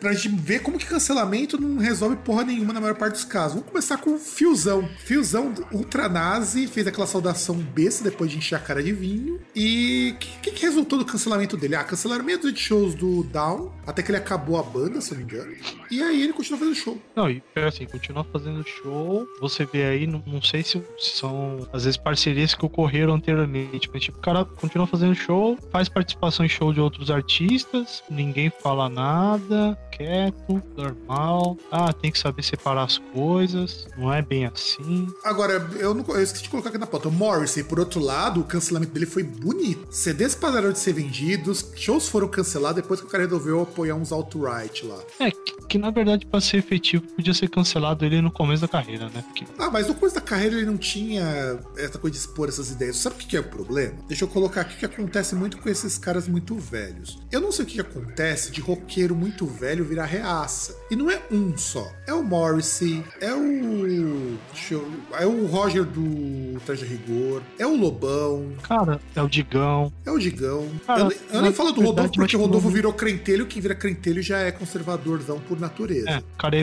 Pra 0.00 0.12
gente 0.12 0.36
ver 0.36 0.60
como 0.60 0.78
que 0.78 0.86
cancelamento 0.86 1.60
não 1.60 1.78
resolve 1.78 2.16
porra 2.16 2.44
nenhuma 2.44 2.72
na 2.72 2.80
maior 2.80 2.96
parte 2.96 3.14
dos 3.14 3.24
casos. 3.24 3.54
Vamos 3.54 3.68
começar 3.70 3.96
com 3.98 4.18
Fiozão. 4.18 4.88
Fiozão 4.98 5.52
ultranazi, 5.72 6.66
fez 6.66 6.86
aquela 6.86 7.06
saudação 7.06 7.56
besta 7.56 8.04
depois 8.04 8.30
de 8.30 8.38
encher 8.38 8.56
a 8.56 8.58
cara 8.58 8.82
de 8.82 8.92
vinho. 8.92 9.40
E 9.54 10.14
o 10.14 10.18
que, 10.18 10.50
que, 10.52 10.66
resultou 10.66 10.98
do 10.98 11.04
cancelamento 11.04 11.56
dele? 11.56 11.76
Ah, 11.76 11.84
cancelamento 11.84 12.52
de 12.52 12.58
shows 12.58 12.94
do 12.94 13.22
Down, 13.24 13.72
até 13.86 14.02
que 14.02 14.10
ele 14.10 14.18
acabou 14.18 14.58
a 14.58 14.62
banda, 14.62 15.00
se 15.00 15.12
não 15.12 15.18
me 15.18 15.24
engano. 15.24 15.54
E 15.90 16.02
aí 16.02 16.22
ele 16.22 16.32
continua 16.32 16.58
fazendo 16.58 16.74
show. 16.74 16.98
Não, 17.14 17.30
e 17.30 17.42
é 17.54 17.64
assim, 17.64 17.86
continua 17.86 18.24
fazendo 18.24 18.66
show. 18.66 19.26
Você 19.40 19.64
vê 19.64 19.84
aí, 19.84 20.06
não, 20.06 20.22
não 20.26 20.42
sei 20.42 20.62
se 20.62 20.82
são, 20.98 21.68
às 21.72 21.84
vezes, 21.84 21.96
parcerias 21.96 22.54
que 22.54 22.64
ocorreram 22.64 23.14
anteriormente. 23.14 23.90
Mas, 23.92 24.02
tipo, 24.02 24.18
o 24.18 24.20
cara 24.20 24.44
continua 24.44 24.86
fazendo 24.86 25.14
show, 25.14 25.58
faz 25.70 25.88
participação 25.88 26.44
em 26.44 26.48
show 26.48 26.72
de 26.72 26.80
outros 26.80 27.10
artistas, 27.10 28.02
ninguém 28.10 28.50
fala 28.62 28.88
nada, 28.88 29.78
quieto, 29.96 30.62
normal. 30.76 31.56
Ah, 31.70 31.92
tem 31.92 32.10
que 32.10 32.18
saber 32.18 32.42
separar 32.42 32.84
as 32.84 32.98
coisas, 32.98 33.88
não 33.96 34.12
é 34.12 34.22
bem 34.22 34.46
assim. 34.46 35.08
Agora, 35.24 35.54
eu, 35.78 35.94
não, 35.94 36.04
eu 36.08 36.22
esqueci 36.22 36.44
de 36.44 36.50
colocar 36.50 36.68
aqui 36.68 36.78
na 36.78 36.86
pauta. 36.86 37.08
O 37.08 37.12
Morrissey, 37.12 37.64
por 37.64 37.80
outro 37.80 38.00
lado, 38.00 38.40
o 38.40 38.44
cancelamento 38.44 38.92
dele 38.92 39.06
foi 39.06 39.22
bonito. 39.22 39.86
CDs 39.90 40.34
pararam 40.34 40.72
de 40.72 40.78
ser 40.78 40.92
vendidos, 40.92 41.72
shows 41.74 42.08
foram 42.08 42.28
cancelados 42.28 42.82
depois 42.82 43.00
que 43.00 43.06
o 43.06 43.08
cara 43.08 43.24
resolveu 43.24 43.62
apoiar 43.62 43.94
uns 43.94 44.12
alt-right 44.12 44.84
lá. 44.86 44.98
É, 45.18 45.30
que, 45.30 45.55
que, 45.76 45.78
na 45.78 45.90
verdade, 45.90 46.26
pra 46.26 46.40
ser 46.40 46.58
efetivo, 46.58 47.04
podia 47.14 47.34
ser 47.34 47.48
cancelado 47.48 48.04
ele 48.04 48.20
no 48.20 48.30
começo 48.30 48.62
da 48.62 48.68
carreira, 48.68 49.08
né? 49.14 49.22
Porque... 49.22 49.44
Ah, 49.58 49.70
mas 49.70 49.86
no 49.86 49.94
começo 49.94 50.14
da 50.14 50.20
carreira 50.20 50.56
ele 50.56 50.66
não 50.66 50.76
tinha 50.76 51.58
essa 51.76 51.98
coisa 51.98 52.12
de 52.12 52.20
expor 52.20 52.48
essas 52.48 52.70
ideias. 52.70 52.96
Sabe 52.96 53.16
o 53.16 53.18
que 53.18 53.36
é 53.36 53.40
o 53.40 53.44
problema? 53.44 53.94
Deixa 54.08 54.24
eu 54.24 54.28
colocar 54.28 54.62
aqui 54.62 54.76
que 54.76 54.86
acontece 54.86 55.34
muito 55.34 55.58
com 55.58 55.68
esses 55.68 55.98
caras 55.98 56.26
muito 56.26 56.56
velhos. 56.56 57.18
Eu 57.30 57.40
não 57.40 57.52
sei 57.52 57.64
o 57.64 57.68
que 57.68 57.80
acontece 57.80 58.50
de 58.50 58.60
roqueiro 58.60 59.14
muito 59.14 59.46
velho 59.46 59.84
virar 59.84 60.06
reaça. 60.06 60.74
E 60.90 60.96
não 60.96 61.10
é 61.10 61.20
um 61.30 61.56
só. 61.56 61.86
É 62.06 62.14
o 62.14 62.22
Morrissey, 62.22 63.04
é 63.20 63.34
o. 63.34 64.36
Eu, 64.70 64.90
é 65.18 65.26
o 65.26 65.46
Roger 65.46 65.84
do 65.84 66.58
Traje 66.60 66.84
Rigor, 66.84 67.42
é 67.58 67.66
o 67.66 67.76
Lobão. 67.76 68.52
Cara, 68.62 69.00
é 69.14 69.22
o 69.22 69.28
Digão. 69.28 69.92
É 70.04 70.10
o 70.10 70.18
Digão. 70.18 70.68
Cara, 70.86 71.02
eu, 71.02 71.12
eu 71.32 71.42
nem 71.42 71.52
falo 71.52 71.72
do 71.72 71.82
Rodolfo 71.82 72.12
porque 72.12 72.36
o 72.36 72.40
Rodolfo 72.40 72.70
virou 72.70 72.92
crentelho, 72.92 73.46
quem 73.46 73.60
vira 73.60 73.74
crentelho 73.74 74.22
já 74.22 74.38
é 74.38 74.50
conservadorzão 74.50 75.38
por 75.40 75.58
natureza. 75.66 76.10
É, 76.10 76.22
cara 76.38 76.56
é 76.56 76.60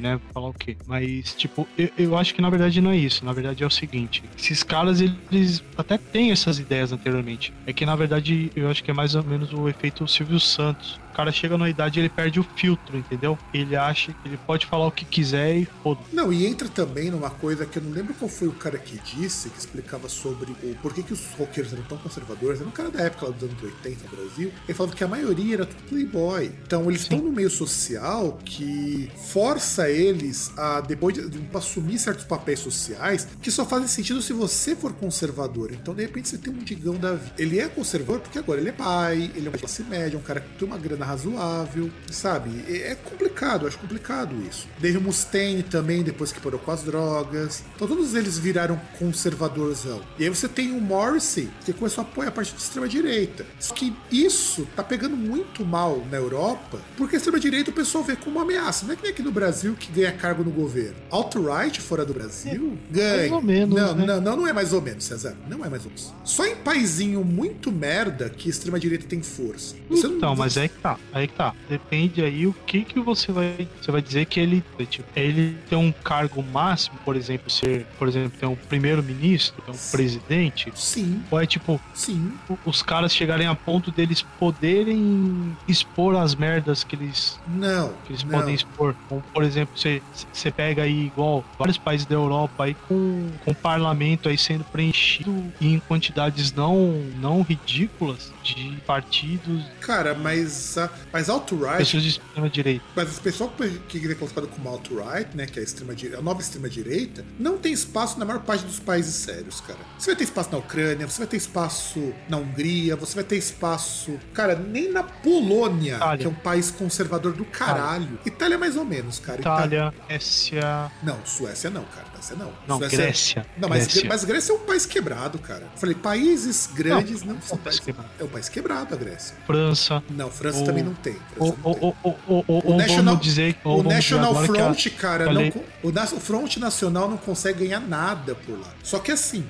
né? 0.00 0.20
Falar 0.32 0.48
o 0.48 0.54
quê? 0.54 0.76
Mas, 0.86 1.34
tipo, 1.34 1.66
eu, 1.76 1.90
eu 1.98 2.18
acho 2.18 2.34
que 2.34 2.42
na 2.42 2.50
verdade 2.50 2.80
não 2.80 2.90
é 2.90 2.96
isso. 2.96 3.24
Na 3.24 3.32
verdade 3.32 3.62
é 3.62 3.66
o 3.66 3.70
seguinte: 3.70 4.22
esses 4.38 4.62
caras, 4.62 5.00
eles 5.00 5.62
até 5.76 5.98
têm 5.98 6.30
essas 6.30 6.58
ideias 6.58 6.92
anteriormente. 6.92 7.52
É 7.66 7.72
que 7.72 7.84
na 7.86 7.96
verdade 7.96 8.50
eu 8.54 8.70
acho 8.70 8.82
que 8.82 8.90
é 8.90 8.94
mais 8.94 9.14
ou 9.14 9.24
menos 9.24 9.52
o 9.52 9.68
efeito 9.68 10.06
Silvio 10.08 10.40
Santos 10.40 10.98
cara 11.18 11.32
chega 11.32 11.58
na 11.58 11.68
idade 11.68 11.98
e 11.98 12.02
ele 12.02 12.08
perde 12.08 12.38
o 12.38 12.46
filtro, 12.54 12.96
entendeu? 12.96 13.36
Ele 13.52 13.74
acha 13.74 14.12
que 14.12 14.28
ele 14.28 14.38
pode 14.46 14.66
falar 14.66 14.86
o 14.86 14.92
que 14.92 15.04
quiser 15.04 15.56
e 15.56 15.68
foda. 15.82 16.00
Não, 16.12 16.32
e 16.32 16.46
entra 16.46 16.68
também 16.68 17.10
numa 17.10 17.28
coisa 17.28 17.66
que 17.66 17.76
eu 17.76 17.82
não 17.82 17.90
lembro 17.90 18.14
qual 18.14 18.28
foi 18.28 18.46
o 18.46 18.52
cara 18.52 18.78
que 18.78 18.96
disse, 18.98 19.50
que 19.50 19.58
explicava 19.58 20.08
sobre 20.08 20.52
o 20.52 20.76
porquê 20.76 21.02
que 21.02 21.12
os 21.12 21.26
roqueiros 21.36 21.72
eram 21.72 21.82
tão 21.82 21.98
conservadores. 21.98 22.60
Era 22.60 22.68
um 22.68 22.72
cara 22.72 22.88
da 22.88 23.02
época 23.02 23.26
lá 23.26 23.32
dos 23.32 23.42
anos 23.42 23.60
80 23.60 24.04
no 24.04 24.16
Brasil. 24.16 24.52
Ele 24.68 24.74
falava 24.74 24.94
que 24.94 25.02
a 25.02 25.08
maioria 25.08 25.54
era 25.54 25.66
tudo 25.66 25.82
playboy. 25.88 26.52
Então 26.64 26.88
eles 26.88 27.00
Sim. 27.00 27.14
estão 27.14 27.18
no 27.28 27.32
meio 27.32 27.50
social 27.50 28.38
que 28.44 29.10
força 29.32 29.90
eles 29.90 30.52
a, 30.56 30.80
depois 30.80 31.14
de, 31.14 31.28
de, 31.28 31.48
assumir 31.56 31.98
certos 31.98 32.26
papéis 32.26 32.60
sociais 32.60 33.26
que 33.42 33.50
só 33.50 33.66
fazem 33.66 33.88
sentido 33.88 34.22
se 34.22 34.32
você 34.32 34.76
for 34.76 34.92
conservador. 34.92 35.72
Então, 35.72 35.94
de 35.94 36.02
repente, 36.02 36.28
você 36.28 36.38
tem 36.38 36.52
um 36.52 36.58
digão 36.58 36.94
da 36.94 37.14
vida. 37.14 37.34
Ele 37.36 37.58
é 37.58 37.66
conservador 37.66 38.20
porque 38.20 38.38
agora 38.38 38.60
ele 38.60 38.68
é 38.68 38.72
pai, 38.72 39.32
ele 39.34 39.46
é 39.46 39.50
uma 39.50 39.58
classe 39.58 39.82
média, 39.82 40.16
um 40.16 40.22
cara 40.22 40.40
que 40.40 40.48
tem 40.56 40.68
uma 40.68 40.78
grana 40.78 41.07
razoável, 41.08 41.90
sabe? 42.10 42.50
É 42.68 42.94
complicado, 42.94 43.66
acho 43.66 43.78
complicado 43.78 44.34
isso. 44.48 44.68
Dave 44.78 44.98
Mustaine 44.98 45.62
também, 45.62 46.02
depois 46.02 46.32
que 46.32 46.40
parou 46.40 46.60
com 46.60 46.70
as 46.70 46.82
drogas. 46.82 47.64
Então 47.74 47.88
todos 47.88 48.14
eles 48.14 48.38
viraram 48.38 48.78
conservadorzão. 48.98 50.02
E 50.18 50.24
aí 50.24 50.28
você 50.28 50.46
tem 50.46 50.70
o 50.72 50.80
Morrissey, 50.80 51.48
que 51.64 51.72
começou 51.72 52.04
a 52.04 52.06
apoiar 52.06 52.28
a 52.28 52.32
parte 52.32 52.54
de 52.54 52.60
extrema-direita. 52.60 53.46
Só 53.58 53.74
que 53.74 53.94
isso 54.12 54.68
tá 54.76 54.82
pegando 54.82 55.16
muito 55.16 55.64
mal 55.64 56.04
na 56.10 56.18
Europa, 56.18 56.78
porque 56.96 57.16
a 57.16 57.18
extrema-direita 57.18 57.70
o 57.70 57.74
pessoal 57.74 58.04
vê 58.04 58.14
como 58.14 58.36
uma 58.36 58.42
ameaça. 58.42 58.84
Não 58.84 58.92
é 58.92 58.96
que 58.96 59.02
nem 59.02 59.12
aqui 59.12 59.22
no 59.22 59.32
Brasil 59.32 59.74
que 59.74 59.90
ganha 59.90 60.12
cargo 60.12 60.44
no 60.44 60.50
governo. 60.50 60.96
Alt-right 61.10 61.80
fora 61.80 62.04
do 62.04 62.12
Brasil 62.12 62.78
é, 62.90 62.94
ganha. 62.94 63.16
Mais 63.18 63.32
ou 63.32 63.42
menos. 63.42 63.74
Não, 63.74 63.94
né? 63.94 64.06
não, 64.06 64.20
não, 64.20 64.36
não 64.36 64.46
é 64.46 64.52
mais 64.52 64.72
ou 64.72 64.82
menos, 64.82 65.04
César. 65.04 65.34
Não 65.48 65.64
é 65.64 65.68
mais 65.70 65.84
ou 65.84 65.90
menos. 65.90 66.12
Só 66.24 66.44
em 66.44 66.56
paizinho 66.56 67.24
muito 67.24 67.72
merda 67.72 68.28
que 68.28 68.48
a 68.48 68.50
extrema-direita 68.50 69.06
tem 69.06 69.22
força. 69.22 69.74
Você 69.88 70.06
então, 70.06 70.30
não... 70.30 70.36
mas 70.36 70.56
é 70.56 70.68
que 70.68 70.76
tá, 70.78 70.97
aí 71.12 71.26
que 71.26 71.34
tá. 71.34 71.54
Depende 71.68 72.22
aí 72.22 72.46
o 72.46 72.52
que 72.66 72.84
que 72.84 73.00
você 73.00 73.32
vai, 73.32 73.68
você 73.80 73.90
vai 73.90 74.02
dizer 74.02 74.26
que 74.26 74.40
ele, 74.40 74.62
tipo, 74.88 75.08
ele 75.16 75.56
tem 75.68 75.78
um 75.78 75.92
cargo 75.92 76.42
máximo, 76.42 76.98
por 77.04 77.16
exemplo, 77.16 77.50
ser, 77.50 77.86
por 77.98 78.08
exemplo, 78.08 78.32
tem 78.38 78.48
um 78.48 78.56
primeiro-ministro, 78.56 79.62
tem 79.62 79.74
um 79.74 79.78
presidente, 79.90 80.72
Sim, 80.74 81.22
ou 81.30 81.40
é 81.40 81.46
tipo, 81.46 81.80
sim. 81.94 82.32
os 82.64 82.82
caras 82.82 83.14
chegarem 83.14 83.46
a 83.46 83.54
ponto 83.54 83.90
deles 83.90 84.22
poderem 84.38 85.56
expor 85.66 86.16
as 86.16 86.34
merdas 86.34 86.84
que 86.84 86.96
eles 86.96 87.38
Não, 87.46 87.92
que 88.04 88.12
eles 88.12 88.24
não. 88.24 88.30
podem 88.30 88.54
expor. 88.54 88.94
Como, 89.08 89.20
por 89.32 89.42
exemplo, 89.42 89.76
você, 89.76 90.02
você 90.32 90.50
pega 90.50 90.82
aí 90.82 91.06
igual 91.06 91.44
vários 91.58 91.78
países 91.78 92.06
da 92.06 92.14
Europa 92.14 92.64
aí 92.64 92.74
com, 92.88 93.28
com 93.44 93.50
o 93.50 93.54
parlamento 93.54 94.28
aí 94.28 94.38
sendo 94.38 94.64
preenchido 94.64 95.52
em 95.60 95.78
quantidades 95.80 96.52
não, 96.52 96.92
não 97.20 97.42
ridículas 97.42 98.32
de 98.42 98.78
partidos, 98.86 99.62
Cara, 99.80 100.14
mas, 100.14 100.76
a, 100.76 100.87
mas 101.12 101.28
alt-right 101.28 101.78
pessoas 101.78 102.02
de 102.02 102.08
extrema 102.10 102.48
direita. 102.48 102.84
Mas 102.94 103.18
o 103.18 103.20
pessoal 103.20 103.52
que 103.88 103.98
é 103.98 104.14
classificado 104.14 104.48
como 104.48 104.68
alt-right, 104.68 105.36
né, 105.36 105.46
que 105.46 105.58
é 105.58 105.62
a, 105.62 105.64
extrema 105.64 105.94
direita, 105.94 106.18
a 106.18 106.22
nova 106.22 106.40
extrema-direita, 106.40 107.24
não 107.38 107.58
tem 107.58 107.72
espaço 107.72 108.18
na 108.18 108.24
maior 108.24 108.40
parte 108.40 108.64
dos 108.64 108.78
países 108.78 109.14
sérios, 109.14 109.60
cara. 109.60 109.78
Você 109.98 110.10
vai 110.10 110.16
ter 110.16 110.24
espaço 110.24 110.50
na 110.52 110.58
Ucrânia, 110.58 111.06
você 111.06 111.18
vai 111.18 111.26
ter 111.26 111.36
espaço 111.36 112.12
na 112.28 112.36
Hungria, 112.36 112.96
você 112.96 113.14
vai 113.14 113.24
ter 113.24 113.36
espaço, 113.36 114.18
cara, 114.32 114.54
nem 114.54 114.90
na 114.90 115.02
Polônia, 115.02 115.96
Itália. 115.96 116.18
que 116.18 116.26
é 116.26 116.30
um 116.30 116.34
país 116.34 116.70
conservador 116.70 117.32
do 117.32 117.44
caralho. 117.44 118.18
Itália 118.24 118.58
mais 118.58 118.76
ou 118.76 118.84
menos, 118.84 119.18
cara. 119.18 119.40
Itália, 119.40 119.92
Grécia. 120.06 120.90
Não, 121.02 121.18
Suécia 121.24 121.70
não, 121.70 121.84
cara. 121.84 122.07
Suécia 122.20 122.36
não. 122.36 122.52
Não, 122.66 122.78
Suécia... 122.78 122.98
Grécia. 122.98 123.46
Não, 123.56 123.68
mas 123.68 123.86
Grécia. 123.86 124.08
mas 124.08 124.24
Grécia 124.24 124.52
é 124.52 124.54
um 124.54 124.58
país 124.60 124.86
quebrado, 124.86 125.38
cara. 125.38 125.62
Eu 125.62 125.78
falei, 125.78 125.94
países 125.94 126.68
grandes 126.74 127.22
não, 127.22 127.34
Não, 127.34 127.42
são 127.42 127.56
é 127.56 127.60
um 127.60 127.62
país 127.62 127.64
países. 127.64 127.80
quebrado. 127.80 128.10
É 128.18 128.24
um 128.24 128.28
país 128.28 128.48
quebrado, 128.48 128.94
a 128.94 128.98
Grécia. 128.98 129.36
França. 129.46 130.02
Não, 130.10 130.30
França 130.30 130.60
O- 130.60 130.64
também 130.64 130.82
não 130.84 130.94
tem. 130.94 131.16
França 131.36 131.56
não 131.64 131.74
tem. 131.74 131.94
O 132.26 132.44
ou 132.48 132.76
National- 132.76 133.16
dizer, 133.16 133.56
O 133.64 133.82
National 133.82 134.34
Front, 134.44 134.88
cara, 134.98 135.30
a 135.30 135.32
não 135.32 135.48
o, 135.82 135.88
o 135.88 136.20
Front 136.20 136.56
Nacional 136.56 137.08
não 137.08 137.16
consegue 137.16 137.60
ganhar 137.66 137.80
nada 137.80 138.34
por 138.34 138.58
lá. 138.58 138.68
Só 138.82 138.98
que 138.98 139.12
assim, 139.12 139.44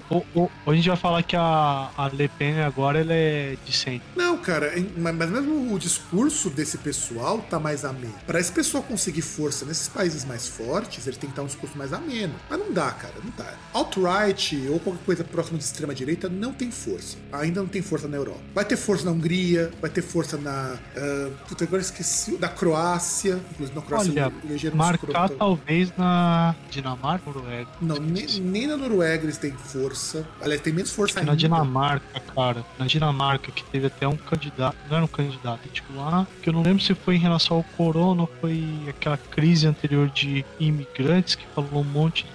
a 0.66 0.74
gente 0.74 0.88
vai 0.88 0.96
falar 0.96 1.22
que 1.22 1.36
a, 1.36 1.90
a 1.96 2.08
Le 2.12 2.28
Pen 2.28 2.60
agora 2.62 3.00
ela 3.00 3.12
é 3.12 3.56
de 3.64 3.72
centro. 3.72 4.02
não, 4.16 4.36
cara, 4.38 4.72
mas 4.96 5.30
mesmo 5.30 5.74
o 5.74 5.78
discurso 5.78 6.50
desse 6.50 6.78
pessoal 6.78 7.38
tá 7.50 7.58
mais 7.58 7.84
ameno. 7.84 8.14
Para 8.26 8.40
esse 8.40 8.52
pessoal 8.52 8.82
conseguir 8.82 9.22
força 9.22 9.64
nesses 9.64 9.88
países 9.88 10.24
mais 10.24 10.46
fortes, 10.48 11.06
ele 11.06 11.16
tem 11.16 11.28
que 11.28 11.32
estar 11.32 11.42
um 11.42 11.46
discurso 11.46 11.76
mais 11.76 11.92
ameno. 11.92 12.34
Mas 12.48 12.57
não 12.58 12.72
dá, 12.72 12.90
cara, 12.90 13.14
não 13.22 13.32
dá. 13.36 13.54
Alt-right 13.72 14.68
ou 14.70 14.80
qualquer 14.80 15.04
coisa 15.04 15.24
próxima 15.24 15.58
de 15.58 15.64
extrema-direita 15.64 16.28
não 16.28 16.52
tem 16.52 16.70
força. 16.70 17.16
Ainda 17.32 17.60
não 17.60 17.68
tem 17.68 17.82
força 17.82 18.08
na 18.08 18.16
Europa. 18.16 18.40
Vai 18.54 18.64
ter 18.64 18.76
força 18.76 19.04
na 19.04 19.12
Hungria, 19.12 19.70
vai 19.80 19.90
ter 19.90 20.02
força 20.02 20.36
na. 20.36 20.76
Uh, 20.96 21.30
puta, 21.48 21.64
agora 21.64 21.82
esqueci. 21.82 22.36
Da 22.36 22.48
Croácia. 22.48 23.40
Inclusive 23.52 23.78
na 23.78 23.82
Croácia 23.82 24.12
Olha, 24.12 24.32
elegeram 24.44 24.76
Marcar 24.76 25.28
talvez 25.30 25.92
na 25.96 26.54
Dinamarca 26.70 27.30
ou 27.30 27.34
Noruega. 27.34 27.68
Não, 27.80 27.96
nem, 27.96 28.26
nem 28.40 28.66
na 28.66 28.76
Noruega 28.76 29.24
eles 29.24 29.38
têm 29.38 29.52
força. 29.52 30.26
Aliás, 30.40 30.60
tem 30.60 30.72
menos 30.72 30.92
força 30.92 31.20
ainda. 31.20 31.32
na 31.32 31.36
Dinamarca, 31.36 32.20
cara. 32.34 32.64
Na 32.78 32.86
Dinamarca, 32.86 33.52
que 33.52 33.64
teve 33.64 33.86
até 33.86 34.06
um 34.06 34.16
candidato. 34.16 34.76
Não 34.88 34.96
era 34.96 35.04
um 35.04 35.08
candidato, 35.08 35.68
tipo 35.68 35.92
lá. 35.94 36.26
Que 36.42 36.48
eu 36.48 36.52
não 36.52 36.62
lembro 36.62 36.82
se 36.82 36.94
foi 36.94 37.16
em 37.16 37.18
relação 37.18 37.58
ao 37.58 37.62
corona 37.62 38.22
ou 38.22 38.30
foi 38.40 38.64
aquela 38.88 39.16
crise 39.16 39.66
anterior 39.66 40.08
de 40.08 40.44
imigrantes 40.58 41.34
que 41.34 41.44
falou 41.54 41.80
um 41.80 41.84
monte 41.84 42.24
de 42.24 42.30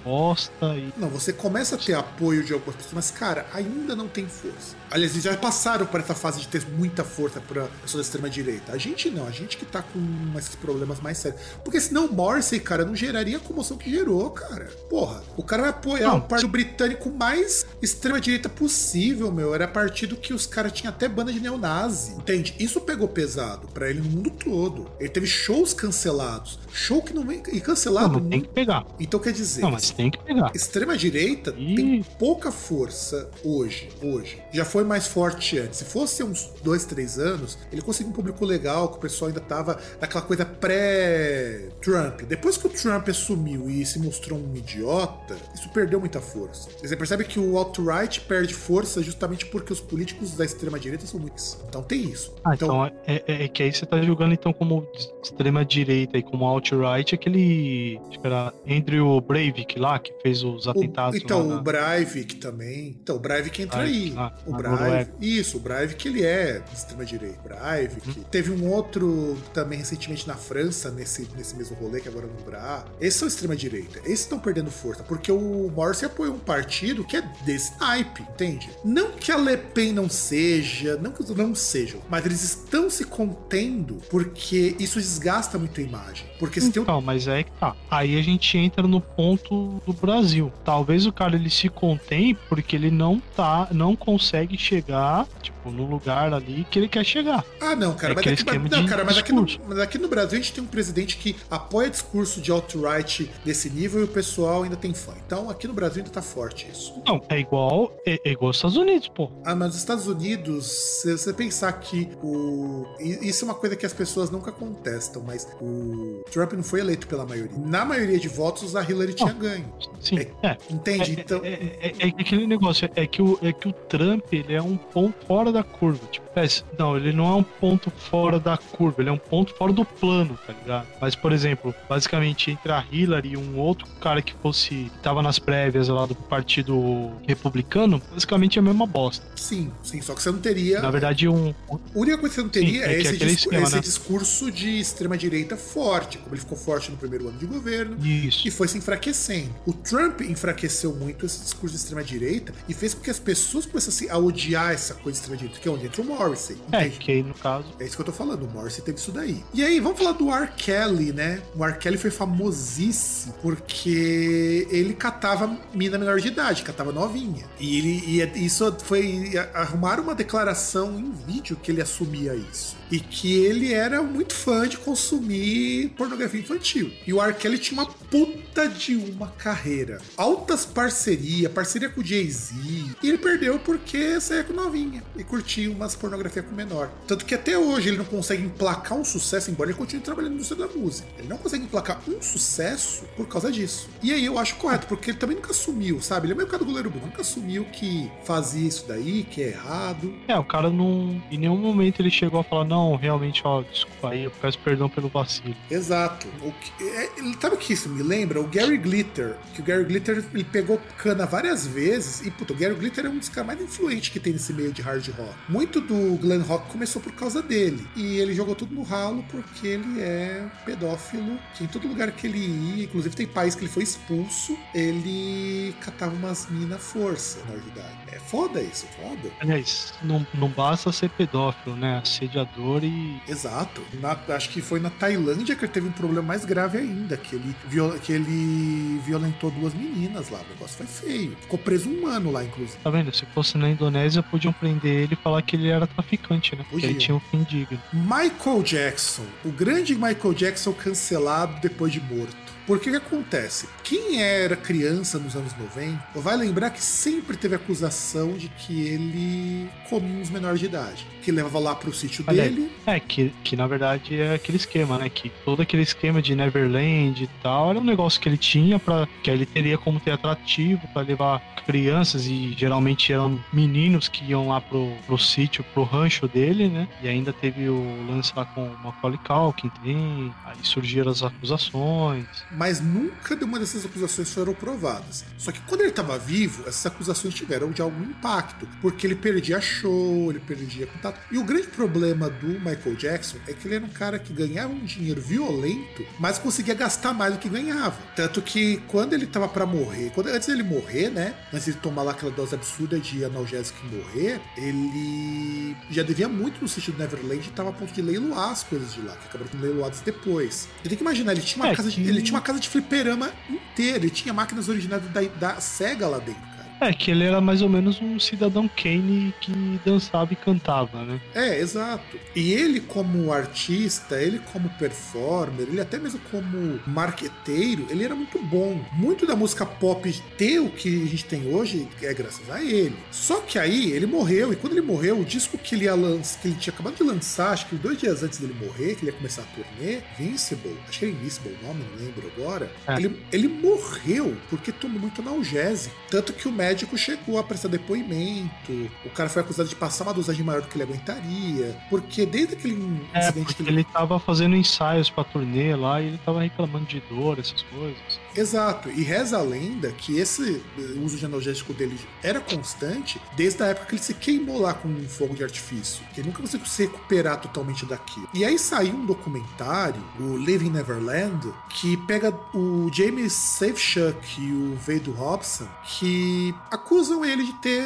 e. 0.77 0.93
Não, 0.97 1.09
você 1.09 1.33
começa 1.33 1.75
a 1.75 1.77
ter 1.77 1.93
apoio 1.93 2.43
de 2.43 2.53
algumas 2.53 2.75
pessoas, 2.75 2.93
mas, 2.93 3.11
cara, 3.11 3.45
ainda 3.53 3.95
não 3.95 4.07
tem 4.07 4.27
força. 4.27 4.75
Aliás, 4.93 5.11
eles 5.13 5.23
já 5.23 5.35
passaram 5.35 5.87
por 5.87 5.99
essa 5.99 6.13
fase 6.13 6.39
de 6.39 6.47
ter 6.47 6.63
muita 6.77 7.03
força 7.03 7.41
para 7.41 7.63
pessoas 7.81 7.95
da 7.95 8.01
extrema-direita. 8.07 8.71
A 8.71 8.77
gente 8.77 9.09
não, 9.09 9.25
a 9.25 9.31
gente 9.31 9.57
que 9.57 9.65
tá 9.65 9.81
com 9.81 9.99
esses 10.37 10.53
problemas 10.55 11.01
mais 11.01 11.17
sérios. 11.17 11.41
Porque 11.65 11.81
senão 11.81 12.05
o 12.05 12.13
Morrissey, 12.13 12.59
cara, 12.59 12.85
não 12.85 12.95
geraria 12.95 13.37
a 13.37 13.39
comoção 13.39 13.75
que 13.75 13.89
gerou, 13.89 14.29
cara. 14.29 14.65
Porra, 14.89 15.23
o 15.35 15.41
cara 15.41 15.63
vai 15.63 15.71
apoiar 15.71 16.09
Não. 16.09 16.17
o 16.17 16.21
partido 16.21 16.49
britânico 16.49 17.09
mais 17.09 17.65
extrema-direita 17.81 18.49
possível, 18.49 19.31
meu. 19.31 19.55
Era 19.55 19.67
partido 19.67 20.15
que 20.15 20.31
os 20.31 20.45
caras 20.45 20.71
tinham 20.71 20.93
até 20.93 21.07
banda 21.09 21.33
de 21.33 21.39
neonazi. 21.39 22.11
Entende? 22.13 22.53
Isso 22.59 22.79
pegou 22.79 23.07
pesado 23.07 23.67
pra 23.69 23.89
ele 23.89 23.99
no 23.99 24.09
mundo 24.09 24.29
todo. 24.29 24.91
Ele 24.99 25.09
teve 25.09 25.25
shows 25.25 25.73
cancelados. 25.73 26.59
Show 26.71 27.01
que 27.01 27.13
não 27.13 27.25
vem. 27.25 27.41
E 27.51 27.55
Não, 27.55 27.61
cancelado. 27.61 28.19
mas 28.19 28.29
tem 28.29 28.41
que 28.41 28.47
pegar. 28.49 28.85
Então 28.99 29.19
quer 29.19 29.33
dizer. 29.33 29.61
Não, 29.61 29.71
mas 29.71 29.89
tem 29.89 30.11
que 30.11 30.19
pegar. 30.23 30.51
Extrema 30.53 30.95
direita 30.95 31.53
Ih. 31.57 31.75
tem 31.75 32.03
pouca 32.19 32.51
força 32.51 33.29
hoje. 33.43 33.89
Hoje. 34.01 34.41
Já 34.53 34.63
foi 34.65 34.82
mais 34.85 35.07
forte 35.07 35.57
antes. 35.59 35.79
Se 35.79 35.85
fosse 35.85 36.23
uns 36.23 36.51
dois, 36.63 36.85
três 36.85 37.17
anos, 37.19 37.57
ele 37.71 37.81
conseguiu 37.81 38.11
um 38.11 38.15
público 38.15 38.45
legal, 38.45 38.89
que 38.89 38.97
o 38.97 38.99
pessoal 38.99 39.27
ainda 39.29 39.39
tava 39.41 39.79
naquela 39.99 40.21
coisa 40.23 40.45
pré-Trump. 40.45 42.21
Depois 42.23 42.57
que 42.57 42.67
o 42.67 42.69
Trump 42.69 43.07
assumiu 43.09 43.69
e 43.69 43.85
se 43.85 43.99
mostrou 43.99 44.39
um 44.39 44.55
idiota, 44.55 45.35
isso 45.53 45.69
perdeu 45.69 45.99
muita 45.99 46.21
força. 46.21 46.69
Você 46.81 46.95
percebe 46.95 47.23
que 47.23 47.39
o 47.39 47.57
alt-right 47.57 48.21
perde 48.21 48.53
força 48.53 49.01
justamente 49.01 49.45
porque 49.47 49.71
os 49.73 49.79
políticos 49.79 50.31
da 50.35 50.45
extrema 50.45 50.79
direita 50.79 51.05
são 51.05 51.19
muitos. 51.19 51.57
Então 51.67 51.81
tem 51.81 52.03
isso. 52.09 52.33
Ah, 52.43 52.53
então, 52.53 52.85
é, 52.85 52.93
é- 53.07 53.43
é 53.45 53.47
que 53.47 53.63
aí 53.63 53.71
você 53.73 53.85
tá 53.85 54.01
julgando 54.01 54.33
então 54.33 54.53
como 54.53 54.87
extrema 55.23 55.65
direita 55.65 56.17
e 56.17 56.23
como 56.23 56.45
alt-right 56.45 57.15
aquele. 57.15 57.99
Acho 58.09 58.19
que 58.19 58.27
era 58.27 58.53
Andrew 58.67 59.19
Breivik 59.21 59.79
lá, 59.79 59.99
que 59.99 60.13
fez 60.21 60.43
os 60.43 60.65
O- 60.65 60.69
atentados. 60.69 61.19
então, 61.19 61.47
lá 61.47 61.57
o 61.57 61.61
Breivik 61.61 62.35
também. 62.35 62.97
Então, 63.01 63.15
o 63.15 63.19
Breivik 63.19 63.61
entra 63.61 63.79
Breivik, 63.79 64.09
aí. 64.09 64.13
lá, 64.13 64.35
o 64.45 64.51
na 64.51 64.57
Breivik. 64.57 64.72
Noruega. 64.75 65.13
Isso, 65.19 65.57
o 65.57 65.59
Breivik 65.59 66.07
ele 66.07 66.23
é 66.23 66.59
de 66.59 66.75
extrema-direita. 66.75 67.39
Breivik. 67.43 68.07
Uhum. 68.07 68.23
Teve 68.23 68.51
um 68.51 68.69
outro 68.69 69.37
também 69.53 69.79
recentemente 69.79 70.27
na 70.27 70.35
França, 70.35 70.91
nesse, 70.91 71.27
nesse 71.35 71.55
mesmo 71.55 71.75
rolê, 71.75 71.99
que 71.99 72.09
agora 72.09 72.27
não 72.27 72.35
lembrar. 72.35 72.85
Esses 72.99 73.19
são 73.19 73.27
extrema-direita. 73.27 73.99
Esses 73.99 74.21
estão 74.21 74.39
perdendo 74.39 74.71
força, 74.71 75.03
porque 75.03 75.31
o 75.31 75.71
Morrissey 75.75 76.05
apoia 76.05 76.31
um 76.31 76.39
partido 76.39 77.03
que 77.03 77.17
é 77.17 77.21
desse 77.45 77.77
naipe, 77.79 78.21
entende? 78.21 78.69
Não 78.83 79.11
que 79.11 79.31
a 79.31 79.37
Le 79.37 79.57
Pen 79.57 79.93
não 79.93 80.09
seja, 80.09 80.97
não 80.97 81.11
que 81.11 81.23
não 81.33 81.55
sejam, 81.55 82.01
mas 82.09 82.25
eles 82.25 82.43
estão 82.43 82.89
se 82.89 83.05
contendo 83.05 84.01
porque 84.09 84.75
isso 84.79 84.99
desgasta 84.99 85.57
muito 85.57 85.79
a 85.79 85.83
imagem. 85.83 86.25
Porque 86.39 86.59
se 86.59 86.71
tem 86.71 86.81
um 86.81 86.83
Então, 86.83 87.01
mas 87.01 87.27
é 87.27 87.43
que 87.43 87.51
tá. 87.51 87.75
Aí 87.89 88.17
a 88.17 88.21
gente 88.21 88.57
entra 88.57 88.87
no 88.87 88.99
ponto 88.99 89.81
do 89.85 89.93
Brasil. 89.93 90.51
Talvez 90.63 91.05
o 91.05 91.11
cara 91.11 91.35
ele 91.35 91.49
se 91.49 91.69
contém 91.69 92.35
porque 92.49 92.75
ele 92.75 92.91
não 92.91 93.21
tá, 93.35 93.67
não 93.71 93.95
consegue 93.95 94.52
chegar, 94.57 95.27
tipo, 95.41 95.62
no 95.71 95.85
lugar 95.85 96.33
ali 96.33 96.65
que 96.69 96.79
ele 96.79 96.87
quer 96.87 97.03
chegar. 97.05 97.43
Ah, 97.59 97.75
não, 97.75 97.93
cara, 97.93 98.13
É 98.13 98.15
mas, 98.15 98.25
aqui, 98.25 98.33
esquema 98.35 98.69
não, 98.69 98.83
de 98.83 98.89
cara 98.89 99.03
mas, 99.03 99.17
aqui 99.17 99.31
no, 99.31 99.45
mas 99.67 99.79
aqui 99.79 99.97
no 99.97 100.07
Brasil 100.07 100.37
a 100.39 100.41
gente 100.41 100.53
tem 100.53 100.63
um 100.63 100.67
presidente 100.67 101.17
que 101.17 101.35
apoia 101.49 101.89
discurso 101.89 102.41
de 102.41 102.51
alt-right 102.51 103.29
desse 103.43 103.69
nível 103.69 104.01
e 104.01 104.03
o 104.03 104.07
pessoal 104.07 104.63
ainda 104.63 104.75
tem 104.75 104.93
fã. 104.93 105.13
Então 105.25 105.49
aqui 105.49 105.67
no 105.67 105.73
Brasil 105.73 105.99
ainda 106.03 106.11
tá 106.11 106.21
forte 106.21 106.67
isso. 106.71 106.93
Não, 107.05 107.21
é 107.29 107.39
igual, 107.39 107.93
é, 108.05 108.19
é 108.25 108.31
igual 108.31 108.47
aos 108.49 108.57
Estados 108.57 108.77
Unidos, 108.77 109.07
pô. 109.09 109.29
Ah, 109.45 109.55
mas 109.55 109.69
nos 109.69 109.77
Estados 109.77 110.07
Unidos, 110.07 110.65
se 111.01 111.11
você 111.17 111.33
pensar 111.33 111.71
que 111.73 112.09
o. 112.23 112.85
Isso 112.99 113.45
é 113.45 113.47
uma 113.47 113.55
coisa 113.55 113.75
que 113.75 113.85
as 113.85 113.93
pessoas 113.93 114.29
nunca 114.29 114.51
contestam, 114.51 115.23
mas 115.25 115.47
o 115.61 116.23
Trump 116.31 116.53
não 116.53 116.63
foi 116.63 116.79
eleito 116.79 117.07
pela 117.07 117.25
maioria. 117.25 117.51
Na 117.57 117.85
maioria 117.85 118.19
de 118.19 118.27
votos, 118.27 118.75
a 118.75 118.81
Hillary 118.83 119.13
tinha 119.13 119.33
ganho. 119.33 119.65
Sim, 119.99 120.19
é. 120.41 120.57
Entende? 120.69 121.11
É, 121.17 121.21
Então. 121.21 121.41
é, 121.43 121.49
é- 121.81 121.93
é 121.99 122.07
aquele 122.07 122.45
negócio, 122.47 122.89
é 122.95 123.07
que, 123.07 123.21
o, 123.21 123.37
é 123.41 123.53
que 123.53 123.67
o 123.67 123.73
Trump 123.73 124.25
ele 124.31 124.53
é 124.53 124.61
um 124.61 124.75
ponto 124.77 125.13
fora 125.25 125.51
da 125.53 125.63
curva. 125.63 126.05
Tipo, 126.07 126.22
é, 126.35 126.47
não, 126.77 126.97
ele 126.97 127.13
não 127.13 127.27
é 127.31 127.35
um 127.35 127.43
ponto 127.43 127.89
fora 127.91 128.39
da 128.39 128.57
curva, 128.57 129.01
ele 129.01 129.09
é 129.09 129.11
um 129.13 129.17
ponto 129.17 129.53
fora 129.55 129.71
do 129.71 129.85
plano, 129.85 130.37
tá 130.45 130.53
ligado? 130.53 130.87
Mas, 130.99 131.15
por 131.15 131.31
exemplo, 131.31 131.73
basicamente 131.89 132.51
entre 132.51 132.71
a 132.71 132.83
Hillary 132.91 133.33
e 133.33 133.37
um 133.37 133.57
outro 133.57 133.87
cara 134.01 134.21
que 134.21 134.33
fosse. 134.41 134.69
que 134.69 134.99
tava 135.01 135.21
nas 135.21 135.39
prévias 135.39 135.87
lá 135.87 136.05
do 136.05 136.15
Partido 136.15 137.11
Republicano, 137.27 138.01
basicamente 138.11 138.57
é 138.57 138.61
a 138.61 138.63
mesma 138.63 138.85
bosta. 138.85 139.25
Sim, 139.35 139.71
sim, 139.83 140.01
só 140.01 140.13
que 140.13 140.21
você 140.21 140.31
não 140.31 140.39
teria. 140.39 140.81
Na 140.81 140.91
verdade, 140.91 141.27
um. 141.27 141.53
A 141.69 141.77
única 141.95 142.17
coisa 142.17 142.29
que 142.29 142.35
você 142.35 142.41
não 142.41 142.49
teria 142.49 142.83
Sim, 142.83 142.89
é 142.89 142.93
é, 142.93 142.95
que 142.95 143.07
esse, 143.07 143.17
discu- 143.17 143.33
esquema, 143.49 143.63
esse 143.63 143.75
né? 143.75 143.81
discurso 143.81 144.51
de 144.51 144.79
extrema-direita 144.79 145.57
forte, 145.57 146.17
como 146.17 146.33
ele 146.35 146.41
ficou 146.41 146.57
forte 146.57 146.91
no 146.91 146.97
primeiro 146.97 147.27
ano 147.27 147.37
de 147.37 147.45
governo. 147.45 147.97
Isso. 148.05 148.47
E 148.47 148.51
foi 148.51 148.67
se 148.67 148.77
enfraquecendo. 148.77 149.49
O 149.65 149.73
Trump 149.73 150.21
enfraqueceu 150.21 150.93
muito 150.93 151.25
esse 151.25 151.41
discurso 151.41 151.75
de 151.75 151.81
extrema-direita 151.81 152.53
e 152.67 152.73
fez 152.73 152.93
com 152.93 153.01
que 153.01 153.09
as 153.09 153.19
pessoas 153.19 153.65
começassem 153.65 154.09
a 154.09 154.17
odiar 154.17 154.71
essa 154.71 154.93
coisa 154.93 155.11
de 155.11 155.21
extrema-direita, 155.21 155.59
que 155.59 155.67
é 155.67 155.71
onde 155.71 155.85
entra 155.85 156.01
o 156.01 156.05
Morrissey. 156.23 156.57
É, 156.71 156.81
entende? 156.81 156.99
que 156.99 157.11
aí 157.11 157.23
no 157.23 157.33
caso. 157.33 157.65
É 157.79 157.85
isso 157.85 157.95
que 157.95 158.01
eu 158.01 158.05
tô 158.05 158.11
falando, 158.11 158.43
o 158.43 158.49
Morrissey 158.49 158.83
teve 158.83 158.97
isso 158.97 159.11
daí. 159.11 159.43
E 159.53 159.63
aí, 159.63 159.79
vamos 159.79 159.97
falar 159.97 160.13
do 160.13 160.31
R. 160.31 160.47
Kelly, 160.55 161.11
né? 161.11 161.41
O 161.55 161.63
R. 161.63 161.77
Kelly 161.77 161.97
foi 161.97 162.11
famosíssimo 162.11 163.33
porque 163.41 164.67
ele 164.71 164.93
catava 164.93 165.57
mina 165.73 165.97
menor 165.97 166.19
de 166.19 166.27
idade, 166.27 166.63
catava 166.63 166.91
novinha. 166.91 167.45
E 167.59 167.77
ele 167.77 168.03
e 168.05 168.45
isso 168.45 168.75
foi 168.83 169.31
arrumar 169.53 169.99
uma 169.99 170.15
declaração 170.15 170.99
em 170.99 171.11
vídeo 171.11 171.57
que 171.61 171.71
ele 171.71 171.81
assumia 171.81 172.35
isso. 172.35 172.75
E 172.93 172.99
que 172.99 173.33
ele 173.33 173.73
era 173.73 174.03
muito 174.03 174.35
fã 174.35 174.67
de 174.67 174.77
consumir 174.77 175.89
pornografia 175.97 176.39
infantil. 176.39 176.91
E 177.07 177.11
o 177.11 177.19
R. 177.19 177.33
Kelly 177.33 177.57
tinha 177.57 177.81
uma 177.81 177.91
puta 177.91 178.69
de 178.69 178.95
uma 178.95 179.29
carreira. 179.29 179.99
Altas 180.15 180.63
parceria, 180.63 181.49
parceria 181.49 181.89
com 181.89 182.01
o 182.01 182.05
Jay-Z. 182.05 182.53
E 183.01 183.09
ele 183.09 183.17
perdeu 183.17 183.57
porque 183.57 184.21
saía 184.21 184.43
com 184.43 184.53
novinha 184.53 185.01
e 185.17 185.23
curtia 185.23 185.71
umas 185.71 185.95
pornografia 185.95 186.43
com 186.43 186.53
menor. 186.53 186.91
Tanto 187.07 187.25
que 187.25 187.33
até 187.33 187.57
hoje 187.57 187.89
ele 187.89 187.97
não 187.97 188.05
consegue 188.05 188.43
emplacar 188.43 188.95
um 188.95 189.03
sucesso, 189.03 189.49
embora 189.49 189.71
ele 189.71 189.77
continue 189.79 190.03
trabalhando 190.03 190.33
no 190.33 190.43
indústria 190.43 190.67
da 190.67 190.71
música. 190.71 191.07
Ele 191.17 191.27
não 191.27 191.37
consegue 191.37 191.63
emplacar 191.63 191.99
um 192.07 192.21
sucesso 192.21 193.05
por 193.15 193.27
causa 193.27 193.51
disso. 193.51 193.89
E 194.03 194.13
aí 194.13 194.23
eu 194.23 194.37
acho 194.37 194.55
correto, 194.57 194.85
porque 194.85 195.09
ele 195.09 195.17
também 195.17 195.35
nunca 195.35 195.49
assumiu, 195.49 195.99
sabe? 195.99 196.27
Ele 196.27 196.33
é 196.33 196.35
meio 196.35 196.47
cara 196.47 196.59
do 196.59 196.65
goleiro 196.65 196.91
Bruno, 196.91 197.07
nunca 197.07 197.21
assumiu 197.21 197.65
que 197.65 198.11
fazia 198.23 198.67
isso 198.67 198.85
daí, 198.87 199.23
que 199.23 199.41
é 199.41 199.47
errado. 199.47 200.13
É, 200.27 200.37
o 200.37 200.43
cara 200.43 200.69
não. 200.69 201.19
Em 201.31 201.39
nenhum 201.39 201.57
momento 201.57 201.99
ele 201.99 202.11
chegou 202.11 202.39
a 202.39 202.43
falar, 202.43 202.65
não, 202.65 202.82
realmente, 202.95 203.41
ó, 203.45 203.61
desculpa 203.61 204.09
aí, 204.09 204.23
eu 204.23 204.31
peço 204.31 204.59
perdão 204.59 204.89
pelo 204.89 205.07
vacilo. 205.07 205.55
Exato. 205.69 206.27
O 206.41 206.51
que, 206.51 206.83
é, 206.83 207.09
sabe 207.39 207.55
o 207.55 207.57
que 207.57 207.73
isso 207.73 207.89
me 207.89 208.03
lembra? 208.03 208.39
O 208.39 208.47
Gary 208.47 208.77
Glitter. 208.77 209.35
Que 209.53 209.61
o 209.61 209.63
Gary 209.63 209.83
Glitter 209.83 210.23
ele 210.33 210.43
pegou 210.43 210.79
cana 210.97 211.25
várias 211.25 211.65
vezes. 211.65 212.25
E, 212.25 212.31
puto, 212.31 212.53
o 212.53 212.55
Gary 212.55 212.75
Glitter 212.75 213.05
é 213.05 213.09
um 213.09 213.17
dos 213.17 213.29
caras 213.29 213.47
mais 213.47 213.61
influentes 213.61 214.09
que 214.09 214.19
tem 214.19 214.33
nesse 214.33 214.53
meio 214.53 214.71
de 214.71 214.81
hard 214.81 215.07
rock. 215.09 215.33
Muito 215.49 215.81
do 215.81 216.17
glam 216.17 216.41
rock 216.41 216.71
começou 216.71 217.01
por 217.01 217.11
causa 217.13 217.41
dele. 217.41 217.87
E 217.95 218.17
ele 218.17 218.33
jogou 218.33 218.55
tudo 218.55 218.73
no 218.73 218.83
ralo 218.83 219.23
porque 219.29 219.67
ele 219.67 220.01
é 220.01 220.45
pedófilo. 220.65 221.37
Que 221.55 221.63
em 221.63 221.67
todo 221.67 221.87
lugar 221.87 222.11
que 222.11 222.27
ele 222.27 222.39
ia, 222.39 222.83
inclusive 222.85 223.15
tem 223.15 223.27
país 223.27 223.55
que 223.55 223.61
ele 223.61 223.71
foi 223.71 223.83
expulso, 223.83 224.57
ele 224.73 225.73
catava 225.81 226.15
umas 226.15 226.49
minas 226.49 226.81
força 226.83 227.43
na 227.45 227.55
verdade. 227.55 227.97
É 228.11 228.19
foda 228.19 228.61
isso, 228.61 228.85
foda. 228.87 229.31
Aliás, 229.39 229.93
não, 230.01 230.25
não 230.33 230.49
basta 230.49 230.91
ser 230.91 231.09
pedófilo, 231.09 231.75
né? 231.75 231.97
Assediador 231.97 232.72
e. 232.81 233.21
Exato. 233.27 233.81
Na, 233.99 234.17
acho 234.35 234.49
que 234.49 234.61
foi 234.61 234.79
na 234.79 234.89
Tailândia 234.89 235.55
que 235.55 235.65
ele 235.65 235.71
teve 235.71 235.87
um 235.87 235.91
problema 235.91 236.27
mais 236.27 236.45
grave 236.45 236.77
ainda, 236.77 237.17
que 237.17 237.35
ele, 237.35 237.55
que 238.01 238.13
ele 238.13 238.99
violentou 239.05 239.51
duas 239.51 239.73
meninas 239.73 240.29
lá. 240.29 240.39
O 240.39 240.53
negócio 240.53 240.77
foi 240.77 240.87
feio. 240.87 241.35
Ficou 241.41 241.59
preso 241.59 241.89
um 241.89 242.07
ano 242.07 242.31
lá, 242.31 242.43
inclusive. 242.43 242.77
Tá 242.83 242.89
vendo? 242.89 243.13
Se 243.13 243.25
fosse 243.27 243.57
na 243.57 243.69
Indonésia, 243.69 244.23
podiam 244.23 244.53
prender 244.53 245.03
ele 245.03 245.13
e 245.13 245.17
falar 245.17 245.41
que 245.41 245.55
ele 245.55 245.69
era 245.69 245.85
traficante, 245.85 246.55
né? 246.55 246.65
Porque 246.69 246.85
ele 246.85 246.95
tinha 246.95 247.15
um 247.15 247.19
fim 247.19 247.43
digno. 247.43 247.79
Michael 247.91 248.63
Jackson, 248.63 249.25
o 249.43 249.51
grande 249.51 249.93
Michael 249.95 250.33
Jackson 250.33 250.73
cancelado 250.73 251.59
depois 251.61 251.91
de 251.91 251.99
morto. 251.99 252.42
Porque 252.65 252.89
o 252.89 252.93
que 252.93 252.97
acontece? 252.97 253.67
Quem 253.83 254.21
era 254.21 254.55
criança 254.55 255.19
nos 255.19 255.35
anos 255.35 255.53
90 255.57 255.99
vai 256.15 256.37
lembrar 256.37 256.69
que 256.69 256.81
sempre 256.81 257.35
teve 257.35 257.55
acusação 257.55 258.33
de 258.33 258.47
que 258.47 258.87
ele 258.87 259.69
comia 259.89 260.21
uns 260.21 260.29
menores 260.29 260.59
de 260.59 260.65
idade. 260.65 261.05
Que 261.21 261.31
levava 261.31 261.59
lá 261.59 261.75
pro 261.75 261.93
sítio 261.93 262.23
Olha, 262.27 262.43
dele. 262.43 262.71
É, 262.85 262.99
que, 262.99 263.33
que 263.43 263.55
na 263.55 263.67
verdade 263.67 264.19
é 264.19 264.35
aquele 264.35 264.57
esquema, 264.57 264.97
né? 264.97 265.09
Que 265.09 265.29
todo 265.43 265.61
aquele 265.61 265.81
esquema 265.81 266.21
de 266.21 266.35
Neverland 266.35 267.23
e 267.23 267.27
tal 267.41 267.71
era 267.71 267.79
um 267.79 267.83
negócio 267.83 268.19
que 268.19 268.27
ele 268.27 268.37
tinha 268.37 268.79
para 268.79 269.07
que 269.21 269.29
ele 269.29 269.45
teria 269.45 269.77
como 269.77 269.99
ter 269.99 270.11
atrativo 270.11 270.87
para 270.93 271.01
levar 271.01 271.41
crianças 271.65 272.25
e 272.27 272.53
geralmente 272.57 273.11
eram 273.13 273.39
meninos 273.51 274.07
que 274.07 274.23
iam 274.25 274.49
lá 274.49 274.59
pro, 274.59 274.93
pro 275.05 275.17
sítio, 275.17 275.63
pro 275.73 275.83
rancho 275.83 276.27
dele, 276.27 276.67
né? 276.67 276.87
E 277.01 277.07
ainda 277.07 277.31
teve 277.31 277.69
o 277.69 278.05
lance 278.07 278.33
lá 278.35 278.45
com 278.45 278.67
o 278.67 278.77
Macaulay 278.83 279.19
Culkin, 279.25 279.69
tem, 279.81 280.33
aí 280.45 280.57
surgiram 280.61 281.11
as 281.11 281.23
acusações 281.23 282.25
mas 282.55 282.79
nunca 282.79 283.35
nenhuma 283.35 283.59
dessas 283.59 283.85
acusações 283.85 284.31
foram 284.31 284.53
provadas. 284.53 285.25
Só 285.37 285.51
que 285.51 285.61
quando 285.61 285.81
ele 285.81 285.89
estava 285.89 286.17
vivo, 286.17 286.63
essas 286.67 286.85
acusações 286.85 287.33
tiveram 287.33 287.71
de 287.71 287.81
algum 287.81 288.03
impacto, 288.03 288.67
porque 288.81 289.07
ele 289.07 289.15
perdia 289.15 289.59
show, 289.61 290.29
ele 290.29 290.39
perdia 290.39 290.87
contato. 290.87 291.19
E 291.31 291.37
o 291.37 291.43
grande 291.43 291.67
problema 291.67 292.29
do 292.29 292.47
Michael 292.47 292.95
Jackson 292.95 293.37
é 293.47 293.53
que 293.53 293.67
ele 293.67 293.75
era 293.75 293.85
um 293.85 293.89
cara 293.89 294.19
que 294.19 294.33
ganhava 294.33 294.73
um 294.73 294.85
dinheiro 294.85 295.21
violento, 295.21 296.05
mas 296.19 296.37
conseguia 296.37 296.73
gastar 296.73 297.13
mais 297.13 297.33
do 297.33 297.39
que 297.39 297.49
ganhava. 297.49 297.97
Tanto 298.15 298.41
que 298.41 298.77
quando 298.87 299.13
ele 299.13 299.25
estava 299.25 299.47
para 299.47 299.65
morrer, 299.65 300.11
quando, 300.13 300.27
antes 300.27 300.47
dele 300.47 300.63
morrer, 300.63 301.09
né, 301.09 301.33
antes 301.51 301.65
de 301.65 301.73
tomar 301.73 302.03
lá 302.03 302.11
aquela 302.11 302.31
dose 302.31 302.55
absurda 302.55 302.99
de 302.99 303.23
analgésico 303.25 303.79
e 303.85 303.95
morrer, 303.95 304.41
ele 304.57 305.75
já 305.89 306.03
devia 306.03 306.27
muito 306.27 306.61
no 306.61 306.67
sítio 306.67 306.93
do 306.93 306.99
Neverland 306.99 307.45
e 307.45 307.49
estava 307.49 307.69
a 307.69 307.73
ponto 307.73 307.93
de 307.93 308.01
leiloar 308.01 308.51
as 308.51 308.63
coisas 308.63 308.93
de 308.93 309.01
lá, 309.01 309.15
que 309.15 309.27
acabaram 309.27 309.59
leiloadas 309.59 310.01
depois. 310.01 310.67
Você 310.81 310.89
tem 310.89 310.97
que 310.97 311.03
imaginar, 311.03 311.31
ele 311.31 311.41
tinha 311.41 311.63
uma 311.63 311.71
é 311.71 311.75
casa 311.75 311.89
de, 311.89 312.01
ele 312.01 312.21
tinha 312.21 312.35
uma 312.35 312.42
casa 312.43 312.59
de 312.59 312.69
fliperama 312.69 313.31
inteira. 313.49 313.97
Ele 313.97 314.09
tinha 314.09 314.33
máquinas 314.33 314.69
originais 314.69 315.01
da, 315.09 315.21
da 315.21 315.61
SEGA 315.61 316.07
lá 316.07 316.19
dentro. 316.19 316.52
É, 316.83 316.91
que 316.91 317.11
ele 317.11 317.23
era 317.23 317.39
mais 317.39 317.61
ou 317.61 317.69
menos 317.69 318.01
um 318.01 318.19
cidadão 318.19 318.67
Kane 318.67 319.33
que 319.39 319.79
dançava 319.85 320.33
e 320.33 320.35
cantava, 320.35 321.05
né? 321.05 321.21
É, 321.33 321.57
exato. 321.57 322.19
E 322.35 322.51
ele, 322.51 322.81
como 322.81 323.31
artista, 323.31 324.21
ele 324.21 324.39
como 324.51 324.67
performer, 324.71 325.67
ele 325.69 325.79
até 325.79 325.97
mesmo 325.97 326.19
como 326.29 326.81
marqueteiro, 326.85 327.87
ele 327.89 328.03
era 328.03 328.13
muito 328.13 328.37
bom. 328.39 328.83
Muito 328.91 329.25
da 329.25 329.33
música 329.33 329.65
pop 329.65 330.11
ter 330.37 330.59
o 330.59 330.69
que 330.69 331.03
a 331.03 331.07
gente 331.07 331.23
tem 331.23 331.53
hoje 331.53 331.87
é 332.01 332.13
graças 332.13 332.49
a 332.49 332.61
ele. 332.61 332.95
Só 333.11 333.39
que 333.39 333.57
aí 333.57 333.91
ele 333.91 334.05
morreu, 334.05 334.51
e 334.51 334.55
quando 334.57 334.73
ele 334.73 334.81
morreu, 334.81 335.21
o 335.21 335.25
disco 335.25 335.57
que 335.57 335.75
ele, 335.75 335.85
ia 335.85 335.95
lançar, 335.95 336.41
que 336.41 336.49
ele 336.49 336.55
tinha 336.55 336.73
acabado 336.73 336.95
de 336.95 337.03
lançar, 337.03 337.51
acho 337.51 337.67
que 337.67 337.75
dois 337.77 337.97
dias 337.97 338.23
antes 338.23 338.39
dele 338.39 338.55
morrer, 338.59 338.95
que 338.95 339.05
ele 339.05 339.11
ia 339.11 339.17
começar 339.17 339.43
a 339.43 339.45
turnê, 339.45 340.01
Invincible, 340.19 340.77
acho 340.89 340.99
que 340.99 341.05
era 341.05 341.13
Invincible 341.13 341.57
o 341.61 341.67
nome, 341.67 341.85
não 341.91 342.05
lembro 342.05 342.31
agora, 342.35 342.69
é. 342.87 342.95
ele, 342.95 343.23
ele 343.31 343.47
morreu 343.47 344.35
porque 344.49 344.71
tomou 344.71 344.99
muito 344.99 345.21
analgésico. 345.21 345.95
Tanto 346.09 346.33
que 346.33 346.47
o 346.47 346.51
médico 346.51 346.72
médico 346.73 346.97
chegou 346.97 347.37
a 347.37 347.43
prestar 347.43 347.67
depoimento, 347.67 348.89
o 349.05 349.09
cara 349.11 349.29
foi 349.29 349.43
acusado 349.43 349.69
de 349.69 349.75
passar 349.75 350.05
uma 350.05 350.13
dosagem 350.13 350.43
maior 350.43 350.61
do 350.61 350.67
que 350.67 350.75
ele 350.75 350.83
aguentaria, 350.83 351.77
porque 351.89 352.25
desde 352.25 352.55
aquele 352.55 352.99
é, 353.13 353.19
incidente 353.19 353.55
que 353.55 353.61
ele... 353.61 353.69
ele 353.69 353.83
tava 353.83 354.19
fazendo 354.19 354.55
ensaios 354.55 355.09
pra 355.09 355.23
turnê 355.23 355.75
lá 355.75 356.01
e 356.01 356.07
ele 356.07 356.19
tava 356.25 356.41
reclamando 356.41 356.85
de 356.85 356.99
dor, 357.01 357.37
essas 357.37 357.61
coisas. 357.61 358.19
Exato, 358.35 358.89
e 358.89 359.03
reza 359.03 359.37
a 359.37 359.41
lenda 359.41 359.91
que 359.91 360.17
esse 360.17 360.61
uso 361.03 361.17
de 361.17 361.25
analgésico 361.25 361.73
dele 361.73 361.99
era 362.21 362.39
constante 362.39 363.21
desde 363.35 363.61
a 363.63 363.67
época 363.67 363.87
que 363.87 363.95
ele 363.95 364.03
se 364.03 364.13
queimou 364.13 364.59
lá 364.59 364.73
com 364.73 364.87
um 364.87 365.07
fogo 365.07 365.35
de 365.35 365.43
artifício, 365.43 366.03
que 366.13 366.21
ele 366.21 366.29
nunca 366.29 366.41
conseguiu 366.41 366.65
se 366.65 366.83
recuperar 366.83 367.39
totalmente 367.41 367.85
daquilo. 367.85 368.27
E 368.33 368.43
aí 368.43 368.57
saiu 368.57 368.95
um 368.95 369.05
documentário, 369.05 370.01
o 370.19 370.37
Living 370.37 370.69
Neverland, 370.69 371.53
que 371.69 371.97
pega 372.05 372.33
o 372.53 372.89
James 372.91 373.33
Safechuck 373.33 374.41
e 374.41 374.51
o 374.51 374.75
Vado 374.75 375.11
Robson, 375.11 375.67
que 375.85 376.53
acusam 376.71 377.23
ele 377.23 377.43
de 377.43 377.53
ter 377.61 377.83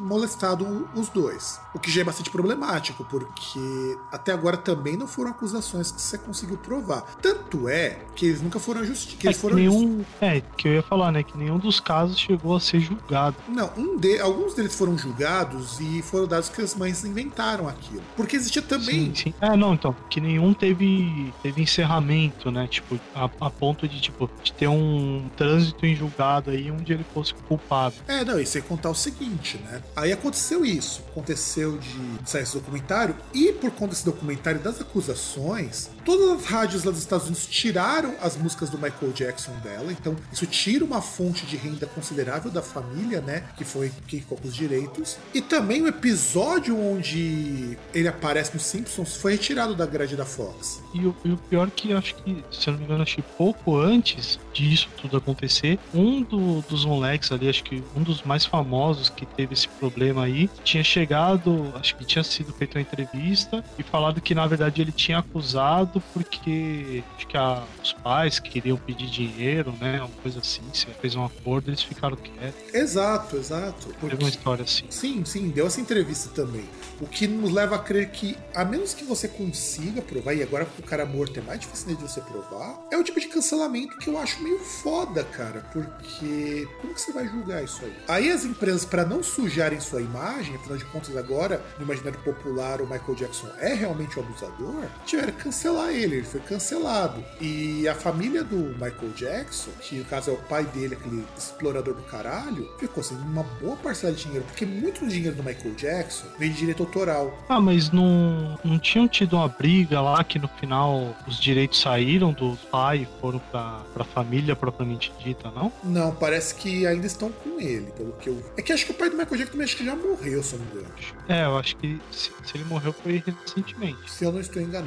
molestado 0.00 0.88
os 0.94 1.08
dois. 1.08 1.60
O 1.74 1.78
que 1.78 1.90
já 1.90 2.00
é 2.00 2.04
bastante 2.04 2.30
problemático, 2.30 3.04
porque 3.04 3.98
até 4.10 4.32
agora 4.32 4.56
também 4.56 4.96
não 4.96 5.06
foram 5.06 5.30
acusações 5.30 5.90
que 5.90 6.00
você 6.00 6.18
conseguiu 6.18 6.56
provar. 6.56 7.02
Tanto 7.20 7.68
é 7.68 7.98
que 8.14 8.26
eles 8.26 8.40
nunca 8.40 8.58
foram 8.58 8.84
justificados. 8.84 9.44
É 9.44 9.54
nenhum, 9.54 9.85
é, 10.20 10.42
que 10.56 10.68
eu 10.68 10.74
ia 10.74 10.82
falar, 10.82 11.12
né? 11.12 11.22
Que 11.22 11.36
nenhum 11.36 11.58
dos 11.58 11.80
casos 11.80 12.18
chegou 12.18 12.56
a 12.56 12.60
ser 12.60 12.80
julgado. 12.80 13.36
Não, 13.48 13.70
um 13.76 13.96
de, 13.96 14.18
alguns 14.20 14.54
deles 14.54 14.74
foram 14.74 14.96
julgados 14.96 15.78
e 15.80 16.02
foram 16.02 16.26
dados 16.26 16.48
que 16.48 16.60
as 16.60 16.74
mães 16.74 17.04
inventaram 17.04 17.68
aquilo. 17.68 18.02
Porque 18.16 18.36
existia 18.36 18.62
também. 18.62 19.06
Sim, 19.06 19.14
sim. 19.14 19.34
É, 19.40 19.56
não, 19.56 19.74
então, 19.74 19.94
que 20.10 20.20
nenhum 20.20 20.52
teve, 20.54 21.32
teve 21.42 21.62
encerramento, 21.62 22.50
né? 22.50 22.66
Tipo, 22.66 22.98
a, 23.14 23.30
a 23.40 23.50
ponto 23.50 23.86
de, 23.88 24.00
tipo, 24.00 24.30
de 24.42 24.52
ter 24.52 24.68
um 24.68 25.28
trânsito 25.36 25.84
em 25.86 25.94
julgado 25.94 26.50
aí 26.50 26.70
onde 26.70 26.92
ele 26.92 27.04
fosse 27.14 27.34
culpado. 27.34 27.94
É, 28.06 28.24
não, 28.24 28.38
e 28.38 28.46
sem 28.46 28.62
contar 28.62 28.90
o 28.90 28.94
seguinte, 28.94 29.58
né? 29.58 29.82
Aí 29.94 30.12
aconteceu 30.12 30.64
isso. 30.64 31.02
Aconteceu 31.10 31.78
de 31.78 32.28
sair 32.28 32.42
esse 32.42 32.54
documentário, 32.54 33.16
e 33.32 33.52
por 33.52 33.70
conta 33.70 33.90
desse 33.90 34.04
documentário 34.04 34.60
das 34.60 34.80
acusações, 34.80 35.90
todas 36.06 36.40
as 36.40 36.46
rádios 36.46 36.84
lá 36.84 36.92
dos 36.92 37.00
Estados 37.00 37.26
Unidos 37.26 37.46
tiraram 37.46 38.14
as 38.22 38.36
músicas 38.36 38.70
do 38.70 38.78
Michael 38.78 39.12
Jackson 39.12 39.52
dela. 39.62 39.90
Então, 39.90 40.16
isso 40.32 40.46
tira 40.46 40.84
uma 40.84 41.02
fonte 41.02 41.44
de 41.44 41.56
renda 41.56 41.84
considerável 41.86 42.50
da 42.50 42.62
família, 42.62 43.20
né? 43.20 43.42
Que 43.56 43.64
foi 43.64 43.90
quem 44.06 44.20
ficou 44.20 44.38
com 44.38 44.46
os 44.46 44.54
direitos. 44.54 45.18
E 45.34 45.42
também 45.42 45.82
o 45.82 45.88
episódio 45.88 46.78
onde 46.78 47.76
ele 47.92 48.06
aparece 48.06 48.54
nos 48.54 48.62
Simpsons 48.62 49.16
foi 49.16 49.32
retirado 49.32 49.74
da 49.74 49.84
grade 49.84 50.14
da 50.14 50.24
Fox. 50.24 50.80
E 50.94 51.04
o, 51.04 51.14
e 51.24 51.32
o 51.32 51.36
pior 51.36 51.68
que 51.70 51.92
acho 51.92 52.14
que, 52.14 52.44
se 52.52 52.68
eu 52.68 52.72
não 52.72 52.78
me 52.78 52.86
engano, 52.86 53.02
acho 53.02 53.16
que 53.16 53.22
pouco 53.22 53.76
antes 53.76 54.38
disso 54.54 54.88
tudo 55.00 55.16
acontecer, 55.16 55.78
um 55.92 56.22
do, 56.22 56.62
dos 56.62 56.84
moleques 56.84 57.32
ali, 57.32 57.48
acho 57.48 57.64
que 57.64 57.82
um 57.96 58.02
dos 58.02 58.22
mais 58.22 58.44
famosos 58.44 59.08
que 59.10 59.26
teve 59.26 59.54
esse 59.54 59.68
problema 59.68 60.24
aí, 60.24 60.48
tinha 60.62 60.84
chegado, 60.84 61.72
acho 61.74 61.96
que 61.96 62.04
tinha 62.04 62.22
sido 62.22 62.52
feita 62.52 62.78
uma 62.78 62.82
entrevista 62.82 63.64
e 63.76 63.82
falado 63.82 64.20
que 64.20 64.34
na 64.34 64.46
verdade 64.46 64.80
ele 64.80 64.92
tinha 64.92 65.18
acusado 65.18 65.95
porque 66.12 67.02
acho 67.16 67.26
que 67.26 67.36
a, 67.36 67.64
os 67.82 67.92
pais 67.92 68.38
queriam 68.38 68.76
pedir 68.76 69.06
dinheiro 69.06 69.76
né? 69.80 69.98
Uma 69.98 70.08
coisa 70.22 70.40
assim. 70.40 70.62
Você 70.72 70.86
fez 70.86 71.14
um 71.14 71.24
acordo, 71.24 71.70
eles 71.70 71.82
ficaram 71.82 72.16
quietos. 72.16 72.74
Exato, 72.74 73.36
exato. 73.36 73.88
Teve 74.00 74.16
uma 74.16 74.28
história 74.28 74.64
assim. 74.64 74.84
Sim, 74.90 75.24
sim, 75.24 75.48
deu 75.48 75.66
essa 75.66 75.80
entrevista 75.80 76.30
também. 76.30 76.64
O 77.00 77.06
que 77.06 77.26
nos 77.26 77.52
leva 77.52 77.76
a 77.76 77.78
crer 77.78 78.10
que, 78.10 78.36
a 78.54 78.64
menos 78.64 78.94
que 78.94 79.04
você 79.04 79.28
consiga 79.28 80.00
provar, 80.00 80.34
e 80.34 80.42
agora 80.42 80.64
com 80.64 80.82
o 80.82 80.84
cara 80.84 81.04
morto 81.04 81.38
é 81.38 81.42
mais 81.42 81.60
difícil 81.60 81.94
de 81.94 82.02
você 82.02 82.20
provar, 82.20 82.78
é 82.90 82.96
o 82.96 83.04
tipo 83.04 83.20
de 83.20 83.28
cancelamento 83.28 83.98
que 83.98 84.08
eu 84.08 84.18
acho 84.18 84.42
meio 84.42 84.58
foda, 84.58 85.22
cara. 85.24 85.60
Porque 85.72 86.66
como 86.80 86.94
que 86.94 87.00
você 87.00 87.12
vai 87.12 87.28
julgar 87.28 87.62
isso 87.62 87.84
aí? 87.84 87.96
Aí 88.08 88.30
as 88.30 88.44
empresas, 88.44 88.84
para 88.84 89.04
não 89.04 89.22
sujarem 89.22 89.80
sua 89.80 90.00
imagem, 90.00 90.56
afinal 90.56 90.78
de 90.78 90.84
contas, 90.86 91.16
agora, 91.16 91.64
no 91.78 91.84
imaginário 91.84 92.18
popular, 92.20 92.80
o 92.80 92.86
Michael 92.86 93.14
Jackson 93.14 93.48
é 93.58 93.74
realmente 93.74 94.18
o 94.18 94.22
abusador, 94.22 94.84
tiveram 95.04 95.32
que 95.32 95.44
cancelar 95.44 95.85
ele, 95.92 96.16
ele 96.16 96.26
foi 96.26 96.40
cancelado. 96.40 97.22
E 97.40 97.86
a 97.88 97.94
família 97.94 98.42
do 98.44 98.56
Michael 98.74 99.12
Jackson, 99.16 99.70
que 99.80 99.96
no 99.96 100.04
caso 100.04 100.30
é 100.30 100.34
o 100.34 100.36
pai 100.36 100.64
dele, 100.64 100.94
aquele 100.94 101.24
explorador 101.36 101.94
do 101.94 102.02
caralho, 102.02 102.68
ficou 102.78 103.02
sem 103.02 103.16
uma 103.18 103.42
boa 103.60 103.76
parcela 103.76 104.12
de 104.12 104.24
dinheiro, 104.24 104.44
porque 104.46 104.64
muito 104.66 105.00
do 105.04 105.08
dinheiro 105.10 105.36
do 105.36 105.42
Michael 105.42 105.74
Jackson 105.74 106.26
vem 106.38 106.50
de 106.50 106.58
direito 106.58 106.82
autoral. 106.82 107.36
Ah, 107.48 107.60
mas 107.60 107.90
não, 107.90 108.58
não 108.64 108.78
tinham 108.78 109.06
tido 109.08 109.36
uma 109.36 109.48
briga 109.48 110.00
lá 110.00 110.22
que 110.24 110.38
no 110.38 110.48
final 110.48 111.16
os 111.26 111.38
direitos 111.40 111.80
saíram 111.80 112.32
do 112.32 112.56
pai 112.70 112.98
e 113.02 113.20
foram 113.20 113.38
pra, 113.38 113.82
pra 113.94 114.04
família 114.04 114.54
propriamente 114.56 115.12
dita, 115.22 115.50
não? 115.50 115.72
Não, 115.84 116.14
parece 116.14 116.54
que 116.54 116.86
ainda 116.86 117.06
estão 117.06 117.30
com 117.30 117.60
ele, 117.60 117.90
pelo 117.96 118.12
que 118.14 118.28
eu. 118.28 118.42
É 118.56 118.62
que 118.62 118.72
acho 118.72 118.84
que 118.86 118.92
o 118.92 118.94
pai 118.94 119.08
do 119.10 119.16
Michael 119.16 119.36
Jackson 119.36 119.52
também 119.52 119.64
acho 119.64 119.76
que 119.76 119.84
já 119.84 119.96
morreu, 119.96 120.42
se 120.42 120.54
eu 120.54 120.58
não 120.60 120.66
me 120.66 120.72
engano. 120.72 120.94
É, 121.28 121.44
eu 121.44 121.56
acho 121.58 121.76
que 121.76 122.00
se, 122.10 122.30
se 122.44 122.56
ele 122.56 122.64
morreu 122.64 122.92
foi 122.92 123.22
recentemente. 123.26 124.10
Se 124.10 124.24
eu 124.24 124.32
não 124.32 124.40
estou 124.40 124.60
enganado. 124.62 124.86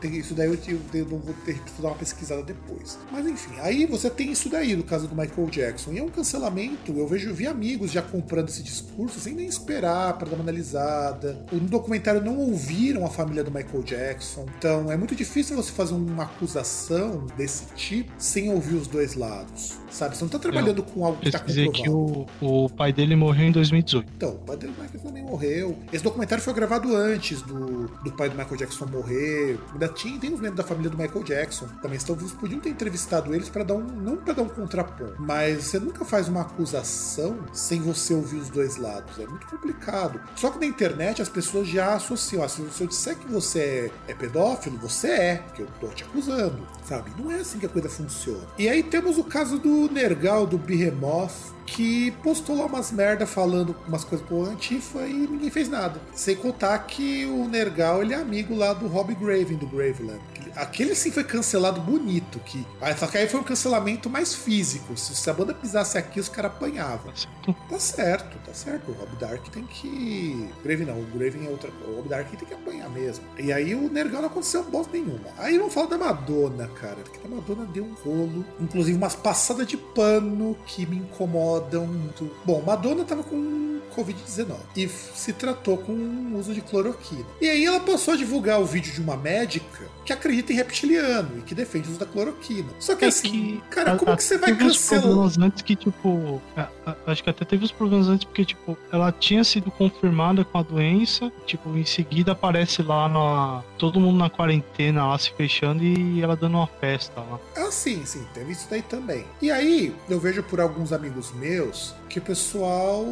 Tenho- 0.00 0.13
isso 0.18 0.34
daí 0.34 0.48
eu, 0.48 0.56
te- 0.56 0.78
eu 0.94 1.06
vou 1.06 1.34
ter 1.44 1.58
que 1.58 1.82
dar 1.82 1.88
uma 1.88 1.96
pesquisada 1.96 2.42
depois. 2.42 2.98
Mas 3.10 3.26
enfim, 3.26 3.52
aí 3.60 3.86
você 3.86 4.08
tem 4.10 4.30
isso 4.32 4.48
daí, 4.48 4.74
no 4.76 4.82
caso 4.84 5.06
do 5.08 5.14
Michael 5.16 5.48
Jackson. 5.50 5.92
E 5.92 5.98
é 5.98 6.02
um 6.02 6.08
cancelamento. 6.08 6.92
Eu 6.92 7.06
vejo, 7.06 7.28
eu 7.30 7.34
vi 7.34 7.46
amigos 7.46 7.90
já 7.90 8.02
comprando 8.02 8.48
esse 8.48 8.62
discurso 8.62 9.18
sem 9.20 9.34
nem 9.34 9.46
esperar 9.46 10.16
para 10.18 10.28
dar 10.28 10.36
uma 10.36 10.42
analisada. 10.42 11.44
No 11.52 11.60
documentário 11.60 12.22
não 12.22 12.36
ouviram 12.38 13.04
a 13.04 13.10
família 13.10 13.42
do 13.44 13.50
Michael 13.50 13.82
Jackson. 13.82 14.46
Então 14.58 14.90
é 14.90 14.96
muito 14.96 15.14
difícil 15.14 15.56
você 15.56 15.72
fazer 15.72 15.94
uma 15.94 16.24
acusação 16.24 17.26
desse 17.36 17.64
tipo 17.74 18.12
sem 18.18 18.50
ouvir 18.52 18.74
os 18.74 18.86
dois 18.86 19.14
lados. 19.14 19.78
Sabe? 19.94 20.16
Você 20.16 20.24
não 20.24 20.28
tá 20.28 20.40
trabalhando 20.40 20.82
com 20.82 21.04
algo 21.06 21.20
que 21.20 21.30
tá 21.30 21.38
comprovado. 21.38 21.72
que 21.72 21.88
o, 21.88 22.26
o 22.40 22.68
pai 22.68 22.92
dele 22.92 23.14
morreu 23.14 23.46
em 23.46 23.52
2018. 23.52 24.12
Então, 24.16 24.30
o 24.30 24.38
pai 24.38 24.56
do 24.56 24.66
Michael 24.66 25.12
nem 25.12 25.22
morreu. 25.22 25.78
Esse 25.92 26.02
documentário 26.02 26.42
foi 26.42 26.52
gravado 26.52 26.96
antes 26.96 27.40
do, 27.42 27.86
do 28.02 28.10
pai 28.10 28.28
do 28.28 28.36
Michael 28.36 28.56
Jackson 28.56 28.86
morrer. 28.86 29.56
Ainda 29.72 29.86
tinha, 29.86 30.18
tem 30.18 30.34
os 30.34 30.40
membros 30.40 30.56
da 30.56 30.64
família 30.64 30.90
do 30.90 30.98
Michael 30.98 31.22
Jackson 31.22 31.68
também. 31.80 31.96
Então, 32.02 32.16
vocês 32.16 32.32
podiam 32.32 32.60
ter 32.60 32.70
entrevistado 32.70 33.32
eles 33.32 33.48
para 33.48 33.62
dar 33.62 33.74
um. 33.74 33.84
Não 33.84 34.16
para 34.16 34.32
dar 34.32 34.42
um 34.42 34.48
contraponto, 34.48 35.14
mas 35.20 35.62
você 35.62 35.78
nunca 35.78 36.04
faz 36.04 36.26
uma 36.26 36.40
acusação 36.40 37.38
sem 37.52 37.80
você 37.80 38.14
ouvir 38.14 38.38
os 38.38 38.50
dois 38.50 38.76
lados. 38.76 39.20
É 39.20 39.26
muito 39.26 39.46
complicado. 39.46 40.20
Só 40.34 40.50
que 40.50 40.58
na 40.58 40.66
internet 40.66 41.22
as 41.22 41.28
pessoas 41.28 41.68
já 41.68 41.94
associam. 41.94 42.42
Ah, 42.42 42.48
se 42.48 42.60
eu 42.80 42.86
disser 42.88 43.16
que 43.16 43.28
você 43.28 43.90
é, 44.06 44.10
é 44.10 44.14
pedófilo, 44.14 44.76
você 44.76 45.06
é, 45.06 45.36
porque 45.36 45.62
eu 45.62 45.68
tô 45.80 45.86
te 45.86 46.02
acusando. 46.02 46.66
Sabe? 46.84 47.12
Não 47.16 47.30
é 47.30 47.36
assim 47.36 47.60
que 47.60 47.66
a 47.66 47.68
coisa 47.68 47.88
funciona. 47.88 48.42
E 48.58 48.68
aí 48.68 48.82
temos 48.82 49.18
o 49.18 49.24
caso 49.24 49.56
do 49.58 49.83
Nergal, 49.90 50.46
do 50.46 50.58
Behemoth, 50.58 51.54
que 51.66 52.10
postou 52.22 52.56
lá 52.56 52.66
umas 52.66 52.92
merda 52.92 53.26
falando 53.26 53.74
umas 53.86 54.04
coisas 54.04 54.26
pro 54.26 54.44
Antifa 54.44 55.06
e 55.06 55.12
ninguém 55.12 55.50
fez 55.50 55.68
nada. 55.68 56.00
Sem 56.14 56.36
contar 56.36 56.78
que 56.80 57.26
o 57.26 57.48
Nergal 57.48 58.02
ele 58.02 58.14
é 58.14 58.16
amigo 58.16 58.54
lá 58.54 58.72
do 58.72 58.86
Rob 58.86 59.14
Graven 59.14 59.56
do 59.56 59.66
Graveland. 59.66 60.20
Aquele 60.56 60.94
sim 60.94 61.10
foi 61.10 61.24
cancelado 61.24 61.80
bonito, 61.80 62.38
que. 62.40 62.66
Só 62.98 63.06
que 63.06 63.18
aí 63.18 63.28
foi 63.28 63.40
um 63.40 63.44
cancelamento 63.44 64.08
mais 64.08 64.34
físico. 64.34 64.96
Se 64.96 65.14
se 65.14 65.30
a 65.30 65.32
banda 65.32 65.54
pisasse 65.54 65.96
aqui, 65.96 66.20
os 66.20 66.28
caras 66.28 66.52
apanhavam. 66.52 67.12
Tá 67.68 67.78
certo? 67.78 68.38
Tá 68.44 68.54
certo, 68.54 68.86
tá. 68.86 68.92
O 68.92 68.94
Rob 68.94 69.16
Dark 69.16 69.48
tem 69.48 69.64
que. 69.64 70.48
Graven 70.62 70.86
não, 70.86 71.00
o 71.00 71.04
Graven 71.06 71.46
é 71.46 71.50
outra. 71.50 71.70
O 71.86 71.96
Rob 71.96 72.08
Dark 72.08 72.28
tem 72.28 72.48
que 72.48 72.54
apanhar 72.54 72.88
mesmo. 72.90 73.24
E 73.38 73.52
aí 73.52 73.74
o 73.74 73.90
Nergal 73.90 74.22
não 74.22 74.28
aconteceu 74.28 74.62
bosta 74.64 74.92
nenhuma. 74.92 75.28
Aí 75.38 75.58
vamos 75.58 75.72
falar 75.72 75.86
da 75.88 75.98
Madonna, 75.98 76.68
cara. 76.68 76.96
Porque 76.96 77.18
a 77.24 77.28
Madonna 77.28 77.66
deu 77.66 77.84
um 77.84 77.94
rolo. 77.94 78.44
Inclusive 78.60 78.96
umas 78.96 79.14
passadas 79.14 79.66
de 79.66 79.76
pano 79.76 80.56
que 80.66 80.86
me 80.86 80.96
incomodam 80.96 81.86
muito. 81.86 82.30
Bom, 82.44 82.62
Madonna 82.62 83.04
tava 83.04 83.22
com 83.22 83.64
Covid-19 83.94 84.56
e 84.76 84.88
se 84.88 85.32
tratou 85.32 85.78
com 85.78 85.92
o 85.92 86.38
uso 86.38 86.52
de 86.52 86.60
cloroquina. 86.60 87.24
E 87.40 87.48
aí 87.48 87.64
ela 87.64 87.80
passou 87.80 88.14
a 88.14 88.16
divulgar 88.16 88.60
o 88.60 88.66
vídeo 88.66 88.92
de 88.92 89.00
uma 89.00 89.16
médica 89.16 89.86
que 90.04 90.12
acredita 90.12 90.43
em 90.52 90.56
reptiliano 90.56 91.38
e 91.38 91.42
que 91.42 91.54
defende 91.54 91.88
o 91.88 91.90
uso 91.92 92.00
da 92.00 92.06
cloroquina. 92.06 92.68
Só 92.78 92.94
que 92.94 93.04
É 93.04 93.08
assim, 93.08 93.30
que- 93.30 93.62
cara, 93.70 93.96
como 93.96 94.12
a- 94.12 94.16
que 94.16 94.22
você 94.22 94.38
vai 94.38 94.54
cancelar? 94.56 95.02
problemas 95.02 95.38
antes 95.38 95.62
que, 95.62 95.76
tipo. 95.76 96.40
a- 96.56 96.68
a- 96.86 96.96
acho 97.06 97.22
que 97.24 97.30
até 97.30 97.44
teve 97.44 97.64
os 97.64 97.72
problemas 97.72 98.08
antes 98.08 98.24
porque, 98.24 98.44
tipo, 98.44 98.76
ela 98.92 99.10
tinha 99.12 99.42
sido 99.44 99.70
confirmada 99.70 100.44
com 100.44 100.58
a 100.58 100.62
doença. 100.62 101.32
Tipo, 101.46 101.76
em 101.76 101.84
seguida 101.84 102.32
aparece 102.32 102.82
lá 102.82 103.08
na. 103.08 103.62
Todo 103.78 104.00
mundo 104.00 104.18
na 104.18 104.30
quarentena 104.30 105.06
lá 105.06 105.18
se 105.18 105.32
fechando 105.32 105.82
e 105.82 106.22
ela 106.22 106.36
dando 106.36 106.56
uma 106.56 106.66
festa 106.66 107.20
lá. 107.20 107.38
Ah, 107.56 107.70
sim, 107.70 108.04
sim, 108.04 108.24
teve 108.32 108.52
isso 108.52 108.66
daí 108.70 108.82
também. 108.82 109.24
E 109.42 109.50
aí, 109.50 109.94
eu 110.08 110.20
vejo 110.20 110.42
por 110.42 110.60
alguns 110.60 110.92
amigos 110.92 111.32
meus 111.32 111.94
que 112.08 112.18
o 112.18 112.22
pessoal. 112.22 113.04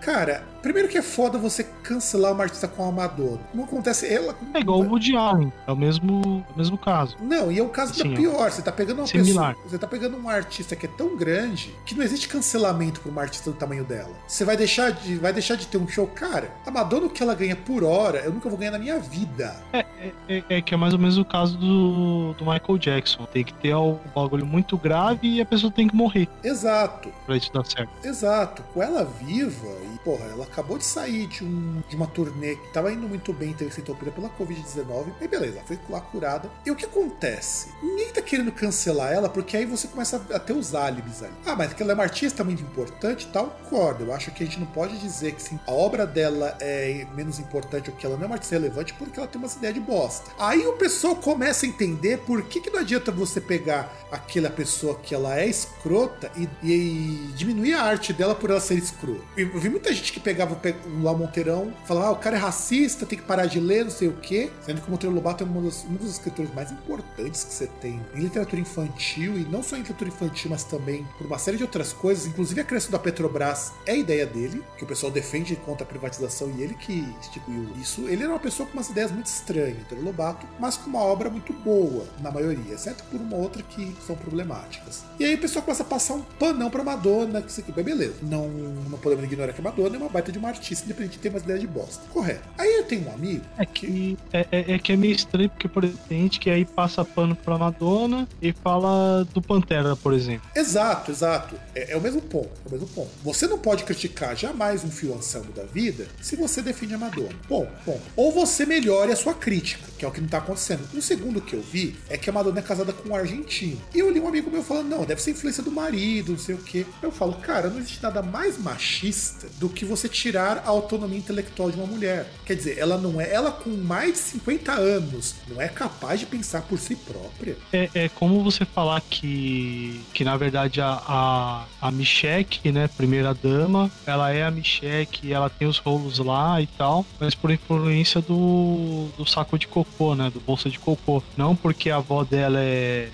Cara, 0.00 0.44
primeiro 0.60 0.88
que 0.88 0.98
é 0.98 1.02
foda 1.02 1.38
você 1.38 1.64
cancelar 1.82 2.32
uma 2.32 2.42
artista 2.42 2.66
com 2.66 2.88
a 2.88 2.90
Madonna. 2.90 3.40
Não 3.54 3.64
acontece. 3.64 4.12
Ela. 4.12 4.34
É 4.52 4.60
igual 4.60 4.80
o 4.80 4.88
Woody 4.88 5.16
Allen, 5.16 5.52
é 5.66 5.72
o 5.72 5.76
mesmo, 5.76 6.44
é 6.48 6.52
o 6.54 6.58
mesmo 6.58 6.76
caso. 6.76 7.16
Não, 7.20 7.52
e 7.52 7.58
é 7.58 7.62
um 7.62 7.68
caso 7.68 7.94
Sim, 7.94 8.08
da 8.08 8.14
é. 8.14 8.16
pior. 8.16 8.50
Você 8.50 8.62
tá 8.62 8.72
pegando 8.72 8.98
uma 8.98 9.06
Similar. 9.06 9.54
pessoa. 9.54 9.70
Você 9.70 9.78
tá 9.78 9.86
pegando 9.86 10.16
um 10.16 10.28
artista 10.28 10.74
que 10.74 10.86
é 10.86 10.88
tão 10.88 11.16
grande 11.16 11.74
que 11.86 11.94
não 11.94 12.02
existe 12.02 12.28
cancelamento 12.28 13.00
pra 13.00 13.10
uma 13.10 13.22
artista 13.22 13.50
do 13.50 13.56
tamanho 13.56 13.84
dela. 13.84 14.10
Você 14.26 14.44
vai 14.44 14.56
deixar 14.56 14.90
de, 14.90 15.16
vai 15.16 15.32
deixar 15.32 15.54
de 15.54 15.66
ter 15.66 15.78
um 15.78 15.86
show. 15.86 16.06
Cara, 16.08 16.50
a 16.66 16.70
Madonna, 16.70 17.06
o 17.06 17.10
que 17.10 17.22
ela 17.22 17.34
ganha 17.34 17.54
por 17.54 17.84
hora, 17.84 18.18
eu 18.20 18.32
nunca 18.32 18.48
vou 18.48 18.58
ganhar 18.58 18.72
na 18.72 18.78
minha 18.78 18.98
vida. 18.98 19.56
É, 19.72 19.84
é, 20.28 20.42
é 20.48 20.62
que 20.62 20.74
é 20.74 20.76
mais 20.76 20.92
ou 20.92 20.98
menos 20.98 21.18
o 21.18 21.24
caso 21.24 21.56
do, 21.56 22.32
do 22.34 22.44
Michael 22.44 22.78
Jackson. 22.78 23.24
Tem 23.26 23.44
que 23.44 23.54
ter 23.54 23.74
um 23.74 23.98
bagulho 24.14 24.46
muito 24.46 24.76
grave 24.76 25.28
e 25.28 25.40
a 25.40 25.46
pessoa 25.46 25.72
tem 25.72 25.88
que 25.88 25.94
morrer 25.94 26.28
Exato. 26.42 27.10
pra 27.26 27.36
isso 27.36 27.52
dar 27.52 27.64
certo. 27.64 27.90
Exato, 28.02 28.62
com 28.74 28.82
ela 28.82 29.04
viva, 29.04 29.68
e 29.94 29.98
porra, 29.98 30.24
ela 30.24 30.44
acabou 30.44 30.78
de 30.78 30.84
sair 30.84 31.26
de, 31.26 31.44
um, 31.44 31.82
de 31.88 31.96
uma 31.96 32.06
turnê 32.06 32.56
que 32.56 32.72
tava 32.72 32.92
indo 32.92 33.08
muito 33.08 33.32
bem, 33.32 33.52
teve 33.52 33.70
que 33.70 33.76
ser 33.76 33.82
interrompida 33.82 34.10
pela 34.10 34.28
Covid-19, 34.30 35.12
e 35.20 35.28
beleza, 35.28 35.62
foi 35.66 35.78
lá 35.88 36.00
curada. 36.00 36.50
E 36.64 36.70
o 36.70 36.76
que 36.76 36.84
acontece? 36.84 37.72
Ninguém 37.82 38.12
tá 38.12 38.22
querendo 38.22 38.52
cancelar 38.52 39.12
ela, 39.12 39.28
porque 39.28 39.56
aí 39.56 39.64
você 39.64 39.88
começa 39.88 40.20
a 40.32 40.38
ter 40.38 40.52
os 40.52 40.74
álibis 40.74 41.22
ali. 41.22 41.32
Ah, 41.46 41.56
mas 41.56 41.72
que 41.72 41.82
ela 41.82 41.92
é 41.92 41.94
uma 41.94 42.02
artista 42.02 42.44
muito 42.44 42.62
importante 42.62 43.26
tal, 43.32 43.56
concordo. 43.64 44.04
Eu 44.04 44.14
acho 44.14 44.30
que 44.30 44.42
a 44.42 44.46
gente 44.46 44.60
não 44.60 44.66
pode 44.66 44.98
dizer 44.98 45.32
que 45.32 45.42
sim, 45.42 45.58
a 45.66 45.72
obra 45.72 46.06
dela 46.06 46.56
é 46.60 47.06
menos 47.14 47.38
importante 47.38 47.90
ou 47.90 47.96
que 47.96 48.06
ela 48.06 48.16
não 48.16 48.24
é 48.24 48.26
uma 48.26 48.34
artista 48.36 48.54
relevante 48.54 48.94
porque 48.94 49.18
ela 49.18 49.28
tem 49.28 49.40
umas 49.40 49.56
ideias 49.56 49.73
de 49.74 49.80
bosta. 49.80 50.30
Aí 50.38 50.66
o 50.66 50.72
pessoal 50.74 51.16
começa 51.16 51.66
a 51.66 51.68
entender 51.68 52.18
por 52.18 52.42
que, 52.42 52.60
que 52.60 52.70
não 52.70 52.80
adianta 52.80 53.12
você 53.12 53.40
pegar 53.40 53.92
aquela 54.10 54.48
pessoa 54.48 54.94
que 54.94 55.14
ela 55.14 55.38
é 55.38 55.48
escrota 55.48 56.30
e, 56.36 56.48
e 56.62 57.32
diminuir 57.34 57.74
a 57.74 57.82
arte 57.82 58.12
dela 58.12 58.34
por 58.34 58.50
ela 58.50 58.60
ser 58.60 58.76
escrota. 58.76 59.22
Eu 59.36 59.58
vi 59.58 59.68
muita 59.68 59.92
gente 59.92 60.12
que 60.12 60.20
pegava 60.20 60.54
pe- 60.54 60.76
o 60.86 61.02
Lá 61.02 61.12
Monteirão, 61.12 61.74
falava, 61.84 62.06
ah, 62.06 62.10
o 62.12 62.16
cara 62.16 62.36
é 62.36 62.38
racista, 62.38 63.04
tem 63.04 63.18
que 63.18 63.24
parar 63.24 63.46
de 63.46 63.58
ler, 63.58 63.84
não 63.84 63.90
sei 63.90 64.08
o 64.08 64.12
quê. 64.12 64.50
Sendo 64.64 64.80
que 64.80 64.88
o 64.88 64.90
Monteiro 64.90 65.14
Lobato 65.14 65.42
é 65.42 65.46
um 65.46 65.62
dos, 65.62 65.84
um 65.84 65.94
dos 65.94 66.10
escritores 66.10 66.54
mais 66.54 66.70
importantes 66.70 67.44
que 67.44 67.52
você 67.52 67.66
tem 67.66 68.00
em 68.14 68.20
literatura 68.20 68.60
infantil, 68.60 69.36
e 69.36 69.44
não 69.44 69.62
só 69.62 69.76
em 69.76 69.80
literatura 69.80 70.10
infantil, 70.10 70.50
mas 70.50 70.62
também 70.64 71.06
por 71.18 71.26
uma 71.26 71.38
série 71.38 71.56
de 71.56 71.64
outras 71.64 71.92
coisas, 71.92 72.26
inclusive 72.26 72.60
a 72.60 72.64
criação 72.64 72.90
da 72.92 72.98
Petrobras 72.98 73.72
é 73.86 73.92
a 73.92 73.96
ideia 73.96 74.26
dele, 74.26 74.62
que 74.78 74.84
o 74.84 74.86
pessoal 74.86 75.10
defende 75.10 75.56
contra 75.56 75.84
a 75.84 75.88
privatização 75.88 76.52
e 76.56 76.62
ele 76.62 76.74
que 76.74 77.04
instituiu 77.20 77.68
isso. 77.80 78.08
Ele 78.08 78.22
era 78.22 78.32
uma 78.32 78.38
pessoa 78.38 78.66
com 78.68 78.74
umas 78.74 78.88
ideias 78.90 79.10
muito 79.10 79.26
estranhas, 79.26 79.63
Monteiro 79.72 80.04
Lobato, 80.04 80.46
mas 80.58 80.76
com 80.76 80.90
uma 80.90 81.00
obra 81.00 81.30
muito 81.30 81.52
boa, 81.52 82.04
na 82.20 82.30
maioria, 82.30 82.74
exceto 82.74 83.02
por 83.04 83.20
uma 83.20 83.36
outra 83.36 83.62
que 83.62 83.94
são 84.06 84.14
problemáticas. 84.16 85.04
E 85.18 85.24
aí 85.24 85.34
o 85.34 85.38
pessoal 85.38 85.64
começa 85.64 85.82
a 85.82 85.86
passar 85.86 86.14
um 86.14 86.22
panão 86.22 86.68
pra 86.70 86.82
Madonna, 86.84 87.40
que 87.40 87.50
isso 87.50 87.60
aqui, 87.60 87.72
beleza. 87.72 88.14
Não, 88.22 88.48
não 88.48 88.98
podemos 88.98 89.24
ignorar 89.24 89.52
que 89.52 89.60
a 89.60 89.64
Madonna 89.64 89.96
é 89.96 89.98
uma 89.98 90.08
baita 90.08 90.30
de 90.32 90.38
uma 90.38 90.48
artista, 90.48 90.84
independente 90.84 91.12
de 91.14 91.18
ter 91.20 91.28
umas 91.30 91.42
ideias 91.42 91.60
de 91.60 91.66
bosta. 91.66 92.02
Correto. 92.12 92.42
Aí 92.58 92.74
eu 92.76 92.84
tenho 92.84 93.08
um 93.08 93.12
amigo 93.14 93.44
É 93.56 93.64
que 93.64 94.18
é, 94.32 94.46
é- 94.50 94.72
é 94.74 94.78
que 94.78 94.92
é 94.92 94.96
meio 94.96 95.14
estranho, 95.14 95.48
porque, 95.48 95.68
por 95.68 95.84
exemplo, 95.84 96.02
tem 96.08 96.22
gente 96.22 96.40
que 96.40 96.50
aí 96.50 96.64
passa 96.64 97.04
pano 97.04 97.34
pra 97.36 97.56
Madonna 97.56 98.28
e 98.42 98.52
fala 98.52 99.24
do 99.32 99.40
Pantera, 99.40 99.94
por 99.96 100.12
exemplo. 100.12 100.48
Exato, 100.54 101.10
exato. 101.10 101.54
É, 101.74 101.92
é 101.92 101.96
o 101.96 102.00
mesmo 102.00 102.20
ponto, 102.20 102.50
é 102.64 102.68
o 102.68 102.72
mesmo 102.72 102.86
ponto. 102.88 103.10
Você 103.22 103.46
não 103.46 103.58
pode 103.58 103.84
criticar 103.84 104.36
jamais 104.36 104.84
um 104.84 104.90
fio 104.90 105.14
Anselmo 105.14 105.52
da 105.52 105.62
vida 105.64 106.06
se 106.20 106.36
você 106.36 106.60
defende 106.62 106.94
a 106.94 106.98
Madonna. 106.98 107.28
Bom, 107.48 107.66
bom. 107.86 108.00
Ou 108.16 108.32
você 108.32 108.64
melhore 108.66 109.12
a 109.12 109.16
sua 109.16 109.34
crítica, 109.34 109.53
que 109.60 110.04
é 110.04 110.08
o 110.08 110.10
que 110.10 110.20
não 110.20 110.28
tá 110.28 110.38
acontecendo. 110.38 110.86
O 110.94 111.02
segundo 111.02 111.40
que 111.40 111.54
eu 111.54 111.62
vi 111.62 111.96
é 112.08 112.16
que 112.16 112.28
a 112.28 112.32
Madonna 112.32 112.58
é 112.58 112.62
casada 112.62 112.92
com 112.92 113.10
um 113.10 113.16
argentino. 113.16 113.80
E 113.94 113.98
eu 113.98 114.10
li 114.10 114.20
um 114.20 114.28
amigo 114.28 114.50
meu 114.50 114.62
falando, 114.62 114.88
não, 114.88 115.04
deve 115.04 115.22
ser 115.22 115.32
influência 115.32 115.62
do 115.62 115.70
marido, 115.70 116.32
não 116.32 116.38
sei 116.38 116.54
o 116.54 116.58
quê. 116.58 116.86
Eu 117.02 117.10
falo, 117.10 117.34
cara, 117.34 117.68
não 117.68 117.78
existe 117.78 118.02
nada 118.02 118.22
mais 118.22 118.58
machista 118.58 119.46
do 119.58 119.68
que 119.68 119.84
você 119.84 120.08
tirar 120.08 120.58
a 120.58 120.68
autonomia 120.68 121.18
intelectual 121.18 121.70
de 121.70 121.76
uma 121.76 121.86
mulher. 121.86 122.28
Quer 122.44 122.54
dizer, 122.54 122.78
ela 122.78 122.98
não 122.98 123.20
é, 123.20 123.32
ela 123.32 123.50
com 123.50 123.70
mais 123.70 124.12
de 124.12 124.18
50 124.18 124.72
anos, 124.72 125.34
não 125.48 125.60
é 125.60 125.68
capaz 125.68 126.20
de 126.20 126.26
pensar 126.26 126.62
por 126.62 126.78
si 126.78 126.96
própria. 126.96 127.56
É, 127.72 127.90
é 127.94 128.08
como 128.08 128.42
você 128.42 128.64
falar 128.64 129.00
que, 129.00 130.00
que 130.12 130.24
na 130.24 130.36
verdade 130.36 130.80
a, 130.80 131.02
a, 131.06 131.64
a 131.80 131.90
Michelle, 131.90 132.46
né, 132.72 132.88
primeira 132.88 133.34
dama, 133.34 133.90
ela 134.06 134.32
é 134.32 134.44
a 134.44 134.50
Michelle, 134.50 135.08
ela 135.30 135.50
tem 135.50 135.68
os 135.68 135.78
rolos 135.78 136.18
lá 136.18 136.60
e 136.60 136.66
tal, 136.66 137.04
mas 137.20 137.34
por 137.34 137.50
influência 137.50 138.20
do, 138.20 139.08
do 139.16 139.26
saco 139.26 139.43
de 139.58 139.68
cocô, 139.68 140.14
né, 140.14 140.30
do 140.30 140.40
bolsa 140.40 140.68
de 140.68 140.78
cocô. 140.78 141.22
Não 141.36 141.54
porque 141.54 141.90
a 141.90 141.96
avó 141.96 142.24
dela 142.24 142.58
é 142.60 143.10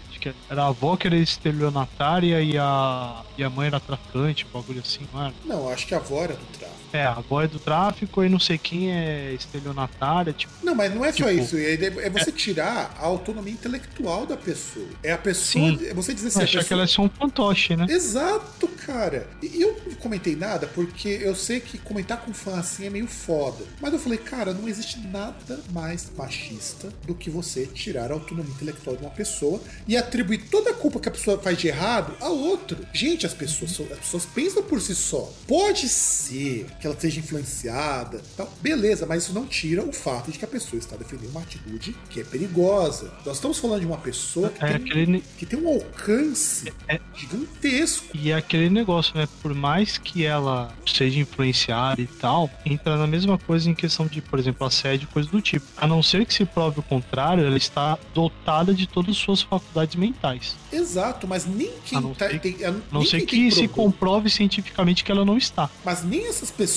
era 0.51 0.65
a 0.65 0.67
avó 0.67 0.97
que 0.97 1.07
era 1.07 1.17
estelionatária 1.17 2.43
e 2.43 2.59
a, 2.59 3.23
e 3.39 3.43
a 3.43 3.49
mãe 3.49 3.69
era 3.69 3.81
traficante, 3.81 4.47
um 4.47 4.61
bagulho 4.61 4.81
assim, 4.81 5.07
mano. 5.13 5.35
Não, 5.47 5.69
acho 5.69 5.87
que 5.87 5.95
a 5.95 5.99
avó 5.99 6.23
era 6.23 6.35
do 6.35 6.45
tráfico. 6.59 6.80
É, 6.93 7.05
a 7.05 7.23
é 7.43 7.47
do 7.47 7.59
tráfico 7.59 8.25
e 8.25 8.29
não 8.29 8.39
sei 8.39 8.59
quem 8.59 8.93
é 8.93 9.33
estelionatária, 9.33 10.33
tipo. 10.33 10.53
Não, 10.63 10.75
mas 10.75 10.93
não 10.95 11.05
é 11.05 11.13
tipo, 11.13 11.29
só 11.29 11.35
isso. 11.35 11.57
É, 11.57 11.75
é 11.75 12.11
você 12.11 12.31
é... 12.31 12.33
tirar 12.33 12.95
a 12.99 13.07
autonomia 13.07 13.53
intelectual 13.53 14.27
da 14.27 14.37
pessoa. 14.37 14.89
É 15.03 15.13
a 15.13 15.19
pessoa. 15.19 15.65
Sim. 15.65 15.87
É 15.87 15.95
você 15.95 16.13
dizer 16.13 16.29
assim. 16.29 16.43
Achar 16.43 16.59
pessoa... 16.59 16.65
que 16.65 16.73
ela 16.73 16.83
é 16.83 16.87
só 16.87 17.03
um 17.03 17.09
fantoche, 17.09 17.77
né? 17.77 17.87
Exato, 17.89 18.69
cara. 18.69 19.29
E 19.43 19.61
eu 19.61 19.81
não 19.87 19.95
comentei 19.95 20.35
nada 20.35 20.67
porque 20.67 21.09
eu 21.09 21.35
sei 21.35 21.61
que 21.61 21.79
comentar 21.79 22.21
com 22.21 22.33
fã 22.33 22.59
assim 22.59 22.87
é 22.87 22.91
meio 22.91 23.07
foda. 23.07 23.65
Mas 23.81 23.93
eu 23.93 23.99
falei, 23.99 24.19
cara, 24.19 24.53
não 24.53 24.69
existe 24.69 24.99
nada 24.99 25.61
mais 25.73 26.11
machista 26.17 26.93
do 27.07 27.15
que 27.15 27.31
você 27.31 27.67
tirar 27.67 28.11
a 28.11 28.15
autonomia 28.15 28.53
intelectual 28.53 28.97
de 28.97 29.03
uma 29.03 29.11
pessoa 29.11 29.61
e 29.87 29.97
atribuir 29.97 30.49
toda 30.51 30.71
a 30.71 30.75
culpa 30.75 31.01
que 31.01 31.09
a 31.09 31.13
pessoa 31.13 31.39
faz 31.39 31.59
de 31.59 31.69
errado 31.69 32.15
a 32.21 32.29
outro. 32.29 32.79
Gente, 32.93 33.27
as 33.27 33.35
pessoas, 33.35 33.81
as 33.93 33.99
pessoas 33.99 34.27
pensam 34.27 34.63
por 34.63 34.81
si 34.81 34.95
só. 34.95 35.33
Pode 35.47 35.89
ser 35.89 36.67
que 36.81 36.87
ela 36.87 36.97
seja 36.99 37.21
influenciada, 37.21 38.23
tal. 38.37 38.53
beleza, 38.61 39.07
mas 39.07 39.25
isso 39.25 39.33
não 39.33 39.47
tira 39.47 39.85
o 39.85 39.93
fato 39.93 40.33
de 40.33 40.39
que 40.39 40.45
a 40.45 40.49
pessoa 40.49 40.79
está 40.79 40.97
defendendo 40.97 41.31
uma 41.31 41.43
atitude 41.43 41.95
que 42.09 42.21
é 42.21 42.25
perigosa. 42.25 43.13
Nós 43.25 43.37
estamos 43.37 43.59
falando 43.59 43.81
de 43.81 43.87
uma 43.87 43.99
pessoa 43.99 44.49
que, 44.49 44.65
é 44.65 44.69
tem, 44.69 44.77
aquele... 44.77 45.25
que 45.39 45.47
tem 45.47 45.59
um 45.59 45.69
alcance 45.69 46.73
é... 46.89 46.99
gigantesco. 47.15 48.07
E 48.15 48.31
é 48.31 48.35
aquele 48.35 48.71
negócio, 48.71 49.17
né? 49.17 49.29
Por 49.43 49.55
mais 49.55 49.99
que 49.99 50.25
ela 50.25 50.73
seja 50.87 51.21
influenciada 51.21 52.01
e 52.01 52.07
tal, 52.07 52.51
entra 52.65 52.97
na 52.97 53.07
mesma 53.07 53.39
coisa 53.39 53.69
em 53.69 53.75
questão 53.75 54.07
de, 54.07 54.21
por 54.21 54.39
exemplo, 54.39 54.67
assédio, 54.67 55.09
coisa 55.09 55.29
do 55.29 55.41
tipo. 55.41 55.67
A 55.77 55.87
não 55.87 56.03
ser 56.03 56.25
que 56.25 56.33
se 56.33 56.45
prove 56.45 56.81
o 56.81 56.83
contrário, 56.83 57.45
ela 57.45 57.57
está 57.57 57.99
dotada 58.15 58.73
de 58.73 58.87
todas 58.87 59.11
as 59.11 59.17
suas 59.19 59.43
faculdades 59.43 59.97
mentais. 59.97 60.57
Exato, 60.73 61.27
mas 61.27 61.47
nem 61.47 61.71
quem 61.85 61.99
a 61.99 62.01
não 62.01 62.15
tá, 62.15 62.29
ser, 62.29 62.41
tem, 62.41 62.65
a, 62.65 62.75
não 62.91 63.05
sei 63.05 63.27
que 63.27 63.51
se 63.51 63.69
comprove 63.69 64.31
cientificamente 64.31 65.05
que 65.05 65.11
ela 65.11 65.25
não 65.25 65.37
está. 65.37 65.69
Mas 65.85 66.05
nem 66.05 66.27
essas 66.27 66.51
pessoas, 66.51 66.70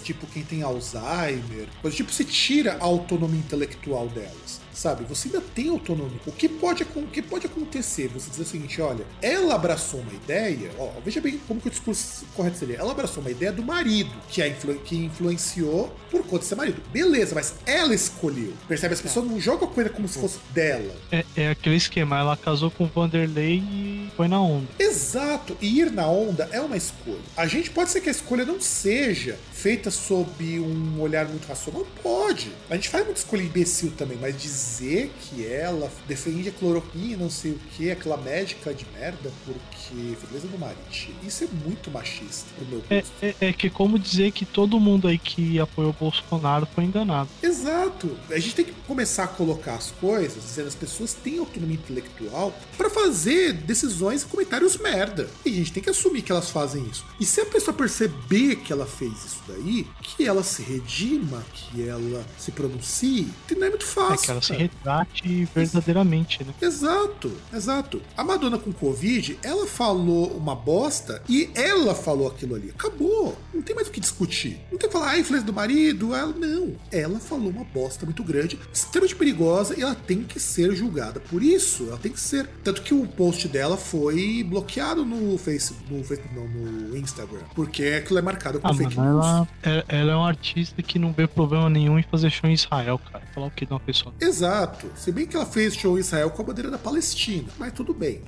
tipo 0.00 0.26
quem 0.26 0.42
tem 0.42 0.62
Alzheimer, 0.62 1.68
tipo, 1.94 2.12
se 2.12 2.24
tira 2.24 2.76
a 2.80 2.84
autonomia 2.84 3.38
intelectual 3.38 4.08
delas 4.08 4.59
sabe? 4.80 5.04
Você 5.04 5.28
ainda 5.28 5.42
tem 5.54 5.68
autonomia. 5.68 6.20
O 6.26 6.32
que 6.32 6.48
pode, 6.48 6.82
o 6.82 7.06
que 7.06 7.20
pode 7.20 7.46
acontecer? 7.46 8.08
Você 8.08 8.30
dizer 8.30 8.42
o 8.42 8.46
seguinte: 8.46 8.80
olha, 8.80 9.04
ela 9.20 9.54
abraçou 9.54 10.00
uma 10.00 10.12
ideia, 10.12 10.70
ó, 10.78 10.88
veja 11.04 11.20
bem 11.20 11.38
como 11.46 11.60
que 11.60 11.68
o 11.68 11.70
discurso 11.70 12.24
correto 12.34 12.58
seria. 12.58 12.76
Ela 12.76 12.92
abraçou 12.92 13.22
uma 13.22 13.30
ideia 13.30 13.52
do 13.52 13.62
marido, 13.62 14.10
que, 14.28 14.40
a 14.40 14.48
influ, 14.48 14.74
que 14.76 14.96
influenciou 14.96 15.94
por 16.10 16.22
conta 16.22 16.40
de 16.40 16.44
ser 16.46 16.54
marido. 16.54 16.82
Beleza, 16.90 17.34
mas 17.34 17.54
ela 17.66 17.94
escolheu. 17.94 18.54
Percebe? 18.66 18.94
As 18.94 19.02
pessoas 19.02 19.26
não 19.26 19.38
jogam 19.38 19.68
a 19.68 19.70
coisa 19.70 19.90
como 19.90 20.08
se 20.08 20.18
fosse 20.18 20.38
dela. 20.52 20.94
É, 21.12 21.24
é 21.36 21.50
aquele 21.50 21.76
esquema, 21.76 22.18
ela 22.18 22.36
casou 22.36 22.70
com 22.70 22.84
o 22.84 22.86
Vanderlei 22.86 23.58
e 23.58 24.10
foi 24.16 24.28
na 24.28 24.40
onda. 24.40 24.68
Exato, 24.78 25.56
e 25.60 25.80
ir 25.80 25.90
na 25.90 26.08
onda 26.08 26.48
é 26.52 26.60
uma 26.60 26.76
escolha. 26.76 27.20
A 27.36 27.46
gente 27.46 27.70
pode 27.70 27.90
ser 27.90 28.00
que 28.00 28.08
a 28.08 28.12
escolha 28.12 28.44
não 28.44 28.60
seja 28.60 29.38
feita 29.60 29.90
sob 29.90 30.58
um 30.58 30.98
olhar 31.00 31.28
muito 31.28 31.46
racional? 31.46 31.86
Pode. 32.02 32.50
A 32.70 32.76
gente 32.76 32.88
faz 32.88 33.04
muita 33.04 33.20
escolha 33.20 33.42
imbecil 33.42 33.92
também, 33.96 34.16
mas 34.18 34.40
dizer 34.40 35.12
que 35.20 35.46
ela 35.46 35.92
defende 36.08 36.48
a 36.48 36.52
cloroquina, 36.52 37.18
não 37.18 37.30
sei 37.30 37.52
o 37.52 37.58
que, 37.76 37.90
aquela 37.90 38.16
médica 38.16 38.72
de 38.72 38.86
merda, 38.94 39.30
porque 39.44 40.16
beleza 40.26 40.48
do 40.48 40.58
Marit, 40.58 41.14
isso 41.22 41.44
é 41.44 41.48
muito 41.66 41.90
machista 41.90 42.46
pro 42.56 42.66
meu 42.66 42.82
é, 42.88 43.00
gosto. 43.00 43.12
É, 43.20 43.28
é, 43.28 43.48
é, 43.48 43.52
que 43.52 43.68
como 43.68 43.98
dizer 43.98 44.30
que 44.32 44.46
todo 44.46 44.80
mundo 44.80 45.06
aí 45.06 45.18
que 45.18 45.60
apoiou 45.60 45.90
o 45.90 45.92
Bolsonaro 45.94 46.66
foi 46.74 46.84
enganado. 46.84 47.28
Exato. 47.42 48.16
A 48.30 48.38
gente 48.38 48.54
tem 48.54 48.64
que 48.64 48.72
começar 48.86 49.24
a 49.24 49.28
colocar 49.28 49.74
as 49.74 49.90
coisas, 49.90 50.42
dizendo 50.42 50.68
as 50.68 50.74
pessoas 50.74 51.12
têm 51.12 51.38
autonomia 51.38 51.76
intelectual 51.76 52.54
para 52.78 52.88
fazer 52.88 53.52
decisões 53.52 54.22
e 54.22 54.26
comentários 54.26 54.78
merda. 54.78 55.28
E 55.44 55.50
a 55.50 55.52
gente 55.52 55.72
tem 55.72 55.82
que 55.82 55.90
assumir 55.90 56.22
que 56.22 56.32
elas 56.32 56.48
fazem 56.48 56.82
isso. 56.90 57.04
E 57.20 57.26
se 57.26 57.42
a 57.42 57.46
pessoa 57.46 57.76
perceber 57.76 58.56
que 58.56 58.72
ela 58.72 58.86
fez 58.86 59.12
isso 59.24 59.49
daí, 59.52 59.86
que 60.02 60.26
ela 60.26 60.42
se 60.42 60.62
redima, 60.62 61.44
que 61.52 61.86
ela 61.86 62.24
se 62.38 62.50
pronuncie, 62.52 63.28
não 63.56 63.66
é 63.66 63.70
muito 63.70 63.86
fácil. 63.86 64.14
É 64.14 64.18
que 64.18 64.30
ela 64.30 64.40
cara. 64.40 64.42
se 64.42 64.52
retrate 64.54 65.48
verdadeiramente, 65.54 66.44
né? 66.44 66.54
Exato, 66.60 67.32
exato. 67.52 68.02
A 68.16 68.24
Madonna 68.24 68.58
com 68.58 68.72
Covid, 68.72 69.38
ela 69.42 69.66
falou 69.66 70.28
uma 70.36 70.54
bosta 70.54 71.22
e 71.28 71.50
ela 71.54 71.94
falou 71.94 72.28
aquilo 72.28 72.54
ali. 72.54 72.70
Acabou. 72.70 73.36
Não 73.52 73.62
tem 73.62 73.74
mais 73.74 73.88
o 73.88 73.90
que 73.90 74.00
discutir. 74.00 74.60
Não 74.70 74.78
tem 74.78 74.88
que 74.88 74.92
falar, 74.92 75.10
ah, 75.10 75.18
influência 75.18 75.46
do 75.46 75.52
marido. 75.52 76.14
Ela, 76.14 76.32
não. 76.32 76.74
Ela 76.90 77.18
falou 77.18 77.50
uma 77.50 77.64
bosta 77.64 78.04
muito 78.04 78.22
grande, 78.22 78.58
extremamente 78.72 79.16
perigosa 79.16 79.78
e 79.78 79.82
ela 79.82 79.94
tem 79.94 80.22
que 80.22 80.38
ser 80.40 80.74
julgada 80.74 81.20
por 81.20 81.42
isso. 81.42 81.88
Ela 81.88 81.98
tem 81.98 82.12
que 82.12 82.20
ser. 82.20 82.48
Tanto 82.62 82.82
que 82.82 82.94
o 82.94 83.06
post 83.06 83.46
dela 83.48 83.76
foi 83.76 84.44
bloqueado 84.44 85.04
no 85.04 85.36
Facebook, 85.38 85.92
no, 85.92 86.04
Facebook, 86.04 86.34
não, 86.34 86.46
no 86.48 86.96
Instagram. 86.96 87.42
Porque 87.54 87.84
aquilo 87.84 88.18
é 88.18 88.22
marcado 88.22 88.60
com 88.60 88.68
ah, 88.68 88.74
fake 88.74 88.98
news. 88.98 89.24
Ela, 89.24 89.39
é, 89.62 89.84
ela 89.88 90.12
é 90.12 90.16
um 90.16 90.24
artista 90.24 90.82
que 90.82 90.98
não 90.98 91.12
vê 91.12 91.26
problema 91.26 91.68
nenhum 91.68 91.98
em 91.98 92.02
fazer 92.02 92.30
show 92.30 92.48
em 92.48 92.54
Israel, 92.54 92.98
cara. 92.98 93.24
Falar 93.34 93.46
o 93.46 93.50
que 93.50 93.66
de 93.66 93.72
uma 93.72 93.80
pessoa. 93.80 94.14
Exato. 94.20 94.90
Se 94.96 95.12
bem 95.12 95.26
que 95.26 95.36
ela 95.36 95.46
fez 95.46 95.74
show 95.74 95.96
em 95.96 96.00
Israel 96.00 96.30
com 96.30 96.42
a 96.42 96.44
bandeira 96.44 96.70
da 96.70 96.78
Palestina, 96.78 97.48
mas 97.58 97.72
tudo 97.72 97.94
bem. 97.94 98.22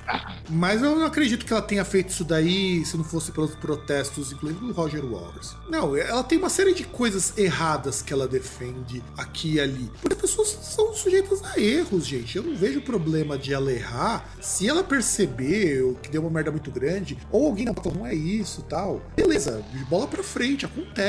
Mas 0.49 0.83
eu 0.83 0.97
não 0.97 1.07
acredito 1.07 1.45
que 1.45 1.53
ela 1.53 1.63
tenha 1.63 1.85
feito 1.85 2.11
isso 2.11 2.25
daí 2.25 2.85
se 2.85 2.97
não 2.97 3.05
fosse 3.05 3.33
pelos 3.33 3.55
protestos, 3.55 4.33
incluindo 4.33 4.61
do 4.61 4.73
Roger 4.73 5.05
Waters. 5.05 5.57
Não, 5.69 5.97
ela 5.97 6.23
tem 6.23 6.39
uma 6.39 6.49
série 6.49 6.75
de 6.75 6.85
coisas 6.85 7.37
erradas 7.37 8.03
que 8.03 8.13
ela 8.13 8.29
defende 8.29 9.03
aqui 9.17 9.55
e 9.55 9.61
ali. 9.61 9.91
Porque 10.01 10.15
as 10.15 10.21
pessoas 10.21 10.49
são 10.49 10.95
sujeitas 10.95 11.43
a 11.45 11.59
erros, 11.59 12.07
gente. 12.07 12.37
Eu 12.37 12.43
não 12.43 12.57
vejo 12.57 12.81
problema 12.81 13.39
de 13.39 13.53
ela 13.53 13.73
errar 13.73 14.29
se 14.41 14.69
ela 14.69 14.85
perceber 14.85 15.95
que 16.03 16.11
deu 16.11 16.23
uma 16.23 16.31
merda 16.31 16.51
muito 16.51 16.71
grande, 16.71 17.19
ou 17.31 17.47
alguém 17.47 17.65
não, 17.65 17.75
não 17.95 18.07
é 18.07 18.15
isso 18.15 18.63
tal. 18.63 19.03
Beleza, 19.17 19.63
bola 19.89 20.07
pra 20.07 20.23
frente, 20.23 20.65
acontece. 20.65 21.02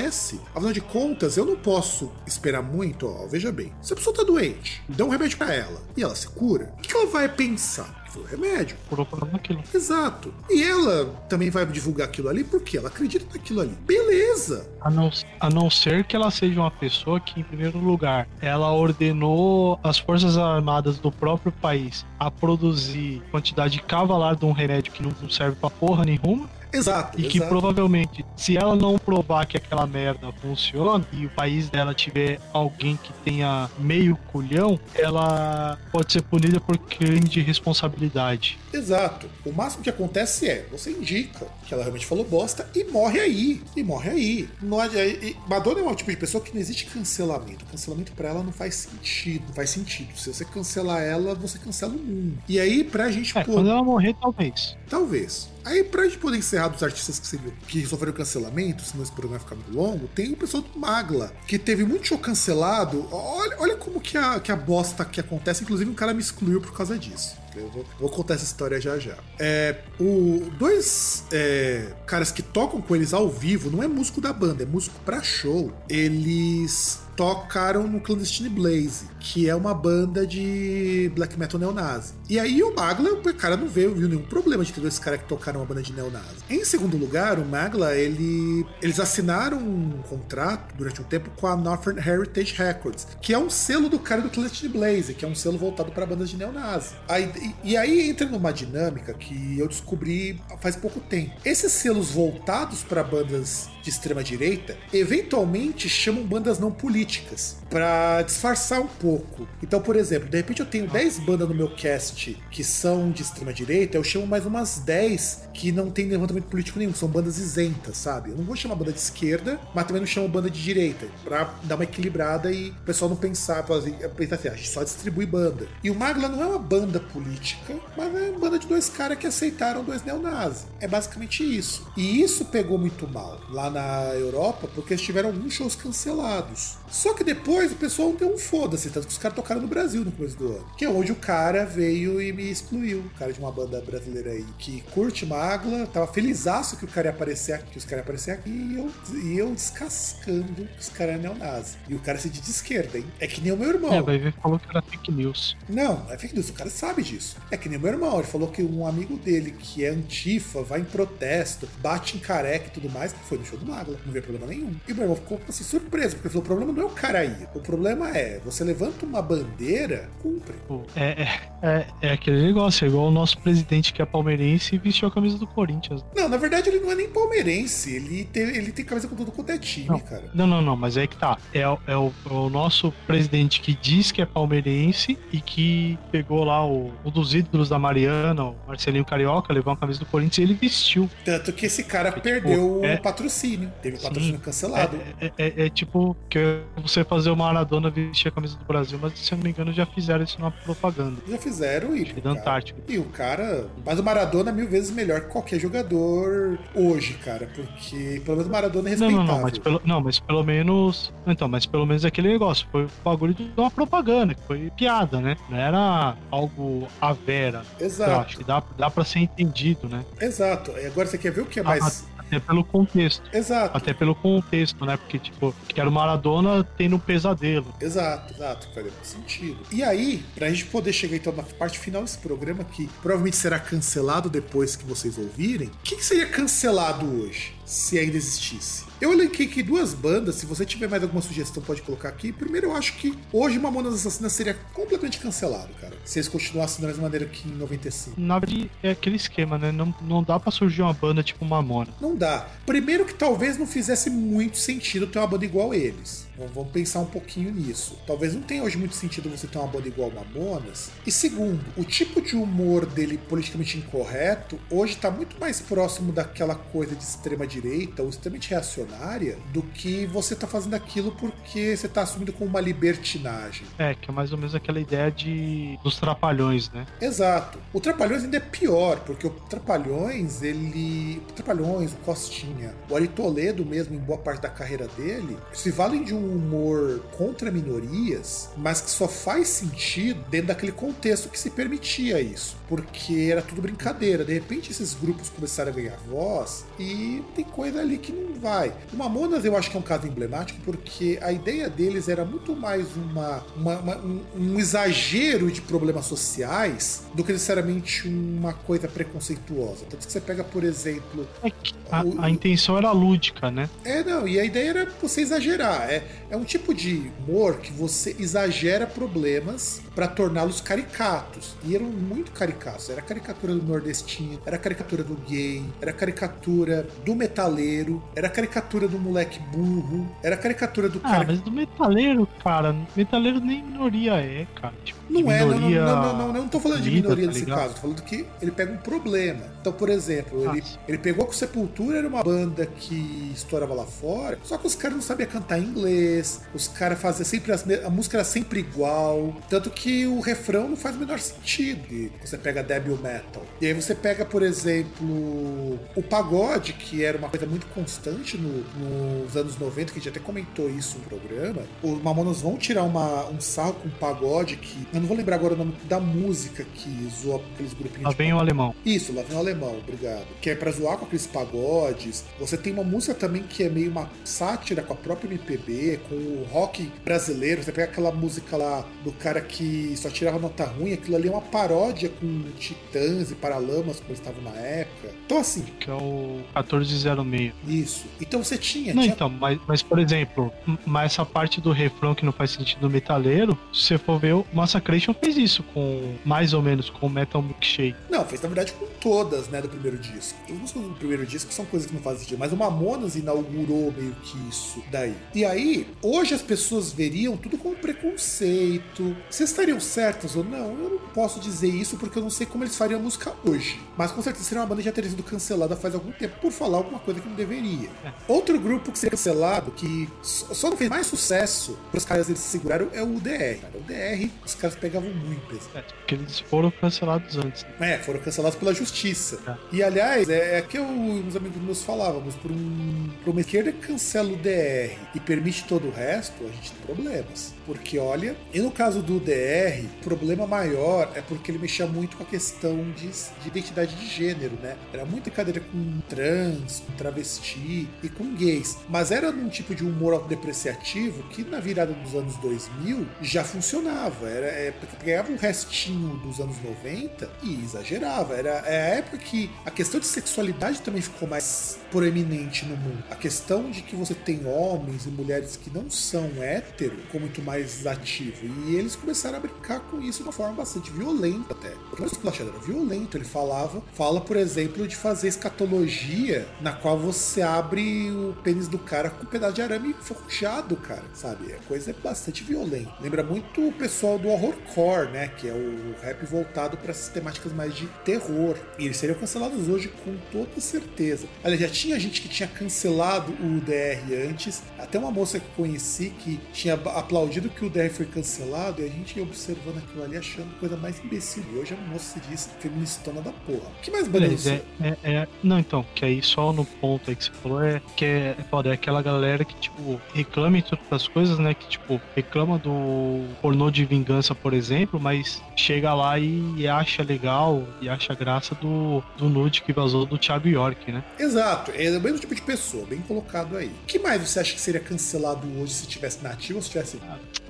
Afinal 0.54 0.74
de 0.74 0.82
contas, 0.82 1.38
eu 1.38 1.46
não 1.46 1.56
posso 1.56 2.12
esperar 2.26 2.62
muito, 2.62 3.08
ó. 3.08 3.28
Veja 3.28 3.52
bem, 3.52 3.74
se 3.82 3.94
a 3.94 3.96
pessoa 3.96 4.16
tá 4.16 4.24
doente, 4.24 4.82
dá 4.90 5.06
um 5.06 5.10
remédio 5.10 5.38
para 5.38 5.54
ela 5.54 5.82
e 5.96 6.04
ela 6.04 6.16
se 6.16 6.28
cura, 6.28 6.74
o 6.78 6.82
que 6.82 6.96
ela 6.96 7.08
vai 7.08 7.30
pensar? 7.30 8.04
foi 8.14 8.22
o 8.22 8.26
remédio. 8.26 8.78
Procurando 8.90 9.32
naquilo. 9.32 9.64
Exato. 9.74 10.34
E 10.50 10.62
ela 10.62 11.06
também 11.28 11.50
vai 11.50 11.66
divulgar 11.66 12.08
aquilo 12.08 12.30
ali 12.30 12.44
porque 12.44 12.78
ela 12.78 12.88
acredita 12.88 13.26
naquilo 13.34 13.62
ali. 13.62 13.76
Beleza. 13.86 14.70
A 14.80 14.90
não, 14.90 15.10
a 15.40 15.50
não 15.50 15.70
ser 15.70 16.04
que 16.04 16.16
ela 16.16 16.30
seja 16.30 16.60
uma 16.60 16.70
pessoa 16.70 17.20
que, 17.20 17.40
em 17.40 17.44
primeiro 17.44 17.80
lugar, 17.80 18.28
ela 18.40 18.72
ordenou 18.72 19.80
as 19.84 19.98
Forças 19.98 20.38
Armadas 20.38 21.00
do 21.00 21.12
próprio 21.12 21.52
país 21.52 22.06
a 22.20 22.30
produzir 22.30 23.22
quantidade 23.32 23.82
cavalar 23.82 24.36
de 24.36 24.46
um 24.46 24.52
remédio 24.52 24.94
que 24.94 25.02
não 25.02 25.30
serve 25.30 25.58
pra 25.60 25.70
porra 25.70 26.06
nenhuma 26.06 26.48
Exato. 26.74 27.20
E 27.20 27.28
que 27.28 27.38
exato. 27.38 27.50
provavelmente, 27.50 28.26
se 28.36 28.58
ela 28.58 28.76
não 28.76 28.98
provar 28.98 29.46
que 29.46 29.58
aquela 29.58 29.86
merda 29.86 30.32
funciona 30.42 31.06
e 31.14 31.26
o 31.26 31.30
país 31.30 31.70
dela 31.70 31.94
tiver 31.94 32.40
alguém 32.52 32.98
que 32.98 33.14
tenha 33.24 33.70
meio 33.78 34.18
culhão, 34.32 34.80
ela 34.96 35.78
pode 35.92 36.12
ser 36.12 36.22
punida 36.24 36.60
por 36.60 36.78
crime 36.78 37.22
de 37.22 37.42
responsabilidade. 37.42 38.58
Exato. 38.74 39.30
O 39.46 39.52
máximo 39.52 39.84
que 39.84 39.90
acontece 39.90 40.50
é, 40.50 40.66
você 40.72 40.92
indica 40.92 41.46
que 41.66 41.74
ela 41.74 41.84
realmente 41.84 42.06
falou 42.06 42.26
bosta 42.26 42.68
e 42.76 42.84
morre 42.86 43.20
aí. 43.20 43.62
E 43.76 43.84
morre 43.84 44.10
aí. 44.10 44.50
Não, 44.62 44.84
e, 44.84 45.36
Madonna 45.48 45.82
é 45.82 45.84
um 45.84 45.96
tipo 45.96 46.10
de 46.10 46.18
pessoa 46.18 46.44
que 46.44 46.54
não 46.54 46.60
existe 46.60 46.86
cancelamento. 46.86 47.66
Cancelamento 47.66 48.12
para 48.14 48.30
ela 48.30 48.44
não 48.44 48.52
faz 48.52 48.76
sentido. 48.76 49.46
Não 49.48 49.54
faz 49.54 49.70
sentido. 49.70 50.18
Se 50.18 50.34
você 50.34 50.44
cancelar 50.44 51.02
ela, 51.02 51.36
você 51.36 51.60
cancela 51.60 51.94
o 51.94 51.98
mundo. 51.98 52.38
E 52.50 52.60
aí, 52.60 52.84
pra 52.84 53.12
gente. 53.12 53.38
É, 53.38 53.44
pô, 53.44 53.54
quando 53.54 53.70
ela 53.70 53.84
morrer, 53.84 54.16
talvez. 54.20 54.76
Talvez. 54.90 55.53
Aí, 55.66 55.84
pra 55.84 56.04
gente 56.04 56.18
poder 56.18 56.38
encerrar 56.38 56.68
dos 56.68 56.84
artistas 56.84 57.20
que, 57.20 57.38
que 57.68 57.86
sofreram 57.86 58.14
cancelamento, 58.14 58.84
senão 58.84 59.04
esse 59.04 59.12
programa 59.12 59.38
vai 59.38 59.48
ficar 59.48 59.56
muito 59.56 59.76
longo, 59.76 60.08
tem 60.10 60.34
o 60.34 60.38
pessoal 60.38 60.64
do 60.64 60.80
Magla, 60.80 61.34
que 61.48 61.58
teve 61.58 61.86
muito 61.86 62.08
show 62.08 62.18
cancelado. 62.18 63.08
Olha, 63.12 63.56
olha 63.60 63.76
como 63.76 64.02
que 64.02 64.18
a, 64.18 64.40
que 64.40 64.52
a 64.52 64.56
bosta 64.56 65.06
que 65.06 65.20
acontece, 65.20 65.64
inclusive 65.64 65.90
um 65.90 65.96
cara 65.96 66.14
me 66.14 66.22
excluiu 66.22 66.60
por 66.60 66.74
causa 66.74 66.98
disso. 66.98 67.36
Eu 67.56 67.70
vou, 67.70 67.86
vou, 68.00 68.10
contar 68.10 68.34
essa 68.34 68.44
história 68.44 68.82
já 68.82 68.98
já. 68.98 69.16
É, 69.40 69.84
o, 70.00 70.52
dois 70.58 71.24
é, 71.32 71.94
caras 72.06 72.32
que 72.32 72.42
tocam 72.42 72.82
com 72.82 72.96
eles 72.96 73.14
ao 73.14 73.30
vivo, 73.30 73.70
não 73.70 73.84
é 73.84 73.88
músico 73.88 74.20
da 74.20 74.34
banda, 74.34 74.64
é 74.64 74.66
músico 74.66 75.00
pra 75.06 75.22
show. 75.22 75.72
Eles 75.88 77.03
tocaram 77.16 77.88
no 77.88 78.00
Clandestine 78.00 78.50
Blaze, 78.50 79.08
que 79.20 79.50
é 79.50 79.56
uma 79.56 79.74
banda 79.74 80.26
de 80.26 81.12
black 81.16 81.38
metal 81.38 81.60
neonazi. 81.60 82.14
E 82.30 82.40
aí 82.40 82.62
o 82.64 82.74
Magla, 82.74 83.12
o 83.12 83.34
cara 83.34 83.56
não 83.58 83.68
veio, 83.68 83.94
viu 83.94 84.08
nenhum 84.08 84.24
problema 84.24 84.64
de 84.64 84.74
ter 84.74 84.82
dois 84.82 85.00
caras 85.00 85.22
que 85.22 85.28
tocaram 85.28 85.60
uma 85.60 85.66
banda 85.66 85.82
de 85.82 85.94
neonazi. 85.94 86.44
Em 86.50 86.64
segundo 86.66 86.98
lugar, 86.98 87.40
o 87.40 87.46
Magla, 87.46 87.96
ele, 87.96 88.66
eles 88.82 89.00
assinaram 89.00 89.58
um 89.58 90.02
contrato 90.10 90.76
durante 90.76 91.02
um 91.02 91.04
tempo 91.04 91.30
com 91.32 91.48
a 91.48 91.56
Northern 91.56 92.00
Heritage 92.00 92.54
Records, 92.54 93.08
que 93.22 93.34
é 93.34 93.38
um 93.38 93.50
selo 93.50 93.90
do 93.90 94.00
cara 94.00 94.22
do 94.22 94.30
Clandestine 94.30 94.72
Blaze, 94.72 95.14
que 95.14 95.26
é 95.26 95.28
um 95.28 95.36
selo 95.36 95.58
voltado 95.58 95.92
para 95.92 96.06
bandas 96.06 96.30
de 96.30 96.38
neonazi. 96.38 96.96
Aí, 97.08 97.32
e, 97.64 97.72
e 97.72 97.78
aí 97.78 98.10
entra 98.10 98.28
numa 98.28 98.52
dinâmica 98.52 99.14
que 99.14 99.60
eu 99.60 99.68
descobri 99.68 100.42
faz 100.60 100.76
pouco 100.76 101.00
tempo. 101.00 101.34
Esses 101.46 101.72
selos 101.72 102.12
voltados 102.12 102.84
para 102.84 103.04
bandas 103.04 103.70
de 103.84 103.90
extrema 103.90 104.24
direita, 104.24 104.78
eventualmente 104.94 105.90
chamam 105.90 106.24
bandas 106.24 106.58
não 106.58 106.72
políticas 106.72 107.58
para 107.74 108.22
disfarçar 108.22 108.80
um 108.80 108.88
pouco. 108.88 109.48
Então, 109.64 109.82
por 109.82 109.96
exemplo, 109.96 110.30
de 110.30 110.38
repente 110.38 110.60
eu 110.60 110.66
tenho 110.66 110.88
10 110.88 111.18
bandas 111.20 111.50
no 111.50 111.56
meu 111.56 111.74
cast 111.74 112.40
que 112.52 112.64
são 112.64 113.10
de 113.10 113.24
extrema 113.24 113.52
direita, 113.52 113.98
eu 113.98 114.04
chamo 114.04 114.28
mais 114.28 114.46
umas 114.46 114.78
10 114.78 115.50
que 115.56 115.72
não 115.72 115.90
tem 115.90 116.08
levantamento 116.08 116.46
político 116.46 116.78
nenhum, 116.78 116.94
são 116.94 117.10
bandas 117.10 117.40
isentas, 117.40 117.98
sabe? 117.98 118.30
Eu 118.30 118.38
não 118.38 118.44
vou 118.44 118.56
chamar 118.56 118.76
banda 118.76 118.92
de 118.92 119.00
esquerda, 119.00 119.60
mas 119.74 119.88
também 119.88 120.00
não 120.00 120.08
chamo 120.08 120.28
banda 120.28 120.52
de 120.52 120.62
direita, 120.62 121.08
para 121.24 121.52
dar 121.64 121.74
uma 121.74 121.84
equilibrada 121.84 122.52
e 122.52 122.70
o 122.70 122.86
pessoal 122.86 123.10
não 123.10 123.18
pensar, 123.18 123.64
pensar 123.64 124.36
assim, 124.36 124.48
ah, 124.50 124.52
a 124.52 124.56
gente 124.56 124.70
só 124.70 124.84
distribui 124.84 125.26
banda. 125.26 125.68
E 125.84 125.90
o 125.90 125.96
Magla 125.96 126.30
não 126.30 126.44
é 126.44 126.46
uma 126.46 126.60
banda 126.60 127.00
política, 127.00 127.76
mas 127.98 128.14
é 128.16 128.30
uma 128.30 128.40
banda 128.40 128.60
de 128.60 128.68
dois 128.68 128.88
caras 128.88 129.18
que 129.18 129.26
aceitaram 129.26 129.84
dois 129.84 130.04
neonazis. 130.04 130.68
É 130.80 130.88
basicamente 130.88 131.44
isso. 131.44 131.88
E 131.98 132.22
isso 132.22 132.46
pegou 132.46 132.78
muito 132.78 133.08
mal 133.08 133.42
lá 133.50 133.72
na 133.72 134.14
Europa, 134.14 134.70
porque 134.76 134.94
eles 134.94 135.04
tiveram 135.04 135.30
alguns 135.30 135.54
shows 135.54 135.76
cancelados. 135.76 136.78
Só 136.90 137.14
que 137.16 137.24
depois 137.24 137.63
o 137.72 137.76
pessoal 137.76 138.14
deu 138.14 138.34
um 138.34 138.38
foda-se, 138.38 138.90
tanto 138.90 139.08
que 139.08 139.14
os 139.14 139.18
caras 139.18 139.36
tocaram 139.36 139.62
no 139.62 139.68
Brasil 139.68 140.04
no 140.04 140.12
começo 140.12 140.38
do 140.38 140.48
ano. 140.48 140.66
Que 140.78 140.86
é 140.86 140.90
onde 140.90 141.12
o 141.12 141.16
cara 141.16 141.66
veio 141.66 142.22
e 142.22 142.32
me 142.32 142.50
excluiu. 142.50 143.00
O 143.00 143.10
cara 143.18 143.32
de 143.32 143.40
uma 143.40 143.52
banda 143.52 143.82
brasileira 143.82 144.32
aí 144.32 144.46
que 144.58 144.82
curte 144.92 145.26
Magla, 145.26 145.88
tava 145.88 146.08
felizaço 146.08 146.78
que 146.78 146.86
o 146.86 146.88
cara 146.88 147.08
ia 147.08 147.14
aparecer 147.14 147.54
aqui, 147.54 147.72
que 147.72 147.78
os 147.78 147.86
caras 147.86 148.00
iam 148.00 148.04
aparecer 148.04 148.32
aqui, 148.32 148.50
e 148.50 148.78
eu, 148.78 148.92
e 149.24 149.38
eu 149.38 149.52
descascando 149.54 150.68
que 150.68 150.80
os 150.80 150.90
caras 150.90 151.16
é 151.16 151.18
neonazi. 151.18 151.78
E 151.88 151.96
o 151.96 152.00
cara 152.00 152.18
se 152.18 152.30
diz 152.30 152.42
de 152.42 152.50
esquerda, 152.50 152.98
hein? 152.98 153.06
É 153.20 153.28
que 153.28 153.42
nem 153.42 153.52
o 153.52 153.58
meu 153.58 153.70
irmão. 153.70 153.94
É, 153.94 154.02
vai 154.02 154.18
ver 154.18 154.34
falou 154.42 154.60
que 154.60 154.70
era 154.70 154.82
fake 154.82 155.12
news. 155.12 155.56
Não, 155.70 156.06
é 156.12 156.18
fake 156.18 156.34
news, 156.34 156.50
o 156.50 156.54
cara 156.54 156.70
sabe 156.70 157.02
disso. 157.02 157.38
É 157.50 157.58
que 157.58 157.70
nem 157.70 157.78
o 157.78 157.82
meu 157.82 157.92
irmão, 157.92 158.16
ele 158.20 158.28
falou 158.28 158.50
que 158.50 158.62
um 158.62 158.86
amigo 158.86 159.18
dele, 159.18 159.52
que 159.52 159.86
é 159.86 159.90
antifa, 159.90 160.62
vai 160.62 160.82
em 160.82 160.86
protesto, 160.86 161.68
bate 161.82 162.18
em 162.18 162.20
careca 162.20 162.68
e 162.68 162.72
tudo 162.72 162.90
mais, 162.90 163.14
foi 163.28 163.38
no 163.38 163.46
show 163.46 163.58
do 163.58 163.66
Magla. 163.66 163.98
Não 164.06 164.12
vê 164.12 164.22
problema 164.22 164.48
nenhum. 164.48 164.76
E 164.88 164.92
o 164.92 164.96
meu 164.96 165.06
irmão 165.06 165.16
ficou 165.16 165.40
assim, 165.48 165.64
surpreso, 165.64 166.16
porque 166.16 166.30
falou: 166.30 166.44
o 166.44 166.46
problema 166.46 166.74
não 166.74 166.84
é 166.84 166.86
o 166.86 166.90
cara 166.90 167.24
ir. 167.24 167.48
O 167.56 167.60
problema 167.60 168.10
é, 168.10 168.40
você 168.44 168.64
levanta 168.64 169.06
uma 169.06 169.22
bandeira, 169.22 170.10
cumpre. 170.22 170.56
É, 170.96 171.24
é, 171.24 171.42
é, 171.62 171.88
é 172.02 172.12
aquele 172.12 172.42
negócio, 172.42 172.86
é 172.86 172.88
igual 172.88 173.08
o 173.08 173.12
nosso 173.12 173.38
presidente 173.38 173.94
que 173.94 174.02
é 174.02 174.06
palmeirense 174.06 174.76
e 174.76 174.78
vestiu 174.78 175.08
a 175.08 175.12
camisa 175.12 175.38
do 175.38 175.48
Corinthians. 175.48 176.04
Não, 176.16 176.28
na 176.28 176.38
verdade 176.38 176.70
ele 176.70 176.80
não 176.80 176.92
é 176.92 176.96
nem 176.96 177.10
palmeirense, 177.10 177.96
ele 177.96 178.26
tem, 178.26 178.44
ele 178.44 178.72
tem 178.72 178.84
camisa 178.84 179.08
com 179.08 179.16
tudo 179.16 179.32
quanto 179.32 179.52
é 179.52 179.58
time, 179.58 179.88
não, 179.88 180.00
cara. 180.00 180.24
Não, 180.34 180.48
não, 180.48 180.62
não, 180.62 180.76
mas 180.76 180.98
é 180.98 181.08
que 181.08 181.16
tá. 181.16 181.38
É, 181.54 181.62
é, 181.62 181.68
o, 181.68 181.80
é 181.88 182.34
o 182.34 182.50
nosso 182.50 182.92
presidente 183.06 183.62
que 183.62 183.74
diz 183.74 184.12
que 184.12 184.22
é 184.22 184.26
palmeirense 184.26 185.18
e 185.32 185.40
que 185.40 185.98
pegou 186.12 186.44
lá 186.44 186.66
o, 186.66 186.92
um 187.06 187.12
dos 187.12 187.34
ídolos 187.34 187.70
da 187.70 187.80
Mariana, 187.80 188.46
o 188.46 188.56
Marcelinho 188.68 189.06
Carioca, 189.06 189.54
levou 189.54 189.74
a 189.74 189.78
camisa 189.78 190.00
do 190.00 190.06
Corinthians 190.06 190.38
e 190.40 190.42
ele 190.42 190.54
vestiu. 190.54 191.10
Tanto 191.24 191.54
que 191.54 191.66
esse 191.66 191.84
cara 191.84 192.10
tipo, 192.10 192.22
perdeu 192.22 192.80
o 192.80 192.86
é, 192.86 192.98
patrocínio. 192.98 193.72
Teve 193.82 193.98
o 193.98 194.02
patrocínio 194.02 194.40
cancelado. 194.40 194.98
É, 195.20 195.26
é, 195.26 195.32
é, 195.38 195.66
é, 195.66 195.70
tipo 195.70 196.16
que 196.30 196.62
você 196.78 197.04
fazer 197.04 197.32
o 197.34 197.38
Maradona 197.38 197.90
vestir 197.90 198.28
a 198.28 198.32
camisa 198.32 198.58
do 198.58 198.66
Brasil, 198.66 199.00
mas 199.02 199.18
se 199.18 199.32
eu 199.32 199.38
não 199.38 199.44
me 199.44 199.50
engano 199.50 199.74
já 199.74 199.86
fizeram 199.86 200.24
isso 200.24 200.40
na 200.40 200.52
propaganda. 200.52 201.22
Já 201.28 201.38
fizeram 201.38 201.96
e. 201.96 202.06
Da 202.14 202.32
Antártica. 202.32 202.80
E 202.88 202.98
o 202.98 203.06
cara. 203.06 203.68
Mas 203.86 204.00
o 204.00 204.04
Maradona 204.04 204.50
é 204.50 204.54
mil 204.54 204.68
vezes 204.68 204.92
melhor 204.92 205.22
que 205.22 205.28
qualquer 205.28 205.60
jogador 205.60 206.58
hoje, 206.74 207.14
cara. 207.16 207.50
Porque 207.54 208.22
pelo 208.24 208.38
menos 208.38 208.48
o 208.48 208.52
Maradona 208.52 208.90
é 208.90 208.92
respeitável. 208.92 209.24
Não, 209.24 209.26
não, 209.26 209.36
não, 209.36 209.44
mas 209.44 209.58
pelo, 209.58 209.82
não, 209.86 210.02
mas 210.02 210.20
pelo 210.20 210.44
menos. 210.44 211.14
Então, 211.26 211.48
mas 211.48 211.66
pelo 211.66 211.86
menos 211.86 212.06
aquele 212.06 212.30
negócio. 212.30 212.68
Foi 212.72 212.86
o 212.86 212.90
bagulho 213.04 213.34
de 213.34 213.52
uma 213.58 213.72
propaganda, 213.72 214.34
que 214.34 214.42
foi 214.44 214.72
piada, 214.76 215.20
né? 215.20 215.36
Não 215.50 215.58
era 215.58 216.16
algo 216.32 216.88
a 217.02 217.14
vera. 217.14 217.64
Exato. 217.80 218.12
Eu 218.12 218.20
acho 218.20 218.38
que 218.38 218.44
dá, 218.44 218.64
dá 218.78 218.90
pra 218.90 219.04
ser 219.04 219.20
entendido, 219.20 219.88
né? 219.88 220.04
Exato. 220.20 220.72
E 220.72 220.86
agora 220.86 221.08
você 221.08 221.18
quer 221.18 221.32
ver 221.32 221.42
o 221.42 221.46
que 221.46 221.60
é 221.60 221.64
mais. 221.64 222.08
Até 222.38 222.48
pelo 222.48 222.64
contexto. 222.64 223.24
Exato. 223.34 223.78
Até 223.78 223.94
pelo 223.94 224.16
contexto, 224.16 224.86
né? 224.86 224.98
Porque, 224.98 225.20
tipo, 225.20 225.54
que 225.68 225.80
era 225.80 225.90
o 225.90 225.92
Maradona 225.92 226.64
tendo 226.78 226.96
um 226.96 227.00
pesadelo. 227.00 227.74
Exato, 227.80 228.34
exato. 228.34 228.68
Faria 228.74 228.92
sentido. 229.04 229.58
E 229.72 229.84
aí, 229.84 230.24
pra 230.36 230.50
gente 230.50 230.66
poder 230.66 230.94
chegar 230.94 231.18
então 231.18 231.34
na 231.34 231.44
parte 231.44 231.80
final 231.80 232.02
desse 232.02 232.18
programa, 232.18 232.64
que 232.64 232.88
provavelmente 233.02 233.38
será 233.38 233.60
cancelado 233.60 234.30
depois 234.30 234.76
que 234.76 234.86
vocês 234.86 235.18
ouvirem, 235.18 235.68
o 235.68 235.72
que, 235.84 235.96
que 235.96 236.06
seria 236.06 236.26
cancelado 236.26 237.06
hoje? 237.22 237.54
Se 237.66 237.98
ainda 237.98 238.18
existisse. 238.18 238.86
Eu 239.04 239.12
elenquei 239.12 239.48
aqui 239.48 239.62
duas 239.62 239.94
bandas, 239.94 240.36
se 240.36 240.46
você 240.46 240.66
tiver 240.66 240.88
mais 240.88 241.04
alguma 241.04 241.22
sugestão, 241.22 241.62
pode 241.62 241.82
colocar 241.82 242.08
aqui. 242.08 242.32
Primeiro, 242.32 242.68
eu 242.68 242.74
acho 242.74 242.96
que 242.96 243.14
hoje 243.34 243.60
Mamonas 243.60 243.96
Assassinas 243.96 244.32
seria 244.32 244.54
completamente 244.74 245.20
cancelado, 245.20 245.74
cara. 245.74 245.94
Se 246.06 246.20
eles 246.20 246.30
continuassem 246.30 246.80
da 246.80 246.88
mesma 246.88 247.04
maneira 247.04 247.26
que 247.26 247.50
em 247.50 247.52
95. 247.52 248.18
Na 248.18 248.40
verdade, 248.40 248.72
é 248.82 248.92
aquele 248.92 249.18
esquema, 249.18 249.58
né? 249.58 249.74
Não, 249.74 249.94
não 250.00 250.24
dá 250.24 250.40
para 250.40 250.54
surgir 250.54 250.84
uma 250.84 250.94
banda 250.94 251.22
tipo 251.22 251.44
Mamona. 251.44 251.90
Não 252.00 252.16
dá. 252.16 252.48
Primeiro 252.66 253.04
que 253.04 253.14
talvez 253.14 253.58
não 253.58 253.68
fizesse 253.68 254.10
muito 254.10 254.58
sentido 254.58 255.06
ter 255.06 255.20
uma 255.20 255.28
banda 255.28 255.44
igual 255.44 255.74
eles. 255.74 256.23
Vamos 256.38 256.72
pensar 256.72 257.00
um 257.00 257.06
pouquinho 257.06 257.52
nisso. 257.52 257.98
Talvez 258.08 258.34
não 258.34 258.42
tenha 258.42 258.64
hoje 258.64 258.78
muito 258.78 258.96
sentido 258.96 259.30
você 259.30 259.48
ter 259.48 259.58
uma 259.58 259.68
banda 259.68 259.88
igual 259.88 260.12
Mamonas. 260.12 260.92
E 261.06 261.12
segundo, 261.12 261.64
o 261.78 261.84
tipo 261.84 262.22
de 262.22 262.36
humor 262.36 262.86
dele 262.86 263.18
politicamente 263.18 263.78
incorreto 263.78 264.60
hoje 264.70 264.94
está 264.94 265.12
muito 265.12 265.40
mais 265.40 265.62
próximo 265.62 266.12
daquela 266.12 266.56
coisa 266.56 266.96
de 266.96 267.04
extrema 267.04 267.46
direita 267.46 268.02
ou 268.02 268.10
extremamente 268.10 268.50
reacionária 268.50 269.38
do 269.52 269.62
que 269.62 270.06
você 270.08 270.36
tá 270.36 270.48
fazendo 270.48 270.74
aquilo 270.76 271.12
porque 271.12 271.76
você 271.76 271.88
tá 271.88 272.02
assumindo 272.02 272.34
como 272.34 272.50
uma 272.50 272.62
libertinagem. 272.62 273.66
É, 273.78 273.94
que 273.94 274.10
é 274.10 274.14
mais 274.14 274.32
ou 274.32 274.38
menos 274.38 274.56
aquela 274.56 274.80
ideia 274.80 275.12
de 275.12 275.78
dos 275.84 275.98
trapalhões, 275.98 276.70
né? 276.72 276.86
Exato. 277.02 277.60
O 277.74 277.80
Trapalhões 277.80 278.24
ainda 278.24 278.38
é 278.38 278.40
pior, 278.40 279.00
porque 279.02 279.26
o 279.26 279.30
Trapalhões, 279.30 280.42
ele. 280.42 281.22
O 281.30 281.34
Trapalhões, 281.34 281.94
o 281.94 281.98
Costinha, 281.98 282.74
o 282.90 282.96
Ari 282.96 283.08
Toledo 283.08 283.66
mesmo, 283.66 283.96
em 283.96 284.00
boa 284.00 284.18
parte 284.18 284.42
da 284.42 284.50
carreira 284.50 284.88
dele, 284.88 285.38
se 285.52 285.72
valem 285.72 286.04
de 286.04 286.14
um 286.14 286.23
humor 286.26 287.02
contra 287.18 287.52
minorias, 287.52 288.50
mas 288.58 288.82
que 288.82 288.90
só 288.90 289.08
faz 289.08 289.48
sentido 289.48 290.24
dentro 290.30 290.48
daquele 290.48 290.72
contexto 290.72 291.30
que 291.30 291.40
se 291.40 291.50
permitia 291.50 292.20
isso, 292.22 292.56
porque 292.76 293.30
era 293.32 293.42
tudo 293.44 293.62
brincadeira. 293.62 294.26
De 294.26 294.34
repente, 294.34 294.72
esses 294.72 294.96
grupos 294.96 295.30
começaram 295.30 295.72
a 295.72 295.76
ganhar 295.76 295.96
voz 296.10 296.66
e 296.80 297.22
tem 297.36 297.46
coisa 297.46 297.80
ali 297.80 298.00
que 298.00 298.12
não 298.12 298.34
vai. 298.34 298.74
O 298.92 298.98
Mamonas 298.98 299.46
eu 299.46 299.56
acho 299.56 299.70
que 299.70 299.78
é 299.78 299.80
um 299.80 299.84
caso 299.84 300.08
emblemático 300.08 300.60
porque 300.66 301.20
a 301.22 301.32
ideia 301.32 301.70
deles 301.70 302.10
era 302.10 302.26
muito 302.26 302.56
mais 302.56 302.88
uma, 302.96 303.46
uma, 303.56 303.78
uma 303.78 303.98
um, 303.98 304.22
um, 304.36 304.60
exagero 304.60 305.52
de 305.52 305.62
problemas 305.62 306.06
sociais 306.06 307.04
do 307.14 307.24
que 307.24 307.32
necessariamente 307.32 308.08
uma 308.08 308.54
coisa 308.54 308.88
preconceituosa. 308.88 309.86
Tanto 309.88 310.08
que 310.08 310.12
você 310.12 310.20
pega, 310.20 310.44
por 310.44 310.64
exemplo. 310.64 311.28
É 311.44 311.52
a, 311.92 312.04
o, 312.04 312.22
a, 312.22 312.30
intenção 312.30 312.76
era 312.76 312.92
lúdica, 312.92 313.52
né? 313.52 313.70
É, 313.86 314.04
não, 314.04 314.28
e 314.28 314.40
a 314.40 314.44
ideia 314.44 314.70
era 314.70 314.92
você 315.00 315.22
exagerar. 315.22 315.88
É, 315.90 316.04
é 316.32 316.36
um 316.36 316.44
tipo 316.44 316.74
de 316.74 317.12
humor 317.20 317.58
que 317.58 317.72
você 317.72 318.16
exagera 318.18 318.88
problemas 318.88 319.80
para 319.94 320.08
torná-los 320.08 320.60
caricatos. 320.60 321.56
E 321.64 321.76
eram 321.76 321.86
muito 321.86 322.32
caricatos. 322.32 322.63
Era 322.92 323.02
caricatura 323.02 323.54
do 323.54 323.64
nordestino, 323.64 324.40
era 324.46 324.58
caricatura 324.58 325.04
do 325.04 325.16
gay, 325.28 325.64
era 325.82 325.92
caricatura 325.92 326.88
do 327.04 327.16
metaleiro, 327.16 328.02
era 328.16 328.30
caricatura 328.30 328.88
do 328.88 329.00
moleque 329.00 329.40
burro, 329.56 330.08
era 330.22 330.38
caricatura 330.38 330.90
do 330.90 331.00
ah, 331.04 331.10
cara. 331.10 331.26
mas 331.28 331.42
do 331.42 331.52
metaleiro, 331.52 332.28
cara, 332.44 332.76
metaleiro 332.96 333.40
nem 333.40 333.64
minoria 333.64 334.14
é, 334.14 334.48
cara. 334.56 334.74
Tipo, 334.84 335.00
não 335.10 335.32
é, 335.32 335.40
não, 335.46 335.60
não, 335.60 335.70
não, 335.70 336.18
não, 336.18 336.34
não, 336.34 336.48
tô 336.48 336.60
falando 336.60 336.82
de 336.82 336.92
minoria 336.92 337.28
tá 337.28 337.34
nesse 337.34 337.46
caso, 337.46 337.76
tô 337.76 337.82
falando 337.82 338.02
que 338.04 338.26
ele 338.42 338.52
pega 338.52 338.74
um 338.74 338.78
problema. 338.78 339.42
Então, 339.60 339.74
por 339.74 339.90
exemplo, 339.90 340.52
ele, 340.52 340.64
ele 340.88 340.98
pegou 340.98 341.26
que 341.26 341.36
Sepultura 341.36 341.98
era 341.98 342.08
uma 342.08 342.24
banda 342.24 342.66
que 342.66 343.32
estourava 343.34 343.74
lá 343.74 343.86
fora, 343.86 344.40
só 344.44 344.58
que 344.58 344.68
os 344.68 344.76
caras 344.76 344.96
não 344.96 345.04
sabiam 345.04 345.30
cantar 345.30 345.60
inglês, 345.60 346.42
os 346.54 346.68
caras 346.68 347.00
faziam 347.00 347.26
sempre 347.26 347.52
as, 347.52 347.66
a 347.84 347.90
música 347.90 348.18
era 348.18 348.24
sempre 348.24 348.60
igual, 348.60 349.36
tanto 349.50 349.70
que 349.70 350.06
o 350.06 350.20
refrão 350.20 350.68
não 350.70 350.78
faz 350.78 350.96
o 350.96 351.00
menor 351.00 351.20
sentido. 351.20 351.84
E 351.92 352.12
você 352.22 352.38
pega 352.38 352.53
pega 352.54 352.64
Debil 352.64 352.98
Metal. 352.98 353.44
E 353.60 353.66
aí 353.66 353.74
você 353.74 353.96
pega, 353.96 354.24
por 354.24 354.44
exemplo, 354.44 355.80
o 355.96 356.04
pagode, 356.08 356.74
que 356.74 357.04
era 357.04 357.18
uma 357.18 357.30
coisa 357.30 357.48
muito 357.48 357.66
constante 357.68 358.38
no, 358.38 358.64
nos 358.78 359.36
anos 359.36 359.58
90, 359.58 359.92
que 359.92 360.00
a 360.00 360.02
gente 360.02 360.10
até 360.10 360.20
comentou 360.20 360.70
isso 360.70 361.00
no 361.00 361.04
programa. 361.06 361.64
Os 361.82 362.02
Mamonas 362.02 362.42
vão 362.42 362.58
tirar 362.58 362.84
uma, 362.84 363.26
um 363.30 363.42
sarro 363.42 363.74
com 363.74 363.88
o 363.88 363.92
pagode 363.92 364.58
que. 364.58 364.88
Eu 364.94 365.02
não 365.02 365.08
vou 365.08 365.18
lembrar 365.18 365.36
agora 365.36 365.56
o 365.56 365.58
nome 365.58 365.74
da 365.86 366.00
música 366.00 366.64
que 366.76 367.10
zoa 367.10 367.42
aqueles 367.54 367.74
grupinhos. 367.74 368.04
Lá 368.04 368.12
vem 368.12 368.34
o 368.34 368.40
alemão. 368.40 368.76
Isso, 368.86 369.14
lá 369.14 369.24
vem 369.24 369.36
o 369.36 369.40
alemão, 369.40 369.78
obrigado. 369.78 370.28
Que 370.42 370.52
é 370.52 370.56
pra 370.56 370.72
zoar 370.72 370.98
com 370.98 371.06
aqueles 371.06 371.26
pagodes. 371.26 372.24
Você 372.40 372.58
tem 372.58 372.74
uma 372.74 372.84
música 372.84 373.14
também 373.14 373.44
que 373.44 373.64
é 373.64 373.70
meio 373.70 373.90
uma 373.90 374.10
sátira 374.24 374.82
com 374.82 374.94
a 374.94 374.96
própria 374.96 375.28
MPB, 375.28 376.00
com 376.08 376.16
o 376.16 376.48
rock 376.52 376.92
brasileiro. 377.04 377.64
Você 377.64 377.72
pega 377.72 377.92
aquela 377.92 378.12
música 378.12 378.58
lá 378.58 378.86
do 379.04 379.12
cara 379.12 379.42
que 379.42 379.94
só 379.96 380.10
tirava 380.10 380.38
nota 380.38 380.66
ruim, 380.66 380.94
aquilo 380.94 381.16
ali 381.16 381.28
é 381.28 381.32
uma 381.32 381.42
paródia 381.42 382.10
com 382.10 382.33
Titãs 382.58 383.32
e 383.32 383.36
Paralamas, 383.36 383.98
como 383.98 384.10
eles 384.10 384.20
estavam 384.20 384.42
na 384.44 384.52
época. 384.52 385.10
Então, 385.26 385.38
assim. 385.38 385.66
Que 385.80 385.90
é 385.90 385.94
o 385.94 386.42
1406. 386.56 387.54
Isso. 387.68 388.06
Então 388.20 388.44
você 388.44 388.58
tinha. 388.58 388.94
Não, 388.94 389.04
tinha... 389.04 389.14
então, 389.14 389.30
mas, 389.30 389.60
mas 389.68 389.82
por 389.82 390.00
exemplo, 390.00 390.52
mas 390.86 391.14
essa 391.14 391.26
parte 391.26 391.62
do 391.62 391.72
refrão 391.72 392.16
que 392.16 392.26
não 392.26 392.32
faz 392.32 392.52
sentido 392.52 392.82
no 392.82 392.90
metaleiro, 392.90 393.58
se 393.74 393.84
você 393.84 393.98
for 393.98 394.20
ver, 394.20 394.34
o 394.34 394.46
Massacration 394.54 395.14
fez 395.14 395.38
isso 395.38 395.64
com, 395.74 396.16
mais 396.26 396.54
ou 396.54 396.62
menos, 396.62 396.90
com 396.90 397.08
o 397.08 397.10
Metal 397.10 397.42
Milkshake. 397.42 397.96
Não, 398.10 398.26
fez 398.26 398.42
na 398.42 398.50
verdade 398.50 398.74
com 398.74 398.86
todas, 399.00 399.48
né, 399.50 399.62
do 399.62 399.70
primeiro 399.70 399.98
disco. 399.98 400.38
As 400.50 400.58
músicas 400.58 400.84
do 400.84 400.94
primeiro 400.96 401.26
disco 401.26 401.54
são 401.54 401.66
coisas 401.66 401.88
que 401.88 401.96
não 401.96 402.02
fazem 402.02 402.20
sentido, 402.20 402.40
mas 402.40 402.52
o 402.52 402.58
Mamonas 402.58 403.16
inaugurou 403.16 403.94
meio 403.96 404.16
que 404.24 404.38
isso 404.50 404.84
daí. 404.92 405.16
E 405.34 405.46
aí, 405.46 405.88
hoje 406.02 406.34
as 406.34 406.42
pessoas 406.42 406.92
veriam 406.92 407.38
tudo 407.38 407.58
como 407.58 407.76
preconceito. 407.76 409.16
Vocês 409.30 409.50
estariam 409.50 409.80
certos 409.80 410.36
ou 410.36 410.44
não? 410.44 410.70
Eu 410.70 410.90
não 410.90 411.00
posso 411.14 411.40
dizer 411.40 411.70
isso 411.70 411.98
porque 411.98 412.18
eu 412.18 412.23
não 412.24 412.30
sei 412.30 412.46
como 412.46 412.64
eles 412.64 412.76
fariam 412.76 413.00
a 413.00 413.04
música 413.04 413.34
hoje. 413.46 413.80
Mas 413.98 414.12
com 414.12 414.22
certeza 414.22 414.46
seria 414.46 414.62
uma 414.62 414.68
banda 414.68 414.82
que 414.82 414.86
já 414.86 414.92
teria 414.92 415.10
sido 415.10 415.24
cancelada 415.24 415.76
faz 415.76 415.94
algum 415.94 416.12
tempo 416.12 416.36
por 416.42 416.52
falar 416.52 416.78
alguma 416.78 417.00
coisa 417.00 417.20
que 417.20 417.28
não 417.28 417.36
deveria. 417.36 417.90
Outro 418.28 418.60
grupo 418.60 418.92
que 418.92 419.00
seria 419.00 419.12
cancelado, 419.12 419.72
que 419.72 420.10
só 420.22 420.70
não 420.70 420.78
fez 420.78 420.90
mais 420.90 421.08
sucesso 421.08 421.78
para 421.92 421.98
os 421.98 422.06
caras 422.06 422.28
eles 422.28 422.40
se 422.40 422.50
seguraram, 422.50 422.88
é 422.94 423.02
o 423.02 423.20
DR. 423.20 423.62
Cara. 423.62 423.74
O 423.76 423.82
DR, 423.82 424.30
os 424.46 424.56
caras 424.56 424.76
pegavam 424.76 425.10
muito. 425.10 425.60
É, 425.76 425.82
porque 425.82 426.16
eles 426.16 426.40
foram 426.40 426.72
cancelados 426.72 427.38
antes. 427.38 427.64
Né? 427.80 427.96
É, 427.96 428.00
foram 428.00 428.20
cancelados 428.20 428.58
pela 428.58 428.74
justiça. 428.74 429.40
É. 429.48 429.76
E 429.76 429.84
aliás, 429.84 430.30
é, 430.30 430.60
é 430.60 430.62
que 430.62 430.78
eu, 430.78 430.84
uns 430.84 431.36
amigos 431.36 431.62
meus 431.62 431.84
falávamos, 431.84 432.36
por, 432.36 432.52
um, 432.52 433.10
por 433.24 433.32
uma 433.32 433.42
esquerda 433.42 433.72
que 433.72 433.88
cancela 433.88 434.32
o 434.32 434.38
DR 434.38 434.98
e 435.14 435.20
permite 435.20 435.66
todo 435.66 435.88
o 435.88 435.92
resto, 435.92 436.44
a 436.44 436.52
gente 436.52 436.72
tem 436.72 436.82
problemas. 436.86 437.54
Porque 437.66 437.98
olha, 437.98 438.36
e 438.54 438.60
no 438.60 438.72
caso 438.72 439.02
do 439.02 439.20
DR, 439.20 439.86
o 440.02 440.04
problema 440.04 440.46
maior 440.46 441.12
é 441.16 441.22
porque 441.22 441.52
ele 441.52 441.60
mexia 441.60 441.86
muito 441.86 442.18
com 442.18 442.24
a 442.24 442.26
questão 442.26 442.92
de, 442.92 443.08
de 443.08 443.48
identidade 443.48 443.96
de 443.96 444.08
gênero, 444.08 444.58
né? 444.62 444.78
Era 444.94 445.06
muito 445.06 445.24
brincadeira 445.24 445.60
com 445.60 446.00
trans, 446.10 446.82
com 446.82 446.94
travesti 446.94 447.88
e 448.04 448.10
com 448.10 448.36
gays. 448.36 448.78
Mas 448.88 449.12
era 449.12 449.32
num 449.32 449.50
tipo 449.50 449.74
de 449.74 449.84
humor 449.84 450.14
autodepreciativo 450.14 451.24
que 451.30 451.44
na 451.44 451.60
virada 451.60 451.94
dos 451.94 452.14
anos 452.14 452.36
2000 452.38 453.08
já 453.22 453.44
funcionava. 453.44 454.28
Era, 454.28 454.48
é, 454.48 454.74
pegava 455.00 455.32
um 455.32 455.38
restinho 455.38 456.18
dos 456.18 456.40
anos 456.40 456.58
90 456.62 457.30
e 457.44 457.64
exagerava. 457.64 458.36
Era 458.36 458.50
é 458.66 458.94
a 458.94 458.96
época 458.96 459.18
que 459.18 459.50
a 459.66 459.72
questão 459.72 460.00
de 460.00 460.06
sexualidade 460.06 460.82
também 460.82 461.02
ficou 461.02 461.28
mais 461.28 461.80
proeminente 461.92 462.66
no 462.66 462.76
mundo. 462.76 463.04
A 463.10 463.16
questão 463.16 463.70
de 463.70 463.82
que 463.82 463.96
você 463.96 464.14
tem 464.14 464.46
homens 464.46 465.06
e 465.06 465.10
mulheres 465.10 465.56
que 465.56 465.70
não 465.70 465.90
são 465.90 466.30
hétero 466.42 466.98
com 467.12 467.20
muito 467.20 467.42
mais 467.42 467.53
ativo. 467.86 468.46
E 468.66 468.76
eles 468.76 468.96
começaram 468.96 469.38
a 469.38 469.40
brincar 469.42 469.80
com 469.82 470.02
isso 470.02 470.20
de 470.20 470.24
uma 470.24 470.32
forma 470.32 470.54
bastante 470.54 470.92
violenta 470.92 471.54
até. 471.54 471.74
O 472.00 472.06
Splash 472.06 472.42
era 472.42 472.52
violento. 472.52 473.18
Ele 473.18 473.26
falava, 473.26 473.82
fala, 473.94 474.22
por 474.22 474.38
exemplo, 474.38 474.88
de 474.88 474.96
fazer 474.96 475.28
escatologia 475.28 476.48
na 476.62 476.74
qual 476.74 476.98
você 476.98 477.42
abre 477.42 478.12
o 478.12 478.36
pênis 478.44 478.68
do 478.68 478.78
cara 478.78 479.10
com 479.10 479.24
um 479.24 479.28
pedaço 479.30 479.54
de 479.54 479.62
arame 479.62 479.94
forjado, 480.00 480.76
cara, 480.78 481.04
sabe? 481.14 481.54
A 481.54 481.58
coisa 481.68 481.92
é 481.92 481.94
bastante 481.94 482.44
violenta. 482.44 482.92
Lembra 483.02 483.24
muito 483.24 483.68
o 483.68 483.72
pessoal 483.72 484.18
do 484.18 484.30
horrorcore, 484.30 485.12
né? 485.12 485.28
Que 485.28 485.50
é 485.50 485.54
o 485.54 485.96
rap 486.02 486.26
voltado 486.26 486.78
para 486.78 486.92
essas 486.92 487.10
temáticas 487.10 487.54
mais 487.54 487.76
de 487.76 487.88
terror. 488.06 488.58
E 488.78 488.86
eles 488.86 488.98
seriam 488.98 489.18
cancelados 489.18 489.68
hoje 489.68 489.90
com 490.04 490.16
toda 490.32 490.60
certeza. 490.60 491.28
Aliás, 491.44 491.62
já 491.62 491.70
tinha 491.70 492.00
gente 492.00 492.22
que 492.22 492.30
tinha 492.30 492.48
cancelado 492.48 493.32
o 493.34 493.60
DR 493.62 494.30
antes. 494.30 494.62
Até 494.78 494.98
uma 494.98 495.12
moça 495.12 495.40
que 495.40 495.48
conheci 495.56 496.10
que 496.10 496.40
tinha 496.54 496.74
aplaudido 496.74 497.43
que 497.50 497.66
o 497.66 497.70
DR 497.70 497.90
foi 497.90 498.06
cancelado 498.06 498.82
e 498.82 498.86
a 498.86 498.90
gente 498.90 499.18
ia 499.18 499.24
observando 499.24 499.78
aquilo 499.78 500.04
ali 500.04 500.18
achando 500.18 500.48
coisa 500.60 500.78
mais 500.78 501.04
imbecil. 501.04 501.44
E 501.54 501.58
hoje 501.58 501.74
a 501.74 501.90
moça 501.90 502.20
se 502.20 502.28
diz 502.28 502.50
feministona 502.60 503.22
da 503.22 503.32
porra. 503.32 503.70
O 503.80 503.82
que 503.82 503.92
mais 503.92 504.08
beleza? 504.08 504.62
É, 504.82 504.88
é, 505.04 505.14
é, 505.16 505.28
Não, 505.44 505.60
então, 505.60 505.86
que 505.96 506.06
aí 506.06 506.22
só 506.22 506.54
no 506.54 506.66
ponto 506.66 507.10
aí 507.10 507.16
que 507.16 507.26
você 507.26 507.32
falou 507.32 507.64
é 507.64 507.82
que 507.96 508.06
é, 508.06 508.36
é 508.38 508.44
foda, 508.50 508.70
é 508.70 508.74
aquela 508.74 509.02
galera 509.02 509.44
que, 509.44 509.56
tipo, 509.56 510.00
reclama 510.14 510.58
em 510.58 510.62
todas 510.62 510.86
as 510.92 511.08
coisas, 511.08 511.40
né? 511.40 511.54
Que, 511.54 511.68
tipo, 511.68 512.00
reclama 512.16 512.58
do 512.58 513.26
pornô 513.42 513.70
de 513.70 513.86
vingança, 513.86 514.34
por 514.36 514.54
exemplo, 514.54 515.00
mas 515.00 515.42
chega 515.56 515.94
lá 515.94 516.18
e 516.20 516.68
acha 516.68 517.04
legal 517.04 517.64
e 517.82 517.90
acha 517.90 518.14
graça 518.14 518.56
do, 518.56 519.04
do 519.18 519.30
nude 519.30 519.62
que 519.62 519.74
vazou 519.74 520.06
do 520.06 520.18
Thiago 520.18 520.48
York, 520.48 520.92
né? 520.92 521.04
Exato, 521.20 521.72
é 521.76 521.90
o 521.98 522.02
mesmo 522.02 522.20
tipo 522.20 522.36
de 522.36 522.42
pessoa, 522.42 522.86
bem 522.86 523.00
colocado 523.00 523.58
aí. 523.58 523.68
O 523.68 523.86
que 523.86 524.00
mais 524.00 524.22
você 524.22 524.40
acha 524.40 524.54
que 524.54 524.62
seria 524.62 524.80
cancelado 524.82 525.48
hoje 525.60 525.74
se 525.74 525.88
tivesse 525.88 526.24
nativo 526.24 526.60
ou 526.60 526.64
se 526.64 526.70
tivesse. 526.70 527.00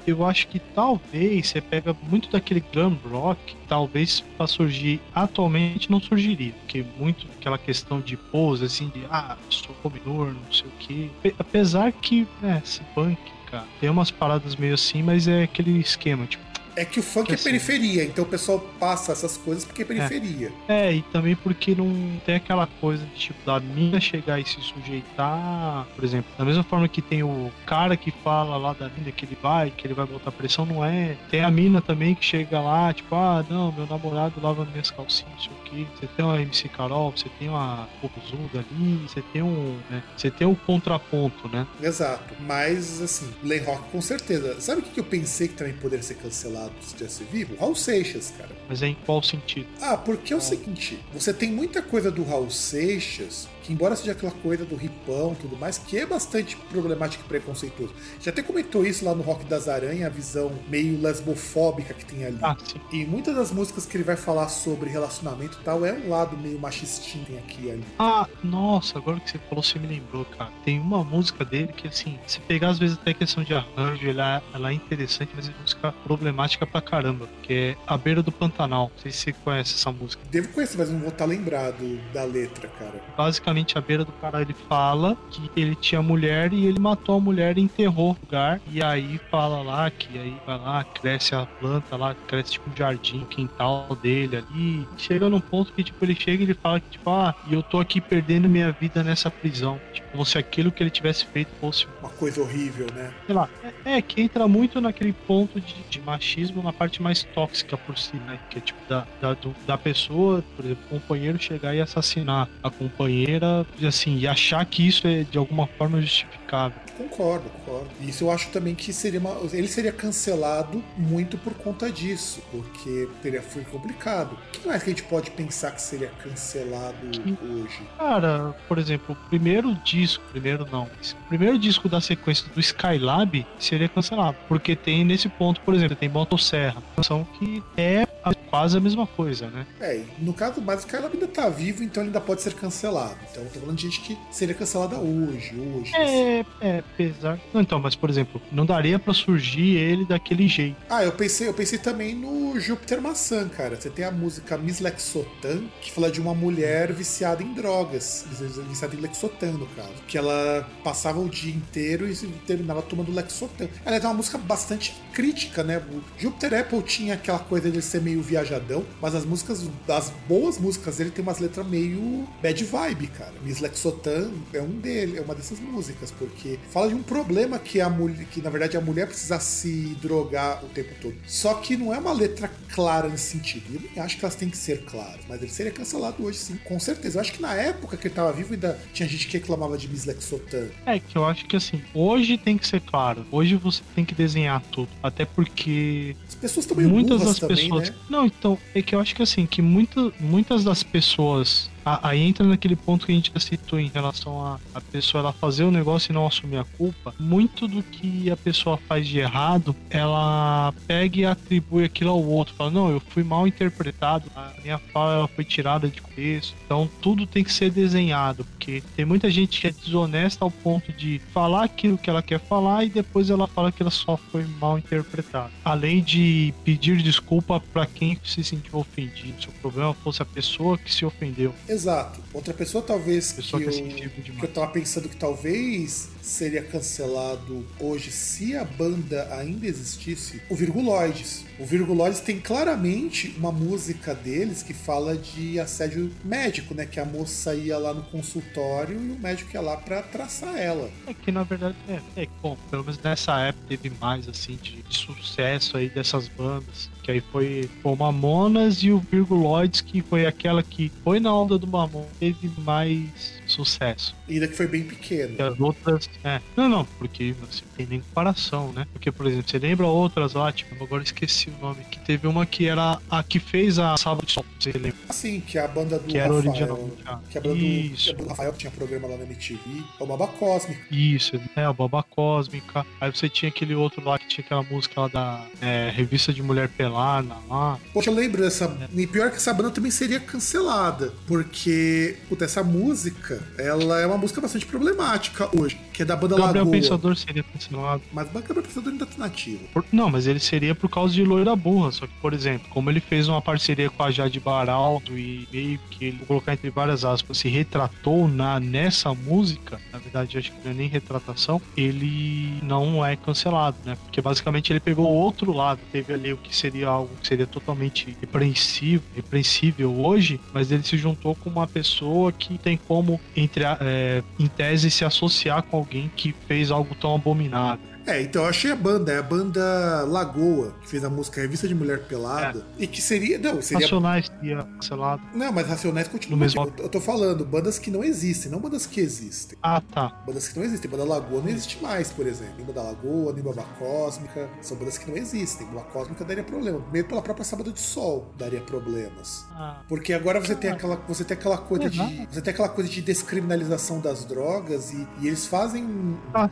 Eu 0.06 0.26
acho 0.26 0.48
que 0.48 0.60
talvez 0.60 1.48
você 1.48 1.62
pega 1.62 1.96
muito 2.10 2.30
daquele 2.30 2.62
glam 2.74 2.98
rock, 3.10 3.56
talvez 3.68 4.22
para 4.38 4.48
surgir 4.48 5.00
atualmente 5.16 5.90
não 5.90 6.02
surgiria, 6.02 6.54
porque 6.60 6.86
muito 6.98 7.26
aquela 7.40 7.58
questão 7.58 8.02
de 8.02 8.18
pose 8.18 8.66
assim 8.66 8.90
de 8.90 9.06
ah, 9.10 9.38
sou 9.50 9.74
combinor, 9.82 10.34
não 10.34 10.52
sei 10.52 10.68
o 10.68 10.72
que. 10.80 11.12
Apesar 11.40 11.92
que, 11.94 12.28
né, 12.42 12.62
esse 12.64 12.82
punk, 12.96 13.18
cara, 13.50 13.66
tem 13.80 13.90
umas 13.90 14.12
paradas 14.12 14.56
meio 14.56 14.74
assim, 14.74 15.02
mas 15.02 15.28
é 15.28 15.44
aquele 15.44 15.80
esquema, 15.80 16.26
tipo, 16.26 16.44
é 16.76 16.86
que 16.86 17.00
o 17.00 17.04
funk 17.04 17.32
é, 17.32 17.36
é 17.36 17.38
periferia, 17.38 18.04
então 18.04 18.24
o 18.24 18.28
pessoal 18.28 18.60
passa 18.80 19.12
essas 19.12 19.38
coisas 19.38 19.66
porque 19.66 19.84
é 19.84 19.86
periferia. 19.86 20.52
É. 20.68 20.90
é, 20.90 20.94
e 20.94 21.02
também 21.04 21.36
porque 21.36 21.76
não 21.76 22.20
tem 22.26 22.36
aquela 22.36 22.68
coisa 22.68 23.06
de 23.06 23.16
tipo 23.16 23.46
da 23.46 23.60
mina 23.60 24.00
chegar 24.00 24.40
e 24.40 24.46
se 24.46 24.62
sujeitar, 24.62 25.88
por 25.96 26.04
exemplo, 26.04 26.32
da 26.38 26.46
mesma 26.46 26.64
forma 26.64 26.88
que 26.88 27.02
tem 27.02 27.24
o 27.24 27.52
cara 27.66 27.96
que 27.96 28.12
fala 28.24 28.58
lá 28.58 28.74
da 28.74 28.90
mina 28.90 29.12
que 29.12 29.26
ele 29.26 29.38
vai, 29.42 29.72
que 29.72 29.86
ele 29.86 29.94
vai 29.94 30.06
botar 30.06 30.32
pressão, 30.32 30.66
não 30.66 30.84
é. 30.84 31.16
Tem 31.30 31.44
a 31.44 31.52
mina 31.52 31.82
também 31.82 32.16
que 32.16 32.26
chega 32.26 32.60
lá, 32.60 32.94
tipo, 32.94 33.14
ah, 33.16 33.46
não, 33.50 33.72
meu 33.72 33.86
namorado 33.86 34.42
lava 34.42 34.66
minhas 34.66 34.92
calcinhas, 34.92 35.44
sei 35.44 35.52
o 35.52 35.64
que. 35.64 35.88
Você 36.00 36.08
tem 36.08 36.26
uma 36.26 36.42
MC 36.42 36.70
Carol, 36.70 37.12
você 37.12 37.30
tem 37.40 37.50
uma 37.50 37.88
Popozuda 38.02 38.60
ali, 38.60 39.08
você 39.08 39.22
tem 39.34 39.42
um. 39.42 39.78
Né, 39.90 40.04
você 40.16 40.32
tem 40.32 40.48
um 40.48 40.56
contraponto, 40.56 41.48
né? 41.48 41.68
Exato. 41.82 42.34
Mas 42.42 43.02
assim, 43.02 43.32
Lay 43.44 43.60
Rock 43.60 43.90
com 43.92 44.02
certeza. 44.02 44.60
Sabe 44.60 44.82
o 44.82 44.84
que 44.84 45.00
eu 45.00 45.04
pensei 45.04 45.48
que 45.48 45.56
também 45.56 45.74
poderia 45.74 46.04
ser 46.04 46.16
cancelado? 46.16 46.63
Lá 46.64 46.70
do 46.70 46.98
Jesse 46.98 47.24
Vivo? 47.26 47.56
Raul 47.60 47.76
Seixas, 47.76 48.34
cara. 48.38 48.50
Mas 48.68 48.82
em 48.82 48.96
qual 49.06 49.22
sentido? 49.22 49.68
Ah, 49.82 49.98
porque 49.98 50.34
é 50.34 50.36
o 50.36 50.42
seguinte: 50.42 51.00
você 51.14 51.34
tem 51.34 51.52
muita 51.52 51.82
coisa 51.82 52.10
do 52.10 52.24
Raul 52.24 52.50
Seixas 52.50 53.48
que 53.64 53.74
embora 53.74 53.96
seja 53.96 54.12
aquela 54.12 54.32
coisa 54.32 54.66
do 54.66 54.76
ripão 54.76 55.36
tudo 55.40 55.58
mais, 55.58 55.78
que 55.78 55.98
é 55.98 56.06
bastante 56.06 56.56
problemático 56.56 57.24
e 57.26 57.28
preconceituoso. 57.28 57.94
Já 58.22 58.32
até 58.32 58.44
comentou 58.44 58.86
isso 58.86 59.06
lá 59.06 59.16
no 59.16 59.24
Rock 59.24 59.46
das 59.46 59.68
Aranhas, 59.68 60.06
a 60.06 60.10
visão 60.10 60.52
meio 60.70 61.02
lesbofóbica 61.02 61.94
que 61.94 62.06
tem 62.06 62.26
ali. 62.26 62.38
Ah, 62.42 62.56
e 62.92 63.06
muitas 63.06 63.36
das 63.36 63.52
músicas 63.52 63.86
que 63.86 63.96
ele 63.98 64.04
vai 64.04 64.16
falar 64.16 64.50
sobre 64.50 64.90
relacionamento 64.90 65.58
e 65.60 65.64
tal 65.64 65.86
é 65.86 65.94
um 65.94 66.10
lado 66.10 66.38
meio 66.38 66.60
machistinho 66.60 67.38
aqui 67.40 67.72
ali. 67.72 67.84
Ah, 67.98 68.28
nossa, 68.44 68.98
agora 68.98 69.20
que 69.20 69.32
você 69.32 69.40
falou, 69.50 69.64
você 69.64 69.80
me 69.80 69.88
lembrou, 69.88 70.26
cara. 70.26 70.52
Tem 70.66 70.80
uma 70.80 71.04
música 71.04 71.46
dele 71.46 71.72
que, 71.72 71.88
assim, 71.88 72.20
se 72.28 72.40
pegar 72.42 72.70
às 72.70 72.80
vezes 72.80 72.98
até 72.98 73.14
questão 73.14 73.44
de 73.44 73.54
arranjo, 73.54 74.10
ela, 74.10 74.42
ela 74.54 74.72
é 74.72 74.74
interessante, 74.74 75.32
mas 75.36 75.48
é 75.48 75.54
música 75.62 75.92
problemática 76.04 76.66
pra 76.68 76.82
caramba, 76.82 77.30
que 77.42 77.54
é 77.54 77.78
A 77.88 77.98
Beira 77.98 78.22
do 78.22 78.32
Pantanal. 78.32 78.92
Não 78.94 79.02
sei 79.02 79.12
se 79.12 79.20
você 79.20 79.34
conhece 79.34 79.76
essa 79.76 79.92
música. 79.92 80.22
Devo 80.30 80.50
conhecer, 80.50 80.78
mas 80.78 80.90
não 80.90 81.00
vou 81.00 81.10
estar 81.10 81.26
lembrado 81.26 82.00
da 82.14 82.24
letra, 82.24 82.68
cara. 82.68 83.02
Basicamente, 83.16 83.53
basicamente 83.54 83.78
à 83.78 83.82
beira 83.82 84.04
do 84.04 84.12
cara 84.14 84.42
ele 84.42 84.56
fala 84.68 85.16
que 85.30 85.50
ele 85.56 85.76
tinha 85.76 86.02
mulher 86.02 86.52
e 86.52 86.66
ele 86.66 86.80
matou 86.80 87.16
a 87.16 87.20
mulher 87.20 87.58
e 87.58 87.62
enterrou 87.62 88.12
o 88.12 88.18
lugar. 88.20 88.60
E 88.72 88.84
aí 88.84 89.20
fala 89.30 89.62
lá 89.62 89.90
que 89.92 90.18
aí 90.18 90.36
vai 90.46 90.58
lá, 90.58 90.84
cresce 90.84 91.36
a 91.36 91.46
planta 91.46 91.96
lá, 91.96 92.16
cresce 92.28 92.54
tipo 92.54 92.70
um 92.70 92.76
jardim, 92.76 93.22
um 93.22 93.26
quintal 93.26 93.96
dele 94.02 94.38
ali. 94.38 94.88
Chega 94.98 95.30
num 95.30 95.40
ponto 95.40 95.72
que 95.74 95.84
tipo 95.84 96.04
ele 96.04 96.16
chega 96.16 96.44
e 96.44 96.46
ele 96.46 96.54
fala 96.54 96.80
que 96.80 96.90
tipo, 96.90 97.10
ah, 97.10 97.36
e 97.48 97.54
eu 97.54 97.62
tô 97.62 97.80
aqui 97.80 98.02
perdendo 98.02 98.50
minha 98.50 98.72
vida 98.72 99.04
nessa 99.04 99.30
prisão. 99.30 99.80
Tipo, 99.94 100.08
como 100.12 100.26
se 100.26 100.38
aquilo 100.38 100.72
que 100.72 100.82
ele 100.82 100.90
tivesse 100.90 101.26
feito 101.26 101.50
fosse 101.60 101.88
uma 102.00 102.10
coisa 102.10 102.42
horrível, 102.42 102.88
né? 102.94 103.14
Sei 103.26 103.36
lá, 103.36 103.50
é, 103.86 103.98
é 103.98 104.02
que 104.02 104.22
entra 104.22 104.48
muito 104.48 104.82
naquele 104.82 105.14
ponto 105.14 105.60
de, 105.60 105.76
de 105.90 106.02
machismo 106.02 106.24
machismo 106.24 106.64
na 106.64 106.72
parte 106.72 107.02
mais 107.02 107.24
tóxica 107.24 107.78
por 107.78 107.98
si, 107.98 108.16
né? 108.16 108.40
Que 108.50 108.58
é 108.58 108.62
tipo 108.62 108.80
da, 108.88 109.06
da, 109.22 109.34
do, 109.34 109.54
da 109.68 109.78
pessoa, 109.78 110.44
por 110.56 110.66
exemplo, 110.66 110.84
o 110.86 111.00
companheiro 111.00 111.38
chegar 111.40 111.76
e 111.76 111.82
assassinar 111.82 112.48
a 112.62 112.70
companheira, 112.70 113.43
e 113.80 113.86
assim, 113.86 114.18
e 114.18 114.28
achar 114.28 114.66
que 114.66 114.88
isso 114.88 115.08
é 115.08 115.24
de 115.24 115.38
alguma 115.38 115.68
forma 115.68 116.02
justificável. 116.02 116.78
Concordo, 116.98 117.50
concordo. 117.50 117.90
Isso 118.02 118.24
eu 118.24 118.32
acho 118.32 118.50
também 118.50 118.76
que 118.76 118.94
seria 118.94 119.20
uma, 119.20 119.36
ele 119.52 119.68
seria 119.68 119.92
cancelado 119.92 120.84
muito 120.96 121.38
por 121.38 121.54
conta 121.54 121.92
disso, 121.92 122.42
porque 122.52 123.10
teria 123.22 123.42
foi 123.42 123.64
complicado. 123.64 124.34
O 124.34 124.52
que 124.52 124.68
mais 124.68 124.84
que 124.84 124.90
a 124.90 124.94
gente 124.94 125.04
pode 125.04 125.32
pensar 125.32 125.72
que 125.72 125.82
seria 125.82 126.10
cancelado 126.22 126.98
hoje? 127.42 127.82
Cara, 127.98 128.56
por 128.68 128.78
exemplo, 128.78 129.16
o 129.16 129.30
primeiro 129.30 129.74
disco, 129.84 130.24
primeiro 130.32 130.68
não, 130.72 130.84
o 130.84 131.28
primeiro 131.28 131.58
disco 131.58 131.90
da 131.90 132.00
sequência 132.00 132.46
do 132.54 132.60
Skylab 132.60 133.46
seria 133.58 133.90
cancelado, 133.90 134.38
porque 134.48 134.76
tem 134.76 135.04
nesse 135.04 135.28
ponto, 135.28 135.60
por 135.62 135.74
exemplo, 135.74 135.96
tem 135.96 136.10
Motosserra, 136.10 136.82
canção 136.96 137.28
que 137.40 137.64
é 137.76 138.06
quase 138.54 138.78
a 138.78 138.80
mesma 138.80 139.08
coisa, 139.08 139.48
né? 139.48 139.66
É, 139.82 140.04
no 140.20 140.32
caso, 140.32 140.62
mas 140.62 140.84
o 140.84 140.86
Skylab 140.86 141.12
ainda 141.12 141.28
tá 141.28 141.50
vivo, 141.50 141.84
então 141.84 142.04
ele 142.04 142.10
ainda 142.10 142.22
pode 142.22 142.40
ser 142.44 142.54
cancelado. 142.54 143.18
Então, 143.32 143.44
tô 143.46 143.60
falando 143.60 143.78
de 143.78 143.82
gente 143.82 144.02
que 144.02 144.16
seria 144.30 144.54
cancelada 144.54 144.96
hoje, 144.96 145.56
hoje. 145.60 145.92
É, 145.96 146.46
é, 146.62 146.80
apesar. 146.80 147.40
Não, 147.52 147.62
então, 147.62 147.80
mas 147.80 147.96
por 147.96 148.12
exemplo, 148.12 148.40
não 148.52 148.64
daria 148.64 149.00
para 149.00 149.12
surgir 149.12 149.76
ele 149.76 150.06
daquele 150.06 150.48
jeito. 150.48 150.78
Ah, 150.88 151.04
eu 151.04 151.12
pensei, 151.14 151.48
eu 151.48 151.54
pensei 151.56 151.80
também 151.80 152.14
no 152.14 152.60
Júpiter 152.60 153.02
Maçã, 153.02 153.50
cara. 153.50 153.76
Você 153.76 153.90
tem 153.90 154.06
a 154.06 154.12
música 154.12 154.56
Miss 154.56 154.80
Lexotan, 154.80 155.64
que 155.82 155.92
fala 155.92 156.12
de 156.12 156.22
uma 156.22 156.36
mulher 156.36 156.94
viciada 156.94 157.42
em 157.42 157.56
drogas, 157.56 158.28
viciada 158.70 158.96
em 158.96 159.00
Lexotan, 159.00 159.54
no 159.54 159.66
caso. 159.66 159.94
Que 160.08 160.16
ela 160.16 160.70
passava 160.84 161.20
o 161.20 161.28
dia 161.28 161.56
inteiro 161.56 162.08
e 162.08 162.16
terminava 162.46 162.84
tomando 162.84 163.12
Lexotan. 163.12 163.68
Ela 163.84 163.96
é 163.96 164.00
uma 164.02 164.14
música 164.14 164.38
bastante 164.38 164.96
crítica, 165.12 165.64
né? 165.64 165.80
O 165.92 166.04
Júpiter 166.22 166.54
Apple 166.54 166.84
tinha 166.84 167.16
aquela 167.16 167.40
coisa 167.40 167.72
de 167.72 167.82
ser 167.82 168.00
meio 168.00 168.22
viajadão, 168.44 168.84
mas 169.02 169.16
as 169.16 169.26
músicas, 169.26 169.68
as 169.88 170.12
boas 170.28 170.58
músicas 170.58 170.98
dele 170.98 171.12
tem 171.12 171.24
umas 171.24 171.40
letras 171.40 171.66
meio 171.66 172.28
bad 172.42 172.64
vibe, 172.64 173.08
cara. 173.08 173.34
Miss 173.44 173.60
Lexotan 173.60 174.32
é 174.54 174.62
um 174.62 174.80
dele, 174.80 175.18
é 175.18 175.22
uma 175.22 175.34
dessas 175.34 175.60
músicas, 175.60 176.12
porque 176.12 176.60
fala 176.70 176.90
de 176.90 176.96
um 176.96 177.02
problema 177.02 177.58
que 177.58 177.80
a 177.82 177.90
mulher, 177.90 178.26
que 178.26 178.42
na 178.42 178.50
verdade 178.50 178.78
a 178.78 178.82
mulher 178.82 179.08
precisa 179.08 179.40
se 179.40 179.96
drogar 180.02 180.64
o 180.64 180.68
tempo 180.68 180.94
todo. 181.02 181.16
Só 181.26 181.56
que 181.56 181.78
não 181.78 181.94
é 181.94 181.98
uma 181.98 182.14
letra 182.14 182.50
clara 182.74 183.08
nesse 183.08 183.32
sentido. 183.32 183.64
Eu 183.74 183.82
nem 183.82 184.04
acho 184.04 184.18
que 184.18 184.26
elas 184.26 184.36
têm 184.36 184.50
que 184.50 184.58
ser 184.58 184.84
claras, 184.86 185.22
mas 185.28 185.42
ele 185.42 185.52
seria 185.52 185.72
cancelado 185.72 186.24
hoje 186.24 186.38
sim, 186.38 186.58
com 186.64 186.80
certeza. 186.80 187.18
Eu 187.18 187.22
acho 187.22 187.34
que 187.34 187.42
na 187.42 187.54
época 187.54 187.98
que 187.98 188.08
ele 188.08 188.16
tava 188.16 188.32
vivo 188.32 188.54
ainda 188.54 188.80
tinha 188.94 189.08
gente 189.08 189.28
que 189.28 189.38
reclamava 189.38 189.78
de 189.78 189.88
Miss 189.88 190.06
Lexotan. 190.06 190.68
É 190.86 191.00
que 191.00 191.18
eu 191.18 191.26
acho 191.26 191.46
que 191.46 191.56
assim, 191.56 191.82
hoje 191.94 192.38
tem 192.38 192.58
que 192.58 192.68
ser 192.68 192.82
claro. 192.82 193.26
Hoje 193.32 193.56
você 193.56 193.82
tem 193.96 194.04
que 194.04 194.14
desenhar 194.14 194.62
tudo, 194.72 194.90
até 195.02 195.26
porque 195.26 196.16
as 196.28 196.36
pessoas 196.36 196.66
também 196.66 196.88
muitas 196.88 197.22
das 197.22 197.40
também, 197.40 197.58
pessoas. 197.58 197.90
Né? 197.90 197.96
Não, 198.10 198.30
então 198.38 198.58
é 198.74 198.82
que 198.82 198.96
eu 198.96 199.00
acho 199.00 199.16
que 199.16 199.22
assim 199.22 199.46
que 199.46 199.62
muita, 199.62 200.12
muitas 200.20 200.64
das 200.64 200.84
pessoas 200.84 201.70
Aí 201.86 202.22
entra 202.22 202.46
naquele 202.46 202.76
ponto 202.76 203.06
que 203.06 203.12
a 203.12 203.16
gente 203.16 203.32
já 203.34 203.40
citou 203.40 203.80
em 203.80 203.90
relação 203.94 204.46
a 204.46 204.60
a 204.74 204.82
pessoa 204.82 205.22
ela 205.22 205.34
fazer 205.34 205.64
o 205.64 205.72
negócio 205.72 206.12
e 206.12 206.14
não 206.14 206.26
assumir 206.26 206.58
a 206.58 206.64
culpa. 206.64 207.14
Muito 207.20 207.68
do 207.68 207.82
que 207.84 208.30
a 208.30 208.38
pessoa 208.38 208.78
faz 208.78 209.08
de 209.08 209.20
errado, 209.20 209.76
ela 209.90 210.74
pega 210.88 211.20
e 211.20 211.26
atribui 211.26 211.86
aquilo 211.86 212.12
ao 212.12 212.24
outro. 212.24 212.54
Fala, 212.56 212.72
não, 212.72 212.90
eu 212.90 213.00
fui 213.00 213.24
mal 213.24 213.48
interpretado, 213.48 214.30
a 214.36 214.52
minha 214.62 214.78
fala 214.78 215.28
foi 215.28 215.44
tirada 215.44 215.88
de 215.88 216.02
contexto. 216.02 216.56
Então 216.66 216.90
tudo 217.02 217.26
tem 217.26 217.44
que 217.44 217.52
ser 217.52 217.72
desenhado, 217.72 218.46
porque 218.46 218.84
tem 218.96 219.06
muita 219.06 219.30
gente 219.30 219.60
que 219.60 219.68
é 219.68 219.72
desonesta 219.72 220.44
ao 220.44 220.52
ponto 220.52 220.92
de 220.92 221.22
falar 221.34 221.64
aquilo 221.64 221.98
que 221.98 222.10
ela 222.10 222.22
quer 222.22 222.40
falar 222.40 222.84
e 222.84 222.90
depois 222.90 223.30
ela 223.30 223.48
fala 223.48 223.72
que 223.72 223.82
ela 223.82 223.92
só 223.92 224.18
foi 224.18 224.46
mal 224.60 224.78
interpretada. 224.78 225.52
Além 225.64 226.02
de 226.02 226.54
pedir 226.64 227.02
desculpa 227.02 227.60
para 227.60 227.86
quem 227.86 228.18
se 228.24 228.44
sentiu 228.44 228.80
ofendido. 228.80 229.42
Se 229.42 229.50
o 229.50 229.52
problema 229.54 229.94
fosse 229.94 230.22
a 230.22 230.26
pessoa 230.26 230.78
que 230.78 230.94
se 230.94 231.06
ofendeu. 231.06 231.54
Exato. 231.74 232.22
Outra 232.34 232.54
pessoa 232.54 232.84
talvez 232.84 233.34
Pessoa 233.34 233.62
que, 233.62 233.70
é 233.70 234.06
eu, 234.06 234.10
que 234.12 234.46
eu 234.46 234.54
tava 234.54 234.68
pensando 234.68 235.10
que 235.10 235.16
talvez 235.16 236.10
seria 236.24 236.64
cancelado 236.64 237.66
hoje 237.80 238.12
se 238.12 238.56
a 238.56 238.64
banda 238.64 239.28
ainda 239.36 239.68
existisse, 239.68 240.42
o 240.50 240.56
Virguloides. 240.56 241.46
O 241.60 241.66
Virguloides 241.66 242.22
tem 242.22 242.40
claramente 242.40 243.36
uma 243.38 243.52
música 243.52 244.16
deles 244.16 244.64
que 244.64 244.74
fala 244.74 245.16
de 245.16 245.60
assédio 245.60 246.12
médico, 246.24 246.74
né? 246.74 246.86
Que 246.86 247.00
a 247.00 247.06
moça 247.06 247.54
ia 247.54 247.78
lá 247.78 247.94
no 247.94 248.04
consultório 248.04 248.96
e 248.96 249.12
o 249.12 249.20
médico 249.20 249.52
ia 249.54 249.62
lá 249.62 249.78
pra 249.78 250.02
traçar 250.02 250.58
ela. 250.58 250.90
É 251.06 251.14
que 251.14 251.32
na 251.32 251.44
verdade 251.44 251.76
é, 251.88 252.24
é 252.24 252.28
bom, 252.42 252.58
pelo 252.72 252.84
menos 252.84 253.00
nessa 253.02 253.40
época 253.40 253.66
teve 253.68 253.92
mais 254.00 254.28
assim 254.28 254.58
de, 254.62 254.82
de 254.82 254.98
sucesso 254.98 255.78
aí 255.78 255.90
dessas 255.90 256.28
bandas. 256.30 256.90
Que 257.04 257.12
aí 257.12 257.22
foi 257.32 257.70
o 257.84 257.96
Mamonas 257.96 258.78
e 258.78 258.90
o 258.90 259.00
Virguloides, 259.00 259.82
que 259.82 260.02
foi 260.02 260.26
aquela 260.26 260.64
que 260.64 260.90
foi 261.04 261.20
na 261.20 261.36
onda 261.36 261.58
do 261.58 261.68
Mamon, 261.68 262.06
teve 262.18 262.50
mais 262.60 263.43
sucesso. 263.54 264.16
E 264.28 264.34
ainda 264.34 264.48
que 264.48 264.56
foi 264.56 264.68
bem 264.68 264.84
pequeno. 264.84 265.36
E 265.38 265.42
as 265.42 265.60
outras. 265.60 266.10
É. 266.24 266.42
Não, 266.56 266.68
não, 266.70 266.86
porque 266.98 267.36
assim, 267.50 267.64
tem 267.78 267.86
nem 267.86 268.00
comparação, 268.02 268.72
né? 268.74 268.86
Porque, 268.94 269.12
por 269.12 269.26
exemplo, 269.28 269.50
você 269.50 269.58
lembra 269.60 269.86
outras 269.88 270.34
lá, 270.34 270.52
tipo, 270.52 270.82
agora 270.84 271.04
esqueci 271.04 271.50
o 271.50 271.62
nome, 271.66 271.84
que 271.90 272.00
teve 272.00 272.28
uma 272.28 272.46
que 272.46 272.68
era 272.68 273.00
a 273.10 273.24
que 273.24 273.40
fez 273.40 273.80
a 273.80 273.96
Sábado 273.98 274.26
de 274.26 274.32
Sol, 274.32 274.46
você 274.60 274.72
lembra? 274.72 274.96
Assim, 275.10 275.40
que 275.40 275.58
é 275.58 275.62
a 275.64 275.68
banda 275.68 276.00
do 276.00 276.06
Que 276.06 276.18
era 276.18 276.34
Rafael. 276.34 276.50
originalmente. 276.50 276.94
ah, 277.06 277.20
Que 277.30 277.38
é 277.38 277.42
a 277.42 277.44
banda 277.44 277.56
Isso. 277.60 278.14
do, 278.14 278.24
do 278.24 278.30
Rafael 278.30 278.52
que 278.54 278.60
tinha 278.60 278.72
programa 278.72 279.08
lá 279.08 279.18
na 279.18 279.24
MTV. 279.24 279.60
É 280.00 280.04
o 280.04 280.06
Baba 280.08 280.28
Cósmica. 280.28 280.82
Isso, 280.92 281.40
é, 281.56 281.64
a 281.64 281.74
Boba 281.74 282.04
Cósmica. 282.04 282.86
Aí 283.00 283.12
você 283.12 283.30
tinha 283.30 283.50
aquele 283.50 283.76
outro 283.76 284.04
lá 284.04 284.18
que 284.18 284.28
tinha 284.28 284.44
aquela 284.46 284.64
música 284.64 285.02
lá 285.02 285.08
da 285.08 285.46
é, 285.62 285.90
revista 285.94 286.34
de 286.34 286.42
mulher 286.42 286.70
pelada 286.70 287.36
lá. 287.50 287.80
Poxa, 287.94 288.10
eu 288.10 288.14
lembro 288.16 288.42
dessa. 288.42 288.76
E 288.96 289.06
pior 289.08 289.30
que 289.30 289.38
essa 289.38 289.54
banda 289.54 289.72
também 289.72 289.92
seria 289.92 290.20
cancelada. 290.20 291.14
Porque, 291.28 292.16
puta, 292.30 292.46
essa 292.46 292.64
música, 292.64 293.43
ela 293.58 294.00
é 294.00 294.06
uma 294.06 294.18
música 294.18 294.40
bastante 294.42 294.66
problemática 294.66 295.50
hoje. 295.58 295.80
Que 295.94 296.02
é 296.02 296.06
da 296.06 296.16
banda 296.16 296.36
Gabriel 296.36 296.66
Lagoa. 296.66 296.72
Pensador 296.82 297.16
seria 297.16 297.44
cancelado. 297.44 298.02
Mas 298.12 298.28
o 298.30 298.34
Gabriel 298.34 298.64
Pensador 298.64 298.92
ainda 298.94 299.06
tá 299.06 299.14
nativo. 299.18 299.60
Por- 299.74 299.86
Não, 299.92 300.10
mas 300.10 300.26
ele 300.28 300.40
seria 300.40 300.74
por 300.74 300.90
causa 300.90 301.14
de 301.14 301.24
Loira 301.24 301.56
Burra. 301.56 301.92
Só 301.92 302.08
que, 302.08 302.14
por 302.22 302.34
exemplo, 302.34 302.68
como 302.70 302.90
ele 302.90 303.00
fez 303.00 303.28
uma 303.28 303.42
parceria 303.42 303.90
com 303.90 304.02
a 304.04 304.10
Jade 304.12 304.40
Baraldo 304.40 305.18
e 305.18 305.48
meio 305.52 305.80
que 305.92 306.06
ele, 306.06 306.18
vou 306.18 306.28
colocar 306.28 306.54
entre 306.54 306.70
várias 306.70 307.06
aspas, 307.06 307.38
se 307.38 307.48
retratou 307.50 308.28
na, 308.28 308.60
nessa 308.60 309.14
música, 309.14 309.80
na 309.92 310.00
verdade 310.00 310.38
acho 310.38 310.52
que 310.52 310.58
não 310.64 310.72
é 310.72 310.74
nem 310.74 310.88
retratação, 310.88 311.62
ele 311.78 312.58
não 312.64 313.06
é 313.06 313.16
cancelado, 313.16 313.78
né? 313.86 313.96
Porque 314.04 314.22
basicamente 314.22 314.72
ele 314.74 314.80
pegou 314.80 315.06
o 315.06 315.14
outro 315.14 315.52
lado, 315.54 315.80
teve 315.92 316.14
ali 316.14 316.34
o 316.34 316.38
que 316.38 316.56
seria 316.56 316.88
algo 316.88 317.10
que 317.22 317.28
seria 317.28 317.46
totalmente 317.46 318.16
repreensível, 318.20 319.04
repreensível 319.16 319.94
hoje, 320.00 320.40
mas 320.54 320.72
ele 320.72 320.84
se 320.84 320.98
juntou 320.98 321.36
com 321.36 321.50
uma 321.50 321.68
pessoa 321.68 322.32
que 322.32 322.58
tem 322.58 322.78
como, 322.78 323.20
entre 323.36 323.66
a- 323.66 323.78
é, 323.82 324.24
em 324.40 324.48
tese, 324.48 324.90
se 324.92 325.04
associar 325.06 325.64
com 325.64 325.78
alguém 325.78 326.12
que 326.16 326.34
fez 326.48 326.72
algo 326.72 326.94
tão 326.96 327.16
abominável. 327.16 327.94
É, 328.06 328.22
então 328.22 328.44
eu 328.44 328.50
achei 328.50 328.70
a 328.70 328.76
banda, 328.76 329.14
é 329.14 329.18
a 329.20 329.24
banda 329.24 330.04
Lagoa, 330.10 330.76
que 330.82 330.90
fez 330.90 331.06
a 331.06 331.10
música 331.10 331.40
Revista 331.40 331.70
de 331.70 331.74
Mulher 331.74 332.00
Pelada. 332.06 332.66
E 332.78 332.86
que 332.86 333.02
seria. 333.02 333.40
Não, 333.40 333.62
seria. 333.62 333.86
Racionais 333.86 334.26
seria 334.28 334.58
cancelado. 334.64 335.22
Não, 335.34 335.54
mas 335.54 335.66
Racionais 335.66 336.10
continua. 336.10 336.36
No 336.36 336.42
mesmo- 336.44 336.64
Eu, 336.80 336.84
eu 336.84 336.90
tô 336.90 337.00
falando, 337.00 337.46
bandas 337.46 337.80
que 337.80 337.90
não 337.90 338.04
existem, 338.04 338.52
não 338.52 338.60
bandas 338.60 338.86
que 338.86 339.00
existem. 339.00 339.58
Ah, 339.64 339.82
tá. 339.82 340.22
Bandas 340.28 340.50
que 340.50 340.60
não 340.60 340.66
existem. 340.66 340.92
Banda 340.92 341.06
Lagoa 341.06 341.40
não 341.42 341.48
existe 341.48 341.82
mais, 341.82 342.12
por 342.12 342.28
exemplo. 342.28 342.56
Nem 342.58 342.66
Banda 342.66 342.82
Lagoa, 342.82 343.32
nem 343.32 343.42
Baba 343.42 343.64
Cósmica. 343.80 344.50
São 344.62 344.76
bandas 344.76 344.98
que 344.98 345.10
não 345.10 345.16
existem. 345.16 345.66
Baba 345.68 345.84
Cósmica 345.84 346.26
daria 346.26 346.44
problema. 346.44 346.82
Mesmo 346.92 347.08
pela 347.08 347.22
própria 347.22 347.46
Sábado 347.46 347.72
de 347.72 347.80
Sol 347.80 348.34
daria 348.38 348.60
problemas. 348.60 349.46
Ah, 349.56 349.82
Porque 349.88 350.14
agora 350.14 350.40
você 350.40 350.56
tem 350.56 350.72
aquela, 350.72 350.96
você 351.08 351.24
tem 351.24 351.38
aquela 351.38 351.58
coisa 351.58 351.90
de. 351.90 351.98
Você 352.32 352.42
tem 352.42 352.52
aquela 352.54 352.70
coisa 352.70 352.90
de 352.90 353.02
descriminalização 353.02 354.00
das 354.00 354.26
drogas 354.26 354.92
e, 354.92 355.08
e 355.22 355.28
eles 355.28 355.46
fazem 355.46 355.84
um, 355.84 356.18
ah 356.34 356.50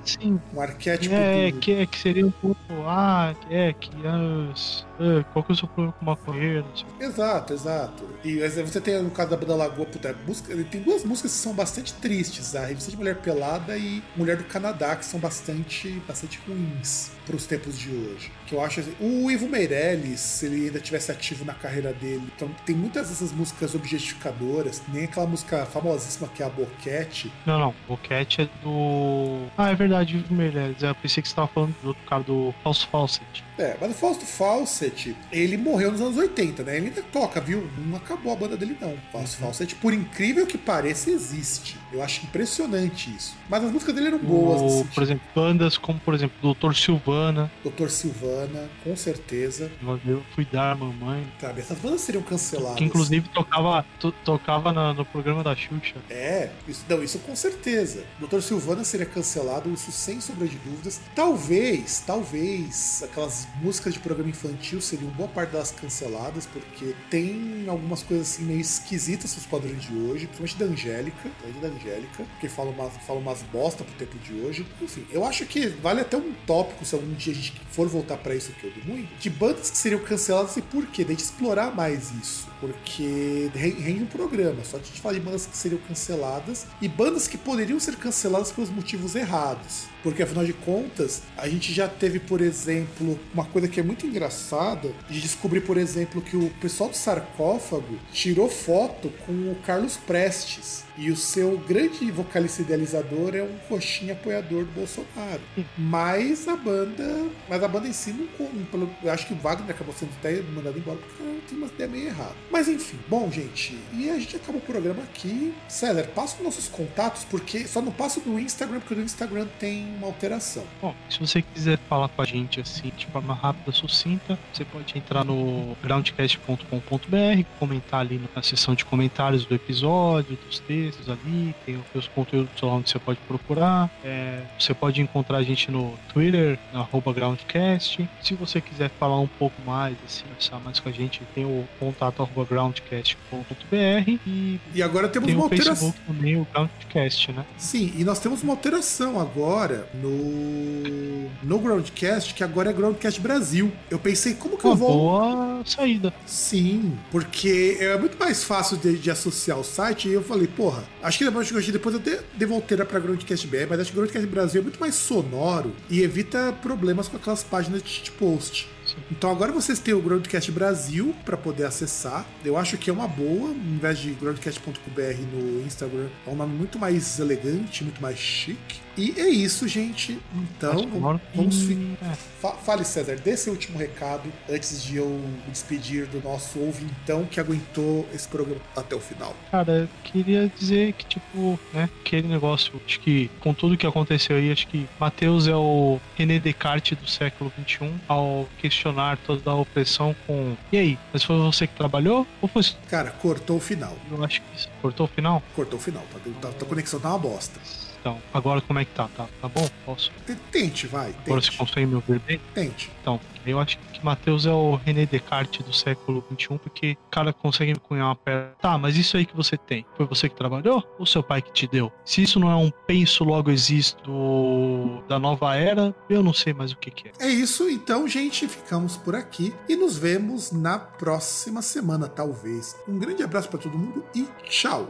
um 0.54 0.62
arquétipo 0.62 1.14
É 1.16 1.52
do- 1.52 1.60
que, 1.60 1.72
é 1.74 1.86
que 1.86 1.98
seria 1.98 2.28
um 2.28 2.32
pouco. 2.32 2.58
Ah, 2.86 3.34
é 3.50 3.74
que. 3.74 3.90
as- 4.06 4.86
é, 5.00 5.24
qual 5.34 5.44
que 5.44 5.52
é 5.52 5.56
o 5.56 5.58
seu 5.58 5.68
problema 5.68 5.94
com 5.98 6.06
maconheiro? 6.06 6.66
Exato, 7.00 7.54
exato. 7.54 8.08
E 8.24 8.38
você 8.62 8.80
tem 8.80 9.02
no 9.02 9.10
caso 9.10 9.32
da 9.32 9.38
banda 9.38 9.56
Lagoa, 9.56 9.86
puta, 9.88 10.10
é 10.10 10.16
música, 10.28 10.54
ele 10.54 10.64
tem 10.64 10.82
duas 10.82 11.04
músicas 11.04 11.32
que 11.32 11.38
são 11.40 11.54
bastante 11.54 11.94
tristes, 11.96 12.56
a 12.56 12.66
revista 12.66 12.92
de 12.92 12.98
Mulher 12.98 13.16
Pelada 13.18 13.76
e 13.78 14.04
Mulher 14.16 14.38
do 14.38 14.44
Canadá, 14.44 14.96
que 14.96 15.06
são 15.06 15.20
bastante, 15.20 16.02
bastante 16.08 16.40
ruins 16.48 17.12
pros 17.26 17.46
tempos 17.46 17.78
de 17.78 17.90
hoje. 17.90 18.32
Que 18.46 18.56
eu 18.56 18.62
acho 18.62 18.80
assim, 18.82 18.94
o 19.00 19.30
Ivo 19.30 19.48
Meirelles, 19.48 20.20
se 20.20 20.46
ele 20.46 20.66
ainda 20.66 20.80
tivesse 20.80 21.12
ativo 21.12 21.46
na 21.46 21.54
carreira 21.54 21.94
dele, 21.94 22.24
então 22.36 22.50
tem 22.66 22.76
muitas 22.76 23.10
dessas 23.10 23.32
músicas 23.32 23.76
objetificadoras, 23.76 24.82
nem 24.90 25.06
aquela 25.06 25.28
música 25.28 25.66
famosíssima 25.66 26.28
que 26.28 26.44
é 26.44 26.46
a 26.46 26.50
Boquete. 26.50 27.32
Não, 27.46 27.60
não. 27.60 27.76
Boquete 27.88 28.42
é 28.42 28.50
do. 28.64 29.46
Ah, 29.58 29.72
é 29.72 29.76
verdade, 29.76 30.18
Ivo 30.18 30.34
Meirelles. 30.34 30.82
Eu 30.82 30.96
pensei 30.96 31.22
que 31.22 31.30
você 31.30 31.36
tava 31.36 31.48
falando 31.48 31.76
do 31.82 31.90
outro 31.90 32.04
cara 32.08 32.24
do 32.24 32.54
False 32.64 32.86
Fawcett. 32.88 33.44
É, 33.62 33.78
mas 33.80 33.92
o 33.92 33.94
Fausto 33.94 34.26
Fawcett, 34.26 35.16
ele 35.32 35.56
morreu 35.56 35.92
nos 35.92 36.02
anos 36.02 36.18
80, 36.18 36.64
né? 36.64 36.78
Ele 36.78 36.88
ainda 36.88 37.04
toca, 37.04 37.40
viu? 37.40 37.70
Não 37.78 37.96
acabou 37.96 38.34
a 38.34 38.36
banda 38.36 38.58
dele, 38.58 38.76
não. 38.82 38.98
Fausto 39.12 39.36
uhum. 39.36 39.46
Fawcett, 39.46 39.76
por 39.76 39.94
incrível 39.94 40.48
que 40.48 40.58
pareça, 40.58 41.12
existe. 41.12 41.78
Eu 41.94 42.02
acho 42.02 42.26
impressionante 42.26 43.14
isso. 43.16 43.36
Mas 43.48 43.64
as 43.64 43.72
músicas 43.72 43.94
dele 43.94 44.08
eram 44.08 44.18
boas. 44.18 44.62
O, 44.62 44.86
por 44.86 45.04
exemplo, 45.04 45.24
bandas 45.36 45.78
como, 45.78 46.00
por 46.00 46.16
exemplo, 46.16 46.36
Doutor 46.42 46.76
Silvana. 46.76 47.52
Doutor 47.62 47.92
Silvana, 47.92 48.68
com 48.84 48.96
certeza. 48.96 49.72
Eu 50.08 50.24
fui 50.34 50.44
dar 50.44 50.72
a 50.72 50.76
mamãe. 50.76 51.32
Sabe, 51.40 51.60
essas 51.62 51.78
bandas 51.78 52.02
seriam 52.02 52.24
canceladas. 52.24 52.78
Que 52.78 52.86
inclusive 52.86 53.30
tocava, 53.30 53.86
to, 54.00 54.12
tocava 54.24 54.74
na, 54.74 54.92
no 54.92 55.06
programa 55.06 55.44
da 55.44 55.56
Xuxa. 55.56 55.98
É, 56.10 56.50
isso, 56.68 56.84
não, 56.90 57.04
isso 57.04 57.20
com 57.20 57.36
certeza. 57.36 58.06
Doutor 58.20 58.42
Silvana 58.42 58.84
seria 58.84 59.06
cancelado, 59.06 59.72
isso 59.72 59.92
sem 59.92 60.20
sombra 60.20 60.48
de 60.48 60.58
dúvidas. 60.58 61.00
Talvez, 61.14 62.04
talvez, 62.08 63.04
aquelas 63.04 63.48
músicas 63.56 63.94
de 63.94 64.00
programa 64.00 64.30
infantil 64.30 64.82
seriam 64.82 65.10
boa 65.12 65.30
parte 65.30 65.52
delas 65.52 65.72
canceladas, 65.72 66.46
porque 66.46 66.96
tem 67.10 67.66
algumas 67.68 68.04
coisas 68.04 68.34
assim 68.34 68.44
meio 68.44 68.62
esquisitas 68.62 69.36
os 69.36 69.46
padrões 69.46 69.82
de 69.82 69.94
hoje, 69.94 70.28
principalmente 70.28 70.58
da 70.58 70.66
Angélica, 70.66 71.32
da 71.62 71.68
Angélica, 71.68 72.26
que 72.40 72.48
fala 72.48 72.70
umas, 72.70 72.94
fala 73.06 73.20
umas 73.20 73.42
bosta 73.44 73.84
pro 73.84 73.94
tempo 73.96 74.18
de 74.20 74.34
hoje. 74.42 74.66
Enfim, 74.82 75.06
eu 75.12 75.26
acho 75.26 75.46
que 75.46 75.68
vale 75.68 76.02
até 76.02 76.18
um 76.18 76.34
tópico 76.46 76.86
se 76.86 76.96
algum 76.96 77.14
dia 77.14 77.34
a 77.34 77.36
gente 77.36 77.54
for 77.72 77.88
voltar 77.88 78.18
para 78.18 78.36
isso 78.36 78.52
que 78.54 78.66
eu 78.66 78.72
do 78.72 78.86
muito, 78.86 79.10
de 79.20 79.30
bandas 79.30 79.70
que 79.70 79.78
seriam 79.78 80.02
canceladas 80.02 80.58
e 80.58 80.62
por 80.62 80.86
quê? 80.88 81.04
De 81.04 81.14
explorar 81.14 81.76
mais 81.76 82.12
isso. 82.12 82.48
Porque 82.60 83.50
rende 83.56 84.04
um 84.04 84.06
programa, 84.06 84.64
só 84.64 84.78
a 84.78 84.80
gente 84.80 85.02
fala 85.02 85.16
de 85.16 85.22
bandas 85.22 85.46
que 85.46 85.58
seriam 85.58 85.82
canceladas 85.88 86.68
e 86.82 86.88
bandas 86.88 87.28
que 87.28 87.38
poderiam 87.38 87.80
ser 87.80 87.96
canceladas 87.96 88.52
pelos 88.52 88.70
motivos 88.70 89.16
errados. 89.16 89.91
Porque 90.04 90.24
afinal 90.24 90.46
de 90.46 90.54
contas, 90.54 91.24
a 91.38 91.48
gente 91.48 91.74
já 91.74 91.88
teve, 91.88 92.20
por 92.20 92.42
exemplo, 92.42 93.20
uma 93.34 93.46
coisa 93.46 93.68
que 93.68 93.80
é 93.80 93.84
muito 93.84 94.06
engraçada 94.06 94.92
de 95.10 95.22
descobrir, 95.22 95.62
por 95.62 95.78
exemplo, 95.78 96.22
que 96.22 96.36
o 96.36 96.50
pessoal 96.62 96.90
do 96.90 96.98
sarcófago 96.98 97.98
tirou 98.12 98.50
foto 98.50 99.12
com 99.26 99.32
o 99.52 99.56
Carlos 99.66 99.98
Prestes. 99.98 100.84
E 101.02 101.10
o 101.10 101.18
seu 101.18 101.58
grande 101.58 102.12
vocalista 102.12 102.62
idealizador 102.62 103.34
é 103.34 103.42
um 103.42 103.58
coxinha 103.68 104.14
apoiador 104.14 104.66
do 104.66 104.72
Bolsonaro. 104.72 105.42
Mas 105.76 106.48
a 106.48 106.56
banda. 106.56 107.28
Mas 107.50 107.64
a 107.64 107.68
banda 107.68 107.88
em 107.88 107.92
si 107.92 108.14
não. 108.14 108.88
Eu 109.02 109.12
acho 109.12 109.26
que 109.26 109.34
o 109.34 109.38
Wagner 109.38 109.72
acabou 109.72 109.96
sendo 109.96 110.12
até 110.20 110.40
mandado 110.44 110.78
embora 110.78 111.00
porque 111.00 111.24
ela 111.24 111.40
tem 111.50 111.58
uma 111.58 111.66
ideia 111.66 111.90
meio 111.90 112.06
errada. 112.06 112.36
Mas 112.52 112.68
enfim, 112.68 113.00
bom, 113.10 113.32
gente. 113.32 113.76
E 113.94 114.12
a 114.12 114.20
gente 114.20 114.36
acaba 114.36 114.60
o 114.60 114.62
programa 114.62 115.02
aqui. 115.02 115.52
César, 115.68 116.04
passa 116.14 116.38
os 116.38 116.44
nossos 116.44 116.68
contatos, 116.68 117.24
porque 117.24 117.66
só 117.66 117.82
não 117.82 117.92
passa 117.92 118.20
do 118.20 118.40
Instagram, 118.40 118.80
porque 118.82 118.94
o 118.94 119.02
Instagram 119.02 119.48
tem 119.60 119.88
uma 119.98 120.06
alteração. 120.06 120.64
Bom, 120.80 120.94
se 121.10 121.20
você 121.20 121.42
quiser 121.42 121.80
falar 121.90 122.10
com 122.10 122.22
a 122.22 122.26
gente 122.26 122.60
assim, 122.60 122.92
de 122.96 123.08
forma 123.08 123.34
rápida, 123.34 123.72
sucinta, 123.72 124.38
você 124.54 124.64
pode 124.64 124.96
entrar 124.96 125.26
no 125.26 125.76
groundcast.com.br, 125.82 127.44
comentar 127.58 128.02
ali 128.02 128.22
na 128.36 128.44
seção 128.44 128.76
de 128.76 128.86
comentários 128.86 129.46
do 129.46 129.56
episódio, 129.56 130.38
dos 130.46 130.60
textos 130.60 130.91
ali, 131.08 131.56
tem 131.66 131.82
os 131.94 132.08
conteúdos 132.08 132.62
lá 132.62 132.74
onde 132.74 132.90
você 132.90 133.00
pode 133.00 133.20
procurar. 133.28 133.90
É, 134.04 134.42
você 134.58 134.74
pode 134.74 135.02
encontrar 135.02 135.38
a 135.38 135.44
gente 135.44 135.72
no 135.72 135.98
Twitter, 136.12 136.58
no 136.74 137.14
groundcast. 137.14 138.10
Se 138.22 138.34
você 138.36 138.62
quiser 138.62 138.90
falar 139.00 139.20
um 139.20 139.28
pouco 139.28 139.62
mais, 139.66 139.96
assim, 140.06 140.24
conversar 140.42 140.60
mais 140.60 140.80
com 140.80 140.90
a 140.90 140.92
gente, 140.92 141.22
tem 141.36 141.46
o 141.46 141.68
contato 141.80 142.28
groundcast.com.br 142.50 144.20
e, 144.26 144.60
e 144.74 144.82
agora 144.84 145.08
temos 145.08 145.28
tem 145.28 145.36
uma 145.36 145.46
alteração. 145.46 145.92
Facebook 145.92 146.00
também, 146.08 146.38
o 146.38 146.48
Groundcast, 146.52 147.32
né? 147.32 147.46
Sim, 147.58 147.94
e 147.96 148.04
nós 148.04 148.20
temos 148.20 148.42
uma 148.44 148.54
alteração 148.54 149.20
agora 149.20 149.88
no, 149.94 151.30
no 151.44 151.60
Groundcast, 151.60 152.34
que 152.34 152.44
agora 152.44 152.70
é 152.70 152.74
Groundcast 152.74 153.20
Brasil. 153.20 153.72
Eu 153.90 154.00
pensei, 154.00 154.34
como 154.34 154.58
que 154.58 154.66
Uma 154.66 154.74
eu 154.74 154.78
vou. 154.78 154.92
boa 154.92 155.62
saída. 155.66 156.14
Sim, 156.26 156.98
porque 157.12 157.78
é 157.80 157.98
muito 157.98 158.18
mais 158.18 158.44
fácil 158.44 158.78
de, 158.78 158.98
de 158.98 159.12
associar 159.12 159.60
o 159.60 159.64
site. 159.64 160.08
E 160.08 160.14
eu 160.14 160.24
falei, 160.24 160.48
porra, 160.72 160.84
acho 161.04 161.18
que 161.18 161.26
depois, 161.26 161.68
depois 161.68 161.96
eu 161.96 162.00
de, 162.00 162.20
devoltei 162.36 162.78
pra 162.78 163.00
Groundcast 163.00 163.46
BR, 163.48 163.68
mas 163.70 163.80
acho 163.82 163.92
que 163.92 163.98
o 163.98 164.02
Groundcast 164.02 164.28
Brasil 164.28 164.62
é 164.62 164.64
muito 164.64 164.80
mais 164.80 164.96
sonoro 164.96 165.76
e 165.90 166.02
evita 166.02 166.54
problemas 166.62 167.08
com 167.08 167.18
aquelas 167.18 167.44
páginas 167.44 167.84
de 167.84 167.90
shitpost. 167.90 168.70
Então 169.12 169.30
agora 169.30 169.52
vocês 169.52 169.80
têm 169.80 169.94
o 169.94 170.02
Groundcast 170.02 170.52
Brasil 170.52 171.16
para 171.26 171.38
poder 171.38 171.66
acessar. 171.66 172.26
Eu 172.44 172.58
acho 172.58 172.78
que 172.78 172.90
é 172.90 172.94
uma 172.94 173.08
boa, 173.08 173.52
em 173.52 173.78
vez 173.78 174.00
de 174.00 174.12
groundcast.com.br 174.12 175.02
no 175.34 175.66
Instagram, 175.66 176.08
é 176.26 176.30
um 176.30 176.36
nome 176.36 176.56
muito 176.56 176.80
mais 176.80 177.20
elegante, 177.20 177.84
muito 177.84 178.02
mais 178.02 178.18
chique. 178.18 178.81
E 178.98 179.14
é 179.18 179.30
isso, 179.30 179.68
gente. 179.68 180.20
Então, 180.36 180.88
vamos, 181.34 181.64
ficar. 181.64 182.16
Fale, 182.64 182.84
César, 182.84 183.16
dê 183.16 183.38
seu 183.38 183.54
último 183.54 183.78
recado 183.78 184.32
antes 184.50 184.84
de 184.84 184.98
eu 184.98 185.08
me 185.08 185.52
despedir 185.52 186.08
do 186.08 186.22
nosso 186.22 186.60
ouvintão 186.60 187.26
que 187.26 187.40
aguentou 187.40 188.08
esse 188.14 188.28
programa 188.28 188.62
até 188.76 188.96
o 188.96 189.00
final. 189.00 189.36
Cara, 189.50 189.72
eu 189.72 189.90
queria 190.04 190.52
dizer 190.60 190.94
que, 190.94 191.06
tipo, 191.06 191.60
né, 191.74 191.90
aquele 192.02 192.28
negócio, 192.28 192.74
acho 192.86 193.00
que 193.00 193.30
com 193.40 193.54
tudo 193.54 193.78
que 193.78 193.88
aconteceu 193.88 194.36
aí, 194.36 194.52
acho 194.52 194.68
que 194.68 194.88
Mateus 195.00 195.48
é 195.48 195.56
o 195.56 196.00
René 196.16 196.40
Descartes 196.40 196.98
do 196.98 197.08
século 197.08 197.52
XXI 197.66 197.94
ao 198.08 198.48
questionar 198.60 199.18
toda 199.26 199.52
a 199.52 199.56
opressão 199.56 200.16
com. 200.28 200.56
E 200.72 200.78
aí, 200.78 201.00
mas 201.14 201.24
foi 201.24 201.38
você 201.38 201.68
que 201.68 201.76
trabalhou? 201.76 202.28
Ou 202.42 202.48
foi. 202.50 202.62
Cara, 202.90 203.12
cortou 203.12 203.58
o 203.58 203.60
final. 203.60 203.96
Eu 204.10 204.24
acho 204.24 204.42
que 204.42 204.58
isso. 204.58 204.70
Cortou 204.82 205.06
o 205.06 205.10
final? 205.10 205.42
Cortou 205.56 205.80
o 205.80 205.82
final. 205.82 206.04
Tá, 206.42 206.50
tá, 206.50 206.66
a 206.66 206.66
conexão 206.66 207.00
tá 207.00 207.10
uma 207.10 207.20
bosta. 207.20 207.60
Então, 208.02 208.20
agora 208.34 208.60
como 208.62 208.80
é 208.80 208.86
que 208.86 208.92
tá? 208.96 209.08
Tá, 209.16 209.28
tá 209.40 209.48
bom? 209.48 209.70
Posso? 209.86 210.12
Tente, 210.52 210.88
vai. 210.88 211.12
Tente. 211.14 211.22
Agora 211.28 211.42
você 211.42 211.52
consegue 211.52 211.86
me 211.86 211.96
ouvir 211.96 212.20
bem? 212.20 212.42
Tente. 212.54 212.90
Então, 213.00 213.20
eu 213.46 213.60
acho 213.60 213.78
que 213.78 214.04
Mateus 214.04 214.46
é 214.46 214.52
o 214.52 214.76
René 214.76 215.06
Descartes 215.06 215.66
do 215.66 215.74
século 215.74 216.24
XXI, 216.32 216.58
porque 216.58 216.98
o 217.08 217.10
cara 217.10 217.34
consegue 217.34 217.74
cunhar 217.80 218.08
uma 218.08 218.16
pedra. 218.16 218.54
Tá, 218.62 218.78
mas 218.78 218.98
isso 218.98 219.18
aí 219.18 219.26
que 219.26 219.36
você 219.36 219.58
tem, 219.58 219.86
foi 219.96 220.06
você 220.06 220.30
que 220.30 220.36
trabalhou 220.36 220.84
ou 220.98 221.06
seu 221.06 221.24
pai 221.24 221.42
que 221.42 221.52
te 221.52 221.68
deu? 221.68 221.92
Se 222.06 222.22
isso 222.22 222.40
não 222.40 222.52
é 222.52 222.56
um 222.56 222.72
penso 222.88 223.24
logo 223.24 223.52
existo 223.52 225.04
da 225.08 225.20
nova 225.20 225.56
era, 225.56 225.96
eu 226.10 226.24
não 226.24 226.34
sei 226.34 226.54
mais 226.54 226.72
o 226.72 226.78
que, 226.78 226.92
que 226.92 227.10
é. 227.10 227.12
É 227.20 227.30
isso, 227.30 227.70
então, 227.70 228.08
gente, 228.08 228.48
ficamos 228.48 228.98
por 228.98 229.16
aqui 229.16 229.54
e 229.68 229.76
nos 229.76 229.98
vemos 229.98 230.52
na 230.52 230.78
próxima 230.78 231.62
semana, 231.62 232.08
talvez. 232.08 232.76
Um 232.88 232.98
grande 232.98 233.24
abraço 233.24 233.50
para 233.50 233.60
todo 233.60 233.78
mundo 233.78 234.04
e 234.16 234.28
tchau. 234.50 234.88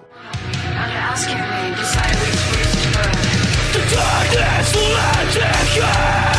The 3.72 3.80
darkness 3.96 4.76
let 4.76 6.31